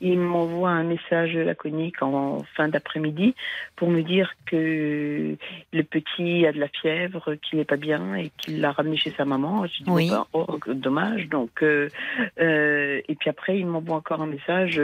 il 0.00 0.18
m'envoie 0.18 0.70
un 0.70 0.84
message 0.84 1.34
laconique 1.34 2.02
en 2.02 2.42
fin 2.56 2.68
d'après-midi 2.68 3.34
pour 3.76 3.88
me 3.90 4.02
dire 4.02 4.32
que 4.46 5.36
le 5.72 5.82
petit 5.82 6.46
a 6.46 6.52
de 6.52 6.58
la 6.58 6.68
fièvre, 6.68 7.36
qu'il 7.36 7.58
n'est 7.58 7.64
pas 7.64 7.76
bien 7.76 8.14
et 8.16 8.30
qu'il 8.38 8.60
l'a 8.60 8.72
ramené 8.72 8.96
chez 8.96 9.10
sa 9.10 9.24
maman. 9.24 9.66
Je 9.66 9.84
dis 9.84 9.90
oui. 9.90 10.10
oh, 10.32 10.58
dommage. 10.66 11.28
Donc, 11.28 11.62
et 11.62 13.16
puis 13.18 13.30
après, 13.30 13.58
il 13.58 13.66
m'envoie 13.66 13.96
encore 13.96 14.22
un 14.22 14.26
message 14.26 14.80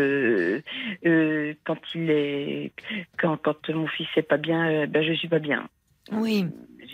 quand 1.65 1.79
il 1.95 2.11
est 2.11 2.73
quand, 3.19 3.37
quand 3.39 3.69
mon 3.71 3.87
fils 3.87 4.09
est 4.17 4.23
pas 4.23 4.37
bien, 4.37 4.69
euh, 4.69 4.87
ben 4.87 5.05
je 5.05 5.13
suis 5.15 5.29
pas 5.29 5.39
bien. 5.39 5.69
Oui. 6.13 6.47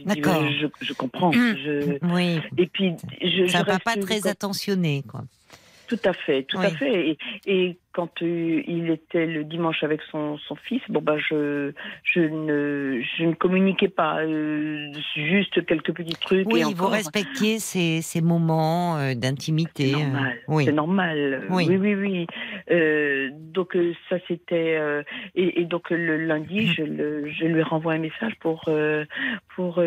D'accord. 0.04 0.46
Je, 0.48 0.66
je, 0.80 0.92
comprends. 0.92 1.28
Hum. 1.28 1.56
Je... 1.56 1.98
Oui. 2.12 2.40
Et 2.56 2.66
puis, 2.66 2.94
je, 3.20 3.46
ça 3.46 3.62
va 3.62 3.78
pas 3.78 3.96
très 3.96 4.26
attentionné, 4.26 5.02
quoi. 5.08 5.22
Tout 5.88 5.98
à 6.04 6.12
fait, 6.12 6.44
tout 6.44 6.58
à 6.58 6.70
fait. 6.70 7.10
Et, 7.10 7.18
et 7.46 7.78
quand 7.92 8.22
euh, 8.22 8.62
il 8.66 8.88
était 8.90 9.26
le 9.26 9.42
dimanche 9.42 9.82
avec 9.82 10.00
son, 10.10 10.38
son 10.38 10.54
fils, 10.54 10.80
bon 10.88 11.00
bah 11.02 11.16
je 11.18 11.72
je 12.04 12.20
ne 12.20 13.02
je 13.18 13.24
ne 13.24 13.34
communiquais 13.34 13.88
pas, 13.88 14.20
euh, 14.20 14.92
juste 15.16 15.64
quelques 15.66 15.92
petits 15.92 16.14
trucs. 16.14 16.46
Oui, 16.50 16.60
et 16.60 16.74
vous 16.74 16.86
respectiez 16.86 17.58
ces, 17.58 18.00
ces 18.00 18.20
moments 18.20 18.96
euh, 18.96 19.14
d'intimité. 19.14 19.90
C'est 19.90 20.04
normal. 20.04 20.38
Oui. 20.46 20.64
C'est 20.66 20.72
normal. 20.72 21.46
Oui, 21.50 21.66
oui, 21.68 21.94
oui. 21.94 22.26
donc 23.52 23.76
ça 24.08 24.16
c'était 24.28 24.78
et, 25.34 25.60
et, 25.60 25.64
donc 25.64 25.90
le 25.90 26.16
lundi, 26.16 26.66
je, 26.74 26.82
le, 26.82 27.28
je 27.28 27.44
lui 27.44 27.62
renvoie 27.62 27.94
un 27.94 27.98
message 27.98 28.34
pour 28.38 28.70
pour 29.56 29.82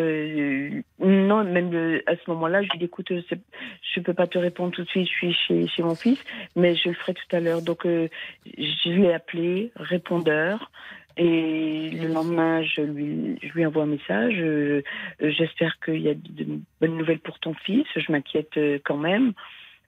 non 1.00 1.44
même 1.44 2.00
à 2.06 2.16
ce 2.16 2.30
moment-là, 2.30 2.62
je 2.62 2.68
lui 2.70 2.78
dis 2.78 2.84
écoute, 2.84 3.10
je 3.10 4.00
peux 4.00 4.14
pas 4.14 4.26
te 4.26 4.38
répondre 4.38 4.72
tout 4.72 4.84
de 4.84 4.88
suite, 4.88 5.08
je 5.08 5.12
suis 5.12 5.32
chez 5.32 5.66
chez 5.68 5.82
mon 5.82 5.94
fils, 5.94 6.18
mais 6.54 6.74
je 6.74 6.90
le 6.90 6.94
ferai 6.94 7.14
tout 7.14 7.36
à 7.36 7.40
l'heure. 7.40 7.62
Donc 7.62 7.86
je 8.46 8.90
l'ai 8.90 9.12
appelé, 9.12 9.72
répondeur. 9.76 10.70
Et 11.16 11.90
le 11.90 12.08
lendemain, 12.08 12.62
je 12.62 12.80
lui, 12.80 13.38
je 13.40 13.52
lui 13.52 13.64
envoie 13.64 13.84
un 13.84 13.86
message. 13.86 14.34
Euh, 14.38 14.82
j'espère 15.20 15.78
qu'il 15.78 16.00
y 16.00 16.08
a 16.08 16.14
de 16.14 16.60
bonnes 16.80 16.96
nouvelles 16.96 17.20
pour 17.20 17.38
ton 17.38 17.54
fils. 17.54 17.86
Je 17.94 18.10
m'inquiète 18.10 18.56
euh, 18.56 18.78
quand 18.84 18.96
même. 18.96 19.32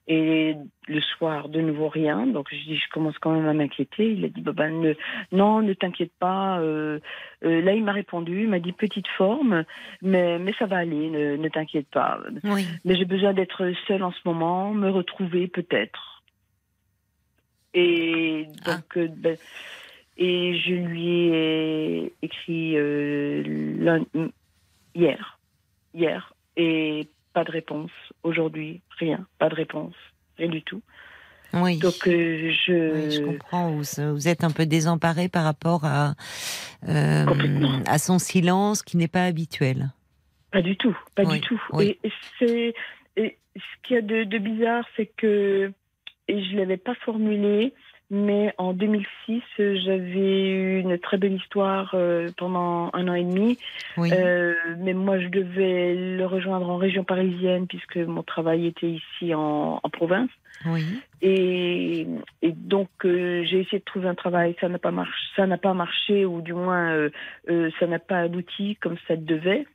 Et 0.09 0.55
le 0.87 1.01
soir, 1.01 1.49
de 1.49 1.59
nouveau 1.59 1.89
rien. 1.89 2.27
Donc 2.27 2.47
je 2.49 2.55
dis, 2.55 2.77
je 2.77 2.89
commence 2.93 3.17
quand 3.19 3.33
même 3.33 3.45
à 3.45 3.53
m'inquiéter. 3.53 4.09
Il 4.13 4.23
a 4.23 4.29
dit, 4.29 4.39
bah, 4.39 4.53
bah 4.53 4.69
non, 5.33 5.61
ne 5.61 5.73
t'inquiète 5.73 6.13
pas. 6.17 6.61
Euh, 6.61 6.99
là, 7.41 7.73
il 7.73 7.83
m'a 7.83 7.91
répondu, 7.91 8.43
il 8.43 8.47
m'a 8.47 8.59
dit 8.59 8.71
petite 8.71 9.07
forme, 9.17 9.65
mais 10.01 10.39
mais 10.39 10.53
ça 10.57 10.65
va 10.65 10.77
aller. 10.77 11.09
Ne, 11.09 11.49
t'inquiète 11.49 11.89
pas. 11.89 12.21
Mais 12.85 12.95
j'ai 12.95 13.03
besoin 13.03 13.33
d'être 13.33 13.69
seule 13.85 14.03
en 14.03 14.11
ce 14.11 14.19
moment, 14.23 14.73
me 14.73 14.89
retrouver 14.89 15.47
peut-être. 15.49 16.16
Et 17.77 18.47
ah. 18.65 18.75
donc, 18.75 18.97
euh, 18.97 19.07
ben, 19.15 19.37
et 20.17 20.57
je 20.57 20.73
lui 20.73 21.29
ai 21.29 22.13
écrit 22.23 22.75
euh, 22.75 23.69
hier, 24.95 25.39
hier, 25.93 26.33
et 26.55 27.07
pas 27.33 27.43
de 27.43 27.51
réponse. 27.51 27.91
Aujourd'hui, 28.23 28.81
rien, 28.97 29.27
pas 29.37 29.49
de 29.49 29.53
réponse, 29.53 29.93
rien 30.39 30.49
du 30.49 30.63
tout. 30.63 30.81
Oui. 31.53 31.77
Donc 31.77 32.07
euh, 32.07 32.51
je... 32.65 33.09
je 33.11 33.23
comprends. 33.23 33.69
Vous, 33.69 34.27
êtes 34.27 34.43
un 34.43 34.49
peu 34.49 34.65
désemparé 34.65 35.29
par 35.29 35.43
rapport 35.43 35.85
à 35.85 36.15
à 36.81 37.97
son 37.99 38.17
silence 38.17 38.81
qui 38.81 38.97
n'est 38.97 39.07
pas 39.07 39.25
habituel. 39.25 39.89
Pas 40.51 40.61
du 40.63 40.77
tout, 40.77 40.97
pas 41.15 41.25
du 41.25 41.41
tout. 41.41 41.61
Et, 41.79 41.99
c'est 42.39 42.73
ce 43.15 43.87
qu'il 43.87 43.95
y 43.95 43.99
a 43.99 44.01
de, 44.01 44.23
de 44.23 44.37
bizarre, 44.39 44.83
c'est 44.95 45.11
que 45.17 45.71
et 46.27 46.43
je 46.43 46.53
ne 46.53 46.59
l'avais 46.59 46.77
pas 46.77 46.95
formulé, 46.95 47.73
mais 48.09 48.53
en 48.57 48.71
2006, 48.73 49.41
j'avais 49.57 50.49
eu 50.49 50.79
une 50.79 50.97
très 50.97 51.17
belle 51.17 51.33
histoire 51.33 51.91
euh, 51.93 52.29
pendant 52.37 52.89
un 52.93 53.07
an 53.09 53.13
et 53.13 53.23
demi. 53.23 53.57
Euh, 53.97 54.53
mais 54.77 54.93
moi, 54.93 55.19
je 55.19 55.27
devais 55.27 55.93
le 55.93 56.25
rejoindre 56.25 56.69
en 56.69 56.77
région 56.77 57.03
parisienne 57.03 57.67
puisque 57.67 57.97
mon 57.97 58.23
travail 58.23 58.67
était 58.67 58.89
ici 58.89 59.33
en, 59.35 59.81
en 59.83 59.89
province. 59.89 60.29
Oui. 60.65 60.85
Et, 61.21 62.07
et 62.41 62.51
donc, 62.53 62.89
euh, 63.03 63.43
j'ai 63.43 63.59
essayé 63.59 63.79
de 63.79 63.83
trouver 63.83 64.07
un 64.07 64.15
travail. 64.15 64.55
Ça 64.61 64.69
n'a 64.69 64.79
pas 64.79 64.91
marché, 64.91 65.27
ça 65.35 65.45
n'a 65.45 65.57
pas 65.57 65.73
marché, 65.73 66.25
ou 66.25 66.41
du 66.41 66.53
moins, 66.53 66.91
euh, 67.49 67.69
ça 67.79 67.87
n'a 67.87 67.99
pas 67.99 68.21
abouti 68.21 68.77
comme 68.77 68.95
ça 69.07 69.17
devait. 69.17 69.65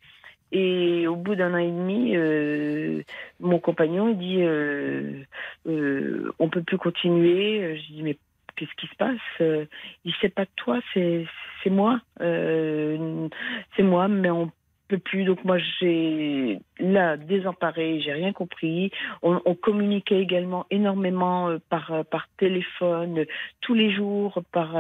Et 0.53 1.07
au 1.07 1.17
bout 1.17 1.35
d'un 1.35 1.55
an 1.55 1.59
et 1.59 1.67
demi, 1.71 2.15
euh, 2.15 3.03
mon 3.41 3.59
compagnon 3.59 4.09
il 4.11 4.19
dit 4.19 4.43
euh, 4.43 5.23
euh, 5.67 6.31
on 6.39 6.51
peut 6.51 6.63
plus 6.63 6.77
continuer. 6.77 7.77
Je 7.77 7.93
dis 7.95 8.03
mais 8.03 8.19
qu'est-ce 8.57 8.75
qui 8.77 8.87
se 8.87 8.97
passe? 8.97 9.17
Euh, 9.41 9.65
Il 10.05 10.13
sait 10.21 10.29
pas 10.29 10.45
de 10.45 10.51
toi, 10.57 10.79
c'est 10.93 11.25
c'est 11.65 11.71
moi, 11.71 12.01
euh, 12.21 13.29
c'est 13.77 13.83
moi, 13.83 14.09
mais 14.09 14.29
on 14.29 14.51
peut 14.89 14.99
plus. 14.99 15.25
Donc 15.25 15.43
moi 15.43 15.57
j'ai 15.81 16.59
là 16.79 17.17
désemparé, 17.17 18.01
j'ai 18.01 18.13
rien 18.13 18.35
compris. 18.35 18.91
On, 19.23 19.41
on, 19.47 19.55
communiquait 19.55 20.21
également 20.21 20.67
énormément 20.71 21.57
par 21.71 22.05
par 22.11 22.29
téléphone 22.37 23.25
tous 23.63 23.73
les 23.73 23.91
jours, 23.91 24.43
par 24.53 24.79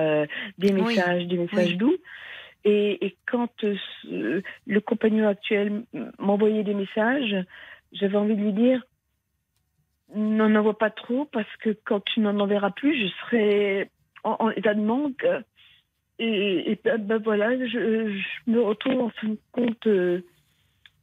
des 0.59 0.73
messages, 0.73 1.27
des 1.28 1.39
messages 1.39 1.78
doux. 1.78 1.97
Et, 2.64 3.16
quand 3.26 3.64
euh, 3.64 4.43
le 4.66 4.80
compagnon 4.80 5.28
actuel 5.28 5.84
m'envoyait 6.18 6.62
des 6.62 6.74
messages, 6.74 7.36
j'avais 7.93 8.16
envie 8.16 8.36
de 8.36 8.43
lui 8.43 8.52
dire 8.52 8.82
n'en 10.14 10.55
envoie 10.55 10.76
pas 10.76 10.90
trop 10.90 11.24
parce 11.24 11.56
que 11.60 11.70
quand 11.84 12.01
tu 12.05 12.20
n'en 12.20 12.39
enverras 12.39 12.70
plus, 12.70 13.01
je 13.01 13.09
serai 13.24 13.90
en, 14.24 14.51
état 14.51 14.74
de 14.74 14.80
manque. 14.80 15.26
Et, 16.18 16.78
ben, 16.84 16.98
ben 16.98 17.18
voilà, 17.18 17.56
je, 17.66 18.20
me 18.47 18.60
retrouve 18.60 19.01
en 19.01 19.09
fin 19.09 19.28
de 19.28 19.39
compte 19.51 19.86
euh, 19.86 20.20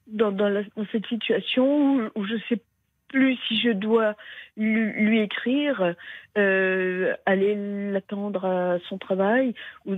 dans, 0.08 0.30
la, 0.30 0.64
dans, 0.76 0.86
cette 0.92 1.08
situation 1.08 2.10
où, 2.16 2.26
je 2.26 2.36
ne 2.36 2.40
sais 2.48 2.62
plus 3.10 3.36
si 3.48 3.60
je 3.60 3.72
dois 3.72 4.16
lui, 4.56 5.20
écrire, 5.20 5.96
euh, 6.38 7.14
aller 7.26 7.56
l'attendre 7.92 8.46
à 8.46 8.80
son 8.88 8.98
travail 8.98 9.56
ou 9.86 9.96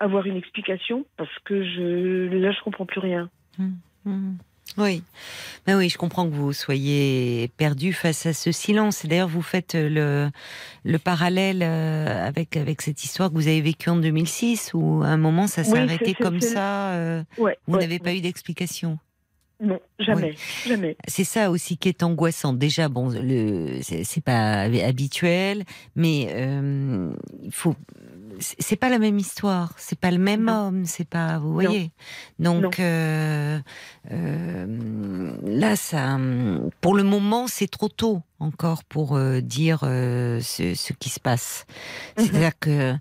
avoir 0.00 0.26
une 0.26 0.36
explication 0.36 1.06
parce 1.16 1.36
que 1.44 1.64
je, 1.64 2.28
là, 2.34 2.52
je 2.52 2.62
comprends 2.62 2.86
plus 2.86 3.00
rien. 3.00 3.30
Hum, 3.58 3.76
hum. 4.06 4.36
Oui, 4.78 5.02
ben 5.66 5.76
oui, 5.76 5.88
je 5.88 5.98
comprends 5.98 6.28
que 6.28 6.34
vous 6.34 6.52
soyez 6.52 7.48
perdu 7.58 7.92
face 7.92 8.26
à 8.26 8.32
ce 8.32 8.50
silence. 8.50 9.06
D'ailleurs, 9.06 9.28
vous 9.28 9.42
faites 9.42 9.74
le, 9.74 10.30
le 10.84 10.98
parallèle 10.98 11.62
euh, 11.62 12.26
avec 12.26 12.56
avec 12.56 12.80
cette 12.82 13.04
histoire 13.04 13.28
que 13.28 13.34
vous 13.34 13.46
avez 13.46 13.60
vécue 13.60 13.90
en 13.90 13.96
2006, 13.96 14.72
où 14.74 15.02
à 15.04 15.08
un 15.08 15.16
moment 15.16 15.46
ça 15.46 15.64
s'est 15.64 15.78
arrêté 15.78 16.14
comme 16.14 16.40
ça. 16.40 16.94
Euh, 16.94 17.22
vous 17.38 17.76
n'avez 17.76 17.98
pas 17.98 18.14
eu 18.14 18.20
d'explication. 18.20 18.98
Non, 19.64 19.80
jamais, 19.98 20.34
jamais. 20.66 20.96
C'est 21.08 21.24
ça 21.24 21.50
aussi 21.50 21.76
qui 21.76 21.88
est 21.88 22.02
angoissant. 22.02 22.52
Déjà, 22.52 22.88
bon, 22.88 23.08
le 23.10 23.80
c'est 23.82 24.24
pas 24.24 24.62
habituel, 24.62 25.64
mais 25.96 26.28
euh, 26.30 27.12
il 27.42 27.52
faut 27.52 27.74
c'est 28.40 28.76
pas 28.76 28.88
la 28.88 28.98
même 28.98 29.18
histoire, 29.18 29.72
c'est 29.78 29.98
pas 29.98 30.10
le 30.10 30.18
même 30.18 30.48
homme, 30.48 30.84
c'est 30.84 31.08
pas, 31.08 31.38
vous 31.38 31.52
voyez. 31.52 31.90
Donc 32.38 32.80
euh, 32.80 33.58
euh, 34.10 35.36
là, 35.44 35.76
ça, 35.76 36.18
pour 36.80 36.94
le 36.94 37.02
moment, 37.02 37.46
c'est 37.46 37.68
trop 37.68 37.88
tôt 37.88 38.22
encore 38.38 38.84
pour 38.84 39.16
euh, 39.16 39.40
dire 39.40 39.80
ce, 39.80 40.72
ce, 40.74 40.92
qui 40.92 41.08
se 41.08 41.20
passe. 41.20 41.66
Mhm. 42.18 42.24
C'est-à-dire 42.24 42.58
que 42.58 42.94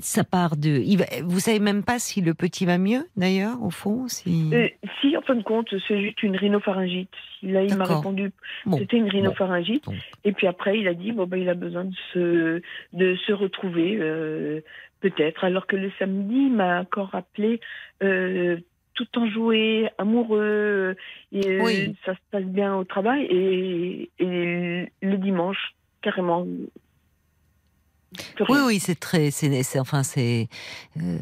ça 0.00 0.24
part 0.24 0.56
de. 0.56 0.82
Vous 1.24 1.40
savez 1.40 1.58
même 1.58 1.82
pas 1.82 1.98
si 1.98 2.20
le 2.20 2.34
petit 2.34 2.66
va 2.66 2.78
mieux, 2.78 3.06
d'ailleurs, 3.16 3.62
au 3.62 3.70
fond 3.70 4.08
Si, 4.08 4.50
euh, 4.52 4.68
si 5.00 5.16
en 5.16 5.22
fin 5.22 5.34
de 5.34 5.42
compte, 5.42 5.68
c'est 5.86 6.00
juste 6.00 6.22
une 6.22 6.36
rhinopharyngite. 6.36 7.10
Là, 7.42 7.62
il 7.62 7.76
m'a 7.76 7.84
répondu 7.84 8.32
c'était 8.72 8.96
une 8.96 9.08
rhinopharyngite. 9.08 9.84
Et 10.24 10.32
puis 10.32 10.46
après, 10.46 10.78
il 10.78 10.88
a 10.88 10.94
dit 10.94 11.12
bon, 11.12 11.26
ben, 11.26 11.38
il 11.38 11.48
a 11.48 11.54
besoin 11.54 11.84
de 11.84 11.94
se, 12.12 12.62
de 12.92 13.16
se 13.26 13.32
retrouver, 13.32 13.96
euh, 14.00 14.60
peut-être. 15.00 15.44
Alors 15.44 15.66
que 15.66 15.76
le 15.76 15.90
samedi, 15.98 16.34
il 16.34 16.52
m'a 16.52 16.80
encore 16.80 17.14
appelé. 17.14 17.60
Euh, 18.02 18.58
tout 18.94 19.18
enjoué, 19.18 19.88
amoureux, 19.96 20.94
et 21.32 21.94
ça 22.04 22.12
se 22.12 22.20
passe 22.30 22.44
bien 22.44 22.76
au 22.76 22.84
travail. 22.84 23.24
Et, 23.30 24.10
et 24.18 24.92
le 25.00 25.16
dimanche, 25.16 25.74
carrément, 26.02 26.46
Oui, 28.48 28.58
oui, 28.66 28.80
c'est 28.80 28.98
très, 28.98 29.30
c'est, 29.30 29.78
enfin, 29.78 30.02
c'est, 30.02 30.48
euh, 31.00 31.18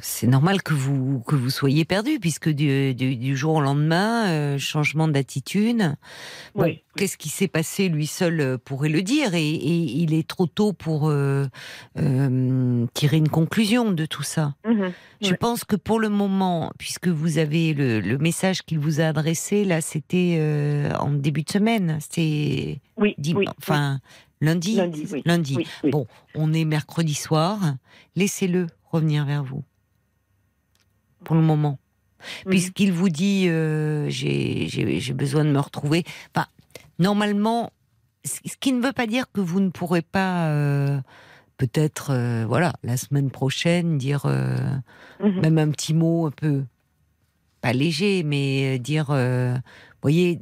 c'est 0.00 0.26
normal 0.26 0.62
que 0.62 0.74
vous 0.74 1.20
que 1.20 1.36
vous 1.36 1.50
soyez 1.50 1.84
perdu 1.84 2.18
puisque 2.18 2.48
du, 2.48 2.94
du, 2.94 3.36
jour 3.36 3.54
au 3.54 3.60
lendemain, 3.60 4.28
euh, 4.28 4.58
changement 4.58 5.08
d'attitude. 5.08 5.94
oui. 6.54 6.82
Qu'est-ce 6.94 7.16
qui 7.16 7.30
s'est 7.30 7.48
passé 7.48 7.88
Lui 7.88 8.06
seul 8.06 8.40
euh, 8.40 8.58
pourrait 8.58 8.90
le 8.90 9.00
dire 9.00 9.34
et, 9.34 9.48
il 9.48 10.12
est 10.12 10.28
trop 10.28 10.46
tôt 10.46 10.74
pour 10.74 11.10
tirer 11.94 13.16
une 13.16 13.28
conclusion 13.30 13.92
de 13.92 14.04
tout 14.04 14.22
ça. 14.22 14.54
Mhm. 14.66 14.92
Je 15.22 15.34
pense 15.34 15.64
que 15.64 15.76
pour 15.76 16.00
le 16.00 16.10
moment, 16.10 16.70
puisque 16.78 17.08
vous 17.08 17.38
avez 17.38 17.72
le, 17.72 18.00
le 18.00 18.18
message 18.18 18.62
qu'il 18.62 18.78
vous 18.78 19.00
a 19.00 19.04
adressé 19.04 19.64
là, 19.64 19.80
c'était 19.80 20.90
en 20.98 21.12
début 21.12 21.44
de 21.44 21.50
semaine, 21.50 21.98
c'était 22.00 22.80
oui, 22.98 23.14
oui, 23.34 23.46
enfin. 23.58 24.00
Lundi? 24.42 24.76
Lundi. 25.24 25.56
Bon, 25.84 26.06
on 26.34 26.52
est 26.52 26.64
mercredi 26.64 27.14
soir. 27.14 27.76
Laissez-le 28.16 28.66
revenir 28.90 29.24
vers 29.24 29.44
vous. 29.44 29.62
Pour 31.24 31.36
le 31.36 31.42
moment. 31.42 31.78
Mhm. 32.44 32.50
Puisqu'il 32.50 32.92
vous 32.92 33.08
dit 33.08 33.46
euh, 33.48 34.08
j'ai 34.10 35.14
besoin 35.14 35.44
de 35.44 35.50
me 35.50 35.60
retrouver. 35.60 36.04
Enfin, 36.34 36.48
normalement, 36.98 37.72
ce 38.24 38.56
qui 38.58 38.72
ne 38.72 38.82
veut 38.82 38.92
pas 38.92 39.06
dire 39.06 39.30
que 39.32 39.40
vous 39.40 39.60
ne 39.60 39.70
pourrez 39.70 40.02
pas. 40.02 40.48
Euh, 40.48 41.00
peut-être, 41.56 42.10
euh, 42.10 42.44
voilà, 42.44 42.72
la 42.82 42.96
semaine 42.96 43.30
prochaine, 43.30 43.96
dire 43.96 44.26
mhm. 44.26 45.40
même 45.40 45.58
un 45.58 45.70
petit 45.70 45.94
mot 45.94 46.26
un 46.26 46.32
peu, 46.32 46.64
pas 47.60 47.72
léger, 47.72 48.24
mais 48.24 48.80
dire, 48.80 49.16
voyez, 50.02 50.40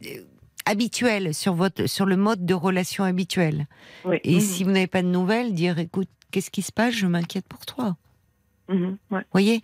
habituel, 0.67 1.35
sur, 1.35 1.55
votre, 1.55 1.87
sur 1.87 2.07
le 2.07 2.17
mode 2.17 2.45
de 2.45 2.55
relation 2.55 3.05
habituel. 3.05 3.67
Et 4.25 4.37
mhm. 4.37 4.41
si 4.41 4.65
vous 4.65 4.71
n'avez 4.71 4.87
pas 4.87 5.03
de 5.03 5.09
nouvelles, 5.09 5.55
dire 5.55 5.79
écoute, 5.79 6.09
qu'est-ce 6.31 6.51
qui 6.51 6.63
se 6.63 6.73
passe? 6.73 6.95
Je 6.95 7.07
m'inquiète 7.07 7.47
pour 7.47 7.67
toi. 7.67 7.97
Vous 8.69 8.77
mhm, 8.77 8.99
voyez? 9.33 9.63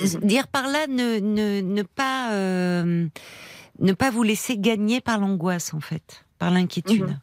Mhm. 0.00 0.20
Dire 0.26 0.48
par 0.48 0.68
là 0.68 0.86
ne, 0.86 1.18
ne, 1.18 1.60
ne 1.60 1.82
pas, 1.82 2.32
euh, 2.32 3.06
ne 3.78 3.92
pas 3.92 4.10
vous 4.10 4.22
laisser 4.22 4.58
gagner 4.58 5.00
par 5.00 5.18
l'angoisse, 5.18 5.72
en 5.72 5.80
fait, 5.80 6.24
par 6.38 6.50
l'inquiétude 6.50 7.18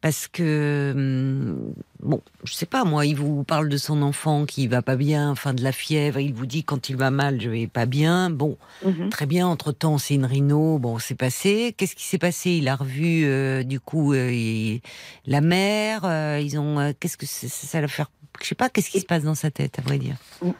parce 0.00 0.28
que 0.28 0.92
hum, 0.94 1.74
bon, 2.00 2.22
je 2.44 2.54
sais 2.54 2.66
pas 2.66 2.84
moi, 2.84 3.04
il 3.04 3.16
vous 3.16 3.44
parle 3.44 3.68
de 3.68 3.76
son 3.76 4.02
enfant 4.02 4.46
qui 4.46 4.66
va 4.66 4.82
pas 4.82 4.96
bien, 4.96 5.30
enfin 5.30 5.52
de 5.52 5.62
la 5.62 5.72
fièvre, 5.72 6.18
il 6.18 6.32
vous 6.32 6.46
dit 6.46 6.64
quand 6.64 6.88
il 6.88 6.96
va 6.96 7.10
mal, 7.10 7.40
je 7.40 7.50
vais 7.50 7.66
pas 7.66 7.86
bien. 7.86 8.30
Bon, 8.30 8.56
mhm. 8.84 9.10
très 9.10 9.26
bien. 9.26 9.46
Entre 9.46 9.72
temps, 9.72 9.98
c'est 9.98 10.14
une 10.14 10.24
rhino. 10.24 10.78
Bon, 10.78 10.98
c'est 10.98 11.14
passé. 11.14 11.74
Qu'est-ce 11.76 11.94
qui 11.94 12.04
s'est 12.04 12.18
passé? 12.18 12.52
Il 12.52 12.68
a 12.68 12.76
revu 12.76 13.24
euh, 13.24 13.62
du 13.62 13.80
coup 13.80 14.14
euh, 14.14 14.78
la 15.26 15.40
mère. 15.40 16.02
Euh, 16.04 16.40
ils 16.42 16.58
ont. 16.58 16.94
Qu'est-ce 16.98 17.16
que 17.16 17.26
ça, 17.26 17.48
ça 17.48 17.80
va 17.80 17.88
faire 17.88 18.10
je 18.40 18.46
sais 18.46 18.54
pas 18.54 18.68
qu'est-ce 18.68 18.90
qui 18.90 19.00
se 19.00 19.06
passe 19.06 19.24
dans 19.24 19.34
sa 19.34 19.50
tête, 19.50 19.78
à 19.78 19.82
vrai 19.82 19.98
dire. 19.98 20.16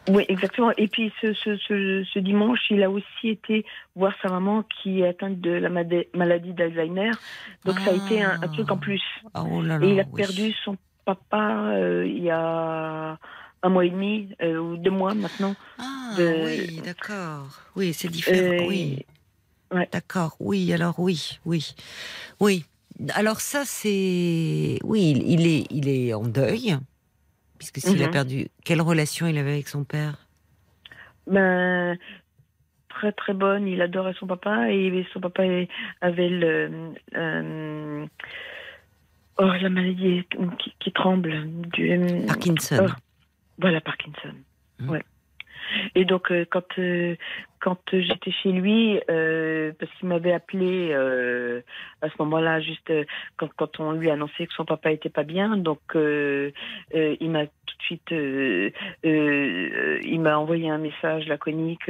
Oui, 0.07 0.25
exactement. 0.27 0.71
Et 0.77 0.87
puis 0.87 1.11
ce, 1.21 1.33
ce, 1.33 1.57
ce, 1.57 2.19
dimanche, 2.19 2.59
il 2.69 2.83
a 2.83 2.89
aussi 2.89 3.29
été 3.29 3.65
voir 3.95 4.13
sa 4.21 4.29
maman 4.29 4.63
qui 4.63 5.01
est 5.01 5.07
atteinte 5.07 5.39
de 5.39 5.51
la 5.51 5.69
maladie 5.69 6.53
d'Alzheimer. 6.53 7.11
Donc 7.65 7.79
ça 7.79 7.91
a 7.91 7.93
été 7.93 8.21
un, 8.21 8.37
truc 8.39 8.71
en 8.71 8.77
plus. 8.77 9.01
Ah, 9.33 9.43
oh 9.49 9.61
là 9.61 9.79
et 9.81 9.93
il 9.93 9.99
a 9.99 10.03
perdu 10.03 10.53
son 10.63 10.77
papa 11.05 11.71
euh, 11.73 12.05
il 12.05 12.23
y 12.23 12.29
a 12.29 13.17
un 13.63 13.69
mois 13.69 13.85
et 13.85 13.89
demi 13.89 14.29
euh, 14.41 14.57
ou 14.57 14.77
deux 14.77 14.91
mois 14.91 15.13
maintenant. 15.13 15.55
Ah 15.79 16.13
oui, 16.17 16.81
d'accord. 16.83 17.47
Oui, 17.75 17.93
c'est 17.93 18.09
différent. 18.09 18.63
Euh, 18.63 18.67
oui. 18.67 19.05
D'accord. 19.91 20.35
Oui, 20.39 20.73
alors 20.73 20.99
oui, 20.99 21.39
oui, 21.45 21.73
oui. 22.39 22.65
Alors 23.13 23.39
ça, 23.39 23.63
c'est 23.65 24.77
oui, 24.83 25.23
il 25.25 25.47
est, 25.47 25.65
il 25.69 25.87
est 25.87 26.13
en 26.13 26.23
deuil. 26.23 26.77
Puisque 27.61 27.77
s'il 27.77 28.01
a 28.01 28.07
mhm. 28.07 28.11
perdu, 28.11 28.47
quelle 28.65 28.81
relation 28.81 29.27
il 29.27 29.37
avait 29.37 29.51
avec 29.51 29.67
son 29.67 29.83
père? 29.83 30.25
Ben, 31.27 31.95
Très 32.89 33.11
très 33.11 33.33
bonne, 33.33 33.67
il 33.67 33.83
adorait 33.83 34.15
son 34.19 34.25
papa 34.25 34.71
et 34.71 35.05
son 35.13 35.19
papa 35.19 35.43
avait 36.01 36.29
le, 36.29 36.93
euh, 37.15 38.05
oh, 39.37 39.45
la 39.45 39.69
maladie 39.69 40.23
qui, 40.79 40.91
tremble. 40.91 41.47
Du, 41.69 41.91
euh, 41.91 42.25
Parkinson. 42.25 42.87
Oh, 42.89 42.91
voilà, 43.59 43.79
Parkinson. 43.79 44.33
Mmh. 44.79 44.89
Ouais. 44.89 45.03
Et 45.95 46.05
donc, 46.05 46.31
euh, 46.31 46.45
quand, 46.49 46.79
euh, 46.79 47.15
quand 47.59 47.79
j'étais 47.91 48.31
chez 48.31 48.51
lui, 48.51 48.99
euh, 49.09 49.71
parce 49.79 49.91
qu'il 49.93 50.07
m'avait 50.07 50.33
appelé 50.33 50.93
à 50.93 52.09
ce 52.09 52.13
moment-là, 52.19 52.59
juste 52.59 52.91
quand, 53.37 53.49
quand 53.55 53.79
on 53.79 53.91
lui 53.91 54.09
annonçait 54.09 54.47
que 54.47 54.53
son 54.53 54.65
papa 54.65 54.91
était 54.91 55.09
pas 55.09 55.23
bien, 55.23 55.57
donc 55.57 55.79
il 55.93 57.29
m'a 57.29 57.45
tout 57.45 57.77
de 57.77 57.83
suite, 57.83 58.11
il 59.03 60.21
m'a 60.21 60.37
envoyé 60.37 60.69
un 60.69 60.79
message 60.79 61.27
laconique, 61.27 61.89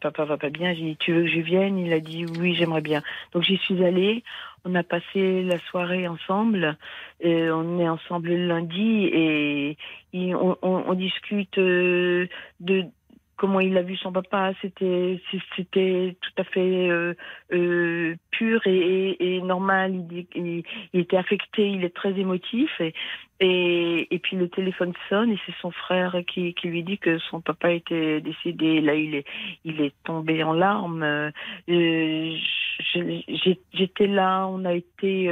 papa 0.00 0.24
va 0.24 0.38
pas 0.38 0.48
bien. 0.48 0.72
J'ai 0.74 0.82
dit, 0.82 0.96
tu 0.96 1.12
veux 1.12 1.24
que 1.24 1.30
je 1.30 1.40
vienne? 1.40 1.78
Il 1.78 1.92
a 1.92 2.00
dit, 2.00 2.24
oui, 2.38 2.54
j'aimerais 2.54 2.80
bien. 2.80 3.02
Donc 3.32 3.42
j'y 3.42 3.58
suis 3.58 3.84
allée. 3.84 4.24
On 4.64 4.74
a 4.74 4.82
passé 4.82 5.42
la 5.42 5.58
soirée 5.58 6.08
ensemble. 6.08 6.76
on 7.22 7.78
est 7.78 7.88
ensemble 7.88 8.28
le 8.28 8.46
lundi 8.46 9.04
et, 9.12 9.76
on, 10.34 10.56
on, 10.62 10.94
discute 10.94 11.58
de 11.58 12.28
comment 13.40 13.60
il 13.60 13.78
a 13.78 13.82
vu 13.82 13.96
son 13.96 14.12
papa, 14.12 14.52
c'était 14.60 15.18
c'était 15.56 16.14
tout 16.20 16.42
à 16.42 16.44
fait 16.44 16.90
euh, 16.90 17.14
euh, 17.54 18.14
pur 18.30 18.60
et, 18.66 19.40
normal. 19.42 19.94
Il, 20.34 20.62
était 20.92 21.16
affecté, 21.16 21.70
il 21.70 21.82
est 21.82 21.96
très 21.96 22.12
émotif 22.18 22.70
et, 23.40 24.14
et, 24.14 24.18
puis 24.18 24.36
le 24.36 24.50
téléphone 24.50 24.92
sonne 25.08 25.32
et 25.32 25.38
c'est 25.46 25.54
son 25.62 25.70
frère 25.70 26.14
qui, 26.26 26.52
qui 26.52 26.68
lui 26.68 26.82
dit 26.82 26.98
que 26.98 27.18
son 27.18 27.40
papa 27.40 27.72
était 27.72 28.20
décédé. 28.20 28.82
Là, 28.82 28.94
il 28.94 29.14
est 29.14 29.24
il 29.64 29.80
est 29.80 29.94
tombé 30.04 30.44
en 30.44 30.52
larmes. 30.52 31.02
Euh, 31.02 31.30
j'étais 33.72 34.06
là, 34.06 34.46
on 34.48 34.66
a 34.66 34.74
été 34.74 35.30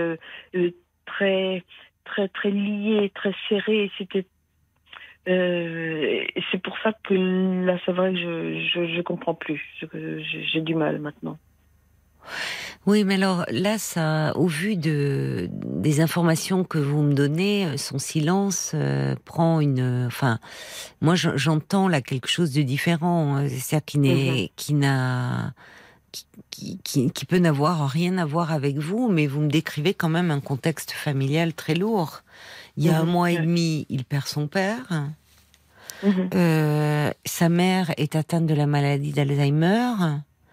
très 1.04 1.62
très 2.06 2.28
très 2.28 2.50
liés, 2.50 3.12
très 3.14 3.34
serrés. 3.50 3.90
C'était 3.98 4.24
euh, 5.26 6.24
c'est 6.50 6.62
pour 6.62 6.76
ça 6.82 6.92
que 7.04 7.14
là, 7.14 7.78
c'est 7.84 7.92
vrai 7.92 8.12
que 8.12 8.18
je, 8.18 8.96
je, 8.96 9.02
comprends 9.02 9.34
plus. 9.34 9.62
J'ai 10.52 10.60
du 10.60 10.74
mal 10.74 10.98
maintenant. 11.00 11.38
Oui, 12.86 13.04
mais 13.04 13.14
alors 13.14 13.44
là, 13.50 13.76
ça, 13.78 14.32
au 14.36 14.46
vu 14.46 14.76
de 14.76 15.48
des 15.50 16.00
informations 16.00 16.64
que 16.64 16.78
vous 16.78 17.02
me 17.02 17.12
donnez, 17.12 17.76
son 17.76 17.98
silence 17.98 18.72
euh, 18.74 19.14
prend 19.24 19.60
une. 19.60 20.06
Enfin, 20.06 20.38
moi, 21.00 21.14
j'entends 21.14 21.88
là 21.88 22.00
quelque 22.00 22.28
chose 22.28 22.52
de 22.52 22.62
différent. 22.62 23.46
C'est-à-dire 23.48 23.84
qui 23.84 23.98
n'est, 23.98 24.42
mhm. 24.42 24.48
qui 24.56 24.74
n'a, 24.74 25.52
qui, 26.50 26.78
qui, 26.82 27.10
qui, 27.10 27.24
peut 27.26 27.38
n'avoir 27.38 27.88
rien 27.88 28.16
à 28.16 28.24
voir 28.24 28.52
avec 28.52 28.78
vous, 28.78 29.10
mais 29.10 29.26
vous 29.26 29.40
me 29.40 29.50
décrivez 29.50 29.92
quand 29.92 30.08
même 30.08 30.30
un 30.30 30.40
contexte 30.40 30.92
familial 30.92 31.52
très 31.52 31.74
lourd. 31.74 32.22
Il 32.78 32.84
y 32.84 32.90
a 32.90 33.00
un 33.00 33.04
mhm. 33.04 33.10
mois 33.10 33.30
et 33.32 33.38
demi, 33.38 33.86
il 33.88 34.04
perd 34.04 34.26
son 34.26 34.46
père. 34.46 35.10
Mhm. 36.04 36.30
Euh, 36.32 37.10
sa 37.24 37.48
mère 37.48 37.92
est 37.96 38.14
atteinte 38.14 38.46
de 38.46 38.54
la 38.54 38.66
maladie 38.66 39.10
d'Alzheimer. 39.10 39.94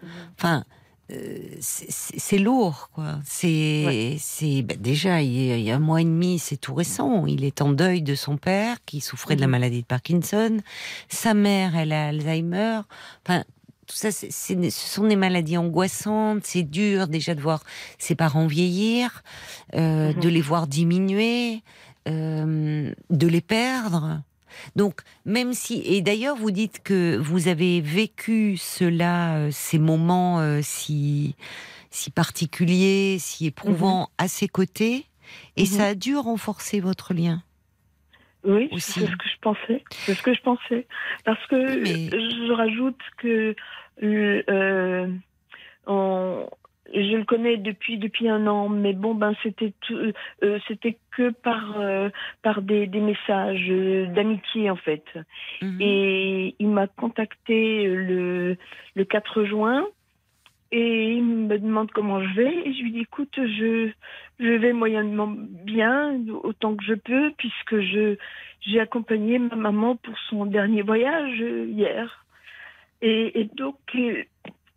Mhm. 0.02 0.08
Enfin, 0.36 0.64
euh, 1.12 1.38
c'est 1.60 2.38
lourd, 2.38 2.90
quoi. 2.92 3.20
C'est, 3.24 4.16
c'est 4.18 4.62
bah, 4.62 4.74
déjà 4.76 5.22
il 5.22 5.60
y, 5.60 5.70
a, 5.70 5.76
un 5.76 5.78
mois 5.78 6.00
et 6.00 6.04
demi, 6.04 6.40
c'est 6.40 6.56
tout 6.56 6.74
récent. 6.74 7.26
Il 7.26 7.44
est 7.44 7.62
en 7.62 7.70
deuil 7.70 8.02
de 8.02 8.16
son 8.16 8.36
père 8.38 8.78
qui 8.86 9.00
souffrait 9.00 9.36
de 9.36 9.40
la 9.40 9.46
maladie 9.46 9.82
de 9.82 9.86
Parkinson. 9.86 10.58
Sa 11.08 11.32
mère, 11.32 11.76
elle 11.76 11.92
a 11.92 12.08
Alzheimer. 12.08 12.80
Enfin, 13.24 13.44
tout 13.86 13.94
ça, 13.94 14.10
ce 14.10 14.70
sont 14.70 15.06
des 15.06 15.14
maladies 15.14 15.56
angoissantes. 15.56 16.40
C'est 16.42 16.64
dur 16.64 17.06
déjà 17.06 17.36
de 17.36 17.40
voir 17.40 17.62
ses 17.98 18.16
parents 18.16 18.48
vieillir, 18.48 19.22
euh, 19.74 20.12
de 20.12 20.28
les 20.28 20.40
voir 20.40 20.66
diminuer. 20.66 21.62
Euh, 22.06 22.92
de 23.10 23.26
les 23.26 23.40
perdre. 23.40 24.22
Donc, 24.76 25.00
même 25.24 25.52
si, 25.52 25.82
et 25.84 26.02
d'ailleurs, 26.02 26.36
vous 26.36 26.52
dites 26.52 26.80
que 26.84 27.16
vous 27.16 27.48
avez 27.48 27.80
vécu 27.80 28.56
cela, 28.56 29.36
euh, 29.36 29.48
ces 29.50 29.80
moments 29.80 30.38
euh, 30.38 30.60
si, 30.62 31.34
si 31.90 32.10
particuliers, 32.10 33.16
si 33.18 33.46
éprouvants 33.46 34.02
mhm. 34.02 34.24
à 34.24 34.28
ses 34.28 34.46
côtés, 34.46 35.06
et 35.56 35.62
mhm. 35.62 35.66
ça 35.66 35.86
a 35.86 35.94
dû 35.96 36.16
renforcer 36.16 36.78
votre 36.78 37.12
lien. 37.12 37.42
Oui, 38.44 38.68
c'est 38.78 39.00
ce 39.00 39.16
que 39.16 39.28
je 39.28 39.40
pensais. 39.40 39.84
C'est 39.90 40.14
ce 40.14 40.22
que 40.22 40.32
je 40.32 40.42
pensais. 40.42 40.86
Parce 41.24 41.44
que 41.48 41.56
je 41.56 42.52
rajoute 42.52 43.00
que 43.18 43.56
euh, 44.04 45.08
on, 45.88 46.48
je 46.92 47.16
le 47.16 47.24
connais 47.24 47.56
depuis 47.56 47.98
depuis 47.98 48.28
un 48.28 48.46
an, 48.46 48.68
mais 48.68 48.92
bon 48.92 49.14
ben 49.14 49.34
c'était 49.42 49.72
euh, 49.90 50.58
c'était 50.68 50.98
que 51.16 51.30
par 51.30 51.80
euh, 51.80 52.10
par 52.42 52.62
des, 52.62 52.86
des 52.86 53.00
messages 53.00 53.66
euh, 53.70 54.06
d'amitié 54.06 54.70
en 54.70 54.76
fait. 54.76 55.04
Mhm. 55.62 55.78
Et 55.80 56.54
il 56.58 56.68
m'a 56.68 56.86
contacté 56.86 57.84
le 57.86 58.56
le 58.94 59.04
4 59.04 59.44
juin 59.44 59.86
et 60.72 61.12
il 61.14 61.24
me 61.24 61.58
demande 61.58 61.90
comment 61.92 62.20
je 62.22 62.34
vais. 62.34 62.68
Et 62.68 62.74
je 62.74 62.82
lui 62.82 62.92
dis, 62.92 63.00
écoute, 63.00 63.34
je, 63.36 63.90
je 64.40 64.48
vais 64.48 64.72
moyennement 64.72 65.28
bien, 65.28 66.18
autant 66.42 66.74
que 66.74 66.84
je 66.84 66.94
peux, 66.94 67.32
puisque 67.38 67.80
je, 67.80 68.16
j'ai 68.62 68.80
accompagné 68.80 69.38
ma 69.38 69.54
maman 69.54 69.96
pour 69.96 70.18
son 70.28 70.44
dernier 70.44 70.82
voyage 70.82 71.38
hier. 71.38 72.26
Et, 73.02 73.48
donc, 73.54 73.76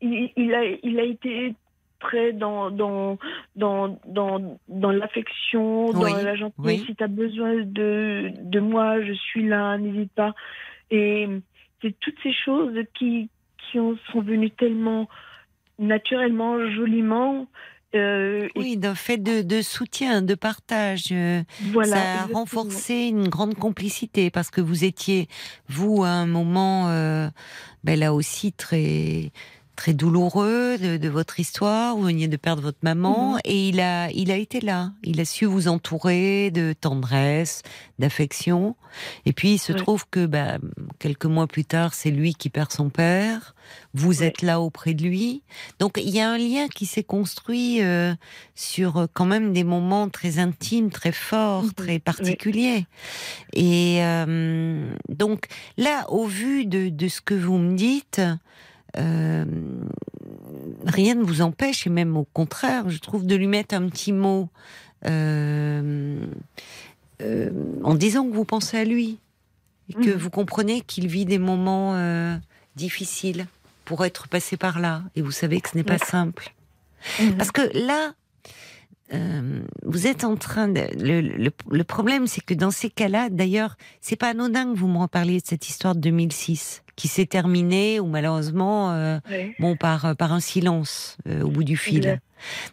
il, 0.02 0.54
a, 0.54 0.64
il 0.84 1.00
a 1.00 1.04
été 1.04 1.56
très 2.00 2.34
dans, 2.34 2.72
dans, 2.72 3.18
dans, 3.56 4.00
dans, 4.08 4.60
dans 4.68 4.92
l'affection, 4.92 5.92
dans 5.92 6.04
la 6.04 6.36
gentillesse. 6.36 6.86
Si 6.86 6.96
tu 6.96 7.04
as 7.04 7.08
besoin 7.08 7.56
de, 7.58 8.32
de 8.42 8.60
moi, 8.60 9.02
je 9.02 9.14
suis 9.14 9.48
là, 9.48 9.78
n'hésite 9.78 10.12
pas. 10.14 10.34
Et 10.92 11.28
c'est 11.82 11.96
toutes 12.00 12.18
ces 12.24 12.34
choses 12.34 12.78
qui, 12.98 13.30
qui 13.58 13.78
sont 13.78 14.22
venues 14.22 14.52
tellement 14.52 15.08
naturellement, 15.78 16.70
joliment. 16.72 17.48
Euh, 17.96 18.48
oui, 18.56 18.78
d'un 18.78 18.94
fait 18.94 19.18
de, 19.18 19.62
soutien, 19.62 20.22
de 20.22 20.36
partage. 20.36 21.08
Euh, 21.12 21.42
voilà, 21.72 21.96
ça 21.96 22.22
a 22.22 22.26
renforcé 22.28 23.08
une 23.08 23.28
grande 23.30 23.56
complicité 23.56 24.30
parce 24.30 24.52
que 24.52 24.62
vous 24.62 24.84
étiez, 24.84 25.28
vous, 25.70 26.04
à 26.04 26.10
un 26.10 26.28
moment, 26.28 26.90
euh, 26.90 27.30
ben 27.84 28.00
là 28.00 28.14
aussi, 28.14 28.54
très 28.54 29.32
très 29.80 29.94
douloureux 29.94 30.78
de, 30.78 31.08
votre 31.08 31.40
histoire. 31.40 31.96
Vous 31.96 32.04
veniez 32.04 32.28
de 32.28 32.36
perdre 32.36 32.62
votre 32.62 32.80
maman 32.82 33.36
mhm. 33.36 33.40
et 33.46 33.70
il 33.70 33.80
a, 33.80 34.12
il 34.12 34.30
a 34.30 34.36
été 34.36 34.60
là. 34.60 34.92
Il 35.04 35.22
a 35.22 35.26
su 35.26 35.46
vous 35.46 35.70
entourer 35.70 36.52
de 36.52 36.74
tendresse, 36.74 37.64
d'affection. 37.98 38.76
Et 39.26 39.32
puis 39.32 39.54
il 39.54 39.58
se 39.58 39.72
trouve 39.72 40.04
que 40.12 40.26
bah, 40.26 40.58
quelques 41.00 41.28
mois 41.28 41.48
plus 41.48 41.64
tard, 41.64 41.94
c'est 41.94 42.12
lui 42.12 42.34
qui 42.34 42.50
perd 42.50 42.74
son 42.74 42.90
père. 42.90 43.56
Vous 43.94 44.22
êtes 44.22 44.42
là 44.42 44.60
auprès 44.60 44.94
de 44.94 45.04
lui. 45.04 45.44
Donc 45.80 45.94
il 45.96 46.10
y 46.10 46.20
a 46.20 46.30
un 46.30 46.38
lien 46.38 46.68
qui 46.68 46.86
s'est 46.86 47.04
construit 47.04 47.82
euh, 47.82 48.14
sur 48.56 48.98
euh, 48.98 49.06
quand 49.14 49.26
même 49.26 49.54
des 49.54 49.64
moments 49.64 50.10
très 50.10 50.40
intimes, 50.40 50.90
très 50.90 51.14
forts, 51.14 51.64
mhm. 51.64 51.72
très 51.72 52.00
particuliers. 52.00 52.86
Et 53.54 54.04
euh, 54.04 54.94
donc 55.08 55.46
là, 55.78 56.06
au 56.10 56.26
vu 56.26 56.66
de, 56.66 56.90
de 56.90 57.08
ce 57.08 57.22
que 57.22 57.34
vous 57.34 57.58
me 57.58 57.78
dites, 57.78 58.20
euh, 58.98 59.46
rien 60.86 61.16
ne 61.16 61.24
vous 61.24 61.42
empêche, 61.42 61.86
et 61.88 61.90
même 61.90 62.18
au 62.18 62.26
contraire, 62.26 62.90
je 62.90 63.00
trouve, 63.00 63.26
de 63.26 63.36
lui 63.36 63.48
mettre 63.48 63.76
un 63.76 63.88
petit 63.90 64.12
mot 64.12 64.50
euh, 65.06 66.26
euh, 67.22 67.50
en 67.84 67.96
disant 67.96 68.28
que 68.28 68.34
vous 68.34 68.46
pensez 68.46 68.78
à 68.78 68.86
lui, 68.86 69.20
et 69.90 69.94
que 69.94 70.10
mhm. 70.10 70.18
vous 70.18 70.30
comprenez 70.30 70.82
qu'il 70.82 71.08
vit 71.08 71.26
des 71.26 71.40
moments 71.40 71.96
difficiles 72.76 73.48
pour 73.86 74.06
être 74.06 74.28
passé 74.28 74.58
par 74.58 74.80
là, 74.80 75.04
et 75.16 75.22
vous 75.22 75.32
savez 75.32 75.62
que 75.62 75.70
ce 75.70 75.78
n'est 75.78 75.84
pas 75.84 75.98
simple. 75.98 76.54
Mhm. 77.20 77.38
Parce 77.38 77.52
que 77.52 77.62
là, 77.74 78.14
vous 79.84 80.06
êtes 80.06 80.24
en 80.24 80.36
train 80.36 80.68
de. 80.68 80.82
Le, 81.00 81.52
le 81.72 81.84
problème, 81.84 82.28
c'est 82.28 82.44
que 82.44 82.54
dans 82.54 82.70
ces 82.70 82.92
cas-là, 82.92 83.30
d'ailleurs, 83.30 83.76
c'est 84.02 84.16
pas 84.16 84.30
anodin 84.30 84.72
que 84.72 84.78
vous 84.78 84.88
me 84.88 85.00
reparliez 85.00 85.40
de 85.40 85.46
cette 85.46 85.68
histoire 85.68 85.96
de 85.96 86.02
2006 86.02 86.84
qui 87.00 87.08
s'est 87.08 87.26
terminé 87.26 88.02
ou 88.02 88.08
malheureusement 88.08 88.92
euh, 88.92 89.20
bon 89.60 89.78
par 89.78 90.04
euh, 90.04 90.14
par 90.16 90.34
un 90.34 90.42
silence 90.42 91.18
euh, 91.28 91.44
au 91.44 91.50
bout 91.50 91.64
du 91.64 91.78
fil. 91.78 92.20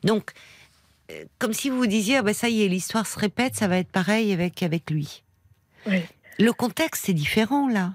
Donc 0.02 0.32
comme 1.38 1.52
si 1.52 1.70
vous 1.70 1.76
vous 1.78 1.86
disiez 1.86 2.16
ah 2.16 2.22
ben 2.22 2.34
ça 2.34 2.48
y 2.48 2.64
est 2.64 2.68
l'histoire 2.68 3.06
se 3.06 3.16
répète 3.16 3.54
ça 3.54 3.68
va 3.68 3.78
être 3.78 3.90
pareil 3.90 4.32
avec 4.32 4.64
avec 4.64 4.90
lui. 4.90 5.22
Le 5.86 6.50
contexte 6.50 7.08
est 7.08 7.14
différent 7.14 7.68
là. 7.68 7.92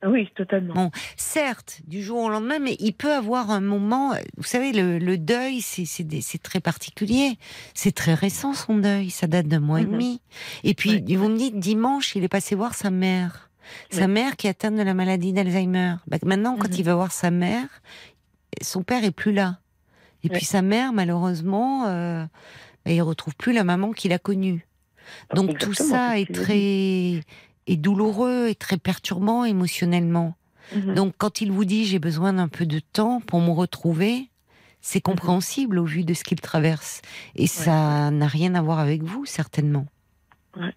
Ah 0.00 0.10
oui, 0.10 0.28
totalement. 0.36 0.74
Bon, 0.74 0.90
certes, 1.16 1.80
du 1.88 2.04
jour 2.04 2.22
au 2.22 2.28
lendemain, 2.28 2.60
mais 2.60 2.76
il 2.78 2.92
peut 2.92 3.12
avoir 3.12 3.50
un 3.50 3.60
moment. 3.60 4.12
Vous 4.36 4.44
savez, 4.44 4.70
le, 4.72 5.18
deuil, 5.18 5.60
c'est 5.60 6.40
très 6.40 6.60
particulier. 6.60 7.36
C'est 7.74 7.90
très 7.90 8.14
récent 8.14 8.54
son 8.54 8.76
deuil. 8.76 9.10
Ça 9.10 9.26
date 9.26 9.48
d'un 9.48 9.58
mois 9.58 9.80
et 9.80 9.86
mhm. 9.86 9.90
demi. 9.90 10.20
Et 10.62 10.74
puis, 10.74 11.02
vous 11.16 11.28
me 11.28 11.36
dites, 11.36 11.58
dimanche, 11.58 12.14
il 12.14 12.22
est 12.22 12.28
passé 12.28 12.54
voir 12.54 12.74
sa 12.74 12.90
mère. 12.90 13.47
Sa 13.90 14.06
mère 14.06 14.36
qui 14.36 14.46
est 14.46 14.50
atteinte 14.50 14.76
de 14.76 14.82
la 14.82 14.94
maladie 14.94 15.32
d'Alzheimer. 15.32 15.96
Bah, 16.06 16.18
maintenant, 16.24 16.56
quand 16.56 16.68
mhm. 16.68 16.76
il 16.78 16.84
va 16.84 16.94
voir 16.94 17.12
sa 17.12 17.30
mère, 17.30 17.68
son 18.62 18.82
père 18.82 19.04
est 19.04 19.10
plus 19.10 19.32
là. 19.32 19.58
Et 20.24 20.28
puis 20.28 20.44
sa 20.44 20.62
mère, 20.62 20.92
malheureusement, 20.92 21.86
euh, 21.86 22.24
bah, 22.84 22.92
il 22.92 23.02
retrouve 23.02 23.36
plus 23.36 23.52
la 23.52 23.64
maman 23.64 23.92
qu'il 23.92 24.12
a 24.12 24.18
connue. 24.18 24.66
Donc 25.34 25.58
tout 25.58 25.74
ça 25.74 26.18
est 26.18 26.32
très 26.32 27.22
est 27.66 27.76
douloureux 27.76 28.48
et 28.48 28.54
très 28.54 28.76
perturbant 28.76 29.44
émotionnellement. 29.44 30.34
Mhm. 30.74 30.94
Donc 30.94 31.14
quand 31.16 31.40
il 31.40 31.52
vous 31.52 31.64
dit 31.64 31.84
j'ai 31.84 31.98
besoin 31.98 32.34
d'un 32.34 32.48
peu 32.48 32.66
de 32.66 32.78
temps 32.78 33.20
pour 33.20 33.40
me 33.40 33.50
retrouver, 33.50 34.28
c'est 34.80 34.98
mhm. 34.98 35.12
compréhensible 35.12 35.78
au 35.78 35.84
vu 35.84 36.04
de 36.04 36.14
ce 36.14 36.24
qu'il 36.24 36.40
traverse. 36.40 37.00
Et 37.36 37.46
ça 37.46 38.10
n'a 38.10 38.26
rien 38.26 38.54
à 38.54 38.62
voir 38.62 38.80
avec 38.80 39.02
vous, 39.02 39.24
certainement. 39.24 39.86
Ouais. 40.56 40.74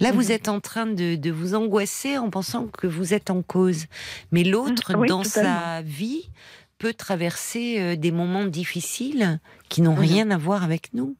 Là, 0.00 0.12
vous 0.12 0.24
mhm. 0.24 0.30
êtes 0.30 0.48
en 0.48 0.60
train 0.60 0.86
de, 0.86 1.30
vous 1.30 1.54
angoisser 1.54 2.18
en 2.18 2.30
pensant 2.30 2.66
que 2.66 2.86
vous 2.86 3.14
êtes 3.14 3.30
en 3.30 3.42
cause. 3.42 3.86
Mais 4.30 4.44
l'autre, 4.44 4.96
mhm. 4.96 5.06
dans 5.06 5.24
sa 5.24 5.82
vie, 5.82 6.30
peut 6.78 6.94
traverser 6.94 7.80
euh, 7.80 7.96
des 7.96 8.10
moments 8.10 8.44
difficiles 8.44 9.40
qui 9.68 9.82
n'ont 9.82 9.94
mhm. 9.94 10.00
rien 10.00 10.30
à 10.30 10.38
voir 10.38 10.64
avec 10.64 10.92
nous. 10.94 11.16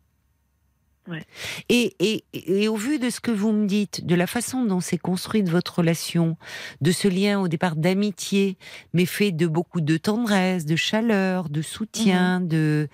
Et, 1.68 1.94
et, 2.32 2.68
au 2.68 2.76
vu 2.76 3.00
de 3.00 3.10
ce 3.10 3.20
que 3.20 3.32
vous 3.32 3.50
me 3.50 3.66
dites, 3.66 4.06
de 4.06 4.14
la 4.14 4.28
façon 4.28 4.64
dont 4.64 4.80
s'est 4.80 4.98
construite 4.98 5.48
votre 5.48 5.78
relation, 5.78 6.36
de 6.80 6.92
ce 6.92 7.08
lien 7.08 7.40
au 7.40 7.48
départ 7.48 7.74
d'amitié, 7.74 8.56
mais 8.92 9.04
fait 9.04 9.32
de 9.32 9.48
beaucoup 9.48 9.80
de 9.80 9.96
tendresse, 9.96 10.64
de 10.64 10.76
chaleur, 10.76 11.48
de 11.48 11.60
soutien, 11.60 12.40
de 12.40 12.88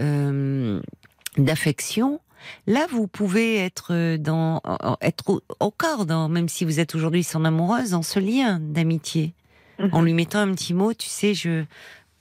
euh, 0.00 0.80
d'affection, 1.36 2.20
Là, 2.66 2.86
vous 2.90 3.06
pouvez 3.06 3.56
être 3.56 4.16
dans, 4.16 4.60
être 5.00 5.42
encore 5.60 6.06
dans, 6.06 6.28
même 6.28 6.48
si 6.48 6.64
vous 6.64 6.80
êtes 6.80 6.94
aujourd'hui 6.94 7.24
son 7.24 7.44
amoureuse, 7.44 7.90
dans 7.90 8.02
ce 8.02 8.18
lien 8.18 8.58
d'amitié, 8.60 9.34
mhm. 9.78 9.90
en 9.92 10.02
lui 10.02 10.14
mettant 10.14 10.40
un 10.40 10.52
petit 10.52 10.74
mot. 10.74 10.94
Tu 10.94 11.08
sais, 11.08 11.34
je, 11.34 11.64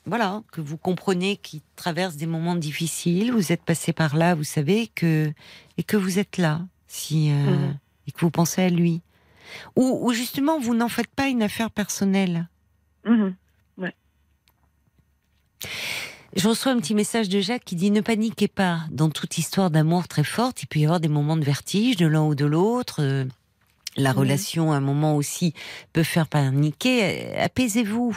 voilà, 0.06 0.44
que 0.52 0.62
vous 0.62 0.78
comprenez 0.78 1.38
qu'il 1.38 1.62
traverse 1.76 2.16
des 2.16 2.26
moments 2.26 2.56
difficiles. 2.56 3.32
Vous 3.32 3.52
êtes 3.52 3.64
passé 3.64 3.94
par 3.94 4.16
là, 4.16 4.36
vous 4.36 4.44
savez 4.44 4.88
que 4.88 5.32
et 5.78 5.84
que 5.84 5.98
vous 5.98 6.20
êtes 6.20 6.38
là, 6.38 6.62
si 6.88 7.32
euh, 7.32 7.34
mhm. 7.34 7.78
et 8.08 8.12
que 8.12 8.20
vous 8.22 8.32
pensez 8.32 8.62
à 8.62 8.70
lui, 8.70 9.02
ou, 9.76 10.12
justement 10.14 10.60
vous 10.60 10.76
n'en 10.76 10.90
faites 10.90 11.08
pas 11.08 11.28
une 11.28 11.44
affaire 11.44 11.72
personnelle. 11.72 12.48
Mhm. 13.06 13.36
Je 16.36 16.48
reçois 16.48 16.72
un 16.72 16.80
petit 16.80 16.94
message 16.94 17.28
de 17.28 17.40
Jacques 17.40 17.66
qui 17.66 17.76
dit 17.76 17.92
ne 17.92 18.02
paniquez 18.02 18.48
pas. 18.48 18.82
Dans 18.92 19.10
toute 19.10 19.38
histoire 19.38 19.72
d'amour 19.72 20.08
très 20.08 20.24
forte, 20.24 20.62
il 20.62 20.68
peut 20.68 20.80
y 20.80 20.86
avoir 20.86 21.00
des 21.00 21.08
moments 21.08 21.38
de 21.38 21.44
vertige 21.44 21.98
de 21.98 22.06
l'un 22.06 22.24
ou 22.24 22.36
de 22.36 22.46
l'autre. 22.46 22.98
Euh, 23.00 23.26
la 23.98 24.12
relation, 24.12 24.72
à 24.72 24.78
un 24.78 24.82
moment 24.82 25.16
aussi, 25.16 25.54
peut 25.92 26.04
faire 26.04 26.28
paniquer. 26.28 27.36
Apaisez-vous 27.38 28.16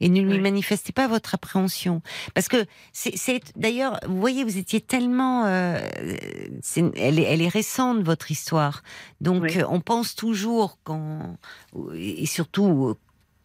et 0.00 0.08
ne 0.08 0.20
lui 0.20 0.40
manifestez 0.40 0.92
pas 0.92 1.06
votre 1.06 1.34
appréhension. 1.34 2.02
Parce 2.34 2.48
que 2.48 2.66
c'est 2.92 3.40
d'ailleurs, 3.56 4.00
vous 4.06 4.18
voyez, 4.18 4.44
vous 4.44 4.58
étiez 4.58 4.80
tellement, 4.80 5.46
euh, 5.46 5.78
elle, 6.96 7.18
est, 7.18 7.22
elle 7.22 7.42
est 7.42 7.48
récente 7.48 8.02
votre 8.02 8.30
histoire, 8.30 8.82
donc 9.20 9.58
on 9.68 9.80
pense 9.80 10.14
toujours 10.14 10.78
quand 10.84 11.36
et 11.94 12.26
surtout 12.26 12.96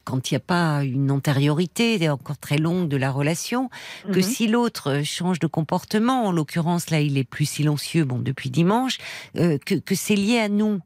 quand 0.03 0.31
il 0.31 0.33
n'y 0.33 0.37
a 0.37 0.41
pas 0.41 0.83
une 0.83 1.11
antériorité 1.11 2.09
encore 2.09 2.37
très 2.37 2.57
longue 2.57 2.87
de 2.87 2.97
la 2.97 3.11
relation, 3.11 3.69
que 4.11 4.17
mhm. 4.17 4.21
si 4.21 4.47
l'autre 4.47 5.01
change 5.03 5.39
de 5.39 5.47
comportement, 5.47 6.25
en 6.25 6.31
l'occurrence 6.31 6.89
là 6.89 6.99
il 7.01 7.17
est 7.17 7.23
plus 7.23 7.45
silencieux, 7.45 8.03
bon 8.03 8.19
depuis 8.19 8.49
dimanche, 8.49 8.97
euh, 9.37 9.57
que, 9.57 9.95
c'est 9.95 10.15
lié 10.15 10.39
à 10.39 10.49
nous. 10.49 10.79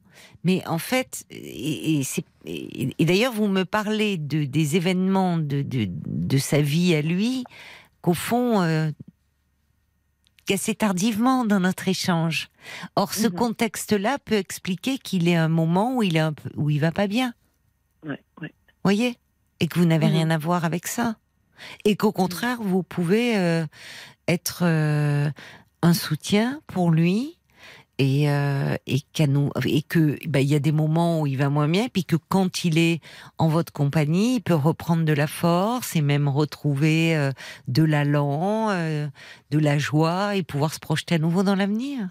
Mais 0.44 0.66
en 0.66 0.78
fait, 0.78 1.24
et, 1.30 2.02
et, 2.44 3.04
d'ailleurs 3.04 3.32
vous 3.32 3.48
me 3.48 3.64
parlez 3.64 4.16
de, 4.16 4.44
des 4.44 4.76
événements 4.76 5.38
de, 5.38 5.64
de, 5.66 6.38
sa 6.38 6.60
vie 6.60 6.94
à 6.94 7.02
lui, 7.02 7.44
qu'au 8.00 8.14
fond, 8.14 8.62
euh, 8.62 8.90
assez 10.52 10.74
tardivement 10.74 11.44
dans 11.44 11.60
notre 11.60 11.88
échange. 11.88 12.48
Or, 12.94 13.14
ce 13.14 13.26
mhm. 13.26 13.34
contexte-là 13.34 14.18
peut 14.24 14.36
expliquer 14.36 14.98
qu'il 14.98 15.28
est 15.28 15.36
un 15.36 15.48
moment 15.48 15.96
où 15.96 16.02
il 16.02 16.16
est 16.16 16.20
un 16.20 16.32
peu, 16.32 16.50
où 16.56 16.70
il 16.70 16.80
va 16.80 16.92
pas 16.92 17.06
bien. 17.06 17.34
Voyez 18.86 19.18
Et 19.58 19.66
que 19.66 19.80
vous 19.80 19.84
n'avez 19.84 20.06
rien 20.06 20.30
à 20.30 20.38
voir 20.38 20.64
avec 20.64 20.86
ça. 20.86 21.16
Et 21.84 21.96
qu'au 21.96 22.12
contraire, 22.12 22.58
vous 22.62 22.84
pouvez 22.84 23.36
euh, 23.36 23.66
être 24.28 24.60
euh, 24.62 25.28
un 25.82 25.92
soutien 25.92 26.60
pour 26.68 26.92
lui 26.92 27.36
et, 27.98 28.30
euh, 28.30 28.76
et, 28.86 29.00
et 29.64 29.82
que 29.82 30.28
bah, 30.28 30.40
il 30.40 30.46
y 30.46 30.54
a 30.54 30.60
des 30.60 30.70
moments 30.70 31.20
où 31.20 31.26
il 31.26 31.36
va 31.36 31.48
moins 31.48 31.66
bien, 31.66 31.88
puis 31.92 32.04
que 32.04 32.14
quand 32.14 32.62
il 32.62 32.78
est 32.78 33.00
en 33.38 33.48
votre 33.48 33.72
compagnie, 33.72 34.36
il 34.36 34.40
peut 34.40 34.54
reprendre 34.54 35.04
de 35.04 35.12
la 35.12 35.26
force 35.26 35.96
et 35.96 36.00
même 36.00 36.28
retrouver 36.28 37.32
de 37.66 37.82
l'allant, 37.82 38.68
de 38.68 39.58
la 39.58 39.78
joie 39.78 40.36
et 40.36 40.44
pouvoir 40.44 40.72
se 40.72 40.78
projeter 40.78 41.16
à 41.16 41.18
nouveau 41.18 41.42
dans 41.42 41.56
l'avenir. 41.56 42.08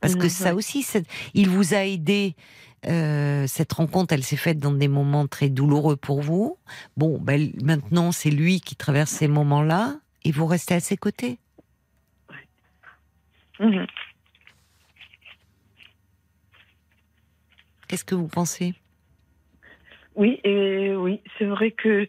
Parce 0.00 0.14
que 0.14 0.30
ça 0.30 0.54
aussi, 0.54 0.86
il 1.34 1.50
vous 1.50 1.74
a 1.74 1.84
aidé 1.84 2.36
Euh, 2.84 3.46
cette 3.46 3.72
rencontre, 3.72 4.14
elle 4.14 4.22
s'est 4.22 4.36
faite 4.36 4.58
dans 4.58 4.72
des 4.72 4.88
moments 4.88 5.26
très 5.26 5.48
douloureux 5.48 5.96
pour 5.96 6.20
vous. 6.20 6.58
Bon, 6.96 7.18
ben, 7.18 7.50
maintenant, 7.62 8.12
c'est 8.12 8.30
lui 8.30 8.60
qui 8.60 8.76
traverse 8.76 9.10
ces 9.10 9.28
moments-là 9.28 9.96
et 10.24 10.30
vous 10.30 10.46
restez 10.46 10.74
à 10.74 10.80
ses 10.80 10.96
côtés. 10.96 11.38
Mhm. 13.58 13.86
Qu'est-ce 17.88 18.04
que 18.04 18.14
vous 18.14 18.28
pensez? 18.28 18.74
Oui, 20.14 20.40
et 20.44 20.94
oui, 20.94 21.20
c'est 21.38 21.44
vrai 21.44 21.70
que 21.70 22.08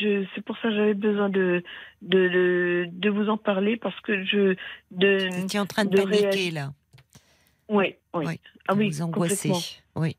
je, 0.00 0.24
c'est 0.34 0.44
pour 0.44 0.56
ça 0.56 0.68
que 0.68 0.74
j'avais 0.74 0.94
besoin 0.94 1.28
de, 1.28 1.62
de, 2.02 2.88
de, 2.90 3.10
vous 3.10 3.28
en 3.28 3.36
parler 3.36 3.76
parce 3.76 3.98
que 4.00 4.24
je. 4.24 4.54
De, 4.90 5.28
vous 5.28 5.44
étiez 5.44 5.60
en 5.60 5.66
train 5.66 5.84
de, 5.84 6.00
paniquer 6.00 6.50
là. 6.50 6.72
Oui, 7.68 7.94
oui. 8.14 8.40
Ah 8.66 8.74
oui, 8.74 8.90
vous 8.90 9.02
angoissez. 9.02 9.52
Oui. 9.94 10.16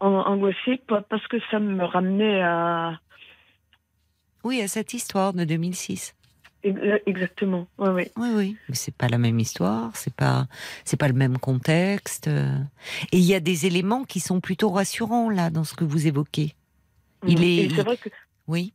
Angoissée 0.00 0.80
parce 0.86 1.26
que 1.28 1.36
ça 1.50 1.58
me 1.58 1.84
ramenait 1.84 2.42
à. 2.42 3.00
Oui, 4.44 4.60
à 4.60 4.68
cette 4.68 4.92
histoire 4.92 5.32
de 5.32 5.44
2006. 5.44 6.14
Exactement. 6.64 7.66
Oui, 7.78 7.88
oui. 7.90 8.04
Oui, 8.16 8.28
oui. 8.34 8.56
Mais 8.68 8.74
c'est 8.74 8.94
pas 8.94 9.08
la 9.08 9.18
même 9.18 9.38
histoire, 9.38 9.96
c'est 9.96 10.14
pas, 10.14 10.46
c'est 10.84 10.96
pas 10.96 11.08
le 11.08 11.14
même 11.14 11.38
contexte. 11.38 12.28
Et 12.28 13.18
il 13.18 13.24
y 13.24 13.34
a 13.34 13.40
des 13.40 13.66
éléments 13.66 14.04
qui 14.04 14.20
sont 14.20 14.40
plutôt 14.40 14.70
rassurants 14.70 15.30
là 15.30 15.50
dans 15.50 15.64
ce 15.64 15.74
que 15.74 15.84
vous 15.84 16.06
évoquez. 16.06 16.54
Il 17.26 17.40
mm. 17.40 17.42
est. 17.42 17.74
C'est 17.74 17.82
vrai 17.82 17.96
que. 17.96 18.08
Oui. 18.48 18.72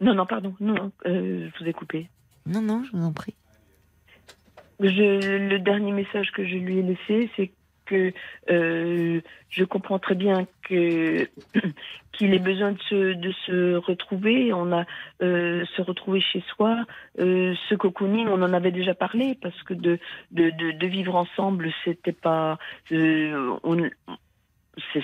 Non, 0.00 0.14
non, 0.14 0.26
pardon. 0.26 0.54
Non, 0.60 0.92
euh, 1.06 1.48
je 1.54 1.64
vous 1.64 1.70
ai 1.70 1.72
coupé. 1.72 2.08
Non, 2.46 2.60
non, 2.60 2.84
je 2.84 2.96
vous 2.96 3.04
en 3.04 3.12
prie. 3.12 3.34
Le 4.82 5.58
dernier 5.58 5.92
message 5.92 6.30
que 6.32 6.44
je 6.44 6.56
lui 6.56 6.78
ai 6.78 6.82
laissé, 6.82 7.30
c'est 7.36 7.50
que 7.86 8.12
euh, 8.50 9.20
je 9.50 9.64
comprends 9.64 9.98
très 9.98 10.14
bien 10.14 10.46
qu'il 10.68 12.34
ait 12.34 12.38
besoin 12.38 12.72
de 12.72 13.32
se, 13.46 13.76
retrouver. 13.76 14.52
On 14.52 14.72
a 14.72 14.84
euh, 15.22 15.64
se 15.76 15.82
retrouver 15.82 16.20
chez 16.20 16.42
soi. 16.54 16.84
Euh, 17.18 17.54
ce 17.68 17.74
cocooning, 17.74 18.28
on 18.28 18.42
en 18.42 18.52
avait 18.52 18.70
déjà 18.70 18.94
parlé 18.94 19.36
parce 19.40 19.60
que 19.64 19.74
de 19.74 20.86
vivre 20.86 21.16
ensemble, 21.16 21.72
c'était 21.84 22.12
pas 22.12 22.58
on, 22.90 23.90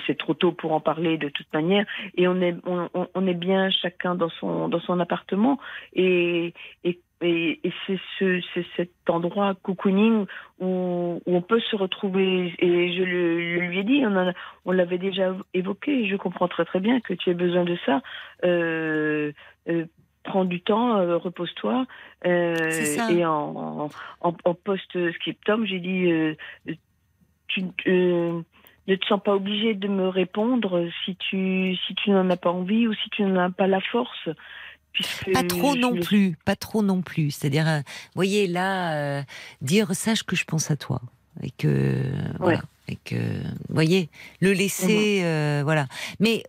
c'est 0.07 0.17
trop 0.17 0.33
tôt 0.33 0.51
pour 0.51 0.71
en 0.71 0.79
parler 0.79 1.17
de 1.17 1.29
toute 1.29 1.51
manière 1.53 1.85
et 2.15 2.27
on 2.27 2.41
est 2.41 2.55
on, 2.65 2.89
on, 3.13 3.27
est 3.27 3.35
bien 3.35 3.69
chacun 3.69 4.15
dans 4.15 4.29
son 4.29 4.67
dans 4.67 4.79
son 4.79 4.99
appartement 4.99 5.59
et 5.93 6.55
et 6.83 6.99
et, 7.21 7.59
c'est 7.85 7.99
ce, 8.17 8.41
cet 8.77 8.91
endroit 9.09 9.55
cocooning 9.61 10.25
où, 10.59 11.21
où, 11.25 11.35
on 11.35 11.41
peut 11.41 11.59
se 11.59 11.75
retrouver. 11.75 12.53
Et 12.59 12.93
je, 12.93 13.03
le, 13.03 13.59
lui 13.59 13.79
ai 13.79 13.83
dit, 13.83 14.03
on, 14.05 14.33
on 14.65 14.71
l'avait 14.71 14.97
déjà 14.97 15.35
évoqué. 15.53 16.07
Je 16.07 16.15
comprends 16.15 16.47
très 16.47 16.65
très 16.65 16.79
bien 16.79 17.01
que 17.01 17.13
tu 17.13 17.29
aies 17.29 17.35
besoin 17.35 17.65
de 17.65 17.77
ça. 17.85 18.01
Euh, 18.45 19.33
euh, 19.67 19.85
prends 20.23 20.45
du 20.45 20.61
temps, 20.61 20.97
euh, 20.97 21.17
repose-toi. 21.17 21.85
Et 22.23 23.25
en, 23.25 23.89
en, 24.21 24.33
en 24.43 24.53
post-scriptum, 24.53 25.65
j'ai 25.65 25.79
dit, 25.79 26.09
tu 27.47 27.63
ne 27.63 28.95
te 28.95 29.05
sens 29.07 29.21
pas 29.21 29.35
obligé 29.35 29.73
de 29.73 29.87
me 29.89 30.07
répondre 30.07 30.87
si 31.03 31.15
tu 31.17 31.75
si 31.85 31.95
tu 31.95 32.11
n'en 32.11 32.29
as 32.29 32.37
pas 32.37 32.51
envie 32.51 32.87
ou 32.87 32.93
si 32.93 33.09
tu 33.09 33.23
n'en 33.23 33.43
as 33.43 33.51
pas 33.51 33.67
la 33.67 33.81
force. 33.81 34.29
Pas 35.33 35.43
trop 35.43 35.75
non 35.75 35.99
plus, 35.99 36.37
pas 36.45 36.55
trop 36.55 36.83
non 36.83 37.01
plus. 37.01 37.31
C'est-à-dire, 37.31 37.67
euh, 37.67 37.79
voyez 38.15 38.47
là, 38.47 38.95
euh, 38.95 39.23
dire 39.61 39.93
sache 39.95 40.23
que 40.23 40.35
je 40.35 40.45
pense 40.45 40.71
à 40.71 40.75
toi 40.75 41.01
et 41.41 41.51
que 41.51 42.03
voilà, 42.39 42.61
et 42.87 42.97
que 42.97 43.15
voyez 43.69 44.09
le 44.41 44.51
laisser, 44.51 45.19
mhm. 45.19 45.25
euh, 45.25 45.61
voilà. 45.63 45.87
Mais 46.19 46.43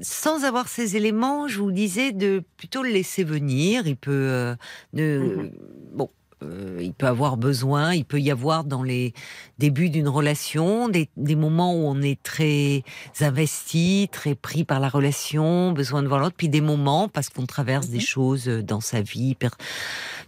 sans 0.00 0.44
avoir 0.44 0.68
ces 0.68 0.96
éléments, 0.96 1.46
je 1.46 1.60
vous 1.60 1.70
disais 1.70 2.12
de 2.12 2.42
plutôt 2.56 2.82
le 2.82 2.90
laisser 2.90 3.22
venir. 3.22 3.86
Il 3.86 3.96
peut, 3.96 4.56
de, 4.92 5.18
mhm. 5.18 5.52
bon, 5.92 6.10
euh, 6.42 6.78
il 6.80 6.92
peut 6.92 7.06
avoir 7.06 7.36
besoin, 7.36 7.94
il 7.94 8.04
peut 8.04 8.20
y 8.20 8.30
avoir 8.30 8.64
dans 8.64 8.82
les 8.82 9.14
débuts 9.58 9.90
d'une 9.90 10.08
relation 10.08 10.88
des, 10.88 11.08
moments 11.36 11.74
où 11.74 11.86
on 11.86 12.02
est 12.02 12.22
très 12.22 12.82
investi, 13.20 14.08
très 14.12 14.34
pris 14.34 14.64
par 14.64 14.80
la 14.80 14.88
relation, 14.88 15.72
besoin 15.72 16.02
de 16.02 16.08
voir 16.08 16.20
l'autre, 16.20 16.34
puis 16.36 16.48
des 16.48 16.60
moments 16.60 17.08
parce 17.08 17.28
qu'on 17.28 17.46
traverse 17.46 17.88
des 17.88 17.98
mhm. 17.98 18.04
choses 18.04 18.46
dans 18.46 18.80
sa 18.80 19.02
vie 19.02 19.36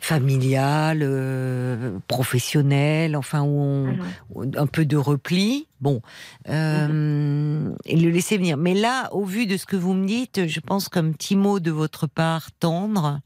familiale, 0.01 1.01
euh, 1.03 1.99
professionnelle, 2.09 3.17
enfin 3.17 3.43
où 3.43 3.87
mhm. 3.87 4.53
un 4.57 4.67
peu 4.67 4.85
de 4.85 4.97
repli. 4.97 5.67
Bon, 5.81 6.01
euh, 6.49 7.75
et 7.85 7.97
le 7.97 8.09
laisser 8.09 8.39
venir. 8.39 8.57
Mais 8.57 8.73
là, 8.73 9.13
au 9.13 9.25
vu 9.25 9.47
de 9.47 9.59
ce 9.59 9.67
que 9.67 9.77
vous 9.77 9.93
me 9.93 10.07
dites, 10.07 10.47
je 10.47 10.61
pense 10.61 10.89
qu'un 10.89 11.11
petit 11.13 11.37
mot 11.37 11.61
de 11.61 11.71
votre 11.71 12.07
part 12.07 12.53
tendre 12.53 13.21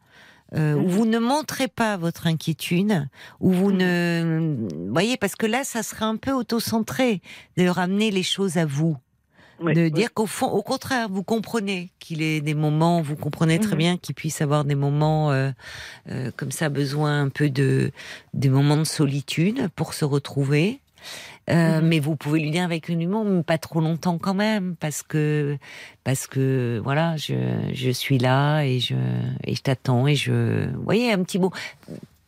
euh, 0.55 0.75
où 0.75 0.89
vous 0.89 1.07
ne 1.07 1.19
montrez 1.19 1.69
pas 1.69 1.97
votre 1.97 2.27
inquiétude, 2.27 3.07
où 3.41 3.53
vous 3.53 3.70
ne, 3.70 4.66
voyez, 4.91 5.16
parce 5.16 5.37
que 5.37 5.47
là, 5.47 5.62
ça 5.65 5.83
serait 5.83 6.07
un 6.07 6.16
peu 6.16 6.33
auto-centré 6.33 7.20
de 7.57 7.69
ramener 7.69 8.11
les 8.11 8.23
choses 8.23 8.57
à 8.57 8.65
vous. 8.65 8.97
de 9.61 9.89
dire 9.89 10.15
qu'au 10.15 10.27
fond, 10.27 10.47
au 10.47 10.62
contraire, 10.62 11.09
vous 11.11 11.25
comprenez 11.25 11.91
qu'il 11.99 12.23
ait 12.23 12.41
des 12.41 12.55
moments, 12.55 13.03
vous 13.03 13.16
comprenez 13.16 13.59
très 13.59 13.73
mhm. 13.73 13.79
bien 13.79 13.97
qu'il 13.99 14.15
puisse 14.15 14.41
avoir 14.41 14.65
des 14.65 14.77
moments 14.77 15.33
euh, 15.33 15.51
euh, 16.11 16.31
comme 16.37 16.53
ça, 16.53 16.69
besoin 16.69 17.20
un 17.23 17.29
peu 17.29 17.51
de 17.51 17.91
des 18.33 18.49
moments 18.49 18.77
de 18.77 18.85
solitude 18.85 19.69
pour 19.75 19.95
se 19.95 20.05
retrouver. 20.05 20.81
Euh, 21.51 21.81
mhm. 21.81 21.87
Mais 21.87 21.99
vous 22.01 22.16
pouvez 22.16 22.41
lui 22.41 22.51
dire 22.51 22.65
avec 22.65 22.89
une 22.89 23.01
humour, 23.01 23.25
mais 23.25 23.43
pas 23.43 23.59
trop 23.59 23.81
longtemps 23.81 24.19
quand 24.19 24.35
même, 24.35 24.77
parce 24.77 25.03
que 25.03 25.57
parce 26.05 26.27
que 26.27 26.81
voilà, 26.83 27.16
je, 27.16 27.35
je 27.73 27.91
suis 27.91 28.19
là 28.19 28.62
et 28.62 28.81
je 28.81 28.95
et 29.45 29.55
je 29.55 29.62
t'attends 29.62 30.07
et 30.07 30.15
je, 30.15 30.66
vous 30.75 30.83
voyez, 30.83 31.12
un 31.12 31.23
petit 31.23 31.39
mot. 31.39 31.53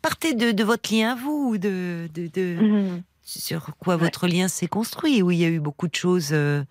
Partez 0.02 0.32
de, 0.32 0.52
de 0.52 0.64
votre 0.64 0.94
lien 0.94 1.12
à 1.12 1.14
vous, 1.14 1.58
de, 1.58 2.08
de, 2.14 2.28
de 2.32 2.56
mhm. 2.60 3.02
sur 3.22 3.70
quoi 3.78 3.96
votre 3.96 4.26
lien 4.26 4.48
s'est 4.48 4.68
construit, 4.68 5.22
où 5.22 5.30
il 5.30 5.38
y 5.38 5.44
a 5.44 5.48
eu 5.48 5.60
beaucoup 5.60 5.88
de 5.88 5.94
choses 5.94 6.30
euh, 6.32 6.62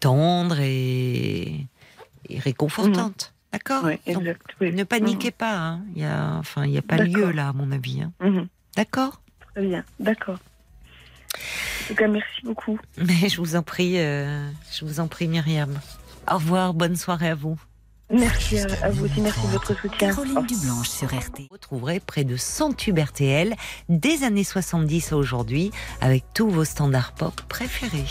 tendres 0.00 0.60
et, 0.60 1.66
et 2.28 2.38
réconfortantes. 2.38 3.32
Mhm. 3.32 3.36
D'accord 3.52 3.84
Ne 4.60 4.84
paniquez 4.84 5.30
pas. 5.30 5.56
Hein. 5.56 5.80
Il 5.94 6.02
y 6.02 6.04
a, 6.04 6.34
enfin, 6.34 6.66
il 6.66 6.72
n'y 6.72 6.78
a 6.78 6.82
pas 6.82 6.98
lieu 6.98 7.30
là, 7.30 7.48
à 7.48 7.52
mon 7.54 7.72
avis. 7.72 8.02
Hein. 8.02 8.48
D'accord 8.76 9.22
Très 9.54 9.64
bien. 9.64 9.82
D'accord. 9.98 10.38
En 11.82 11.88
tout 11.88 11.94
cas, 11.94 12.08
merci 12.08 12.42
beaucoup. 12.44 12.78
Mais 12.98 13.28
je 13.28 13.36
vous 13.38 13.56
en 13.56 13.62
prie, 13.62 13.98
euh, 13.98 14.48
je 14.72 14.84
vous 14.84 15.00
en 15.00 15.08
prie, 15.08 15.28
Myriam. 15.28 15.78
Au 16.30 16.34
revoir, 16.34 16.74
bonne 16.74 16.96
soirée 16.96 17.28
à 17.28 17.34
vous. 17.34 17.58
Merci 18.10 18.58
à 18.82 18.90
vous 18.90 19.06
aussi, 19.06 19.20
merci 19.20 19.46
de 19.48 19.52
votre 19.52 19.74
soutien. 19.76 20.10
Caroline 20.10 20.46
Dublanche 20.46 20.88
sur 20.88 21.08
RT. 21.08 21.40
Vous 21.48 21.54
retrouverez 21.54 21.98
près 21.98 22.22
de 22.22 22.36
100 22.36 22.74
tubes 22.74 22.98
RTL 22.98 23.54
des 23.88 24.22
années 24.22 24.44
70 24.44 25.12
à 25.12 25.16
aujourd'hui 25.16 25.72
avec 26.00 26.22
tous 26.32 26.48
vos 26.48 26.64
standards 26.64 27.12
pop 27.14 27.34
préférés. 27.48 28.04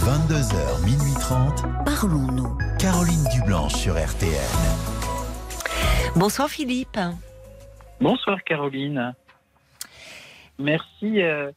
22h, 0.00 0.84
minuit 0.84 1.14
30. 1.20 1.62
Parlons-nous. 1.84 2.58
Caroline 2.80 3.24
Dublanche 3.32 3.74
sur 3.74 3.94
RTL. 3.94 4.32
Bonsoir 6.16 6.48
Philippe. 6.48 6.98
Bonsoir 8.00 8.42
Caroline. 8.42 9.14
Merci 10.58 11.22
euh, 11.22 11.52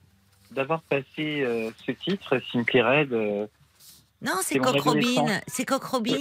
d'avoir 0.56 0.82
passé 0.82 1.42
euh, 1.42 1.70
ce 1.86 1.92
titre, 1.92 2.40
Simply 2.52 2.82
Red. 2.82 3.14
Euh, 3.14 3.46
non, 4.22 4.34
c'est 4.42 4.58
Coq 4.58 4.80
Robin. 4.80 5.40
C'est 5.48 5.66
Coq 5.66 5.84
Robin. 5.84 6.16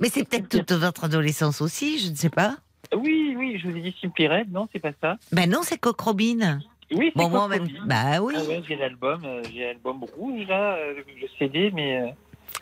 Mais 0.00 0.08
c'est 0.08 0.28
peut-être 0.28 0.48
toute 0.48 0.72
votre 0.72 1.04
adolescence 1.04 1.60
aussi, 1.60 1.98
je 1.98 2.10
ne 2.10 2.16
sais 2.16 2.30
pas. 2.30 2.56
Oui, 2.96 3.34
oui, 3.38 3.58
je 3.58 3.68
vous 3.68 3.76
ai 3.76 3.80
dit 3.80 3.94
Simply 4.00 4.26
Red, 4.26 4.50
non, 4.50 4.68
c'est 4.72 4.80
pas 4.80 4.92
ça. 5.00 5.16
Ben 5.30 5.48
non, 5.48 5.60
c'est 5.62 5.78
Coq 5.78 6.00
Robin. 6.00 6.58
Oui, 6.90 7.12
c'est 7.14 7.22
bon, 7.22 7.28
moi 7.28 7.48
même. 7.48 7.68
Bah 7.84 8.20
oui. 8.22 8.34
Ah 8.36 8.42
ouais, 8.44 8.62
j'ai 8.66 8.76
l'album, 8.76 9.20
j'ai 9.52 9.66
l'album 9.66 10.04
rouge 10.16 10.46
là, 10.48 10.78
le 10.94 11.28
CD, 11.38 11.70
mais. 11.72 12.14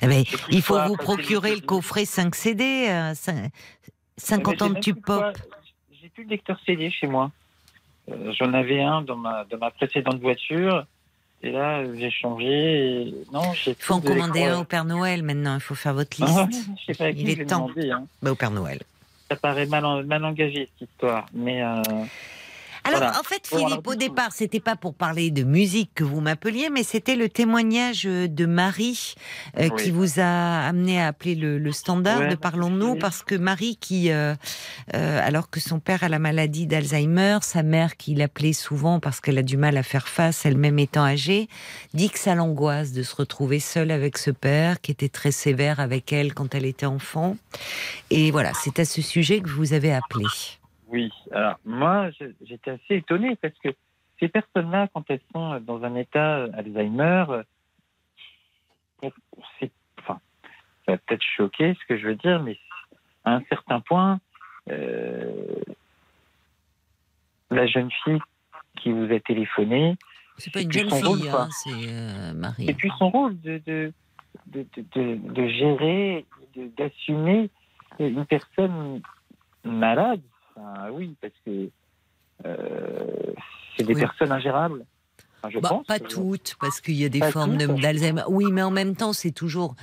Eh 0.03 0.09
ben, 0.09 0.25
il 0.51 0.63
faut 0.63 0.79
vous 0.83 0.97
procurer 0.97 1.55
le 1.55 1.61
coffret 1.61 2.05
5 2.05 2.35
CD, 2.35 3.13
50 4.19 4.63
ans 4.63 4.71
de 4.71 4.81
tube 4.81 5.01
pop. 5.01 5.25
J'ai 6.03 6.09
plus 6.09 6.25
de 6.25 6.31
lecteur 6.31 6.59
CD 6.67 6.91
chez 6.91 7.07
moi. 7.07 7.31
Euh, 8.11 8.33
j'en 8.39 8.53
avais 8.53 8.81
un 8.83 9.03
dans 9.03 9.17
ma, 9.17 9.45
dans 9.45 9.59
ma 9.59 9.71
précédente 9.71 10.21
voiture. 10.21 10.87
Et 11.43 11.51
là, 11.51 11.83
j'ai 11.95 12.11
changé. 12.11 13.13
Non, 13.33 13.43
Il 13.67 13.75
faut 13.79 13.95
en 13.95 14.01
commander 14.01 14.45
un 14.45 14.61
au 14.61 14.65
Père 14.65 14.85
Noël 14.85 15.23
maintenant. 15.23 15.55
Il 15.55 15.61
faut 15.61 15.75
faire 15.75 15.95
votre 15.95 16.21
liste. 16.25 16.71
je 16.81 16.93
sais 16.93 16.99
pas 16.99 17.11
Il 17.11 17.29
est 17.29 17.47
temps. 17.47 17.67
Demandé, 17.69 17.91
hein. 17.91 18.07
bah, 18.23 18.33
au 18.33 18.35
Père 18.35 18.51
Noël. 18.51 18.81
Ça 19.31 19.37
paraît 19.37 19.67
mal, 19.67 20.05
mal 20.05 20.25
engagé 20.25 20.69
cette 20.79 20.89
histoire, 20.89 21.27
mais. 21.33 21.63
Euh... 21.63 21.83
Alors, 22.87 23.19
en 23.19 23.23
fait, 23.23 23.47
Philippe, 23.47 23.87
au 23.87 23.95
départ, 23.95 24.33
c'était 24.33 24.61
pas 24.61 24.77
pour 24.77 24.95
parler 24.95 25.31
de 25.31 25.43
musique 25.43 25.91
que 25.95 26.05
vous 26.05 26.21
m'appeliez, 26.21 26.71
mais 26.71 26.83
c'était 26.83 27.17
le 27.17 27.29
témoignage 27.29 28.05
de 28.05 28.47
Marie 28.47 29.15
euh, 29.59 29.69
qui 29.71 29.91
vous 29.91 30.21
a 30.21 30.67
amené 30.67 31.01
à 31.01 31.09
appeler 31.09 31.35
le, 31.35 31.73
standard 31.73 32.29
de 32.29 32.35
Parlons-nous, 32.35 32.97
parce 32.97 33.23
que 33.23 33.35
Marie, 33.35 33.77
qui, 33.77 34.11
euh, 34.11 34.35
euh, 34.95 35.21
alors 35.27 35.51
que 35.51 35.61
son 35.61 35.81
père 35.81 36.05
a 36.05 36.09
la 36.09 36.19
maladie 36.19 36.67
d'Alzheimer, 36.67 37.39
sa 37.43 37.63
mère, 37.63 37.97
qui 37.97 38.15
l'appelait 38.15 38.53
souvent 38.53 39.01
parce 39.01 39.21
qu'elle 39.21 39.39
a 39.39 39.43
du 39.43 39.57
mal 39.57 39.77
à 39.77 39.83
faire 39.83 40.09
face, 40.09 40.47
elle-même 40.47 40.79
étant 40.79 41.05
âgée, 41.05 41.49
dit 41.95 42.11
que 42.11 42.19
ça 42.19 42.35
l'angoisse 42.35 42.93
de 42.93 43.03
se 43.03 43.15
retrouver 43.15 43.61
seule 43.61 43.91
avec 43.91 44.19
ce 44.19 44.31
père, 44.31 44.81
qui 44.81 44.91
était 44.91 45.09
très 45.09 45.33
sévère 45.33 45.81
avec 45.81 46.13
elle 46.13 46.35
quand 46.35 46.55
elle 46.55 46.67
était 46.67 46.87
enfant. 46.87 47.37
Et 48.11 48.31
voilà, 48.31 48.53
c'est 48.63 48.79
à 48.79 48.85
ce 48.85 49.03
sujet 49.03 49.41
que 49.41 49.49
vous 49.49 49.73
avez 49.73 49.93
appelé. 49.93 50.27
Oui, 50.89 51.13
alors 51.33 51.59
moi, 51.65 52.11
j'étais 52.43 52.71
assez 52.71 52.97
étonné 52.97 53.37
parce 53.37 53.57
que 53.59 53.71
ces 54.21 54.29
personnes-là, 54.29 54.89
quand 54.95 55.05
elles 55.11 55.21
sont 55.33 55.61
dans 55.61 55.83
un 55.85 55.95
état 55.97 56.45
Alzheimer, 56.55 57.25
c'est, 59.59 59.73
enfin, 59.99 60.21
ça 60.85 60.93
va 60.93 60.99
peut-être 60.99 61.23
choquer 61.37 61.75
ce 61.75 61.87
que 61.87 61.99
je 61.99 62.07
veux 62.09 62.15
dire, 62.15 62.43
mais 62.43 62.57
à 63.25 63.35
un 63.35 63.43
certain 63.49 63.81
point, 63.81 64.21
euh, 64.71 65.55
la 67.51 67.67
jeune 67.67 67.91
fille 68.05 68.21
qui 68.77 68.93
vous 68.93 69.13
a 69.13 69.21
téléphoné. 69.21 69.97
C'est 70.39 70.53
pas 70.53 70.61
une 70.61 70.73
jeune 70.73 70.91
fille, 70.91 71.29
hein, 71.29 71.49
c'est 71.51 71.71
euh, 71.89 72.33
Marie. 72.35 72.69
Et 72.69 72.75
puis 72.75 72.91
son 72.99 73.11
rôle 73.11 73.41
de, 73.41 73.61
de, 73.67 73.93
de, 74.47 74.67
de, 74.95 75.15
de 75.17 75.49
gérer, 75.49 76.27
d'assumer 76.55 77.51
une 77.99 78.25
personne 78.27 79.03
malade 79.65 80.21
oui, 80.93 81.17
parce 81.21 81.35
que 81.45 81.71
euh, 82.45 83.33
c'est 83.77 83.85
des 83.85 83.95
personnes 83.95 84.33
ingérables. 84.33 84.85
je 85.49 85.59
bah, 85.59 85.69
pense, 85.71 85.87
pas 85.87 85.99
toutes, 85.99 86.57
parce 86.61 86.81
qu'il 86.81 86.95
y 86.95 87.05
a 87.05 87.09
des 87.09 87.23
formes 87.23 87.57
d'Alzheimer. 87.57 88.23
Oui, 88.29 88.51
mais 88.53 88.63
en 88.63 88.71
même 88.71 88.97
temps, 88.97 89.13
c'est 89.13 89.33
toujours. 89.33 89.75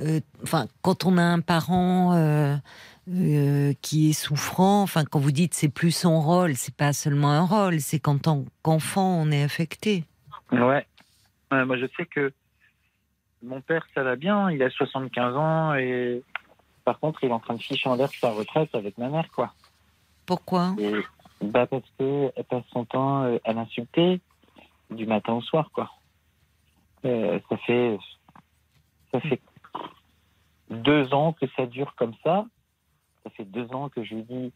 Euh, 0.00 0.20
enfin, 0.42 0.66
quand 0.82 1.04
on 1.04 1.18
a 1.18 1.22
un 1.22 1.40
parent 1.40 2.14
euh, 2.14 3.72
qui 3.82 4.10
est 4.10 4.12
souffrant, 4.12 4.82
enfin, 4.82 5.04
quand 5.04 5.18
vous 5.18 5.32
dites 5.32 5.54
c'est 5.54 5.68
plus 5.68 5.90
son 5.90 6.20
rôle, 6.20 6.54
c'est 6.54 6.74
pas 6.74 6.92
seulement 6.92 7.32
un 7.32 7.44
rôle, 7.44 7.80
c'est 7.80 7.98
qu'en 7.98 8.18
tant 8.18 8.44
qu'enfant, 8.62 9.20
on 9.20 9.30
est 9.30 9.42
affecté. 9.42 10.04
Ouais. 10.52 10.86
Moi, 11.50 11.78
je 11.78 11.86
sais 11.96 12.04
que 12.04 12.32
mon 13.42 13.60
père, 13.60 13.86
ça 13.94 14.02
va 14.02 14.16
bien, 14.16 14.50
il 14.50 14.62
a 14.62 14.70
75 14.70 15.36
ans 15.36 15.74
et 15.74 16.22
par 16.84 16.98
contre, 17.00 17.22
il 17.24 17.30
est 17.30 17.32
en 17.32 17.38
train 17.38 17.54
de 17.54 17.62
ficher 17.62 17.88
en 17.88 17.96
l'air 17.96 18.10
sa 18.12 18.30
retraite 18.30 18.74
avec 18.74 18.98
ma 18.98 19.08
mère, 19.08 19.28
quoi. 19.34 19.52
Pourquoi? 20.28 20.76
Bah 21.40 21.66
Parce 21.66 21.90
qu'elle 21.96 22.32
passe 22.50 22.64
son 22.70 22.84
temps 22.84 23.22
euh, 23.22 23.38
à 23.44 23.54
l'insulter 23.54 24.20
du 24.90 25.06
matin 25.06 25.32
au 25.32 25.40
soir, 25.40 25.70
quoi. 25.72 25.90
Euh, 27.06 27.40
ça 27.48 27.56
fait 27.56 27.98
ça 29.10 29.20
fait 29.20 29.40
deux 30.68 31.14
ans 31.14 31.32
que 31.32 31.46
ça 31.56 31.64
dure 31.64 31.94
comme 31.96 32.12
ça. 32.22 32.44
Ça 33.24 33.30
fait 33.30 33.46
deux 33.46 33.72
ans 33.72 33.88
que 33.88 34.04
je 34.04 34.16
lui 34.16 34.22
dis 34.24 34.52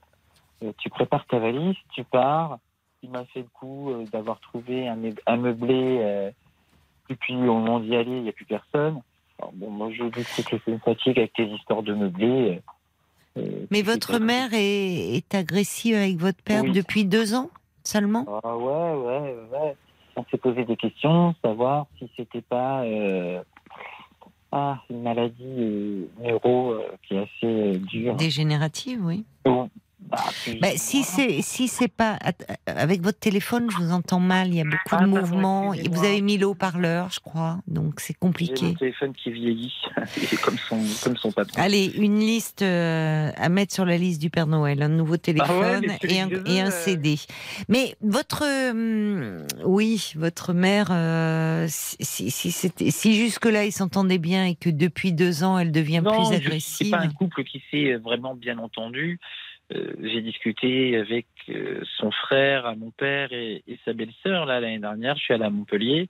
euh, 0.62 0.72
tu 0.76 0.90
prépares 0.90 1.24
ta 1.24 1.38
valise, 1.38 1.76
tu 1.94 2.04
pars. 2.04 2.58
Il 3.02 3.08
m'a 3.08 3.24
fait 3.24 3.40
le 3.40 3.48
coup 3.48 3.90
d'avoir 4.12 4.40
trouvé 4.40 4.88
un, 4.88 5.36
meublé. 5.38 6.34
et 7.08 7.16
puis 7.16 7.34
au 7.34 7.54
moment 7.54 7.80
d'y 7.80 7.96
aller, 7.96 8.18
il 8.18 8.24
n'y 8.24 8.28
a 8.28 8.32
plus 8.32 8.44
personne. 8.44 9.00
bon, 9.54 9.70
moi 9.70 9.90
je 9.90 10.04
dis 10.04 10.22
que 10.22 10.58
c'est 10.58 10.66
une 10.66 10.80
fatigue 10.80 11.18
avec 11.18 11.32
tes 11.32 11.46
histoires 11.46 11.82
de 11.82 11.94
meublé. 11.94 12.60
Euh, 13.36 13.66
Mais 13.70 13.82
votre 13.82 14.18
mère 14.18 14.50
est, 14.52 15.34
agressive 15.34 15.94
avec 15.94 16.16
votre 16.16 16.42
père 16.42 16.64
depuis 16.64 17.04
deux 17.04 17.34
ans 17.34 17.50
seulement? 17.84 18.26
Ah 18.44 18.56
ouais, 18.56 18.94
ouais, 18.94 19.34
ouais. 19.50 19.76
On 20.16 20.24
s'est 20.30 20.38
posé 20.38 20.64
des 20.64 20.76
questions, 20.76 21.34
savoir 21.42 21.86
si 21.98 22.10
c'était 22.16 22.42
pas 22.42 22.82
euh, 22.84 23.42
ah, 24.52 24.78
une 24.90 25.02
maladie 25.02 25.42
euh, 25.42 26.06
neuro 26.20 26.76
qui 27.06 27.14
est 27.14 27.20
assez 27.20 27.78
dure. 27.78 28.14
Dégénérative, 28.16 29.00
oui. 29.02 29.24
Bah, 30.08 30.18
bah, 30.60 30.68
si 30.76 31.02
c'est 31.04 31.40
si 31.42 31.68
c'est 31.68 31.88
pas 31.88 32.18
avec 32.66 33.02
votre 33.02 33.18
téléphone, 33.18 33.70
je 33.70 33.76
vous 33.78 33.92
entends 33.92 34.20
mal. 34.20 34.48
Il 34.48 34.56
y 34.56 34.60
a 34.60 34.64
beaucoup 34.64 34.76
ah, 34.90 35.02
de 35.02 35.06
mouvements. 35.06 35.72
Vous 35.72 36.04
avez 36.04 36.20
mis 36.20 36.36
le 36.36 36.46
haut-parleur, 36.46 37.10
je 37.10 37.20
crois, 37.20 37.60
donc 37.66 38.00
c'est 38.00 38.14
compliqué. 38.14 38.66
Mon 38.66 38.74
téléphone 38.74 39.12
qui 39.14 39.30
vieillit, 39.30 39.74
comme 40.42 40.58
son 40.58 40.82
comme 41.02 41.16
son 41.16 41.32
patron. 41.32 41.60
Allez, 41.60 41.86
une 41.96 42.18
liste 42.18 42.62
euh, 42.62 43.30
à 43.36 43.48
mettre 43.48 43.72
sur 43.72 43.84
la 43.84 43.96
liste 43.96 44.20
du 44.20 44.28
Père 44.28 44.46
Noël, 44.46 44.82
un 44.82 44.88
nouveau 44.88 45.14
ah 45.14 45.18
téléphone 45.18 45.84
et, 46.02 46.20
un, 46.20 46.28
et, 46.46 46.60
un, 46.60 46.70
CD. 46.70 47.16
Mais 47.68 47.96
votre 48.02 48.44
hum, 48.70 49.46
oui, 49.64 50.12
votre 50.16 50.52
mère, 50.52 50.88
euh, 50.90 51.66
si 51.68 52.30
si, 52.30 52.50
si 52.50 53.14
jusque 53.14 53.46
là 53.46 53.64
ils 53.64 53.72
s'entendaient 53.72 54.18
bien 54.18 54.44
et 54.44 54.54
que 54.56 54.68
depuis 54.68 55.12
deux 55.12 55.42
ans 55.42 55.58
elle 55.58 55.72
devient 55.72 56.02
plus 56.04 56.34
agressive. 56.36 56.86
C'est 56.86 56.90
pas 56.90 57.00
un 57.00 57.10
couple 57.10 57.44
qui 57.44 57.62
s'est 57.70 57.94
vraiment 57.94 58.34
bien 58.34 58.58
entendu. 58.58 59.18
Euh, 59.74 59.92
j'ai 60.00 60.20
discuté 60.22 60.96
avec 60.96 61.26
euh, 61.48 61.82
son 61.96 62.10
frère, 62.10 62.66
à 62.66 62.74
mon 62.74 62.90
père 62.90 63.32
et, 63.32 63.62
sa 63.84 63.92
belle-sœur 63.92 64.46
là 64.46 64.60
l'année 64.60 64.78
dernière. 64.78 65.16
Je 65.16 65.22
suis 65.22 65.34
allé 65.34 65.44
à 65.44 65.50
Montpellier 65.50 66.08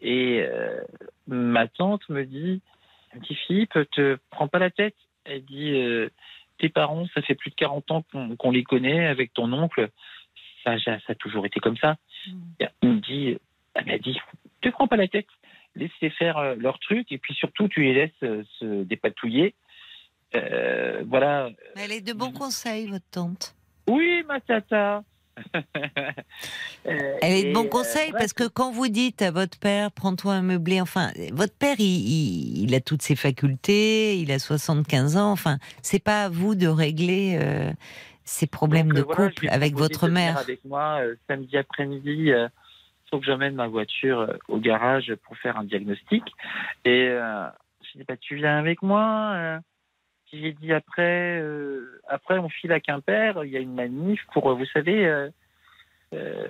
et 0.00 0.42
euh, 0.42 0.80
ma 1.26 1.66
tante 1.68 2.08
me 2.08 2.24
dit 2.24 2.60
"Petit 3.20 3.34
Philippe, 3.34 3.78
te 3.92 4.18
prends 4.30 4.48
pas 4.48 4.58
la 4.58 4.70
tête." 4.70 4.96
Elle 5.24 5.44
dit 5.44 5.74
"Tes 6.58 6.68
parents, 6.68 7.06
ça 7.14 7.22
fait 7.22 7.34
plus 7.34 7.50
de 7.50 7.56
40 7.56 7.90
ans 7.90 8.04
qu'on 8.38 8.50
les 8.50 8.64
connaît 8.64 9.06
avec 9.06 9.32
ton 9.32 9.52
oncle. 9.52 9.90
Ça, 10.64 10.78
ça 10.78 10.98
a 11.08 11.14
toujours 11.14 11.46
été 11.46 11.60
comme 11.60 11.76
ça." 11.76 11.96
Mm. 12.26 12.64
Il 12.82 12.88
me 12.88 13.00
dit, 13.00 13.38
elle 13.74 13.86
m'a 13.86 13.98
dit 13.98 14.18
"Te 14.60 14.68
prends 14.68 14.88
pas 14.88 14.96
la 14.96 15.08
tête." 15.08 15.28
Laisse-les 15.76 16.10
faire 16.10 16.56
leur 16.56 16.80
truc 16.80 17.12
et 17.12 17.18
puis 17.18 17.34
surtout 17.34 17.68
tu 17.68 17.82
les 17.82 17.94
laisses 17.94 18.46
se 18.58 18.82
dépatouiller 18.82 19.54
euh, 20.34 21.02
voilà. 21.06 21.50
Elle 21.76 21.92
est 21.92 22.00
de 22.00 22.12
bons 22.12 22.32
conseils, 22.32 22.86
votre 22.86 23.08
tante. 23.10 23.54
Oui, 23.88 24.22
ma 24.26 24.40
tata. 24.40 25.02
Elle 26.84 27.22
est 27.22 27.48
de 27.50 27.54
bons 27.54 27.66
euh, 27.66 27.68
conseils 27.68 28.10
parce 28.10 28.32
que 28.32 28.48
quand 28.48 28.72
vous 28.72 28.88
dites 28.88 29.22
à 29.22 29.30
votre 29.30 29.58
père, 29.58 29.92
prends-toi 29.92 30.34
un 30.34 30.42
meublé, 30.42 30.80
enfin, 30.80 31.12
votre 31.32 31.56
père, 31.56 31.76
il, 31.78 32.74
a 32.74 32.80
toutes 32.80 33.02
ses 33.02 33.14
facultés, 33.14 34.18
il 34.18 34.32
a 34.32 34.40
75 34.40 35.16
ans, 35.16 35.30
enfin, 35.30 35.58
c'est 35.80 36.02
pas 36.02 36.24
à 36.24 36.28
vous 36.28 36.56
de 36.56 36.66
régler 36.66 37.38
euh, 37.40 37.70
ces 38.24 38.48
problèmes 38.48 38.92
de 38.92 39.02
couple 39.02 39.48
avec 39.48 39.74
votre 39.76 40.08
mère. 40.08 40.38
Avec 40.38 40.64
moi, 40.64 41.00
samedi 41.28 41.56
après-midi, 41.56 42.30
il 42.30 42.50
faut 43.08 43.20
que 43.20 43.26
j'emmène 43.26 43.54
ma 43.54 43.68
voiture 43.68 44.36
au 44.48 44.58
garage 44.58 45.14
pour 45.22 45.36
faire 45.38 45.56
un 45.56 45.64
diagnostic. 45.64 46.24
Et 46.84 47.10
je 47.10 47.98
dis, 47.98 48.04
bah, 48.06 48.16
tu 48.16 48.34
viens 48.34 48.58
avec 48.58 48.82
moi 48.82 49.60
j'ai 50.32 50.52
dit 50.52 50.72
après, 50.72 51.40
euh, 51.40 52.00
après 52.08 52.38
on 52.38 52.48
file 52.48 52.72
à 52.72 52.80
Quimper, 52.80 53.44
il 53.44 53.50
y 53.50 53.56
a 53.56 53.60
une 53.60 53.74
manif 53.74 54.20
pour, 54.32 54.54
vous 54.54 54.66
savez, 54.66 55.06
euh, 55.06 55.28
euh, 56.12 56.48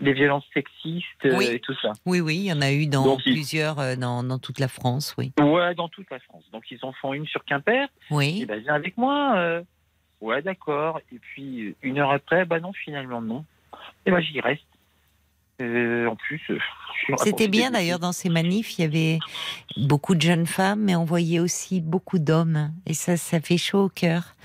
les 0.00 0.12
violences 0.12 0.46
sexistes 0.54 1.24
et 1.24 1.60
tout 1.60 1.74
ça. 1.82 1.92
Oui, 2.06 2.20
oui, 2.20 2.36
il 2.36 2.44
y 2.44 2.52
en 2.52 2.62
a 2.62 2.72
eu 2.72 2.86
dans 2.86 3.16
plusieurs, 3.16 3.96
dans, 3.96 4.22
dans, 4.22 4.38
toute 4.38 4.58
la 4.58 4.68
France, 4.68 5.14
oui. 5.18 5.32
Ouais, 5.40 5.74
dans 5.74 5.88
toute 5.88 6.10
la 6.10 6.20
France. 6.20 6.44
Donc 6.52 6.70
ils 6.70 6.78
en 6.82 6.92
font 6.92 7.12
une 7.12 7.26
sur 7.26 7.44
Quimper. 7.44 7.88
Oui. 8.10 8.42
Et 8.42 8.46
ben 8.46 8.60
viens 8.60 8.74
avec 8.74 8.96
moi. 8.96 9.62
ouais, 10.20 10.42
d'accord. 10.42 11.00
Et 11.12 11.18
puis 11.18 11.74
une 11.82 11.98
heure 11.98 12.12
après, 12.12 12.44
bah 12.44 12.60
non, 12.60 12.72
finalement 12.72 13.20
non. 13.20 13.44
Et 14.06 14.10
ben 14.10 14.20
j'y 14.20 14.40
reste. 14.40 14.67
Euh, 15.60 16.06
en 16.06 16.14
plus, 16.14 16.40
euh, 16.50 16.58
c'était 17.16 17.48
bien 17.48 17.72
d'ailleurs 17.72 17.98
dans 17.98 18.12
ces 18.12 18.28
manifs, 18.28 18.78
il 18.78 18.82
y 18.82 18.84
avait 18.84 19.18
beaucoup 19.76 20.14
de 20.14 20.20
jeunes 20.20 20.46
femmes, 20.46 20.82
mais 20.84 20.94
on 20.94 21.04
voyait 21.04 21.40
aussi 21.40 21.80
beaucoup 21.80 22.20
d'hommes, 22.20 22.70
et 22.86 22.94
ça, 22.94 23.16
ça 23.16 23.40
fait 23.40 23.56
chaud 23.56 23.86
au 23.86 23.88
cœur. 23.88 24.36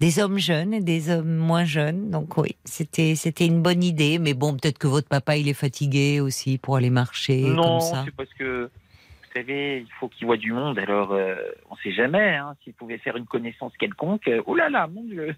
Des 0.00 0.18
hommes 0.18 0.38
jeunes 0.38 0.74
et 0.74 0.80
des 0.80 1.08
hommes 1.08 1.36
moins 1.36 1.64
jeunes, 1.64 2.10
donc 2.10 2.36
oui, 2.36 2.56
c'était 2.64 3.14
c'était 3.14 3.46
une 3.46 3.62
bonne 3.62 3.84
idée, 3.84 4.18
mais 4.18 4.34
bon, 4.34 4.56
peut-être 4.56 4.78
que 4.78 4.88
votre 4.88 5.08
papa 5.08 5.36
il 5.36 5.48
est 5.48 5.54
fatigué 5.54 6.20
aussi 6.20 6.58
pour 6.58 6.76
aller 6.76 6.90
marcher 6.90 7.42
non, 7.42 7.78
comme 7.78 7.80
ça. 7.80 8.02
c'est 8.04 8.16
parce 8.16 8.34
que 8.34 8.64
vous 8.64 9.40
savez, 9.40 9.78
il 9.82 9.92
faut 10.00 10.08
qu'il 10.08 10.26
voit 10.26 10.36
du 10.36 10.52
monde, 10.52 10.80
alors 10.80 11.12
euh, 11.12 11.36
on 11.70 11.76
ne 11.76 11.80
sait 11.80 11.92
jamais. 11.92 12.34
Hein, 12.34 12.54
S'il 12.64 12.72
pouvait 12.72 12.98
faire 12.98 13.16
une 13.16 13.26
connaissance 13.26 13.72
quelconque, 13.76 14.28
oh 14.46 14.56
là 14.56 14.68
là, 14.68 14.88
mon 14.88 15.04
Dieu. 15.04 15.36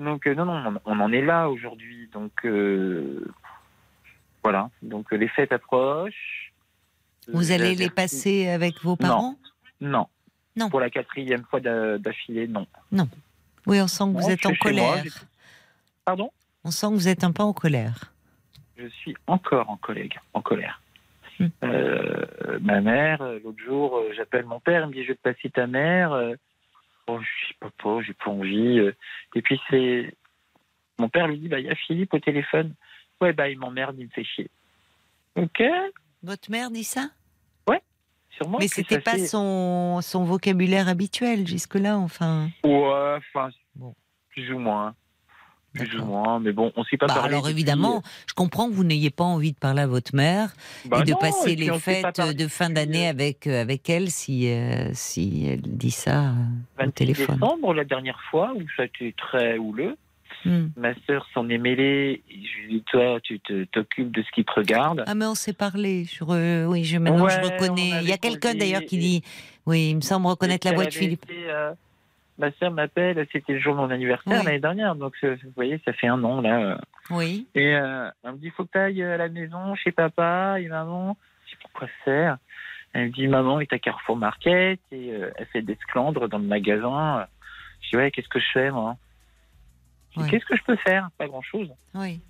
Donc 0.00 0.26
non, 0.26 0.46
non, 0.46 0.80
on 0.84 0.98
en 0.98 1.12
est 1.12 1.22
là 1.22 1.48
aujourd'hui, 1.48 2.10
donc. 2.12 2.44
Voilà, 4.42 4.70
donc 4.82 5.12
euh, 5.12 5.16
les 5.16 5.28
fêtes 5.28 5.52
approchent. 5.52 6.52
Vous 7.28 7.52
allez 7.52 7.74
les 7.76 7.90
passer 7.90 8.48
avec 8.48 8.82
vos 8.82 8.96
parents 8.96 9.36
non. 9.80 10.06
non. 10.56 10.68
Pour 10.70 10.80
la 10.80 10.90
quatrième 10.90 11.44
fois 11.44 11.60
d'affilée, 11.60 12.48
non. 12.48 12.66
Non. 12.90 13.08
Oui, 13.66 13.80
on 13.80 13.86
sent 13.86 14.04
que 14.04 14.20
vous 14.20 14.30
êtes 14.30 14.46
en 14.46 14.54
colère. 14.54 15.04
Pardon? 16.04 16.30
On 16.64 16.70
sent 16.70 16.88
que 16.88 16.94
vous 16.94 17.08
êtes 17.08 17.24
un 17.24 17.32
peu 17.32 17.42
en 17.42 17.52
colère. 17.52 18.12
Je 18.76 18.86
suis 18.88 19.16
encore 19.26 19.70
en 19.70 19.76
colère. 19.76 20.24
En 20.34 20.40
colère. 20.40 20.80
Hmm. 21.38 21.46
Euh, 21.64 22.58
ma 22.60 22.80
mère, 22.80 23.22
euh, 23.22 23.38
l'autre 23.42 23.62
jour, 23.64 24.02
j'appelle 24.16 24.44
mon 24.44 24.60
père, 24.60 24.82
il 24.84 24.88
me 24.88 24.92
dit 24.92 25.02
Je 25.04 25.08
vais 25.08 25.14
te 25.14 25.22
passer 25.22 25.50
ta 25.50 25.66
mère. 25.66 26.12
Oh, 27.06 27.18
je 27.20 27.46
suis 27.46 27.54
papa, 27.54 28.00
j'ai 28.04 28.14
pas 28.14 28.30
envie. 28.30 28.80
Et 29.34 29.42
puis 29.42 29.60
c'est 29.70 30.14
Mon 30.98 31.08
père 31.08 31.28
lui 31.28 31.38
dit, 31.38 31.48
bah, 31.48 31.60
il 31.60 31.66
y 31.66 31.70
a 31.70 31.74
Philippe 31.74 32.14
au 32.14 32.20
téléphone. 32.20 32.74
Ouais, 33.22 33.32
bah, 33.32 33.48
il 33.48 33.58
m'emmerde, 33.58 33.96
il 33.98 34.06
me 34.06 34.10
fait 34.10 34.24
chier. 34.24 34.50
Ok. 35.36 35.62
Votre 36.22 36.50
mère 36.50 36.70
dit 36.70 36.84
ça? 36.84 37.08
Ouais, 37.68 37.80
sûrement. 38.30 38.58
Mais 38.60 38.68
c'était 38.68 39.00
pas 39.00 39.16
son, 39.18 40.00
son 40.02 40.24
vocabulaire 40.24 40.88
habituel 40.88 41.46
jusque-là, 41.46 41.96
enfin. 41.98 42.48
Ouais, 42.64 43.16
enfin, 43.16 43.50
bon. 43.74 43.94
plus 44.30 44.52
ou 44.52 44.58
moins 44.58 44.94
plus 45.72 45.98
ou 45.98 46.04
moins. 46.04 46.38
Mais 46.40 46.52
bon, 46.52 46.72
on 46.76 46.80
ne 46.80 46.86
sait 46.86 46.96
pas 46.96 47.06
bah, 47.06 47.22
Alors 47.22 47.48
évidemment, 47.48 47.98
euh, 47.98 48.08
je 48.26 48.34
comprends 48.34 48.68
que 48.68 48.74
vous 48.74 48.84
n'ayez 48.84 49.10
pas 49.10 49.24
envie 49.24 49.52
de 49.52 49.58
parler 49.58 49.82
à 49.82 49.86
votre 49.86 50.14
mère 50.14 50.52
bah 50.84 51.00
et 51.00 51.04
de 51.04 51.14
passer 51.14 51.56
les 51.56 51.72
fêtes 51.78 52.20
de 52.20 52.48
fin 52.48 52.70
d'année 52.70 53.08
avec 53.08 53.46
euh, 53.46 53.60
avec 53.60 53.88
elle 53.88 54.10
si 54.10 54.50
euh, 54.50 54.90
si 54.92 55.46
elle 55.46 55.62
dit 55.62 55.90
ça 55.90 56.32
au 56.78 56.90
téléphone. 56.90 57.36
décembre, 57.36 57.74
la 57.74 57.84
dernière 57.84 58.20
fois 58.30 58.52
où 58.54 58.62
ça 58.76 58.82
a 58.82 58.84
été 58.86 59.14
très 59.16 59.58
houleux. 59.58 59.96
Hmm. 60.44 60.68
Ma 60.76 60.94
sœur 61.06 61.26
s'en 61.34 61.48
est 61.48 61.58
mêlée. 61.58 62.22
Je 62.28 62.66
lui 62.66 62.74
dis 62.74 62.84
toi, 62.90 63.20
tu 63.22 63.40
t'occupes 63.40 64.10
de 64.10 64.22
ce 64.22 64.30
qui 64.32 64.44
te 64.44 64.52
regarde. 64.52 65.04
Ah 65.06 65.14
mais 65.14 65.26
on 65.26 65.34
s'est 65.34 65.52
parlé. 65.52 66.04
Je 66.04 66.66
oui, 66.66 66.84
je 66.84 66.98
maintenant 66.98 67.28
je 67.28 67.40
reconnais. 67.40 68.00
Il 68.02 68.08
y 68.08 68.12
a 68.12 68.18
quelqu'un 68.18 68.54
d'ailleurs 68.54 68.82
qui 68.82 68.98
dit, 68.98 69.22
oui, 69.66 69.90
il 69.90 69.96
me 69.96 70.00
semble 70.00 70.26
reconnaître 70.26 70.66
la 70.66 70.74
voix 70.74 70.86
de 70.86 70.92
Philippe 70.92 71.24
ma 72.38 72.50
sœur 72.52 72.70
m'appelle, 72.70 73.26
c'était 73.32 73.52
le 73.52 73.60
jour 73.60 73.74
de 73.74 73.80
mon 73.80 73.90
anniversaire 73.90 74.42
l'année 74.42 74.58
dernière, 74.58 74.94
donc 74.94 75.14
euh, 75.22 75.36
vous 75.42 75.52
voyez, 75.54 75.80
ça 75.84 75.92
fait 75.92 76.08
un 76.08 76.22
an 76.24 76.40
là. 76.40 76.80
Oui. 77.10 77.46
Et 77.54 77.74
euh, 77.74 78.08
elle 78.24 78.32
me 78.32 78.38
dit, 78.38 78.50
faut 78.50 78.64
que 78.64 78.72
tu 78.72 78.78
ailles 78.78 79.02
à 79.02 79.16
la 79.16 79.28
maison 79.28 79.74
chez 79.76 79.92
papa 79.92 80.56
et 80.60 80.68
maman. 80.68 81.16
Je 81.46 81.52
sais 81.52 81.56
pourquoi 81.60 81.88
faire? 82.04 82.38
Elle 82.92 83.06
me 83.06 83.10
dit, 83.10 83.28
maman 83.28 83.60
est 83.60 83.72
à 83.72 83.78
Carrefour 83.78 84.16
Market 84.16 84.80
et 84.90 85.12
euh, 85.12 85.30
elle 85.36 85.46
fait 85.46 85.62
des 85.62 85.74
esclandres 85.74 86.28
dans 86.28 86.38
le 86.38 86.44
magasin. 86.44 87.26
Je 87.80 87.90
dis, 87.90 87.96
ouais, 87.96 88.10
qu'est-ce 88.10 88.28
que 88.28 88.40
je 88.40 88.50
fais 88.52 88.70
moi? 88.70 88.96
Qu'est-ce 90.14 90.44
que 90.44 90.56
je 90.56 90.62
peux 90.64 90.76
faire? 90.76 91.10
Pas 91.18 91.28
grand-chose. 91.28 91.68
Oui. 91.94 92.20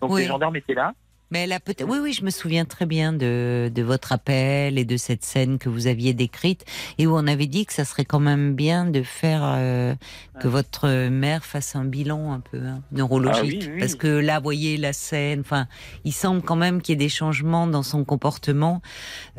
Donc 0.00 0.16
les 0.18 0.26
gendarmes 0.26 0.56
étaient 0.56 0.74
là. 0.74 0.94
Mais 1.30 1.40
elle 1.40 1.52
a 1.52 1.58
peut-être. 1.58 1.88
Oui, 1.88 1.98
oui, 2.00 2.12
je 2.12 2.24
me 2.24 2.30
souviens 2.30 2.64
très 2.64 2.86
bien 2.86 3.12
de, 3.12 3.68
de 3.74 3.82
votre 3.82 4.12
appel 4.12 4.78
et 4.78 4.84
de 4.84 4.96
cette 4.96 5.24
scène 5.24 5.58
que 5.58 5.68
vous 5.68 5.88
aviez 5.88 6.14
décrite 6.14 6.64
et 6.98 7.06
où 7.08 7.16
on 7.16 7.26
avait 7.26 7.48
dit 7.48 7.66
que 7.66 7.72
ça 7.72 7.84
serait 7.84 8.04
quand 8.04 8.20
même 8.20 8.54
bien 8.54 8.86
de 8.86 9.02
faire 9.02 9.40
euh, 9.42 9.94
que 10.38 10.46
votre 10.46 11.08
mère 11.08 11.44
fasse 11.44 11.74
un 11.74 11.84
bilan 11.84 12.32
un 12.32 12.38
peu 12.40 12.58
hein, 12.58 12.80
neurologique, 12.92 13.68
ah 13.68 13.78
parce 13.80 13.96
que 13.96 14.06
là, 14.06 14.38
voyez 14.38 14.76
la 14.76 14.92
scène. 14.92 15.40
Enfin, 15.40 15.66
il 16.04 16.12
semble 16.12 16.42
quand 16.42 16.54
même 16.54 16.80
qu'il 16.80 16.92
y 16.92 16.94
ait 16.94 17.04
des 17.04 17.08
changements 17.08 17.66
dans 17.66 17.82
son 17.82 18.04
comportement. 18.04 18.80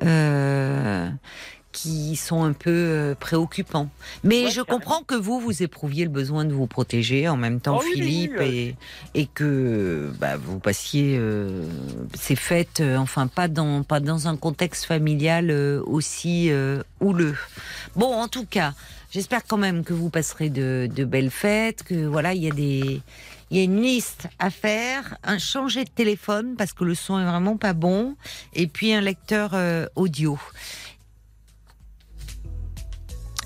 Euh, 0.04 1.10
qui 1.78 2.16
sont 2.16 2.44
un 2.44 2.54
peu 2.54 2.72
euh, 2.72 3.14
préoccupants. 3.14 3.88
Mais 4.24 4.50
je 4.50 4.62
comprends 4.62 5.04
que 5.04 5.14
vous, 5.14 5.40
vous 5.40 5.62
éprouviez 5.62 6.06
le 6.06 6.10
besoin 6.10 6.44
de 6.44 6.52
vous 6.52 6.66
protéger 6.66 7.30
en 7.30 7.38
même 7.38 7.60
temps, 7.60 7.78
oh 7.78 7.82
Philippe, 7.82 8.42
et, 8.42 8.76
et 9.14 9.28
que 9.28 10.12
bah, 10.20 10.38
vous 10.38 10.58
passiez 10.58 11.18
euh, 11.20 11.70
ces 12.16 12.36
fêtes, 12.36 12.80
euh, 12.80 12.98
enfin 12.98 13.28
pas 13.28 13.48
dans, 13.48 13.84
pas 13.84 14.00
dans 14.00 14.28
un 14.28 14.38
contexte 14.38 14.86
familial 14.86 15.52
aussi 15.86 16.50
houleux. 17.00 17.38
Bon, 17.96 18.12
en 18.12 18.28
tout 18.28 18.46
cas, 18.46 18.74
j'espère 19.12 19.46
quand 19.46 19.58
même 19.58 19.84
que 19.84 19.94
vous 19.94 20.10
passerez 20.10 20.50
de, 20.50 20.90
de 20.92 21.06
belles 21.06 21.30
fêtes, 21.30 21.84
que 21.84 22.08
voilà, 22.08 22.34
il 22.34 22.42
y 22.42 22.50
a 22.50 22.56
des 22.56 23.02
il 23.50 23.58
y 23.58 23.62
a 23.62 23.64
une 23.64 23.82
liste 23.82 24.28
à 24.40 24.50
faire, 24.50 25.18
un 25.24 25.38
changer 25.38 25.86
de 25.86 25.90
téléphone 25.90 26.56
parce 26.58 26.74
que 26.74 26.84
le 26.84 26.96
son 26.96 27.18
est 27.18 27.26
vraiment 27.26 27.56
pas 27.56 27.72
bon, 27.74 28.16
et 28.54 28.68
puis 28.68 28.94
un 28.94 29.00
lecteur 29.00 29.56
audio. 29.96 30.38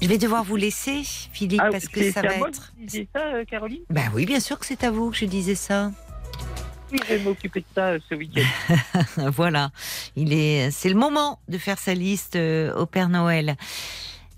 Je 0.02 0.08
vais 0.08 0.18
devoir 0.18 0.44
vous 0.44 0.56
laisser, 0.56 1.04
Philippe, 1.04 1.62
ah, 1.64 1.70
parce 1.72 1.88
que 1.88 2.12
ça 2.12 2.22
va 2.22 2.38
moi 2.38 2.50
être. 2.50 2.74
Que 2.92 3.06
ça, 3.14 3.20
euh, 3.36 3.46
Caroline? 3.46 3.84
Ben 3.92 4.10
oui, 4.16 4.26
bien 4.26 4.40
sûr 4.40 4.58
que 4.58 4.66
c'est 4.66 4.84
à 4.84 4.90
vous 4.90 5.12
que 5.12 5.18
je 5.18 5.26
disais 5.26 5.54
ça. 5.54 5.92
Oui, 6.92 7.00
je 7.08 7.14
vais 7.14 7.20
m'occuper 7.20 7.60
de 7.60 7.66
ça 7.76 7.90
euh, 7.90 8.00
ce 8.10 8.16
week-end. 8.16 9.04
voilà, 9.32 9.70
il 10.16 10.34
est, 10.34 10.72
c'est 10.72 10.90
le 10.90 10.96
moment 10.96 11.40
de 11.48 11.58
faire 11.60 11.78
sa 11.78 11.94
liste 11.94 12.36
euh, 12.36 12.74
au 12.74 12.88
Père 12.88 13.10
Noël. 13.10 13.56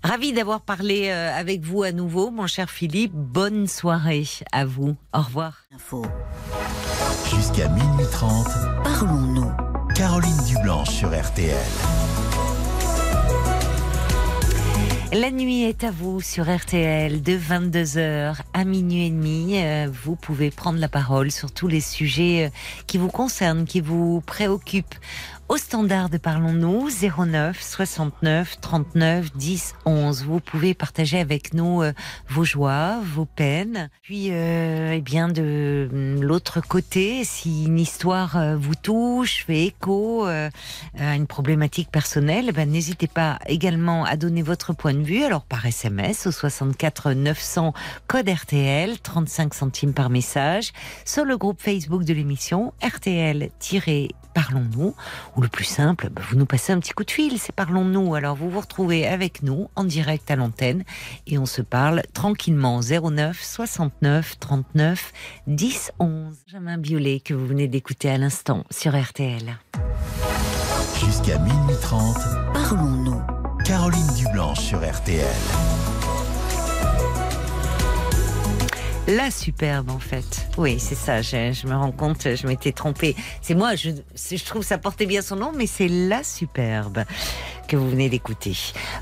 Ravi 0.02 0.34
d'avoir 0.34 0.60
parlé 0.60 1.08
avec 1.08 1.62
vous 1.62 1.82
à 1.82 1.90
nouveau, 1.90 2.30
mon 2.30 2.46
cher 2.46 2.68
Philippe. 2.68 3.12
Bonne 3.14 3.66
soirée 3.66 4.26
à 4.52 4.66
vous. 4.66 4.96
Au 5.14 5.22
revoir. 5.22 5.64
Info. 5.74 6.04
Jusqu'à 7.34 7.68
minuit 7.70 8.04
30, 8.12 8.46
parlons-nous. 8.84 9.50
Caroline 9.94 10.44
Dublanche 10.46 10.90
sur 10.90 11.08
RTL. 11.08 11.56
La 15.14 15.30
nuit 15.30 15.62
est 15.62 15.84
à 15.84 15.92
vous 15.92 16.20
sur 16.20 16.52
RTL 16.52 17.22
de 17.22 17.38
22h 17.38 18.34
à 18.52 18.64
minuit 18.64 19.06
et 19.06 19.10
demi. 19.10 19.62
Euh, 19.62 19.86
vous 19.88 20.16
pouvez 20.16 20.50
prendre 20.50 20.80
la 20.80 20.88
parole 20.88 21.30
sur 21.30 21.52
tous 21.52 21.68
les 21.68 21.80
sujets 21.80 22.46
euh, 22.46 22.82
qui 22.88 22.98
vous 22.98 23.06
concernent, 23.06 23.64
qui 23.64 23.80
vous 23.80 24.22
préoccupent 24.26 24.96
au 25.54 25.56
standard 25.56 26.10
de 26.10 26.18
Parlons-nous 26.18 26.88
09 26.90 27.62
69 27.62 28.60
39 28.60 29.36
10 29.36 29.74
11. 29.84 30.24
Vous 30.24 30.40
pouvez 30.40 30.74
partager 30.74 31.20
avec 31.20 31.54
nous 31.54 31.80
euh, 31.80 31.92
vos 32.28 32.42
joies, 32.42 32.98
vos 33.04 33.24
peines. 33.24 33.88
Puis, 34.02 34.30
euh, 34.32 34.94
eh 34.94 35.00
bien, 35.00 35.28
de 35.28 35.88
mm, 35.92 36.22
l'autre 36.22 36.60
côté, 36.60 37.22
si 37.22 37.66
une 37.66 37.78
histoire 37.78 38.36
euh, 38.36 38.56
vous 38.56 38.74
touche, 38.74 39.44
fait 39.44 39.66
écho 39.66 40.24
à 40.24 40.50
une 41.14 41.28
problématique 41.28 41.88
personnelle, 41.88 42.46
eh 42.48 42.52
ben, 42.52 42.68
n'hésitez 42.68 43.06
pas 43.06 43.38
également 43.46 44.04
à 44.04 44.16
donner 44.16 44.42
votre 44.42 44.72
point 44.72 44.94
de 44.94 45.04
vue. 45.04 45.22
Alors, 45.22 45.44
par 45.44 45.64
SMS 45.64 46.26
au 46.26 46.32
64 46.32 47.12
900 47.12 47.74
code 48.08 48.28
RTL, 48.28 48.98
35 48.98 49.54
centimes 49.54 49.92
par 49.92 50.10
message, 50.10 50.72
sur 51.04 51.24
le 51.24 51.36
groupe 51.36 51.60
Facebook 51.60 52.02
de 52.02 52.12
l'émission 52.12 52.72
RTL- 52.82 53.50
Parlons-nous, 54.34 54.94
ou 55.36 55.40
le 55.40 55.48
plus 55.48 55.64
simple, 55.64 56.08
bah, 56.10 56.22
vous 56.28 56.36
nous 56.36 56.46
passez 56.46 56.72
un 56.72 56.80
petit 56.80 56.92
coup 56.92 57.04
de 57.04 57.10
fil, 57.10 57.38
c'est 57.38 57.54
Parlons-nous. 57.54 58.14
Alors 58.14 58.34
vous 58.34 58.50
vous 58.50 58.60
retrouvez 58.60 59.06
avec 59.06 59.42
nous 59.42 59.68
en 59.76 59.84
direct 59.84 60.30
à 60.30 60.36
l'antenne 60.36 60.84
et 61.26 61.38
on 61.38 61.46
se 61.46 61.62
parle 61.62 62.02
tranquillement 62.12 62.80
09 62.80 63.40
69 63.40 64.38
39 64.40 65.12
10 65.46 65.92
11. 66.00 66.36
Benjamin 66.46 66.78
Biolay 66.78 67.20
que 67.20 67.32
vous 67.32 67.46
venez 67.46 67.68
d'écouter 67.68 68.10
à 68.10 68.18
l'instant 68.18 68.64
sur 68.70 69.00
RTL. 69.00 69.56
Jusqu'à 70.98 71.38
minuit 71.38 71.76
30, 71.80 72.16
Parlons-nous. 72.52 73.22
Caroline 73.64 74.14
Dublanche 74.16 74.60
sur 74.60 74.78
RTL. 74.78 75.24
La 79.06 79.30
superbe, 79.30 79.90
en 79.90 79.98
fait. 79.98 80.48
Oui, 80.56 80.78
c'est 80.78 80.94
ça. 80.94 81.20
Je, 81.20 81.66
me 81.66 81.74
rends 81.74 81.92
compte, 81.92 82.22
je 82.34 82.46
m'étais 82.46 82.72
trompée. 82.72 83.14
C'est 83.42 83.54
moi, 83.54 83.74
je, 83.74 83.90
je 83.90 84.44
trouve 84.44 84.62
ça 84.62 84.78
portait 84.78 85.04
bien 85.04 85.20
son 85.20 85.36
nom, 85.36 85.52
mais 85.54 85.66
c'est 85.66 85.88
la 85.88 86.22
superbe 86.22 87.04
que 87.68 87.76
vous 87.76 87.90
venez 87.90 88.08
d'écouter. 88.08 88.56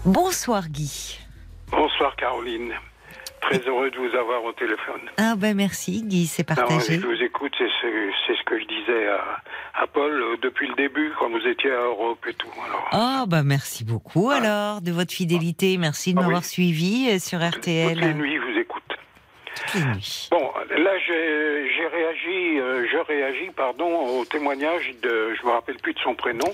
Bonsoir, 0.05 0.69
Guy. 0.69 1.21
Bonsoir, 1.71 2.17
Caroline. 2.17 2.73
Très 3.43 3.59
heureux 3.59 3.91
de 3.91 3.97
vous 3.97 4.17
avoir 4.17 4.43
au 4.45 4.53
téléphone. 4.53 5.01
Ah 5.19 5.35
ben 5.37 5.57
merci 5.57 6.03
Guy, 6.03 6.27
c'est 6.27 6.45
partagé. 6.45 7.01
je 7.01 7.07
vous 7.07 7.23
écoute, 7.23 7.53
c'est 7.59 7.67
ce, 7.67 8.45
que 8.45 8.59
je 8.59 8.67
disais 8.67 9.09
à, 9.09 9.87
Paul 9.93 10.13
euh, 10.13 10.37
depuis 10.41 10.69
le 10.69 10.75
début 10.75 11.13
quand 11.19 11.29
vous 11.29 11.45
étiez 11.47 11.73
à 11.73 11.83
Europe 11.83 12.25
et 12.29 12.35
tout. 12.35 12.49
Ah 12.93 13.25
ben 13.27 13.43
merci 13.43 13.85
beaucoup 13.85 14.31
alors 14.31 14.81
de 14.81 14.93
votre 14.93 15.13
fidélité, 15.13 15.77
merci 15.77 16.15
de 16.15 16.21
ah 16.21 16.23
m'avoir 16.23 16.45
suivi 16.45 17.09
euh, 17.11 17.19
sur 17.19 17.41
RTL. 17.41 17.95
Toutes 17.95 18.05
les 18.05 18.15
nuits, 18.15 18.39
vous 18.39 18.52
Bon, 20.31 20.51
là, 20.71 20.99
j'ai 21.07 21.87
réagi, 21.87 22.61
euh, 22.61 22.87
je 22.91 22.99
réagis, 22.99 23.51
pardon, 23.55 24.19
au 24.19 24.25
témoignage 24.25 24.95
de, 25.03 25.35
je 25.35 25.47
me 25.47 25.53
rappelle 25.53 25.77
plus 25.77 25.95
de 25.95 25.99
son 25.99 26.15
prénom, 26.15 26.49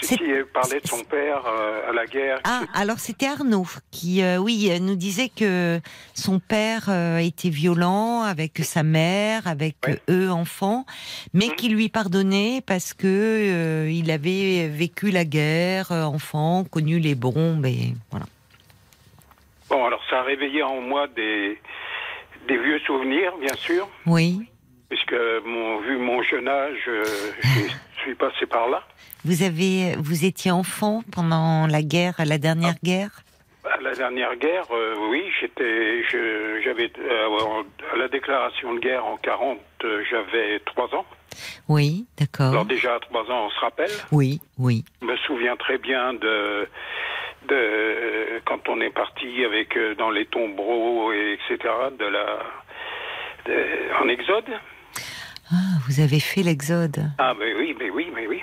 qui 0.00 0.18
parlait 0.52 0.80
de 0.80 0.86
son 0.86 1.02
père 1.04 1.44
euh, 1.46 1.88
à 1.88 1.92
la 1.92 2.06
guerre. 2.06 2.40
Ah, 2.44 2.62
alors 2.74 2.98
c'était 2.98 3.26
Arnaud 3.26 3.66
qui, 3.90 4.22
euh, 4.22 4.36
oui, 4.36 4.70
nous 4.80 4.96
disait 4.96 5.30
que 5.34 5.80
son 6.14 6.38
père 6.40 6.88
était 7.18 7.50
violent 7.50 8.22
avec 8.22 8.58
sa 8.58 8.82
mère, 8.82 9.46
avec 9.46 9.76
eux 10.10 10.30
enfants, 10.30 10.84
mais 11.32 11.46
mmh. 11.46 11.56
qui 11.56 11.68
lui 11.68 11.88
pardonnait 11.88 12.62
parce 12.66 12.92
que 12.94 13.88
il 13.88 14.10
avait 14.10 14.68
vécu 14.68 15.10
la 15.10 15.24
guerre, 15.24 15.90
enfant, 15.90 16.64
connu 16.64 16.98
les 16.98 17.14
bombes 17.14 17.64
et 17.66 17.94
voilà. 18.10 18.26
Bon, 19.68 19.84
alors 19.84 20.02
ça 20.08 20.20
a 20.20 20.22
réveillé 20.22 20.62
en 20.62 20.80
moi 20.80 21.06
des 21.08 21.58
des 22.48 22.56
vieux 22.56 22.78
souvenirs, 22.80 23.32
bien 23.40 23.54
sûr. 23.54 23.88
Oui. 24.06 24.40
Puisque, 24.88 25.14
mon, 25.44 25.80
vu 25.80 25.98
mon 25.98 26.22
jeune 26.22 26.48
âge, 26.48 26.78
euh, 26.88 27.04
je 27.42 27.48
suis 28.02 28.14
passé 28.14 28.46
par 28.46 28.68
là. 28.68 28.82
Vous 29.24 29.42
avez, 29.42 29.94
vous 29.98 30.24
étiez 30.24 30.50
enfant 30.50 31.02
pendant 31.12 31.66
la 31.66 31.82
guerre, 31.82 32.14
la 32.24 32.38
dernière 32.38 32.74
ah. 32.76 32.84
guerre? 32.84 33.10
La 33.82 33.94
dernière 33.94 34.34
guerre, 34.36 34.64
euh, 34.72 34.94
oui, 35.10 35.22
j'étais, 35.40 36.02
j'avais 36.64 36.90
euh, 36.98 37.62
à 37.92 37.96
la 37.96 38.08
déclaration 38.08 38.74
de 38.74 38.80
guerre 38.80 39.04
en 39.04 39.18
40, 39.18 39.58
j'avais 40.10 40.58
trois 40.60 40.86
ans. 40.94 41.04
Oui, 41.68 42.06
d'accord. 42.18 42.52
Alors 42.52 42.64
déjà 42.64 42.94
à 42.94 43.00
trois 43.00 43.30
ans, 43.30 43.46
on 43.46 43.50
se 43.50 43.60
rappelle. 43.60 43.90
Oui, 44.10 44.40
oui. 44.58 44.84
Je 45.02 45.06
me 45.06 45.16
souviens 45.18 45.54
très 45.56 45.76
bien 45.76 46.14
de 46.14 46.66
de, 47.48 48.40
quand 48.44 48.68
on 48.68 48.80
est 48.80 48.90
parti 48.90 49.44
avec 49.44 49.76
euh, 49.76 49.94
dans 49.94 50.10
les 50.10 50.26
tombereaux 50.26 51.12
et 51.12 51.32
etc. 51.34 51.72
de 51.98 52.04
la 52.04 52.38
en 54.00 54.08
exode. 54.08 54.50
vous 55.86 56.00
avez 56.00 56.20
fait 56.20 56.42
l'exode. 56.42 56.98
Ah, 57.18 57.34
mais 57.38 57.54
oui, 57.54 57.74
mais 57.78 57.88
oui, 57.88 58.10
mais 58.14 58.26
oui. 58.26 58.42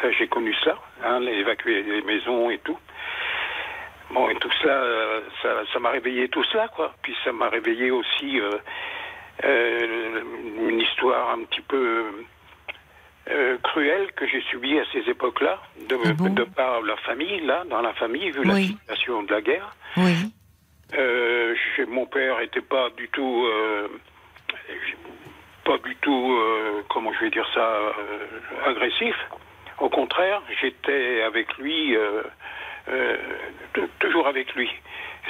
Ça, 0.00 0.10
j'ai 0.12 0.28
connu 0.28 0.54
cela, 0.62 0.76
hein, 1.04 1.20
évacuer 1.22 1.82
les 1.82 2.02
maisons 2.02 2.50
et 2.50 2.58
tout. 2.58 2.78
Bon, 4.10 4.28
et 4.30 4.36
tout 4.36 4.50
cela, 4.62 5.20
ça, 5.42 5.78
m'a 5.80 5.90
réveillé 5.90 6.28
tout 6.28 6.44
cela, 6.44 6.68
quoi. 6.68 6.94
Puis 7.02 7.14
ça 7.24 7.32
m'a 7.32 7.48
réveillé 7.50 7.90
aussi 7.90 8.40
euh, 8.40 8.52
euh, 9.44 10.22
une 10.68 10.80
histoire 10.80 11.30
un 11.30 11.44
petit 11.44 11.60
peu 11.60 12.06
euh, 13.30 13.58
cruelle 13.62 14.12
que 14.12 14.26
j'ai 14.26 14.40
subie 14.50 14.78
à 14.78 14.84
ces 14.92 15.08
époques-là, 15.10 15.60
de, 15.88 15.96
ah 16.04 16.28
de, 16.28 16.44
par 16.44 16.82
la 16.82 16.96
famille, 16.98 17.40
là, 17.40 17.64
dans 17.68 17.80
la 17.80 17.92
famille, 17.94 18.30
vu 18.30 18.44
la 18.44 18.56
situation 18.56 19.22
de 19.22 19.32
la 19.32 19.40
guerre. 19.40 19.74
Oui. 19.96 20.14
Chez 21.76 21.84
mon 21.86 22.06
père 22.06 22.38
n'était 22.38 22.62
pas 22.62 22.88
du 22.96 23.08
tout 23.08 23.46
pas 25.64 25.76
du 25.84 25.94
tout, 25.96 26.40
comment 26.88 27.12
je 27.12 27.20
vais 27.20 27.30
dire 27.30 27.46
ça, 27.52 27.94
agressif. 28.64 29.14
Au 29.80 29.90
contraire, 29.90 30.42
j'étais 30.60 31.22
avec 31.22 31.56
lui 31.58 31.94
euh, 32.90 33.16
toujours 33.98 34.26
avec 34.26 34.54
lui. 34.54 34.70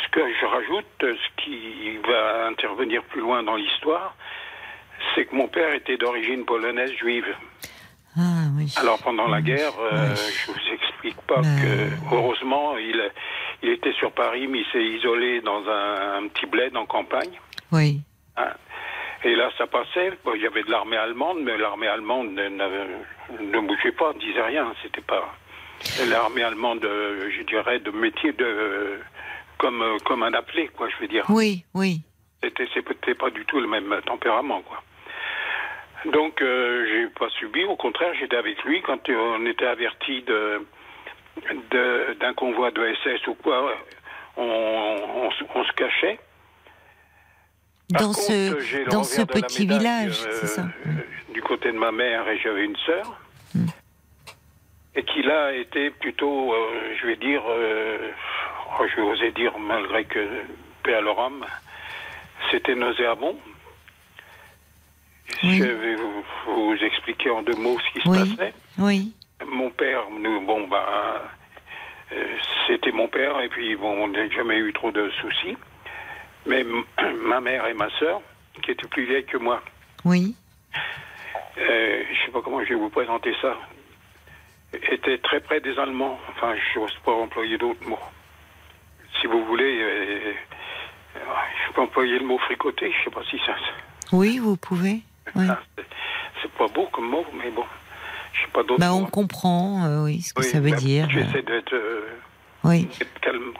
Ce 0.02 0.08
que 0.10 0.20
je 0.40 0.46
rajoute, 0.46 0.86
ce 1.00 1.42
qui 1.42 1.96
va 2.06 2.46
intervenir 2.46 3.02
plus 3.04 3.20
loin 3.20 3.42
dans 3.42 3.56
l'histoire, 3.56 4.14
c'est 5.14 5.26
que 5.26 5.34
mon 5.34 5.48
père 5.48 5.74
était 5.74 5.96
d'origine 5.96 6.44
polonaise 6.44 6.92
juive. 6.92 7.26
Ah, 8.16 8.48
oui. 8.56 8.72
Alors 8.76 8.98
pendant 8.98 9.28
la 9.28 9.40
guerre, 9.40 9.72
euh, 9.80 10.14
je 10.14 10.52
vous 10.52 10.74
explique 10.74 11.20
pas 11.26 11.40
que 11.42 12.14
heureusement 12.14 12.76
il, 12.76 13.00
il 13.62 13.70
était 13.70 13.92
sur 13.92 14.12
Paris, 14.12 14.46
mais 14.48 14.60
il 14.60 14.66
s'est 14.72 14.84
isolé 14.84 15.40
dans 15.40 15.62
un, 15.68 16.26
petit 16.28 16.46
bled 16.46 16.76
en 16.76 16.86
campagne. 16.86 17.38
Oui. 17.72 18.00
Hein. 18.36 18.52
Et 19.24 19.34
là, 19.34 19.50
ça 19.58 19.66
passait. 19.66 20.12
il 20.34 20.42
y 20.42 20.46
avait 20.46 20.62
de 20.62 20.70
l'armée 20.70 20.96
allemande, 20.96 21.38
mais 21.42 21.56
l'armée 21.58 21.88
allemande 21.88 22.30
ne, 22.30 22.48
ne, 22.48 23.60
bougeait 23.60 23.92
pas, 23.92 24.12
ne 24.12 24.20
disait 24.20 24.42
rien. 24.42 24.72
C'était 24.82 25.00
pas 25.00 25.34
l'armée 26.08 26.42
allemande, 26.42 26.84
euh, 26.84 27.28
je 27.36 27.42
dirais, 27.42 27.80
de 27.80 27.90
métier 27.90 28.32
de 28.32 29.00
comme 29.58 29.82
euh, 29.82 29.98
comme 30.04 30.22
un 30.22 30.32
appelé, 30.34 30.68
quoi, 30.68 30.88
je 30.88 30.96
veux 31.00 31.08
dire. 31.08 31.24
Oui, 31.28 31.64
oui. 31.74 32.00
C'était 32.42 32.68
c'était 32.72 33.14
pas 33.14 33.30
du 33.30 33.44
tout 33.44 33.58
le 33.58 33.66
même 33.66 34.00
tempérament, 34.06 34.62
quoi. 34.62 34.82
Donc 36.06 36.40
euh, 36.40 36.86
j'ai 36.86 37.06
pas 37.08 37.28
subi, 37.30 37.64
au 37.64 37.76
contraire, 37.76 38.12
j'étais 38.18 38.36
avec 38.36 38.62
lui 38.64 38.82
quand 38.82 39.08
on 39.08 39.44
était 39.46 39.66
averti 39.66 40.22
de 40.22 40.64
d'un 42.18 42.34
convoi 42.34 42.72
de 42.72 42.94
SS 43.04 43.26
ou 43.28 43.34
quoi, 43.34 43.72
on, 44.36 45.30
on, 45.54 45.64
se 45.64 45.72
cachait. 45.74 46.18
dans 47.90 48.12
ce, 48.12 48.90
dans 48.90 49.04
ce 49.04 49.22
petit 49.22 49.64
village, 49.64 50.14
c'est 50.32 50.48
ça. 50.48 50.64
du 51.32 51.40
côté 51.40 51.70
de 51.70 51.78
ma 51.78 51.92
mère 51.92 52.28
et 52.28 52.38
j'avais 52.38 52.64
une 52.64 52.76
sœur 52.78 53.20
et 54.98 55.04
qui 55.04 55.22
là 55.22 55.52
était 55.52 55.90
plutôt, 55.90 56.52
euh, 56.52 56.94
je 57.00 57.06
vais 57.06 57.16
dire, 57.16 57.42
euh, 57.48 58.10
oh, 58.80 58.84
je 58.90 58.96
vais 58.96 59.02
oser 59.02 59.30
dire, 59.30 59.56
malgré 59.56 60.04
que 60.04 60.18
paix 60.82 60.94
à 60.94 61.00
leur 61.00 61.30
c'était 62.50 62.74
nauséabond. 62.74 63.36
Je 65.42 65.64
vais 65.64 65.96
vous, 65.96 66.74
expliquer 66.84 67.30
en 67.30 67.42
deux 67.42 67.56
mots 67.56 67.78
ce 67.78 67.92
qui 67.92 68.06
se 68.06 68.36
passait. 68.36 68.54
Oui. 68.78 69.12
Mon 69.46 69.70
père, 69.70 70.02
nous, 70.10 70.40
bon, 70.42 70.66
bah, 70.68 71.22
euh, 72.12 72.36
c'était 72.66 72.92
mon 72.92 73.08
père, 73.08 73.40
et 73.40 73.48
puis 73.48 73.76
bon, 73.76 74.04
on 74.04 74.08
n'a 74.08 74.28
jamais 74.30 74.58
eu 74.58 74.72
trop 74.72 74.90
de 74.90 75.10
soucis. 75.20 75.56
Mais 76.46 76.64
ma 77.22 77.40
mère 77.40 77.66
et 77.66 77.74
ma 77.74 77.90
sœur, 77.98 78.20
qui 78.62 78.70
étaient 78.70 78.88
plus 78.88 79.04
vieilles 79.04 79.26
que 79.26 79.38
moi. 79.38 79.62
Oui. 80.04 80.34
je 81.56 81.62
ne 81.62 82.26
sais 82.26 82.32
pas 82.32 82.40
comment 82.42 82.62
je 82.64 82.70
vais 82.70 82.74
vous 82.80 82.90
présenter 82.90 83.34
ça 83.42 83.56
était 84.72 85.18
très 85.18 85.40
près 85.40 85.60
des 85.60 85.78
Allemands. 85.78 86.18
Enfin, 86.30 86.54
je 86.56 86.80
n'ose 86.80 86.96
pas 87.04 87.12
employer 87.12 87.58
d'autres 87.58 87.86
mots. 87.88 87.98
Si 89.20 89.26
vous 89.26 89.44
voulez, 89.44 89.78
euh, 89.80 90.32
je 91.14 91.72
peux 91.72 91.80
employer 91.80 92.18
le 92.18 92.26
mot 92.26 92.38
fricoter. 92.38 92.92
Je 92.92 92.98
ne 92.98 93.04
sais 93.04 93.10
pas 93.10 93.24
si 93.30 93.38
ça. 93.46 93.54
Oui, 94.12 94.38
vous 94.38 94.56
pouvez. 94.56 95.02
Ah, 95.36 95.60
c'est 96.42 96.52
pas 96.52 96.68
beau 96.68 96.86
comme 96.92 97.08
mot, 97.08 97.24
mais 97.34 97.50
bon. 97.50 97.64
Je 98.32 98.40
sais 98.42 98.52
pas 98.52 98.62
d'autres 98.62 98.80
bah, 98.80 98.92
On 98.92 99.06
comprend, 99.06 99.84
euh, 99.86 100.04
oui, 100.04 100.22
ce 100.22 100.34
que 100.34 100.42
ça 100.42 100.60
veut 100.60 100.72
dire. 100.72 101.08
J'essaie 101.10 101.42
d'être 101.42 101.74
euh, 101.74 102.08
oui. 102.64 102.88
calme. 103.20 103.52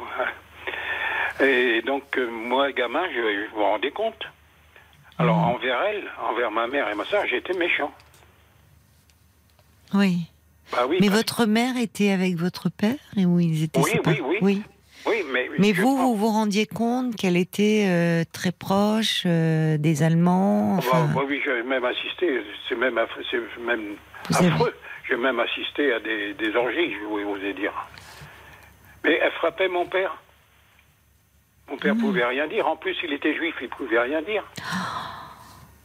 Et 1.41 1.83
donc, 1.83 2.19
moi, 2.19 2.73
gamin, 2.73 3.05
je, 3.09 3.21
je 3.21 3.55
vous 3.55 3.63
rendez 3.63 3.91
compte? 3.91 4.27
Alors, 5.19 5.37
mm. 5.37 5.55
envers 5.55 5.83
elle, 5.83 6.05
envers 6.31 6.51
ma 6.51 6.67
mère 6.67 6.89
et 6.89 6.95
ma 6.95 7.05
soeur, 7.05 7.25
j'étais 7.27 7.55
méchant. 7.55 7.93
Oui. 9.95 10.27
Bah 10.73 10.87
mais 11.01 11.09
votre 11.09 11.47
mère 11.47 11.77
était 11.79 12.11
avec 12.11 12.37
votre 12.37 12.69
père 12.69 12.99
et 13.17 13.25
où 13.25 13.41
ils 13.41 13.63
étaient 13.63 13.81
oui, 13.81 13.93
oui, 14.05 14.21
oui, 14.23 14.39
oui, 14.43 14.63
mais, 15.31 15.49
mais 15.59 15.73
vous, 15.73 15.97
vous 15.97 16.15
vous 16.15 16.29
rendiez 16.29 16.67
compte 16.67 17.17
qu'elle 17.17 17.37
était 17.37 17.87
euh, 17.89 18.25
très 18.33 18.53
proche 18.53 19.23
euh, 19.27 19.77
des 19.79 20.03
Allemands 20.03 20.77
bah, 20.77 20.79
enfin... 20.79 21.09
bah, 21.15 21.23
Oui, 21.27 21.41
j'ai 21.45 21.63
même 21.63 21.85
assisté, 21.85 22.43
c'est 22.69 22.75
même, 22.75 22.95
même 22.95 23.97
affreux. 24.31 24.75
J'ai 25.09 25.17
même 25.17 25.41
assisté 25.41 25.93
à 25.93 26.01
des, 26.01 26.35
des 26.35 26.55
orgies, 26.55 26.93
je 26.93 27.05
vous 27.05 27.31
oser 27.31 27.55
dire. 27.55 27.73
Mais 29.05 29.19
elle 29.23 29.33
frappait 29.33 29.69
mon 29.69 29.87
père. 29.87 30.17
Mon 31.71 31.77
père 31.77 31.95
ne 31.95 32.01
hmm. 32.01 32.03
pouvait 32.03 32.25
rien 32.25 32.47
dire. 32.47 32.67
En 32.67 32.77
plus, 32.77 32.97
il 33.03 33.13
était 33.13 33.35
juif, 33.35 33.55
il 33.61 33.65
ne 33.65 33.71
pouvait 33.71 34.01
rien 34.01 34.23
dire. 34.23 34.45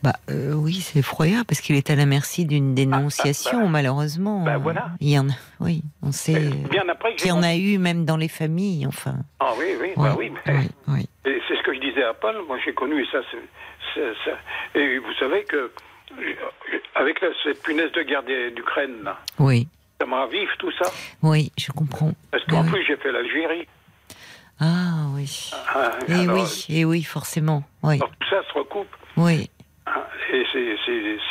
Bah 0.04 0.16
euh, 0.30 0.52
oui, 0.54 0.74
c'est 0.74 1.00
effroyable 1.00 1.46
parce 1.46 1.62
qu'il 1.62 1.78
est 1.78 1.90
à 1.90 1.96
la 1.96 2.06
merci 2.06 2.46
d'une 2.46 2.76
dénonciation, 2.76 3.52
ah, 3.54 3.60
ah, 3.62 3.64
bah, 3.64 3.70
malheureusement. 3.70 4.44
Bah, 4.44 4.58
voilà. 4.58 4.90
Il 5.00 5.10
y 5.10 5.18
en 5.18 5.30
a, 5.30 5.34
oui, 5.62 5.82
on 6.02 6.12
sait 6.12 6.52
qu'il 7.18 7.28
y 7.28 7.32
en 7.32 7.42
a 7.42 7.56
eu 7.56 7.78
même 7.78 8.04
dans 8.04 8.18
les 8.18 8.28
familles, 8.28 8.86
enfin. 8.86 9.16
Ah 9.40 9.54
oui, 9.58 9.68
oui, 9.80 9.94
bah 9.96 10.14
oui. 10.18 10.30
oui, 10.90 11.08
C'est 11.24 11.56
ce 11.56 11.64
que 11.64 11.74
je 11.74 11.80
disais 11.80 12.04
à 12.04 12.14
Paul. 12.14 12.36
Moi, 12.48 12.58
j'ai 12.66 12.74
connu 12.74 13.06
ça, 13.06 13.20
Et 14.76 14.98
vous 14.98 15.14
savez 15.20 15.46
que 15.46 15.72
avec 16.96 17.20
cette 17.44 17.64
punaise 17.64 17.92
de 17.94 18.04
guerre 18.04 18.24
d'Ukraine, 18.24 19.10
oui. 19.40 19.70
ça 20.02 20.06
me 20.06 20.16
ravive 20.16 20.50
tout 20.60 20.72
ça. 20.74 20.92
Oui, 21.22 21.50
je 21.58 21.72
comprends. 21.72 22.12
Parce 22.30 22.44
qu'en 22.46 22.66
plus, 22.66 22.84
j'ai 22.86 22.98
fait 22.98 23.12
l'Algérie. 23.12 23.68
Ah 24.60 25.08
oui. 25.16 25.52
Ah, 25.74 25.92
et 26.10 26.28
oui, 26.28 26.66
et 26.70 26.86
oui, 26.86 27.04
forcément. 27.04 27.64
Oui. 27.82 28.00
tout 28.00 28.30
ça 28.30 28.42
se 28.48 28.54
recoupe. 28.54 28.88
Oui. 29.18 29.50
Et 30.34 30.43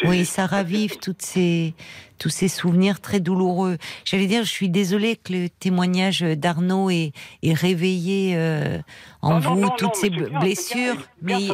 oui, 0.05 0.25
ça 0.25 0.47
ravive 0.47 0.99
toutes 0.99 1.23
ces, 1.23 1.75
tous 2.19 2.29
ces 2.29 2.49
souvenirs 2.49 3.01
très 3.01 3.21
douloureux. 3.21 3.79
J'allais 4.05 4.27
dire, 4.27 4.45
je 4.45 4.51
suis 4.51 4.69
désolée 4.69 5.17
que 5.17 5.33
le 5.33 5.49
témoignage 5.49 6.21
d'Arnaud 6.21 6.91
ait, 6.91 7.13
réveillé 7.43 8.35
euh, 8.37 8.79
en 9.23 9.39
vous 9.39 9.69
toutes 9.79 9.97
ces 9.97 10.11
blessures. 10.11 10.97
mais. 11.21 11.49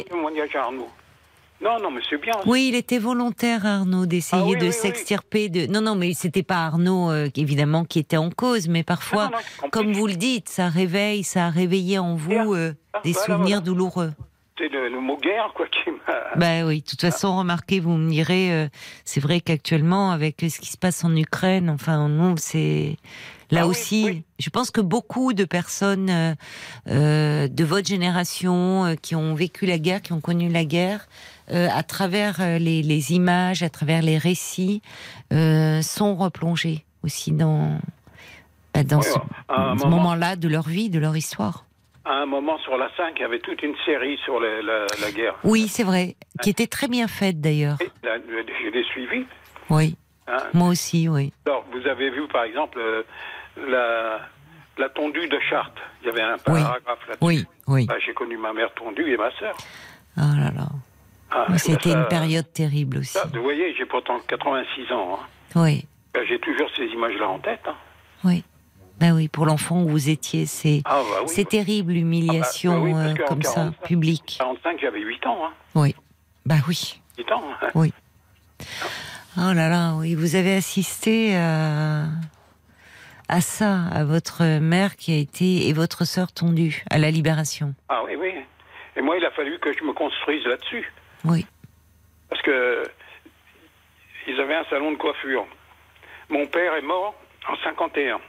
Non, 1.61 1.77
non, 1.81 1.91
mais 1.91 1.99
c'est 2.09 2.21
bien. 2.21 2.33
Oui, 2.45 2.69
il 2.69 2.75
était 2.75 2.99
volontaire, 2.99 3.65
Arnaud, 3.65 4.05
d'essayer 4.05 4.55
ah 4.55 4.63
de 4.63 4.71
s'extirper 4.71 5.49
de. 5.49 5.67
Non, 5.67 5.81
non, 5.81 5.95
mais 5.95 6.13
c'était 6.13 6.43
pas 6.43 6.65
Arnaud, 6.65 7.11
euh, 7.11 7.27
évidemment, 7.35 7.83
qui 7.83 7.99
était 7.99 8.15
en 8.15 8.29
cause, 8.29 8.69
mais 8.69 8.83
parfois, 8.83 9.29
comme 9.71 9.91
vous 9.91 10.07
le 10.07 10.15
dites, 10.15 10.47
ça 10.47 10.69
réveille, 10.69 11.23
ça 11.23 11.47
a 11.47 11.49
réveillé 11.49 11.99
en 11.99 12.15
vous 12.15 12.53
euh, 12.53 12.73
des 13.03 13.13
souvenirs 13.13 13.61
douloureux 13.61 14.13
c'est 14.59 14.67
le, 14.67 14.99
mot 14.99 15.17
guerre 15.17 15.51
quoi 15.55 15.65
qui 15.67 15.89
m'a. 15.89 16.35
Ben 16.35 16.67
oui, 16.67 16.81
de 16.81 16.85
toute 16.85 17.01
façon, 17.01 17.37
remarquez, 17.37 17.79
vous 17.79 17.93
me 17.93 18.09
direz, 18.09 18.51
euh, 18.51 18.67
c'est 19.05 19.21
vrai 19.21 19.39
qu'actuellement, 19.39 20.11
avec 20.11 20.41
ce 20.41 20.59
qui 20.59 20.69
se 20.69 20.77
passe 20.77 21.03
en 21.03 21.15
Ukraine, 21.15 21.69
enfin, 21.69 22.09
non, 22.09 22.35
c'est 22.37 22.97
là 23.51 23.61
ah 23.63 23.67
aussi. 23.67 24.23
Je 24.37 24.49
pense 24.49 24.69
que 24.69 24.81
beaucoup 24.81 25.33
de 25.33 25.45
personnes 25.45 26.09
euh, 26.09 26.33
euh, 26.89 27.47
de 27.47 27.63
votre 27.63 27.87
génération 27.87 28.95
qui 29.01 29.15
ont 29.15 29.33
vécu 29.33 29.65
la 29.65 29.79
guerre, 29.79 30.01
qui 30.01 30.13
ont 30.13 30.21
connu 30.21 30.49
la 30.49 30.65
guerre, 30.65 31.07
à 31.51 31.81
travers 31.81 32.59
les, 32.59 33.13
images, 33.13 33.63
à 33.63 33.69
travers 33.69 34.03
les 34.03 34.19
récits, 34.19 34.83
sont 35.31 36.15
replongés 36.15 36.85
aussi 37.03 37.31
dans, 37.31 37.79
bah, 38.75 38.83
dans 38.83 39.01
ce 39.01 39.87
moment-là 39.87 40.35
de 40.35 40.47
leur 40.47 40.67
vie, 40.67 40.91
de 40.91 40.99
leur 40.99 41.17
histoire 41.17 41.65
à 42.05 42.13
un 42.13 42.25
moment 42.25 42.57
sur 42.59 42.77
la 42.77 42.89
5, 42.95 43.13
il 43.17 43.21
y 43.21 43.25
avait 43.25 43.39
toute 43.39 43.61
une 43.61 43.75
série 43.85 44.17
sur 44.23 44.39
la, 44.39 45.11
guerre. 45.11 45.35
Oui, 45.43 45.67
c'est 45.67 45.83
vrai, 45.83 46.15
qui 46.41 46.49
était 46.49 46.67
très 46.67 46.87
bien 46.87 47.07
faite 47.07 47.41
d'ailleurs. 47.41 47.77
Je 48.03 48.69
l'ai 48.69 48.83
suivi. 48.85 49.25
Oui. 49.69 49.95
Hein? 50.27 50.37
Moi 50.53 50.69
aussi, 50.69 51.07
oui. 51.09 51.33
Alors, 51.45 51.65
vous 51.71 51.87
avez 51.87 52.09
vu 52.09 52.27
par 52.27 52.43
exemple 52.43 52.79
euh, 52.79 53.03
la, 53.67 54.19
la 54.77 54.89
tondue 54.89 55.27
de 55.27 55.39
Chartres. 55.49 55.81
Il 56.01 56.07
y 56.07 56.09
avait 56.09 56.21
un 56.21 56.37
paragraphe 56.37 57.07
là-dessus. 57.07 57.17
Oui, 57.21 57.45
oui. 57.67 57.85
Bah, 57.85 57.95
j'ai 58.05 58.13
connu 58.13 58.37
ma 58.37 58.53
mère 58.53 58.73
tondue 58.73 59.11
et 59.11 59.17
ma 59.17 59.31
sœur. 59.37 59.55
Oh 60.17 60.21
là 60.37 60.51
là. 60.55 60.67
Ah, 61.31 61.45
C'était 61.57 61.91
une 61.91 62.07
période 62.07 62.51
terrible 62.53 62.97
aussi. 62.97 63.17
vous 63.33 63.43
voyez, 63.43 63.75
j'ai 63.75 63.85
pourtant 63.85 64.19
86 64.27 64.91
ans. 64.91 65.19
Hein. 65.21 65.25
Oui. 65.55 65.85
J'ai 66.27 66.39
toujours 66.39 66.69
ces 66.75 66.85
images-là 66.85 67.29
en 67.29 67.39
tête. 67.39 67.61
Hein. 67.67 67.75
Oui. 68.23 68.43
Ben 68.99 69.13
oui, 69.13 69.29
pour 69.29 69.45
l'enfant 69.45 69.81
où 69.83 69.87
vous 69.87 70.09
étiez, 70.09 70.45
c'est 70.45 70.81
ah, 70.83 71.01
bah 71.09 71.25
c'est 71.27 71.47
terrible 71.47 71.93
l'humiliation 71.93 72.85
ah, 72.85 72.93
bah, 72.93 73.09
euh, 73.09 73.25
comme 73.27 73.43
ça, 73.43 73.71
publique. 73.85 74.35
45, 74.39 74.79
j'avais 74.81 74.99
8 74.99 75.25
ans. 75.25 75.45
Hein. 75.45 75.53
Oui, 75.73 75.95
bah 76.45 76.55
oui. 76.67 77.01
8 77.17 77.31
ans. 77.31 77.43
Oui. 77.75 77.93
Oh 79.37 79.53
là 79.53 79.69
là, 79.69 79.93
oui, 79.95 80.15
vous 80.15 80.35
avez 80.35 80.53
assisté 80.53 81.35
à, 81.37 82.07
à 83.29 83.41
ça, 83.41 83.85
à 83.93 84.03
votre 84.03 84.59
mère 84.59 84.97
qui 84.97 85.13
a 85.13 85.17
été 85.17 85.69
et 85.69 85.73
votre 85.73 86.03
sœur 86.03 86.33
tondue 86.33 86.83
à 86.89 86.97
la 86.97 87.09
libération. 87.09 87.73
Ah 87.87 88.01
oui, 88.05 88.15
oui. 88.17 88.33
Et 88.97 89.01
moi, 89.01 89.15
il 89.17 89.23
a 89.23 89.31
fallu 89.31 89.59
que 89.59 89.71
je 89.71 89.83
me 89.85 89.93
construise 89.93 90.45
là-dessus. 90.45 90.91
Oui. 91.23 91.45
Parce 92.27 92.41
que 92.41 92.83
ils 94.27 94.39
avaient 94.41 94.55
un 94.55 94.65
salon 94.65 94.91
de 94.91 94.97
coiffure. 94.97 95.45
Mon 96.29 96.45
père 96.47 96.75
est 96.75 96.81
mort 96.81 97.15
en 97.47 97.55
51. 97.63 98.19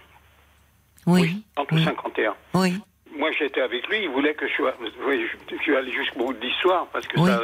Oui. 1.06 1.43
en 1.56 1.64
tout 1.64 1.78
51. 1.78 2.35
Oui. 2.55 2.74
Moi, 3.16 3.31
j'étais 3.39 3.60
avec 3.60 3.86
lui. 3.89 4.05
Il 4.05 4.10
voulait 4.10 4.35
que 4.35 4.47
je 4.48 4.55
sois. 4.55 4.74
Oui, 5.06 5.27
je 5.51 5.56
suis 5.62 5.77
allé 5.77 5.93
jusqu'au 5.93 6.27
bout 6.27 6.32
de 6.32 6.40
l'histoire 6.40 6.86
parce 6.93 7.06
que 7.06 7.18
ça, 7.18 7.43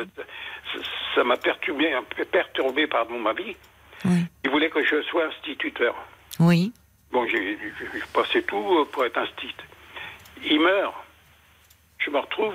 ça 1.14 1.24
m'a 1.24 1.36
perturbé, 1.36 1.92
perturbé 2.30 2.86
pardon, 2.86 3.18
ma 3.18 3.32
vie. 3.32 3.56
Oui. 4.04 4.24
Il 4.44 4.50
voulait 4.50 4.70
que 4.70 4.84
je 4.84 5.02
sois 5.02 5.26
instituteur. 5.26 5.94
Oui. 6.38 6.72
Bon, 7.12 7.26
j'ai 7.26 7.58
passé 8.12 8.42
tout 8.42 8.86
pour 8.92 9.04
être 9.04 9.18
institut. 9.18 9.54
Il 10.44 10.60
meurt. 10.60 10.94
Je 11.98 12.10
me 12.10 12.18
retrouve 12.18 12.54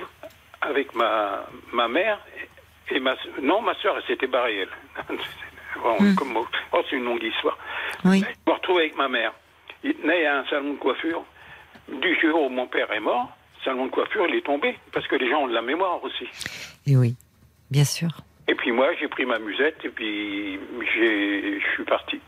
avec 0.60 0.94
ma, 0.94 1.46
ma 1.72 1.88
mère 1.88 2.18
et 2.90 3.00
ma 3.00 3.14
non 3.40 3.60
ma 3.60 3.74
soeur 3.74 3.96
elle 3.96 4.04
s'était 4.04 4.26
barrée 4.26 4.60
elle. 4.60 5.16
bon, 5.82 5.96
hmm. 6.00 6.14
comme, 6.14 6.36
oh, 6.36 6.82
c'est 6.88 6.96
une 6.96 7.04
longue 7.04 7.22
histoire. 7.22 7.58
Oui. 8.04 8.20
Je 8.20 8.50
me 8.50 8.56
retrouve 8.56 8.78
avec 8.78 8.96
ma 8.96 9.08
mère. 9.08 9.32
Il 9.84 9.94
naît 10.04 10.26
à 10.26 10.38
un 10.38 10.44
salon 10.46 10.74
de 10.74 10.78
coiffure. 10.78 11.24
Du 11.88 12.18
jour 12.20 12.42
où 12.42 12.48
mon 12.48 12.66
père 12.66 12.90
est 12.92 13.00
mort, 13.00 13.36
le 13.58 13.64
salon 13.64 13.86
de 13.86 13.90
coiffure 13.90 14.26
il 14.28 14.36
est 14.36 14.46
tombé 14.46 14.78
parce 14.92 15.06
que 15.08 15.16
les 15.16 15.28
gens 15.28 15.42
ont 15.42 15.48
de 15.48 15.54
la 15.54 15.62
mémoire 15.62 16.02
aussi. 16.04 16.28
Et 16.86 16.96
oui, 16.96 17.16
bien 17.70 17.84
sûr. 17.84 18.10
Et 18.48 18.54
puis 18.54 18.72
moi 18.72 18.88
j'ai 19.00 19.08
pris 19.08 19.26
ma 19.26 19.38
musette 19.38 19.84
et 19.84 19.88
puis 19.88 20.58
je 20.80 21.60
suis 21.74 21.84
parti. 21.84 22.20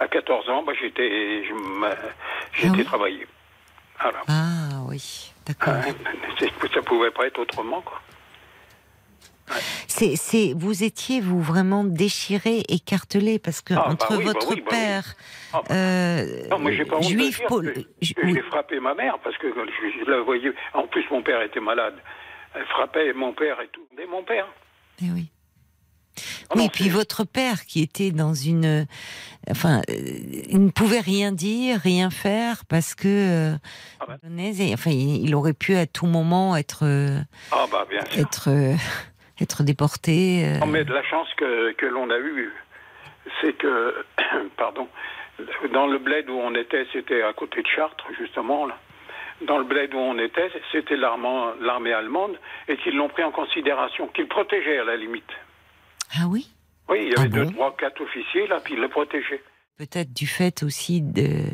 À 0.00 0.06
14 0.06 0.48
ans, 0.48 0.62
bah, 0.62 0.72
j'étais 0.80 1.42
ah 2.62 2.84
travaillé. 2.84 3.26
Ah 4.28 4.82
oui, 4.86 5.32
d'accord. 5.44 5.74
Ça 6.38 6.46
ça 6.72 6.82
pouvait 6.82 7.10
pas 7.10 7.26
être 7.26 7.40
autrement, 7.40 7.80
quoi. 7.80 8.00
C'est, 9.86 10.52
vous 10.56 10.84
étiez 10.84 11.20
vous 11.20 11.40
vraiment 11.40 11.84
déchiré, 11.84 12.62
écartelé 12.68 13.38
parce 13.38 13.60
que 13.60 13.74
ah, 13.74 13.76
bah 13.76 13.88
entre 13.92 14.16
bah 14.16 14.24
votre 14.24 14.54
père 14.64 15.14
ah, 15.52 15.62
euh, 15.70 16.26
juif, 17.00 17.40
Paul, 17.48 17.72
j'ai 18.00 18.42
frappé 18.42 18.80
ma 18.80 18.94
mère 18.94 19.18
parce 19.22 19.36
que 19.38 19.48
je, 19.48 20.10
la 20.10 20.20
voyais. 20.20 20.52
En 20.74 20.86
plus, 20.86 21.04
mon 21.10 21.22
père 21.22 21.42
était 21.42 21.60
malade. 21.60 21.94
Elle 22.54 22.66
frappait 22.66 23.12
mon 23.12 23.32
père 23.32 23.60
et 23.60 23.68
tout. 23.68 23.86
Mais 23.96 24.06
mon 24.06 24.22
père. 24.22 24.46
Et 25.00 25.06
eh 25.06 25.10
oui. 25.12 25.30
Ah 26.50 26.54
oui, 26.56 26.68
puis 26.72 26.88
votre 26.88 27.24
père 27.24 27.64
qui 27.64 27.82
était 27.82 28.10
dans 28.10 28.34
une, 28.34 28.86
enfin, 29.50 29.82
euh, 29.90 29.94
il 30.48 30.64
ne 30.64 30.70
pouvait 30.70 31.00
rien 31.00 31.30
dire, 31.30 31.78
rien 31.78 32.10
faire 32.10 32.64
parce 32.64 32.94
que, 32.94 33.06
euh, 33.06 33.56
ah 34.00 34.16
ben. 34.22 34.72
enfin, 34.72 34.90
il 34.90 35.34
aurait 35.34 35.52
pu 35.52 35.76
à 35.76 35.86
tout 35.86 36.06
moment 36.06 36.56
être, 36.56 36.84
ah 37.52 37.66
bah 37.70 37.86
bien 37.88 38.04
sûr. 38.06 38.20
être, 38.20 38.48
être 39.40 39.62
déporté. 39.62 40.46
Non, 40.60 40.66
mais 40.66 40.84
de 40.84 40.92
la 40.92 41.02
chance 41.02 41.28
que, 41.36 41.72
que 41.72 41.86
l'on 41.86 42.10
a 42.10 42.18
eue, 42.18 42.52
c'est 43.40 43.52
que, 43.54 44.04
pardon, 44.56 44.88
dans 45.72 45.86
le 45.86 45.98
bled 45.98 46.28
où 46.28 46.34
on 46.34 46.54
était, 46.54 46.86
c'était 46.92 47.22
à 47.22 47.32
côté 47.32 47.62
de 47.62 47.68
Chartres, 47.68 48.06
justement, 48.18 48.66
là. 48.66 48.76
Dans 49.46 49.58
le 49.58 49.64
bled 49.64 49.94
où 49.94 49.98
on 49.98 50.18
était, 50.18 50.50
c'était 50.72 50.96
l'armée 50.96 51.92
allemande 51.92 52.36
et 52.66 52.76
qu'ils 52.78 52.96
l'ont 52.96 53.08
pris 53.08 53.22
en 53.22 53.30
considération, 53.30 54.08
qu'ils 54.08 54.26
protégeaient 54.26 54.78
à 54.78 54.84
la 54.84 54.96
limite. 54.96 55.30
Ah 56.12 56.26
oui? 56.28 56.48
Oui, 56.88 57.02
il 57.02 57.08
y 57.10 57.14
avait 57.14 57.28
ah 57.32 57.44
deux, 57.44 57.52
trois, 57.52 57.76
quatre 57.76 58.00
officiers 58.00 58.48
là, 58.48 58.58
puis 58.64 58.74
ils 58.74 58.80
le 58.80 58.88
protégeaient. 58.88 59.42
Peut-être 59.76 60.12
du 60.12 60.26
fait 60.26 60.64
aussi 60.64 61.02
de, 61.02 61.44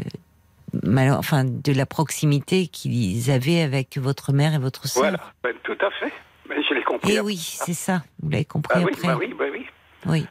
enfin, 1.11 1.45
de 1.45 1.77
la 1.77 1.85
proximité 1.85 2.69
qu'ils 2.69 3.31
avaient 3.31 3.61
avec 3.61 3.99
votre 3.99 4.33
mère 4.33 4.55
et 4.55 4.59
votre 4.59 4.89
soeur. 4.89 5.03
Voilà, 5.03 5.19
ben, 5.43 5.55
tout 5.63 5.77
à 5.85 5.91
fait. 5.91 6.13
Mais 6.49 6.63
je 6.63 6.75
l'ai 6.75 6.83
compris. 6.83 7.13
Et 7.13 7.17
eh 7.17 7.21
oui, 7.21 7.37
c'est 7.37 7.75
ça. 7.75 8.03
Vous 8.21 8.31
l'avez 8.31 8.45
compris 8.45 8.83
bah 8.83 8.89
après. 8.91 9.09
Bah 9.09 9.17
oui, 9.19 9.35
bah 9.37 9.45
oui. 9.53 9.67
Oui. 10.07 10.27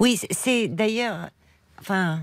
Oui, 0.00 0.18
c'est 0.30 0.68
d'ailleurs, 0.68 1.28
enfin, 1.80 2.20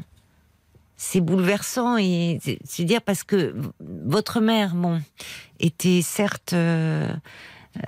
c'est 0.95 1.21
bouleversant 1.21 1.97
et 1.97 2.39
c'est 2.63 2.83
dire 2.83 3.01
parce 3.01 3.23
que 3.23 3.53
votre 3.79 4.39
mère, 4.39 4.73
bon, 4.73 5.01
était 5.59 6.01
certes 6.01 6.53
euh, 6.53 7.11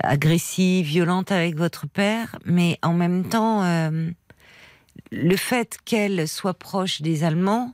agressive, 0.02 0.86
violente 0.86 1.32
avec 1.32 1.56
votre 1.56 1.86
père, 1.86 2.36
mais 2.44 2.78
en 2.82 2.92
même 2.92 3.28
temps, 3.28 3.64
euh, 3.64 4.10
le 5.10 5.36
fait 5.36 5.78
qu'elle 5.84 6.28
soit 6.28 6.54
proche 6.54 7.00
des 7.02 7.24
Allemands, 7.24 7.72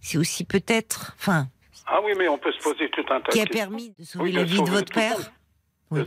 c'est 0.00 0.18
aussi 0.18 0.44
peut-être, 0.44 1.14
enfin. 1.18 1.48
Ah 1.86 2.00
oui, 2.04 2.12
mais 2.16 2.28
on 2.28 2.38
peut 2.38 2.52
se 2.52 2.62
poser 2.62 2.88
tout 2.90 3.04
un 3.10 3.20
tas 3.20 3.32
Qui 3.32 3.40
a 3.40 3.46
permis 3.46 3.94
de 3.98 4.04
sauver 4.04 4.32
la 4.32 4.44
vie 4.44 4.62
de 4.62 4.70
votre 4.70 4.92
père. 4.92 5.16
Oui. 5.90 6.00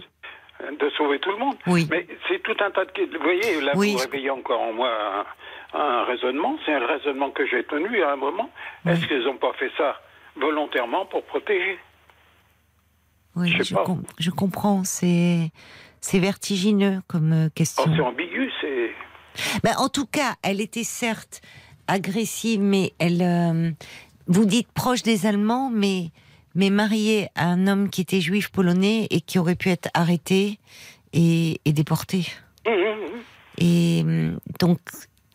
De, 0.79 0.89
sauver 0.97 1.19
tout 1.19 1.31
le 1.31 1.37
monde. 1.37 1.55
Oui. 1.67 1.87
Mais 1.89 2.07
c'est 2.27 2.41
tout 2.43 2.55
un 2.59 2.71
tas 2.71 2.85
de. 2.85 3.17
Vous 3.17 3.23
voyez, 3.23 3.61
là, 3.61 3.73
vous 3.73 3.97
réveillez 3.97 4.29
encore 4.29 4.61
en 4.61 4.73
moi 4.73 5.25
un, 5.73 6.03
raisonnement. 6.05 6.57
C'est 6.65 6.73
un 6.73 6.85
raisonnement 6.85 7.31
que 7.31 7.45
j'ai 7.45 7.63
tenu 7.63 8.01
à 8.03 8.13
un 8.13 8.15
moment. 8.15 8.49
Est-ce 8.85 9.05
qu'ils 9.07 9.23
n'ont 9.23 9.37
pas 9.37 9.53
fait 9.53 9.71
ça 9.77 9.99
volontairement 10.35 11.05
pour 11.05 11.23
protéger? 11.23 11.79
Oui, 13.35 13.51
je, 14.19 14.29
comprends. 14.29 14.83
C'est 14.85 15.51
vertigineux 16.13 17.01
comme 17.07 17.33
euh, 17.33 17.49
question. 17.53 17.83
Oh, 17.87 17.91
c'est 17.95 18.01
ambigu, 18.01 18.51
c'est. 18.61 18.91
Ben, 19.63 19.73
en 19.77 19.89
tout 19.89 20.05
cas, 20.05 20.35
elle 20.43 20.61
était 20.61 20.83
certes 20.83 21.41
agressive, 21.87 22.61
mais 22.61 22.93
elle. 22.99 23.21
Euh, 23.21 23.71
vous 24.27 24.45
dites 24.45 24.71
proche 24.71 25.03
des 25.03 25.25
Allemands, 25.25 25.69
mais 25.71 26.11
mais 26.55 26.69
mariée 26.69 27.27
à 27.35 27.45
un 27.47 27.67
homme 27.67 27.89
qui 27.89 28.01
était 28.01 28.21
juif 28.21 28.49
polonais 28.49 29.07
et 29.11 29.21
qui 29.21 29.37
aurait 29.37 29.55
pu 29.55 29.69
être 29.69 29.89
arrêté 29.93 30.59
et, 31.13 31.59
déporté. 31.65 32.27
Mmh. 32.65 32.71
Et 33.59 34.01
hum, 34.03 34.39
donc. 34.59 34.79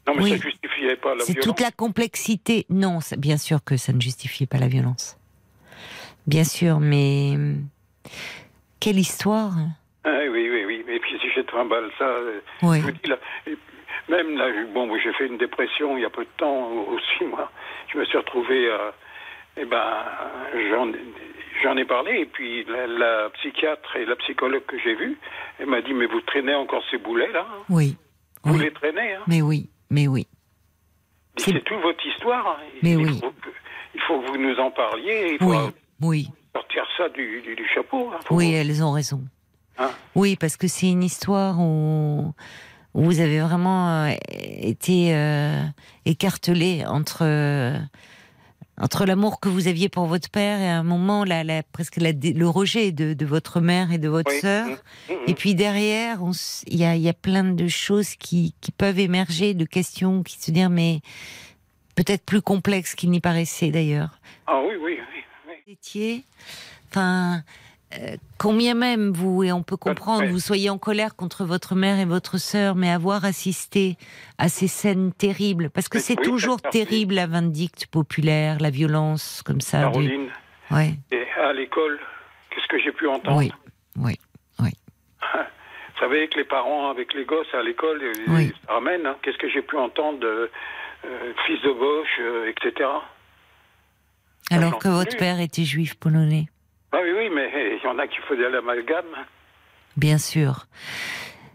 Non, 0.06 0.14
mais 0.16 0.30
ça 0.30 0.36
ça 0.36 0.42
justifiait 0.42 0.96
pas 0.96 1.10
la 1.10 1.24
violence. 1.24 1.26
C'est 1.26 1.40
toute 1.40 1.60
la 1.60 1.70
complexité. 1.70 2.66
Non, 2.70 2.98
bien 3.18 3.36
sûr 3.36 3.62
que 3.62 3.76
ça 3.76 3.92
ne 3.92 4.00
justifiait 4.00 4.46
pas 4.46 4.58
la 4.58 4.68
violence. 4.68 5.18
Bien 6.26 6.44
sûr, 6.44 6.80
mais 6.80 7.32
hum, 7.34 7.68
quelle 8.80 8.98
histoire 8.98 9.52
ah, 10.04 10.20
Oui, 10.30 10.48
oui, 10.50 10.64
oui. 10.66 10.84
Et 10.88 10.98
puis 11.00 11.18
si 11.20 11.26
j'ai 11.34 11.44
trimballe 11.44 11.90
ça, 11.98 12.04
euh, 12.04 12.40
oui. 12.62 12.80
même 14.08 14.36
là, 14.36 14.48
bon, 14.72 14.90
j'ai 14.98 15.12
fait 15.12 15.26
une 15.26 15.38
dépression 15.38 15.96
il 15.96 16.02
y 16.02 16.06
a 16.06 16.10
peu 16.10 16.24
de 16.24 16.30
temps 16.38 16.68
aussi, 16.88 17.24
moi. 17.24 17.50
Je 17.92 17.98
me 17.98 18.04
suis 18.06 18.18
retrouvé 18.18 18.70
à. 18.70 18.94
Eh 19.56 19.64
ben, 19.64 20.04
j'en 21.62 21.76
ai 21.76 21.84
parlé, 21.84 22.20
et 22.20 22.26
puis 22.26 22.64
la, 22.64 23.30
psychiatre 23.30 23.96
et 23.96 24.06
la 24.06 24.16
psychologue 24.16 24.64
que 24.66 24.78
j'ai 24.78 24.94
vue, 24.94 25.18
elle 25.58 25.66
m'a 25.66 25.82
dit, 25.82 25.92
mais 25.92 26.06
vous 26.06 26.20
traînez 26.22 26.54
encore 26.54 26.82
ces 26.90 26.98
boulets, 26.98 27.32
là 27.32 27.46
hein? 27.48 27.62
Oui. 27.68 27.96
Vous 28.44 28.58
les 28.58 28.72
traînez, 28.72 29.14
hein? 29.14 29.22
Mais 29.26 29.42
oui, 29.42 29.68
mais 29.90 30.08
oui. 30.08 30.26
C'est 31.36 31.52
toute 31.64 31.80
votre 31.82 32.04
histoire. 32.06 32.46
Hein. 32.46 32.64
Mais 32.82 32.92
il 32.92 32.98
oui. 32.98 33.20
Faut 33.20 33.30
que, 33.30 33.50
il 33.94 34.00
faut 34.00 34.20
que 34.20 34.26
vous 34.28 34.38
nous 34.38 34.56
en 34.58 34.70
parliez. 34.70 35.32
Il 35.32 35.38
faut, 35.38 35.52
oui, 35.52 35.72
oui 36.00 36.28
sortir 36.54 36.84
ça 36.96 37.08
du, 37.10 37.42
chapeau. 37.74 38.10
Oui, 38.30 38.52
elles 38.52 38.82
ont 38.82 38.92
raison. 38.92 39.22
Oui, 40.14 40.36
parce 40.36 40.56
que 40.56 40.68
c'est 40.68 40.90
une 40.90 41.02
histoire 41.02 41.58
où, 41.58 42.32
vous 42.92 43.20
avez 43.20 43.40
vraiment 43.40 44.04
euh, 44.04 44.14
été 44.32 45.14
euh, 45.14 45.62
écartelé 46.04 46.84
entre 46.84 47.22
entre 48.80 49.04
l'amour 49.04 49.40
que 49.40 49.48
vous 49.48 49.68
aviez 49.68 49.88
pour 49.88 50.06
votre 50.06 50.30
père 50.30 50.58
et 50.58 50.68
à 50.68 50.78
un 50.78 50.82
moment 50.82 51.24
la, 51.24 51.62
presque 51.62 51.98
le 51.98 52.48
rejet 52.48 52.92
de, 52.92 53.24
votre 53.24 53.60
mère 53.60 53.92
et 53.92 53.98
de 53.98 54.08
votre 54.08 54.32
sœur. 54.32 54.66
Mmh, 54.66 54.70
mmh, 54.70 55.12
mmh. 55.12 55.28
Et 55.28 55.34
puis 55.34 55.54
derrière, 55.54 56.18
il 56.66 56.78
y 56.78 56.84
a, 56.84 56.96
y 56.96 57.08
a, 57.08 57.12
plein 57.12 57.44
de 57.44 57.68
choses 57.68 58.14
qui, 58.14 58.54
qui, 58.60 58.72
peuvent 58.72 58.98
émerger, 58.98 59.52
de 59.54 59.66
questions 59.66 60.22
qui 60.22 60.40
se 60.40 60.50
disent 60.50 60.68
mais 60.70 61.00
peut-être 61.94 62.24
plus 62.24 62.40
complexes 62.40 62.94
qu'il 62.94 63.10
n'y 63.10 63.20
paraissait 63.20 63.70
d'ailleurs. 63.70 64.18
Ah 64.46 64.60
oui, 64.66 64.74
oui, 64.82 64.98
oui. 65.66 66.24
Enfin, 66.90 67.42
euh, 67.98 68.16
combien 68.38 68.74
même 68.74 69.10
vous, 69.10 69.42
et 69.42 69.50
on 69.50 69.64
peut 69.64 69.76
comprendre, 69.76 70.24
vous 70.26 70.38
soyez 70.38 70.70
en 70.70 70.78
colère 70.78 71.16
contre 71.16 71.44
votre 71.44 71.74
mère 71.74 71.98
et 71.98 72.04
votre 72.04 72.38
sœur, 72.38 72.76
mais 72.76 72.88
avoir 72.88 73.24
assisté 73.24 73.96
à 74.38 74.48
ces 74.48 74.68
scènes 74.68 75.12
terribles, 75.12 75.70
parce 75.70 75.88
que 75.88 75.98
c'est 75.98 76.14
toujours 76.14 76.60
terrible 76.62 77.14
la 77.14 77.26
vindicte 77.26 77.86
populaire, 77.86 78.58
la 78.60 78.70
violence 78.70 79.42
comme 79.44 79.60
ça. 79.60 79.80
Caroline, 79.80 80.28
ouais. 80.70 80.94
et 81.10 81.26
à 81.42 81.52
l'école, 81.52 81.98
qu'est-ce 82.50 82.68
que 82.68 82.78
j'ai 82.78 82.92
pu 82.92 83.08
entendre 83.08 83.36
Oui, 83.36 83.52
oui, 83.96 84.16
oui. 84.60 84.70
Vous 85.32 86.06
savez, 86.06 86.18
avec 86.18 86.36
les 86.36 86.44
parents, 86.44 86.90
avec 86.90 87.12
les 87.12 87.24
gosses 87.24 87.52
à 87.54 87.62
l'école, 87.62 88.00
ils 88.28 88.52
ramènent, 88.68 89.06
hein. 89.06 89.16
qu'est-ce 89.22 89.38
que 89.38 89.50
j'ai 89.50 89.62
pu 89.62 89.76
entendre 89.76 90.20
de 90.20 90.48
euh, 91.04 91.32
fils 91.44 91.60
de 91.62 91.72
gauche, 91.72 92.20
euh, 92.20 92.50
etc. 92.50 92.88
Alors 94.52 94.78
que 94.78 94.88
votre 94.88 95.16
père 95.16 95.40
était 95.40 95.64
juif 95.64 95.94
polonais 95.96 96.46
ah 96.92 96.98
oui, 97.02 97.10
oui, 97.16 97.30
mais 97.34 97.76
il 97.76 97.84
y 97.84 97.86
en 97.86 97.98
a 97.98 98.06
qui 98.06 98.18
faisaient 98.28 98.50
l'amalgame. 98.50 99.06
Bien 99.96 100.18
sûr. 100.18 100.66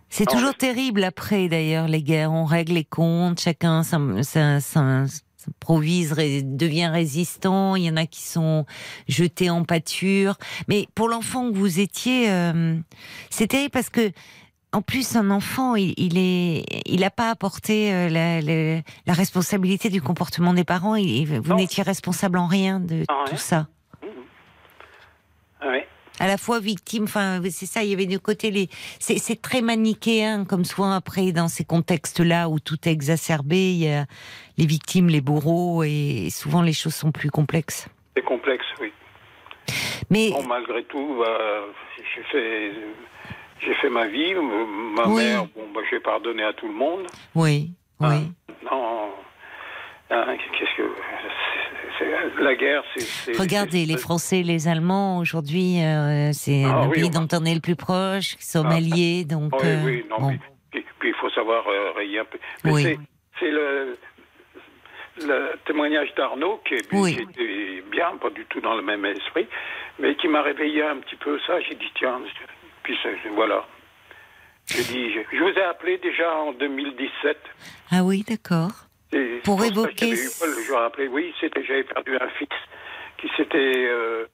C'est 0.09 0.25
toujours 0.25 0.55
terrible 0.55 1.03
après, 1.03 1.49
d'ailleurs, 1.49 1.87
les 1.87 2.01
guerres. 2.01 2.31
On 2.31 2.45
règle 2.45 2.73
les 2.73 2.85
comptes, 2.85 3.41
chacun 3.41 3.83
s'improvise, 3.83 6.15
devient 6.15 6.87
résistant. 6.87 7.75
Il 7.75 7.83
y 7.83 7.89
en 7.89 7.97
a 7.97 8.05
qui 8.05 8.21
sont 8.21 8.65
jetés 9.09 9.49
en 9.49 9.65
pâture. 9.65 10.37
Mais 10.69 10.87
pour 10.95 11.09
l'enfant 11.09 11.51
que 11.51 11.57
vous 11.57 11.81
étiez, 11.81 12.31
euh, 12.31 12.77
c'est 13.29 13.47
terrible 13.47 13.71
parce 13.71 13.89
que 13.89 14.11
en 14.71 14.81
plus, 14.81 15.15
un 15.15 15.31
enfant, 15.31 15.75
il, 15.75 15.93
il 15.97 16.17
est, 16.17 16.65
il 16.85 16.99
n'a 16.99 17.09
pas 17.09 17.29
apporté 17.29 17.93
euh, 17.93 18.09
la, 18.09 18.41
la, 18.41 19.13
responsabilité 19.13 19.89
du 19.89 20.01
comportement 20.01 20.53
des 20.53 20.65
parents. 20.65 20.95
vous 20.95 21.55
n'étiez 21.55 21.83
responsable 21.83 22.37
en 22.37 22.47
rien 22.47 22.81
de 22.81 23.05
tout 23.29 23.37
ça. 23.37 23.67
À 26.18 26.27
la 26.27 26.38
fois 26.38 26.60
victime, 26.60 27.03
enfin, 27.03 27.41
c'est 27.49 27.65
ça. 27.65 27.84
Il 27.84 27.90
y 27.90 27.94
avait 27.94 28.06
du 28.06 28.19
côté 28.19 28.49
les, 28.49 28.69
c'est 28.99 29.41
très 29.41 29.61
manichéen, 29.61 30.45
comme 30.45 30.64
souvent 30.64 30.91
après 30.91 31.34
dans 31.34 31.49
ces 31.49 31.65
contextes-là 31.65 32.48
où 32.48 32.60
tout 32.60 32.77
est 32.88 32.91
exacerbé. 32.91 33.72
Il 33.72 33.84
y 33.84 33.90
a 33.90 34.06
les 34.57 34.65
victimes, 34.65 35.10
les 35.10 35.19
bourreaux, 35.19 35.84
et 35.84 36.30
souvent 36.32 36.61
les 36.61 36.72
choses 36.72 36.95
sont 36.95 37.11
plus 37.11 37.30
complexes. 37.30 37.90
C'est 38.15 38.23
complexe, 38.23 38.65
oui. 38.80 38.94
Mais 40.10 40.30
bon, 40.32 40.45
malgré 40.48 40.86
tout, 40.86 41.18
bah, 41.19 41.65
j'ai 42.15 42.23
fait 42.32 42.72
j'ai 43.60 43.73
fait 43.76 43.90
ma 43.90 44.07
vie. 44.07 44.34
Ma 44.95 45.07
mère, 45.07 45.48
bon, 45.48 45.68
bah, 45.73 45.82
j'ai 45.90 45.99
pardonné 45.99 46.44
à 46.44 46.53
tout 46.53 46.68
le 46.68 46.73
monde. 46.73 47.07
Oui, 47.34 47.72
oui. 47.99 48.07
Ah, 48.07 48.72
non. 48.72 49.10
Hein, 50.10 50.38
qu'est-ce 50.57 50.77
que. 50.77 52.44
la 52.44 52.56
guerre, 52.56 52.84
c'est. 52.95 53.38
Regardez, 53.40 53.86
les 53.86 53.98
Français, 53.98 54.44
les 54.44 54.68
Allemands, 54.68 55.18
aujourd'hui, 55.18 55.84
euh, 55.84 56.32
c'est 56.32 56.64
ah, 56.65 56.86
le 56.86 56.91
pays 56.91 57.10
dont 57.10 57.27
on 57.32 57.45
est 57.45 57.56
le 57.56 57.61
plus 57.61 57.76
proche, 57.76 58.36
qui 58.38 58.45
sont 58.45 58.65
ah. 58.65 58.76
alliés, 58.76 59.26
donc. 59.26 59.53
Oui, 59.53 59.68
oui, 59.84 60.06
euh, 60.06 60.10
non, 60.10 60.38
puis, 60.72 60.86
puis, 60.99 61.10
il 61.10 61.15
faut 61.15 61.30
savoir 61.32 61.68
euh, 61.68 61.91
rayer 61.95 62.19
un 62.19 62.26
peu. 62.26 62.38
Mais 62.64 62.98
c'est 63.40 63.52
le, 63.52 63.98
le 65.22 65.52
témoignage 65.65 66.14
d'Arnaud 66.15 66.61
qui, 66.68 66.76
qui, 66.76 67.22
était 67.22 67.84
bien, 67.91 68.15
pas 68.22 68.30
du 68.30 68.45
tout 68.45 68.61
dans 68.61 68.76
le 68.76 68.84
même 68.84 69.06
esprit, 69.06 69.48
mais 69.99 70.15
qui 70.15 70.27
m'a 70.27 70.41
réveillé 70.41 70.84
un 70.84 70.98
petit 70.98 71.15
peu 71.15 71.40
ça. 71.48 71.60
J'ai 71.61 71.76
dit, 71.76 71.91
tiens, 71.98 72.19
puis 72.84 72.95
voilà. 73.34 73.65
Je 74.68 74.82
dis, 74.82 75.14
je 75.32 75.38
vous 75.38 75.49
ai 75.49 75.64
appelé 75.64 75.98
déjà 75.98 76.36
en 76.36 76.53
2017. 76.53 77.38
Ah 77.91 78.03
oui, 78.03 78.23
d'accord. 78.27 78.72
Pour 79.43 79.63
évoquer. 79.63 80.11
Eu, 80.11 80.29
je 80.67 80.73
rappelé, 80.73 81.07
oui, 81.07 81.33
c'était 81.39 81.63
j'avais 81.63 81.83
perdu 81.83 82.17
un 82.19 82.29
fils 82.37 82.49
qui 83.17 83.29
s'était, 83.37 83.87
euh, 83.87 84.25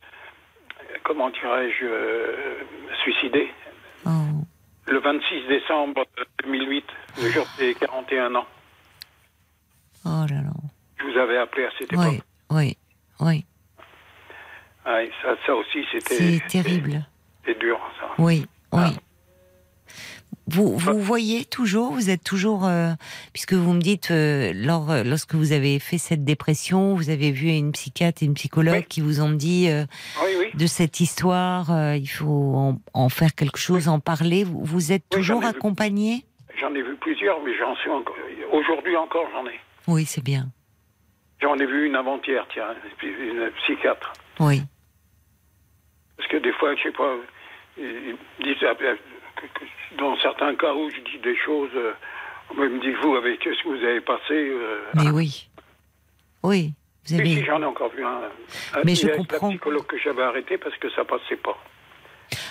comment 1.03 1.29
dirais-je, 1.29 1.85
euh, 1.85 2.59
suicidé. 3.03 3.51
Oh. 4.05 4.09
Le 4.87 4.99
26 4.99 5.47
décembre 5.47 6.05
2008, 6.43 6.85
le 7.21 7.29
jour 7.29 7.47
des 7.59 7.75
41 7.75 8.35
ans. 8.35 8.47
Oh 10.05 10.25
là 10.29 10.41
là. 10.41 10.51
Je 10.97 11.03
vous 11.05 11.17
avais 11.17 11.37
appelé 11.37 11.65
à 11.65 11.69
cette 11.77 11.93
époque. 11.93 12.05
Oui, 12.49 12.75
oui, 13.19 13.45
oui. 14.85 15.11
ça, 15.21 15.35
ça 15.45 15.55
aussi, 15.55 15.85
c'était. 15.91 16.15
C'est 16.15 16.47
terrible. 16.47 17.05
C'est 17.45 17.57
dur, 17.59 17.79
ça. 17.99 18.07
Oui, 18.17 18.45
oui. 18.73 18.81
Ah. 18.83 19.10
Vous, 20.51 20.77
vous 20.77 20.99
voyez 20.99 21.45
toujours, 21.45 21.93
vous 21.93 22.09
êtes 22.09 22.25
toujours, 22.25 22.65
euh, 22.65 22.89
puisque 23.31 23.53
vous 23.53 23.71
me 23.71 23.79
dites, 23.79 24.11
euh, 24.11 24.51
lors, 24.53 24.91
euh, 24.91 25.03
lorsque 25.03 25.33
vous 25.33 25.53
avez 25.53 25.79
fait 25.79 25.97
cette 25.97 26.25
dépression, 26.25 26.93
vous 26.93 27.09
avez 27.09 27.31
vu 27.31 27.47
une 27.47 27.71
psychiatre 27.71 28.21
et 28.21 28.25
une 28.25 28.33
psychologue 28.33 28.83
qui 28.83 28.99
vous 28.99 29.21
ont 29.21 29.31
dit 29.31 29.69
de 29.69 30.65
cette 30.65 30.99
histoire, 30.99 31.95
il 31.95 32.07
faut 32.07 32.75
en, 32.93 33.09
faire 33.09 33.33
quelque 33.33 33.57
chose, 33.57 33.87
en 33.87 34.01
parler. 34.01 34.43
Vous, 34.43 34.59
vous 34.65 34.91
êtes 34.91 35.07
toujours 35.09 35.45
accompagné? 35.45 36.25
J'en 36.59 36.75
ai 36.75 36.81
vu 36.81 36.95
plusieurs, 36.97 37.41
mais 37.43 37.57
j'en 37.57 37.73
suis 37.77 37.89
encore. 37.89 38.17
Aujourd'hui 38.51 38.97
encore, 38.97 39.27
j'en 39.31 39.47
ai. 39.47 39.57
Oui, 39.87 40.03
c'est 40.05 40.23
bien. 40.23 40.47
J'en 41.41 41.55
ai 41.55 41.65
vu 41.65 41.87
une 41.87 41.95
avant-hier, 41.95 42.45
tiens, 42.53 42.75
une 43.01 43.49
psychiatre. 43.63 44.11
Oui. 44.41 44.61
Parce 46.17 46.27
que 46.27 46.37
des 46.37 46.51
fois, 46.53 46.75
je 46.75 46.83
sais 46.83 46.91
pas, 46.91 47.15
ils 47.77 48.17
disent, 48.43 48.63
euh, 48.63 48.95
dans 49.97 50.17
certains 50.17 50.55
cas 50.55 50.73
où 50.73 50.89
je 50.89 50.99
dis 50.99 51.19
des 51.23 51.37
choses, 51.37 51.71
euh, 51.75 51.93
on 52.51 52.55
me 52.55 52.79
dit, 52.79 52.93
vous, 53.01 53.15
avec 53.15 53.39
ce 53.43 53.63
que 53.63 53.67
vous 53.67 53.83
avez 53.83 54.01
passé. 54.01 54.33
Euh, 54.33 54.79
Mais 54.95 55.09
oui. 55.11 55.49
Oui. 56.43 56.73
Vous 57.07 57.15
avez... 57.15 57.25
Si, 57.25 57.43
j'en 57.43 57.61
ai 57.61 57.65
encore 57.65 57.89
vu 57.89 58.05
un. 58.05 58.21
Mais 58.85 58.95
je 58.95 59.07
comprends. 59.07 59.49
psychologue 59.49 59.85
que 59.85 59.97
j'avais 59.97 60.23
arrêté 60.23 60.57
parce 60.57 60.75
que 60.77 60.89
ça 60.91 61.03
passait 61.03 61.37
pas. 61.37 61.57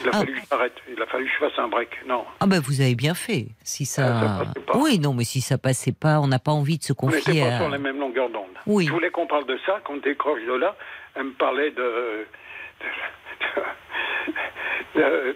Il 0.02 0.08
a 0.08 0.10
ah. 0.12 0.18
fallu 0.18 0.34
que 0.34 0.46
j'arrête. 0.50 0.74
Il 0.94 1.00
a 1.02 1.06
fallu 1.06 1.24
que 1.26 1.30
je 1.32 1.38
fasse 1.38 1.58
un 1.58 1.68
break. 1.68 2.04
Non. 2.06 2.24
Ah 2.40 2.46
ben 2.46 2.60
vous 2.60 2.80
avez 2.80 2.94
bien 2.94 3.14
fait. 3.14 3.46
Si 3.62 3.86
ça. 3.86 4.42
pas. 4.66 4.76
Oui, 4.76 4.98
non, 4.98 5.14
mais 5.14 5.24
si 5.24 5.40
ça 5.40 5.56
passait 5.56 5.92
pas, 5.92 6.20
on 6.20 6.26
n'a 6.26 6.38
pas 6.38 6.52
envie 6.52 6.78
de 6.78 6.84
se 6.84 6.92
confier. 6.92 7.42
On 7.42 7.48
pas 7.48 7.56
sur 7.58 7.68
la 7.68 7.78
même 7.78 7.98
longueur 7.98 8.28
d'onde. 8.28 8.44
Oui. 8.66 8.86
Je 8.86 8.92
voulais 8.92 9.10
qu'on 9.10 9.26
parle 9.26 9.46
de 9.46 9.58
ça. 9.64 9.80
Quand 9.84 9.94
on 9.94 9.96
décroche 9.98 10.42
de 10.42 10.52
là, 10.52 10.76
elle 11.14 11.24
me 11.24 11.32
parlait 11.32 11.70
de 11.70 12.26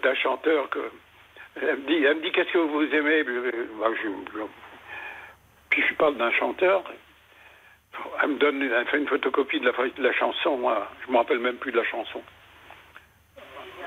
d'un 0.03 0.15
chanteur 0.15 0.69
que. 0.69 0.79
Elle 1.61 1.77
me 1.77 1.87
dit, 1.87 2.03
elle 2.03 2.17
me 2.17 2.21
dit 2.21 2.31
qu'est-ce 2.31 2.51
que 2.51 2.57
vous 2.57 2.83
aimez? 2.83 3.23
Bah, 3.79 3.87
je, 4.01 4.41
Puis 5.69 5.83
je 5.89 5.93
parle 5.95 6.17
d'un 6.17 6.31
chanteur. 6.31 6.83
Elle 8.21 8.29
me 8.31 8.37
donne, 8.37 8.61
elle 8.61 8.87
fait 8.87 8.97
une 8.97 9.07
photocopie 9.07 9.59
de 9.61 9.65
la, 9.65 9.71
de 9.71 10.03
la 10.03 10.13
chanson. 10.13 10.57
Moi, 10.57 10.87
je 11.05 11.11
me 11.11 11.17
rappelle 11.17 11.39
même 11.39 11.55
plus 11.55 11.71
de 11.71 11.77
la 11.77 11.85
chanson. 11.85 12.21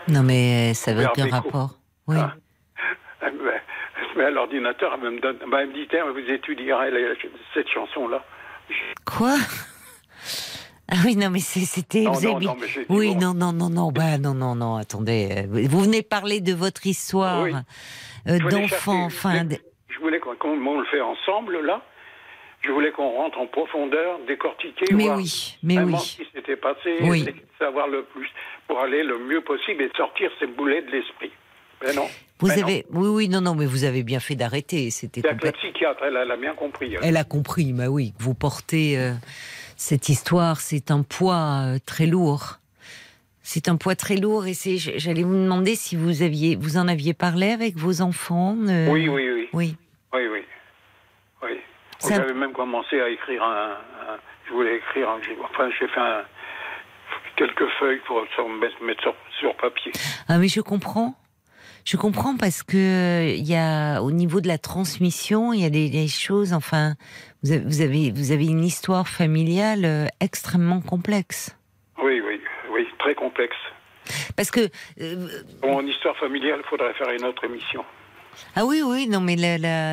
Non, 0.08 0.22
mais 0.22 0.72
ça 0.72 0.94
veut 0.94 1.04
aucun 1.04 1.28
rapport. 1.28 1.70
Oui. 2.06 2.16
Ah. 2.18 2.34
Elle, 3.20 3.34
me, 3.34 3.50
met 4.16 4.24
à 4.24 4.30
l'ordinateur, 4.30 4.92
elle 4.94 5.10
me 5.10 5.20
donne. 5.20 5.38
Bah, 5.48 5.62
elle 5.62 5.70
me 5.70 5.74
dit, 5.74 5.88
tiens, 5.90 6.04
vous 6.04 6.18
étudierez 6.18 6.92
cette 7.52 7.68
chanson-là. 7.68 8.24
Quoi? 9.04 9.34
Ah 10.90 10.96
oui, 11.04 11.16
non, 11.16 11.28
mais 11.28 11.40
c'était. 11.40 12.00
Non, 12.00 12.14
oui, 12.88 13.14
non, 13.14 13.34
non, 13.34 13.52
non, 13.52 13.68
non, 13.68 13.92
bah, 13.92 14.16
non, 14.16 14.32
non, 14.32 14.54
non, 14.54 14.76
attendez. 14.76 15.28
Euh, 15.30 15.66
vous 15.68 15.80
venez 15.80 16.02
parler 16.02 16.40
de 16.40 16.54
votre 16.54 16.86
histoire 16.86 17.46
euh, 18.26 18.38
d'enfant, 18.50 19.04
enfin. 19.04 19.46
Je 19.88 19.98
voulais 20.00 20.18
qu'on 20.18 20.78
le 20.78 20.86
fait 20.86 21.00
ensemble, 21.00 21.60
là. 21.60 21.82
Je 22.62 22.72
voulais 22.72 22.90
qu'on 22.90 23.10
rentre 23.10 23.38
en 23.38 23.46
profondeur, 23.46 24.18
décortiquer, 24.26 24.86
mais 24.92 25.04
voir 25.04 25.18
oui, 25.18 25.58
mais 25.62 25.78
oui. 25.78 25.96
ce 25.96 26.16
qui 26.16 26.28
s'était 26.34 26.56
passé, 26.56 26.96
oui. 27.02 27.24
savoir 27.58 27.86
le 27.86 28.02
plus, 28.02 28.28
pour 28.66 28.80
aller 28.80 29.04
le 29.04 29.18
mieux 29.18 29.42
possible 29.42 29.82
et 29.82 29.90
sortir 29.96 30.30
ces 30.40 30.46
boulets 30.46 30.82
de 30.82 30.90
l'esprit. 30.90 31.30
Mais 31.84 31.92
non. 31.92 32.08
Vous 32.40 32.50
avez, 32.50 32.84
oui, 32.90 33.08
oui, 33.08 33.28
non, 33.28 33.40
non, 33.40 33.54
mais 33.54 33.66
vous 33.66 33.84
avez 33.84 34.02
bien 34.02 34.20
fait 34.20 34.36
d'arrêter. 34.36 34.90
C'était. 34.90 35.20
La 35.22 35.52
psychiatre, 35.52 36.02
elle, 36.04 36.16
a 36.16 36.36
bien 36.36 36.54
compris. 36.54 36.96
Elle, 37.02 37.16
a 37.16 37.24
compris, 37.24 37.72
bah 37.72 37.88
oui. 37.88 38.14
Vous 38.18 38.34
portez. 38.34 38.98
Euh, 38.98 39.12
cette 39.78 40.08
histoire, 40.08 40.60
c'est 40.60 40.90
un 40.90 41.02
poids 41.02 41.62
euh, 41.62 41.78
très 41.86 42.06
lourd. 42.06 42.58
C'est 43.42 43.68
un 43.68 43.76
poids 43.76 43.94
très 43.94 44.16
lourd 44.16 44.46
et 44.46 44.52
c'est. 44.52 44.76
J'allais 44.76 45.22
vous 45.22 45.36
demander 45.36 45.76
si 45.76 45.94
vous 45.94 46.22
aviez, 46.22 46.56
vous 46.56 46.76
en 46.76 46.88
aviez 46.88 47.14
parlé 47.14 47.52
avec 47.52 47.76
vos 47.76 48.02
enfants. 48.02 48.56
Euh, 48.68 48.88
oui, 48.88 49.08
oui, 49.08 49.30
oui. 49.30 49.48
Oui. 49.52 49.76
Oui, 50.12 50.22
oui. 50.32 50.44
oui. 51.44 51.60
J'avais 52.06 52.34
même 52.34 52.52
commencé 52.52 53.00
à 53.00 53.08
écrire 53.08 53.42
un, 53.44 53.76
je 54.48 54.52
voulais 54.52 54.78
écrire. 54.78 55.08
Un, 55.10 55.20
enfin, 55.44 55.70
j'ai 55.78 55.86
fait 55.86 56.00
un, 56.00 56.24
quelques 57.36 57.68
feuilles 57.78 58.00
pour 58.04 58.20
mettre 58.82 59.02
sur, 59.02 59.14
sur 59.38 59.56
papier. 59.56 59.92
Ah, 60.26 60.38
mais 60.38 60.48
je 60.48 60.60
comprends. 60.60 61.14
Je 61.84 61.96
comprends 61.96 62.36
parce 62.36 62.62
que 62.62 63.34
il 63.34 63.48
y 63.48 63.56
a 63.56 64.02
au 64.02 64.10
niveau 64.10 64.42
de 64.42 64.48
la 64.48 64.58
transmission, 64.58 65.54
il 65.54 65.60
y 65.62 65.64
a 65.64 65.70
des, 65.70 66.06
choses. 66.06 66.52
Enfin, 66.52 66.96
vous 67.42 67.80
avez, 67.80 68.10
vous 68.10 68.32
avez 68.32 68.46
une 68.46 68.64
histoire 68.64 69.08
familiale 69.08 69.84
euh, 69.84 70.06
extrêmement 70.20 70.80
complexe. 70.80 71.56
Oui, 72.02 72.20
oui, 72.20 72.40
oui, 72.72 72.86
très 72.98 73.14
complexe. 73.14 73.56
Parce 74.36 74.50
que 74.50 74.68
euh, 75.00 75.28
mon 75.62 75.86
histoire 75.86 76.16
familiale, 76.16 76.60
il 76.64 76.68
faudrait 76.68 76.94
faire 76.94 77.10
une 77.10 77.24
autre 77.24 77.44
émission. 77.44 77.84
Ah 78.54 78.64
oui, 78.64 78.82
oui, 78.84 79.08
non, 79.08 79.20
mais 79.20 79.36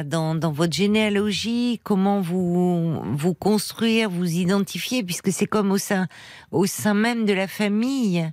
dans, 0.03 0.35
dans, 0.35 0.51
votre 0.51 0.73
généalogie, 0.73 1.79
comment 1.83 2.21
vous 2.21 3.01
vous 3.15 3.33
construire, 3.33 4.09
vous 4.09 4.37
identifier, 4.37 5.03
puisque 5.03 5.31
c'est 5.31 5.47
comme 5.47 5.71
au 5.71 5.79
sein, 5.79 6.07
au 6.51 6.67
sein 6.67 6.93
même 6.93 7.25
de 7.25 7.33
la 7.33 7.47
famille, 7.47 8.29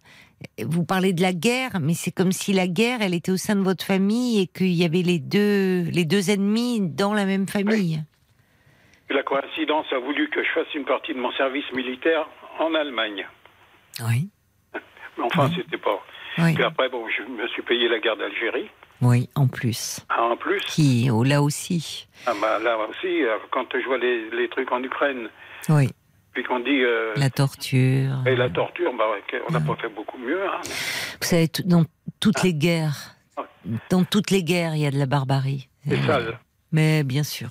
vous 0.62 0.84
parlez 0.84 1.12
de 1.12 1.22
la 1.22 1.32
guerre, 1.32 1.80
mais 1.80 1.94
c'est 1.94 2.10
comme 2.10 2.32
si 2.32 2.52
la 2.52 2.66
guerre, 2.66 3.00
elle 3.00 3.14
était 3.14 3.32
au 3.32 3.36
sein 3.36 3.56
de 3.56 3.62
votre 3.62 3.84
famille 3.84 4.40
et 4.40 4.46
qu'il 4.46 4.74
y 4.74 4.84
avait 4.84 5.02
les 5.02 5.18
deux, 5.18 5.82
les 5.90 6.04
deux 6.04 6.30
ennemis 6.30 6.80
dans 6.80 7.14
la 7.14 7.24
même 7.24 7.48
famille. 7.48 8.02
La 9.12 9.22
coïncidence 9.22 9.86
a 9.92 9.98
voulu 9.98 10.28
que 10.30 10.42
je 10.42 10.48
fasse 10.50 10.74
une 10.74 10.84
partie 10.84 11.12
de 11.12 11.18
mon 11.18 11.32
service 11.32 11.70
militaire 11.72 12.26
en 12.58 12.74
Allemagne. 12.74 13.26
Oui. 14.00 14.30
Mais 15.18 15.24
enfin, 15.24 15.50
c'était 15.54 15.78
pas. 15.78 16.02
Puis 16.36 16.64
après, 16.64 16.88
bon, 16.88 17.06
je 17.08 17.22
me 17.22 17.46
suis 17.48 17.62
payé 17.62 17.88
la 17.88 17.98
guerre 17.98 18.16
d'Algérie. 18.16 18.70
Oui, 19.02 19.28
en 19.34 19.48
plus. 19.48 20.00
Ah, 20.08 20.22
en 20.22 20.36
plus. 20.36 20.60
Qui, 20.60 21.10
oh, 21.10 21.24
là 21.24 21.42
aussi. 21.42 22.06
Ah, 22.26 22.32
bah, 22.40 22.58
là 22.60 22.78
aussi, 22.88 23.22
euh, 23.22 23.36
quand 23.50 23.66
je 23.74 23.84
vois 23.86 23.98
les, 23.98 24.30
les 24.30 24.48
trucs 24.48 24.70
en 24.72 24.82
Ukraine. 24.82 25.28
Oui. 25.68 25.90
Puis 26.32 26.44
qu'on 26.44 26.60
dit. 26.60 26.82
Euh, 26.82 27.12
la 27.16 27.28
torture. 27.28 28.22
Et 28.26 28.36
la 28.36 28.48
torture, 28.48 28.92
bah, 28.96 29.04
on 29.48 29.52
n'a 29.52 29.60
pas 29.60 29.76
fait 29.76 29.88
beaucoup 29.88 30.18
mieux. 30.18 30.46
Hein. 30.46 30.60
Vous 31.20 31.26
savez, 31.26 31.48
dans 31.64 31.84
toutes 32.20 32.42
les 32.42 32.54
guerres, 32.54 33.16
dans 33.90 34.04
toutes 34.04 34.30
les 34.30 34.42
guerres, 34.42 34.74
il 34.74 34.82
y 34.82 34.86
a 34.86 34.90
de 34.90 34.98
la 34.98 35.06
barbarie. 35.06 35.68
C'est 35.86 36.00
sale. 36.06 36.38
Mais 36.70 37.02
bien 37.02 37.24
sûr, 37.24 37.50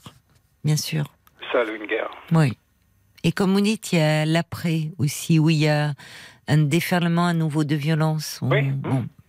bien 0.64 0.78
sûr. 0.78 1.04
Une 1.54 1.86
guerre. 1.86 2.10
Oui. 2.32 2.58
Et 3.24 3.32
comme 3.32 3.54
vous 3.54 3.62
dites, 3.62 3.94
il 3.94 4.00
y 4.00 4.02
a 4.02 4.26
l'après 4.26 4.92
aussi, 4.98 5.38
où 5.38 5.50
il 5.50 5.58
y 5.58 5.68
a 5.68 5.94
un 6.48 6.58
déferlement 6.58 7.28
à 7.28 7.34
nouveau 7.34 7.64
de 7.64 7.76
violence. 7.76 8.40
Oui, 8.42 8.64
mmh. 8.64 8.82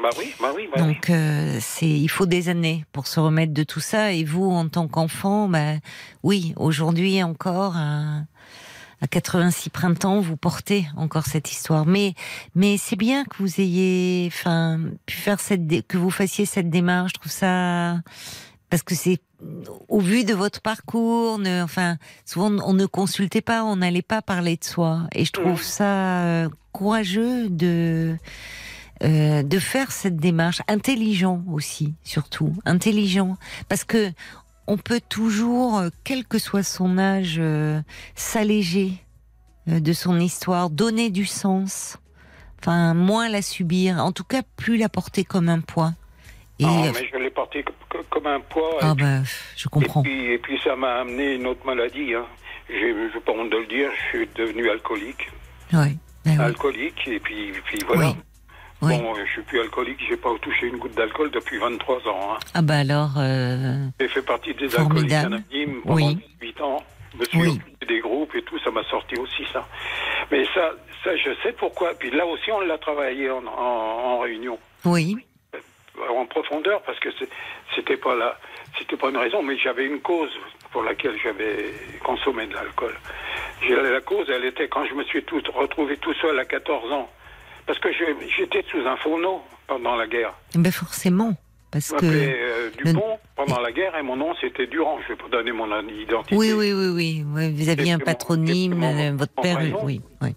bah 0.02 0.08
oui, 0.18 0.34
bah 0.40 0.52
oui. 0.54 0.68
Bah 0.74 0.82
Donc, 0.82 1.10
euh, 1.10 1.58
c'est, 1.60 1.88
il 1.88 2.08
faut 2.08 2.26
des 2.26 2.48
années 2.48 2.84
pour 2.92 3.06
se 3.06 3.20
remettre 3.20 3.52
de 3.52 3.62
tout 3.64 3.80
ça. 3.80 4.12
Et 4.12 4.24
vous, 4.24 4.50
en 4.50 4.68
tant 4.68 4.88
qu'enfant, 4.88 5.48
bah, 5.48 5.74
oui, 6.22 6.54
aujourd'hui 6.56 7.22
encore, 7.22 7.76
à, 7.76 8.22
à 9.02 9.06
86 9.08 9.70
printemps, 9.70 10.20
vous 10.20 10.36
portez 10.36 10.86
encore 10.96 11.26
cette 11.26 11.50
histoire. 11.52 11.84
Mais, 11.84 12.14
mais 12.54 12.76
c'est 12.78 12.96
bien 12.96 13.24
que 13.24 13.36
vous 13.38 13.60
ayez, 13.60 14.28
enfin, 14.28 14.80
pu 15.06 15.16
faire 15.16 15.38
cette, 15.38 15.86
que 15.86 15.98
vous 15.98 16.10
fassiez 16.10 16.46
cette 16.46 16.70
démarche. 16.70 17.12
Je 17.14 17.20
trouve 17.20 17.32
ça, 17.32 17.96
parce 18.72 18.82
que 18.82 18.94
c'est 18.94 19.20
au 19.90 20.00
vu 20.00 20.24
de 20.24 20.32
votre 20.32 20.62
parcours, 20.62 21.38
ne, 21.38 21.62
enfin, 21.62 21.98
souvent 22.24 22.50
on 22.64 22.72
ne 22.72 22.86
consultait 22.86 23.42
pas, 23.42 23.64
on 23.64 23.76
n'allait 23.76 24.00
pas 24.00 24.22
parler 24.22 24.56
de 24.56 24.64
soi. 24.64 25.02
Et 25.14 25.26
je 25.26 25.30
trouve 25.30 25.62
ça 25.62 26.22
euh, 26.22 26.48
courageux 26.72 27.50
de 27.50 28.16
euh, 29.02 29.42
de 29.42 29.58
faire 29.58 29.92
cette 29.92 30.16
démarche, 30.16 30.62
intelligent 30.68 31.42
aussi, 31.52 31.92
surtout 32.02 32.54
intelligent, 32.64 33.36
parce 33.68 33.84
que 33.84 34.10
on 34.66 34.78
peut 34.78 35.02
toujours, 35.06 35.76
euh, 35.76 35.90
quel 36.02 36.24
que 36.24 36.38
soit 36.38 36.62
son 36.62 36.96
âge, 36.96 37.42
s'alléger 38.14 39.04
de 39.66 39.92
son 39.92 40.18
histoire, 40.18 40.70
donner 40.70 41.10
du 41.10 41.26
sens, 41.26 41.98
enfin 42.58 42.94
moins 42.94 43.28
la 43.28 43.42
subir, 43.42 43.98
en 43.98 44.12
tout 44.12 44.24
cas 44.24 44.40
plus 44.56 44.78
la 44.78 44.88
porter 44.88 45.24
comme 45.24 45.50
un 45.50 45.60
poids. 45.60 45.92
Et... 46.58 46.64
Non, 46.64 46.84
mais 46.84 47.06
je 47.12 47.18
l'ai 47.18 47.30
porté 47.30 47.62
comme 48.10 48.26
un 48.26 48.40
poids. 48.40 48.78
Ah 48.80 48.94
ben, 48.94 49.22
je 49.56 49.68
comprends. 49.68 50.02
Et 50.04 50.38
puis, 50.38 50.58
ça 50.64 50.76
m'a 50.76 51.00
amené 51.00 51.34
une 51.34 51.46
autre 51.46 51.64
maladie. 51.66 52.14
Hein. 52.14 52.26
Je 52.68 53.18
pas 53.18 53.32
honte 53.32 53.50
de 53.50 53.56
le 53.58 53.66
dire, 53.66 53.90
je 53.94 54.18
suis 54.18 54.28
devenu 54.34 54.70
alcoolique. 54.70 55.28
Oui. 55.72 55.98
Ben 56.24 56.40
alcoolique, 56.40 57.06
et 57.06 57.18
puis, 57.18 57.52
puis 57.64 57.78
voilà. 57.86 58.12
Bon, 58.80 59.14
je 59.14 59.30
suis 59.30 59.42
plus 59.42 59.60
alcoolique, 59.60 59.98
j'ai 60.08 60.16
pas 60.16 60.30
touché 60.40 60.66
une 60.66 60.76
goutte 60.76 60.94
d'alcool 60.96 61.30
depuis 61.30 61.58
23 61.58 61.96
ans. 62.08 62.32
Hein. 62.32 62.38
Ah 62.54 62.62
bah 62.62 62.78
alors. 62.78 63.12
Euh... 63.16 63.86
J'ai 64.00 64.08
fait 64.08 64.22
partie 64.22 64.54
des 64.54 64.74
alcooliques 64.74 65.12
anonymes 65.12 65.82
pendant 65.82 65.94
oui. 65.94 66.18
18 66.40 66.60
ans. 66.62 66.82
Je 67.14 67.38
me 67.38 67.44
suis 67.44 67.60
des 67.86 68.00
groupes 68.00 68.34
et 68.34 68.42
tout, 68.42 68.58
ça 68.60 68.70
m'a 68.70 68.82
sorti 68.84 69.14
aussi 69.16 69.44
ça. 69.52 69.66
Mais 70.30 70.44
ça, 70.54 70.72
ça, 71.04 71.14
je 71.16 71.30
sais 71.42 71.52
pourquoi. 71.52 71.92
Puis 71.94 72.10
là 72.10 72.26
aussi, 72.26 72.50
on 72.50 72.60
l'a 72.60 72.78
travaillé 72.78 73.30
en, 73.30 73.44
en 73.46 74.18
réunion. 74.20 74.58
Oui 74.84 75.16
en 76.10 76.26
profondeur 76.26 76.82
parce 76.82 76.98
que 77.00 77.08
c'était 77.74 77.96
pas 77.96 78.14
là, 78.14 78.38
c'était 78.78 78.96
pas 78.96 79.10
une 79.10 79.16
raison, 79.16 79.42
mais 79.42 79.56
j'avais 79.58 79.86
une 79.86 80.00
cause 80.00 80.30
pour 80.70 80.82
laquelle 80.82 81.16
j'avais 81.22 81.72
consommé 82.04 82.46
de 82.46 82.54
l'alcool. 82.54 82.94
La 83.68 84.00
cause, 84.00 84.26
elle 84.28 84.44
était 84.44 84.68
quand 84.68 84.84
je 84.86 84.94
me 84.94 85.04
suis 85.04 85.22
tout, 85.22 85.40
retrouvé 85.54 85.96
tout 85.98 86.14
seul 86.14 86.38
à 86.38 86.44
14 86.44 86.92
ans, 86.92 87.08
parce 87.66 87.78
que 87.78 87.88
j'étais 87.92 88.64
sous 88.70 88.86
un 88.86 88.96
fourneau 88.96 89.42
pendant 89.66 89.96
la 89.96 90.06
guerre. 90.06 90.34
Ben 90.54 90.72
forcément. 90.72 91.34
Parce 91.70 91.90
que 91.90 92.04
euh, 92.04 92.70
Dupont 92.84 93.18
pendant 93.34 93.58
la 93.60 93.72
guerre 93.72 93.96
et 93.96 94.02
mon 94.02 94.16
nom 94.16 94.34
c'était 94.38 94.66
Durand. 94.66 94.98
Je 95.04 95.14
vais 95.14 95.16
pas 95.16 95.28
donner 95.28 95.52
mon 95.52 95.66
identité. 95.88 96.36
Oui, 96.36 96.52
oui, 96.52 96.70
oui, 96.74 97.24
oui. 97.34 97.50
Vous 97.50 97.68
aviez 97.70 97.92
un 97.92 97.98
patronyme, 97.98 98.82
euh, 98.82 99.12
votre 99.16 99.32
père, 99.32 99.58
oui, 99.82 100.02
oui. 100.20 100.34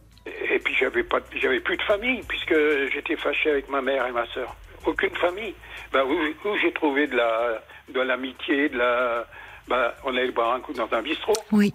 Et 0.50 0.60
puis 0.60 0.74
j'avais 0.80 1.04
pas, 1.04 1.20
j'avais 1.36 1.60
plus 1.60 1.76
de 1.76 1.82
famille 1.82 2.22
puisque 2.26 2.56
j'étais 2.94 3.18
fâché 3.18 3.50
avec 3.50 3.68
ma 3.68 3.82
mère 3.82 4.08
et 4.08 4.14
ma 4.14 4.26
sœur 4.28 4.56
aucune 4.88 5.16
famille. 5.16 5.54
Ben, 5.92 6.04
où, 6.04 6.58
j'ai 6.62 6.72
trouvé 6.74 7.08
de 7.08 7.16
la 7.16 7.62
de 7.94 8.02
l'amitié, 8.02 8.70
de 8.70 8.78
la. 8.78 9.26
Ben, 9.68 9.92
on 10.04 10.10
allait 10.10 10.32
boire 10.32 10.56
un 10.56 10.60
coup 10.60 10.74
dans 10.74 10.92
un 10.92 11.02
bistrot. 11.02 11.34
Oui. 11.52 11.74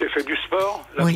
J'ai 0.00 0.08
fait 0.08 0.24
du 0.24 0.36
sport. 0.36 0.84
La 0.96 1.06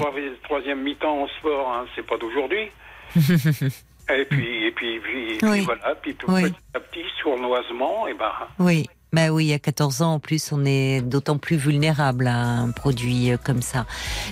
troisième 0.44 0.82
mi-temps 0.82 1.22
en 1.22 1.28
sport, 1.38 1.72
hein, 1.72 1.86
c'est 1.94 2.06
pas 2.06 2.16
d'aujourd'hui. 2.18 2.70
et 3.16 4.24
puis, 4.24 4.66
et 4.66 4.70
puis, 4.72 5.00
puis, 5.00 5.38
voilà. 5.40 5.94
Puis 6.00 6.14
petit 6.14 6.54
à 6.74 6.80
petit, 6.80 7.04
sournoisement, 7.22 8.06
et 8.06 8.14
ben. 8.14 8.32
Oui. 8.58 8.86
Ben 9.12 9.30
oui, 9.30 9.52
à 9.54 9.58
14 9.58 10.02
ans, 10.02 10.14
en 10.14 10.20
plus, 10.20 10.52
on 10.52 10.64
est 10.66 11.00
d'autant 11.00 11.38
plus 11.38 11.56
vulnérable 11.56 12.26
à 12.26 12.36
un 12.36 12.70
produit 12.70 13.30
euh, 13.30 13.36
comme 13.42 13.62
ça. 13.62 13.86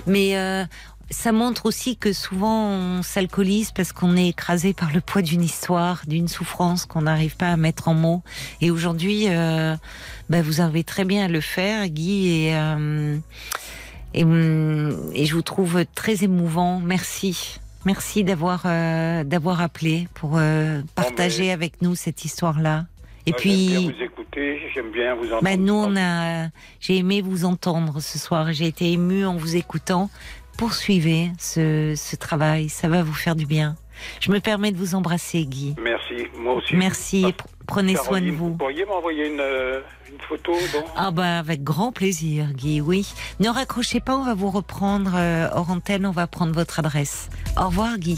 Mais 0.05 0.37
euh, 0.37 0.63
ça 1.09 1.31
montre 1.31 1.65
aussi 1.65 1.97
que 1.97 2.13
souvent 2.13 2.69
on 2.69 3.01
s'alcoolise 3.03 3.71
parce 3.71 3.91
qu'on 3.91 4.17
est 4.17 4.29
écrasé 4.29 4.73
par 4.73 4.91
le 4.91 5.01
poids 5.01 5.21
d'une 5.21 5.43
histoire, 5.43 6.01
d'une 6.07 6.27
souffrance 6.27 6.85
qu'on 6.85 7.03
n'arrive 7.03 7.35
pas 7.37 7.49
à 7.49 7.57
mettre 7.57 7.87
en 7.87 7.93
mots. 7.93 8.23
Et 8.61 8.71
aujourd'hui, 8.71 9.25
euh, 9.29 9.75
bah, 10.29 10.41
vous 10.41 10.61
arrivez 10.61 10.83
très 10.83 11.05
bien 11.05 11.25
à 11.25 11.27
le 11.27 11.41
faire, 11.41 11.87
Guy, 11.87 12.47
et, 12.47 12.55
euh, 12.55 13.17
et, 14.13 14.21
et, 14.21 15.25
je 15.25 15.33
vous 15.33 15.41
trouve 15.41 15.85
très 15.93 16.23
émouvant. 16.23 16.79
Merci. 16.79 17.59
Merci 17.85 18.23
d'avoir 18.23 18.63
euh, 18.65 19.23
d'avoir 19.23 19.61
appelé 19.61 20.07
pour 20.15 20.37
euh, 20.37 20.81
partager 20.95 21.51
avec 21.51 21.83
nous 21.83 21.93
cette 21.93 22.25
histoire-là. 22.25 22.85
Et 23.27 23.33
puis, 23.33 23.69
j'aime 23.69 23.81
bien 23.81 23.91
vous 23.91 24.03
écouter, 24.03 24.59
j'aime 24.73 24.91
bien 24.91 25.15
vous 25.15 25.25
entendre. 25.25 25.43
Bah 25.43 25.57
nous, 25.57 25.73
on 25.73 25.95
a, 25.95 26.47
j'ai 26.79 26.97
aimé 26.97 27.21
vous 27.21 27.45
entendre 27.45 27.99
ce 27.99 28.17
soir. 28.17 28.51
J'ai 28.53 28.67
été 28.67 28.91
émue 28.91 29.25
en 29.25 29.35
vous 29.35 29.55
écoutant 29.55 30.09
poursuivez 30.57 31.31
ce, 31.39 32.15
travail, 32.15 32.69
ça 32.69 32.87
va 32.87 33.03
vous 33.03 33.13
faire 33.13 33.35
du 33.35 33.45
bien. 33.45 33.75
Je 34.19 34.31
me 34.31 34.39
permets 34.39 34.71
de 34.71 34.77
vous 34.77 34.95
embrasser, 34.95 35.45
Guy. 35.45 35.75
Merci, 35.81 36.27
moi 36.37 36.55
aussi. 36.55 36.75
Merci, 36.75 37.25
prenez 37.65 37.95
soin 37.95 38.21
de 38.21 38.31
vous. 38.31 38.49
Vous 38.49 38.57
pourriez 38.57 38.85
m'envoyer 38.85 39.27
une, 39.27 39.39
euh, 39.39 39.81
photo 40.27 40.53
Ah 40.95 41.11
bah 41.11 41.39
avec 41.39 41.63
grand 41.63 41.91
plaisir, 41.91 42.47
Guy, 42.53 42.81
oui. 42.81 43.07
Ne 43.39 43.49
raccrochez 43.49 43.99
pas, 43.99 44.15
on 44.15 44.23
va 44.23 44.33
vous 44.33 44.49
reprendre 44.49 45.11
euh, 45.15 45.47
hors 45.53 45.69
antenne, 45.69 46.05
on 46.05 46.11
va 46.11 46.27
prendre 46.27 46.53
votre 46.53 46.79
adresse. 46.79 47.29
Au 47.57 47.65
revoir, 47.65 47.97
Guy. 47.97 48.17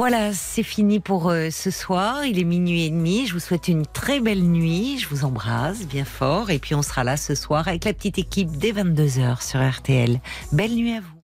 Voilà, 0.00 0.32
c'est 0.32 0.62
fini 0.62 0.98
pour 0.98 1.28
euh, 1.28 1.50
ce 1.50 1.70
soir. 1.70 2.24
Il 2.24 2.38
est 2.38 2.44
minuit 2.44 2.86
et 2.86 2.88
demi. 2.88 3.26
Je 3.26 3.34
vous 3.34 3.38
souhaite 3.38 3.68
une 3.68 3.84
très 3.84 4.18
belle 4.18 4.42
nuit. 4.44 4.96
Je 4.98 5.06
vous 5.06 5.26
embrasse 5.26 5.86
bien 5.86 6.06
fort. 6.06 6.48
Et 6.48 6.58
puis 6.58 6.74
on 6.74 6.80
sera 6.80 7.04
là 7.04 7.18
ce 7.18 7.34
soir 7.34 7.68
avec 7.68 7.84
la 7.84 7.92
petite 7.92 8.18
équipe 8.18 8.56
dès 8.56 8.72
22h 8.72 9.46
sur 9.46 9.60
RTL. 9.60 10.18
Belle 10.52 10.74
nuit 10.74 10.94
à 10.94 11.00
vous. 11.00 11.19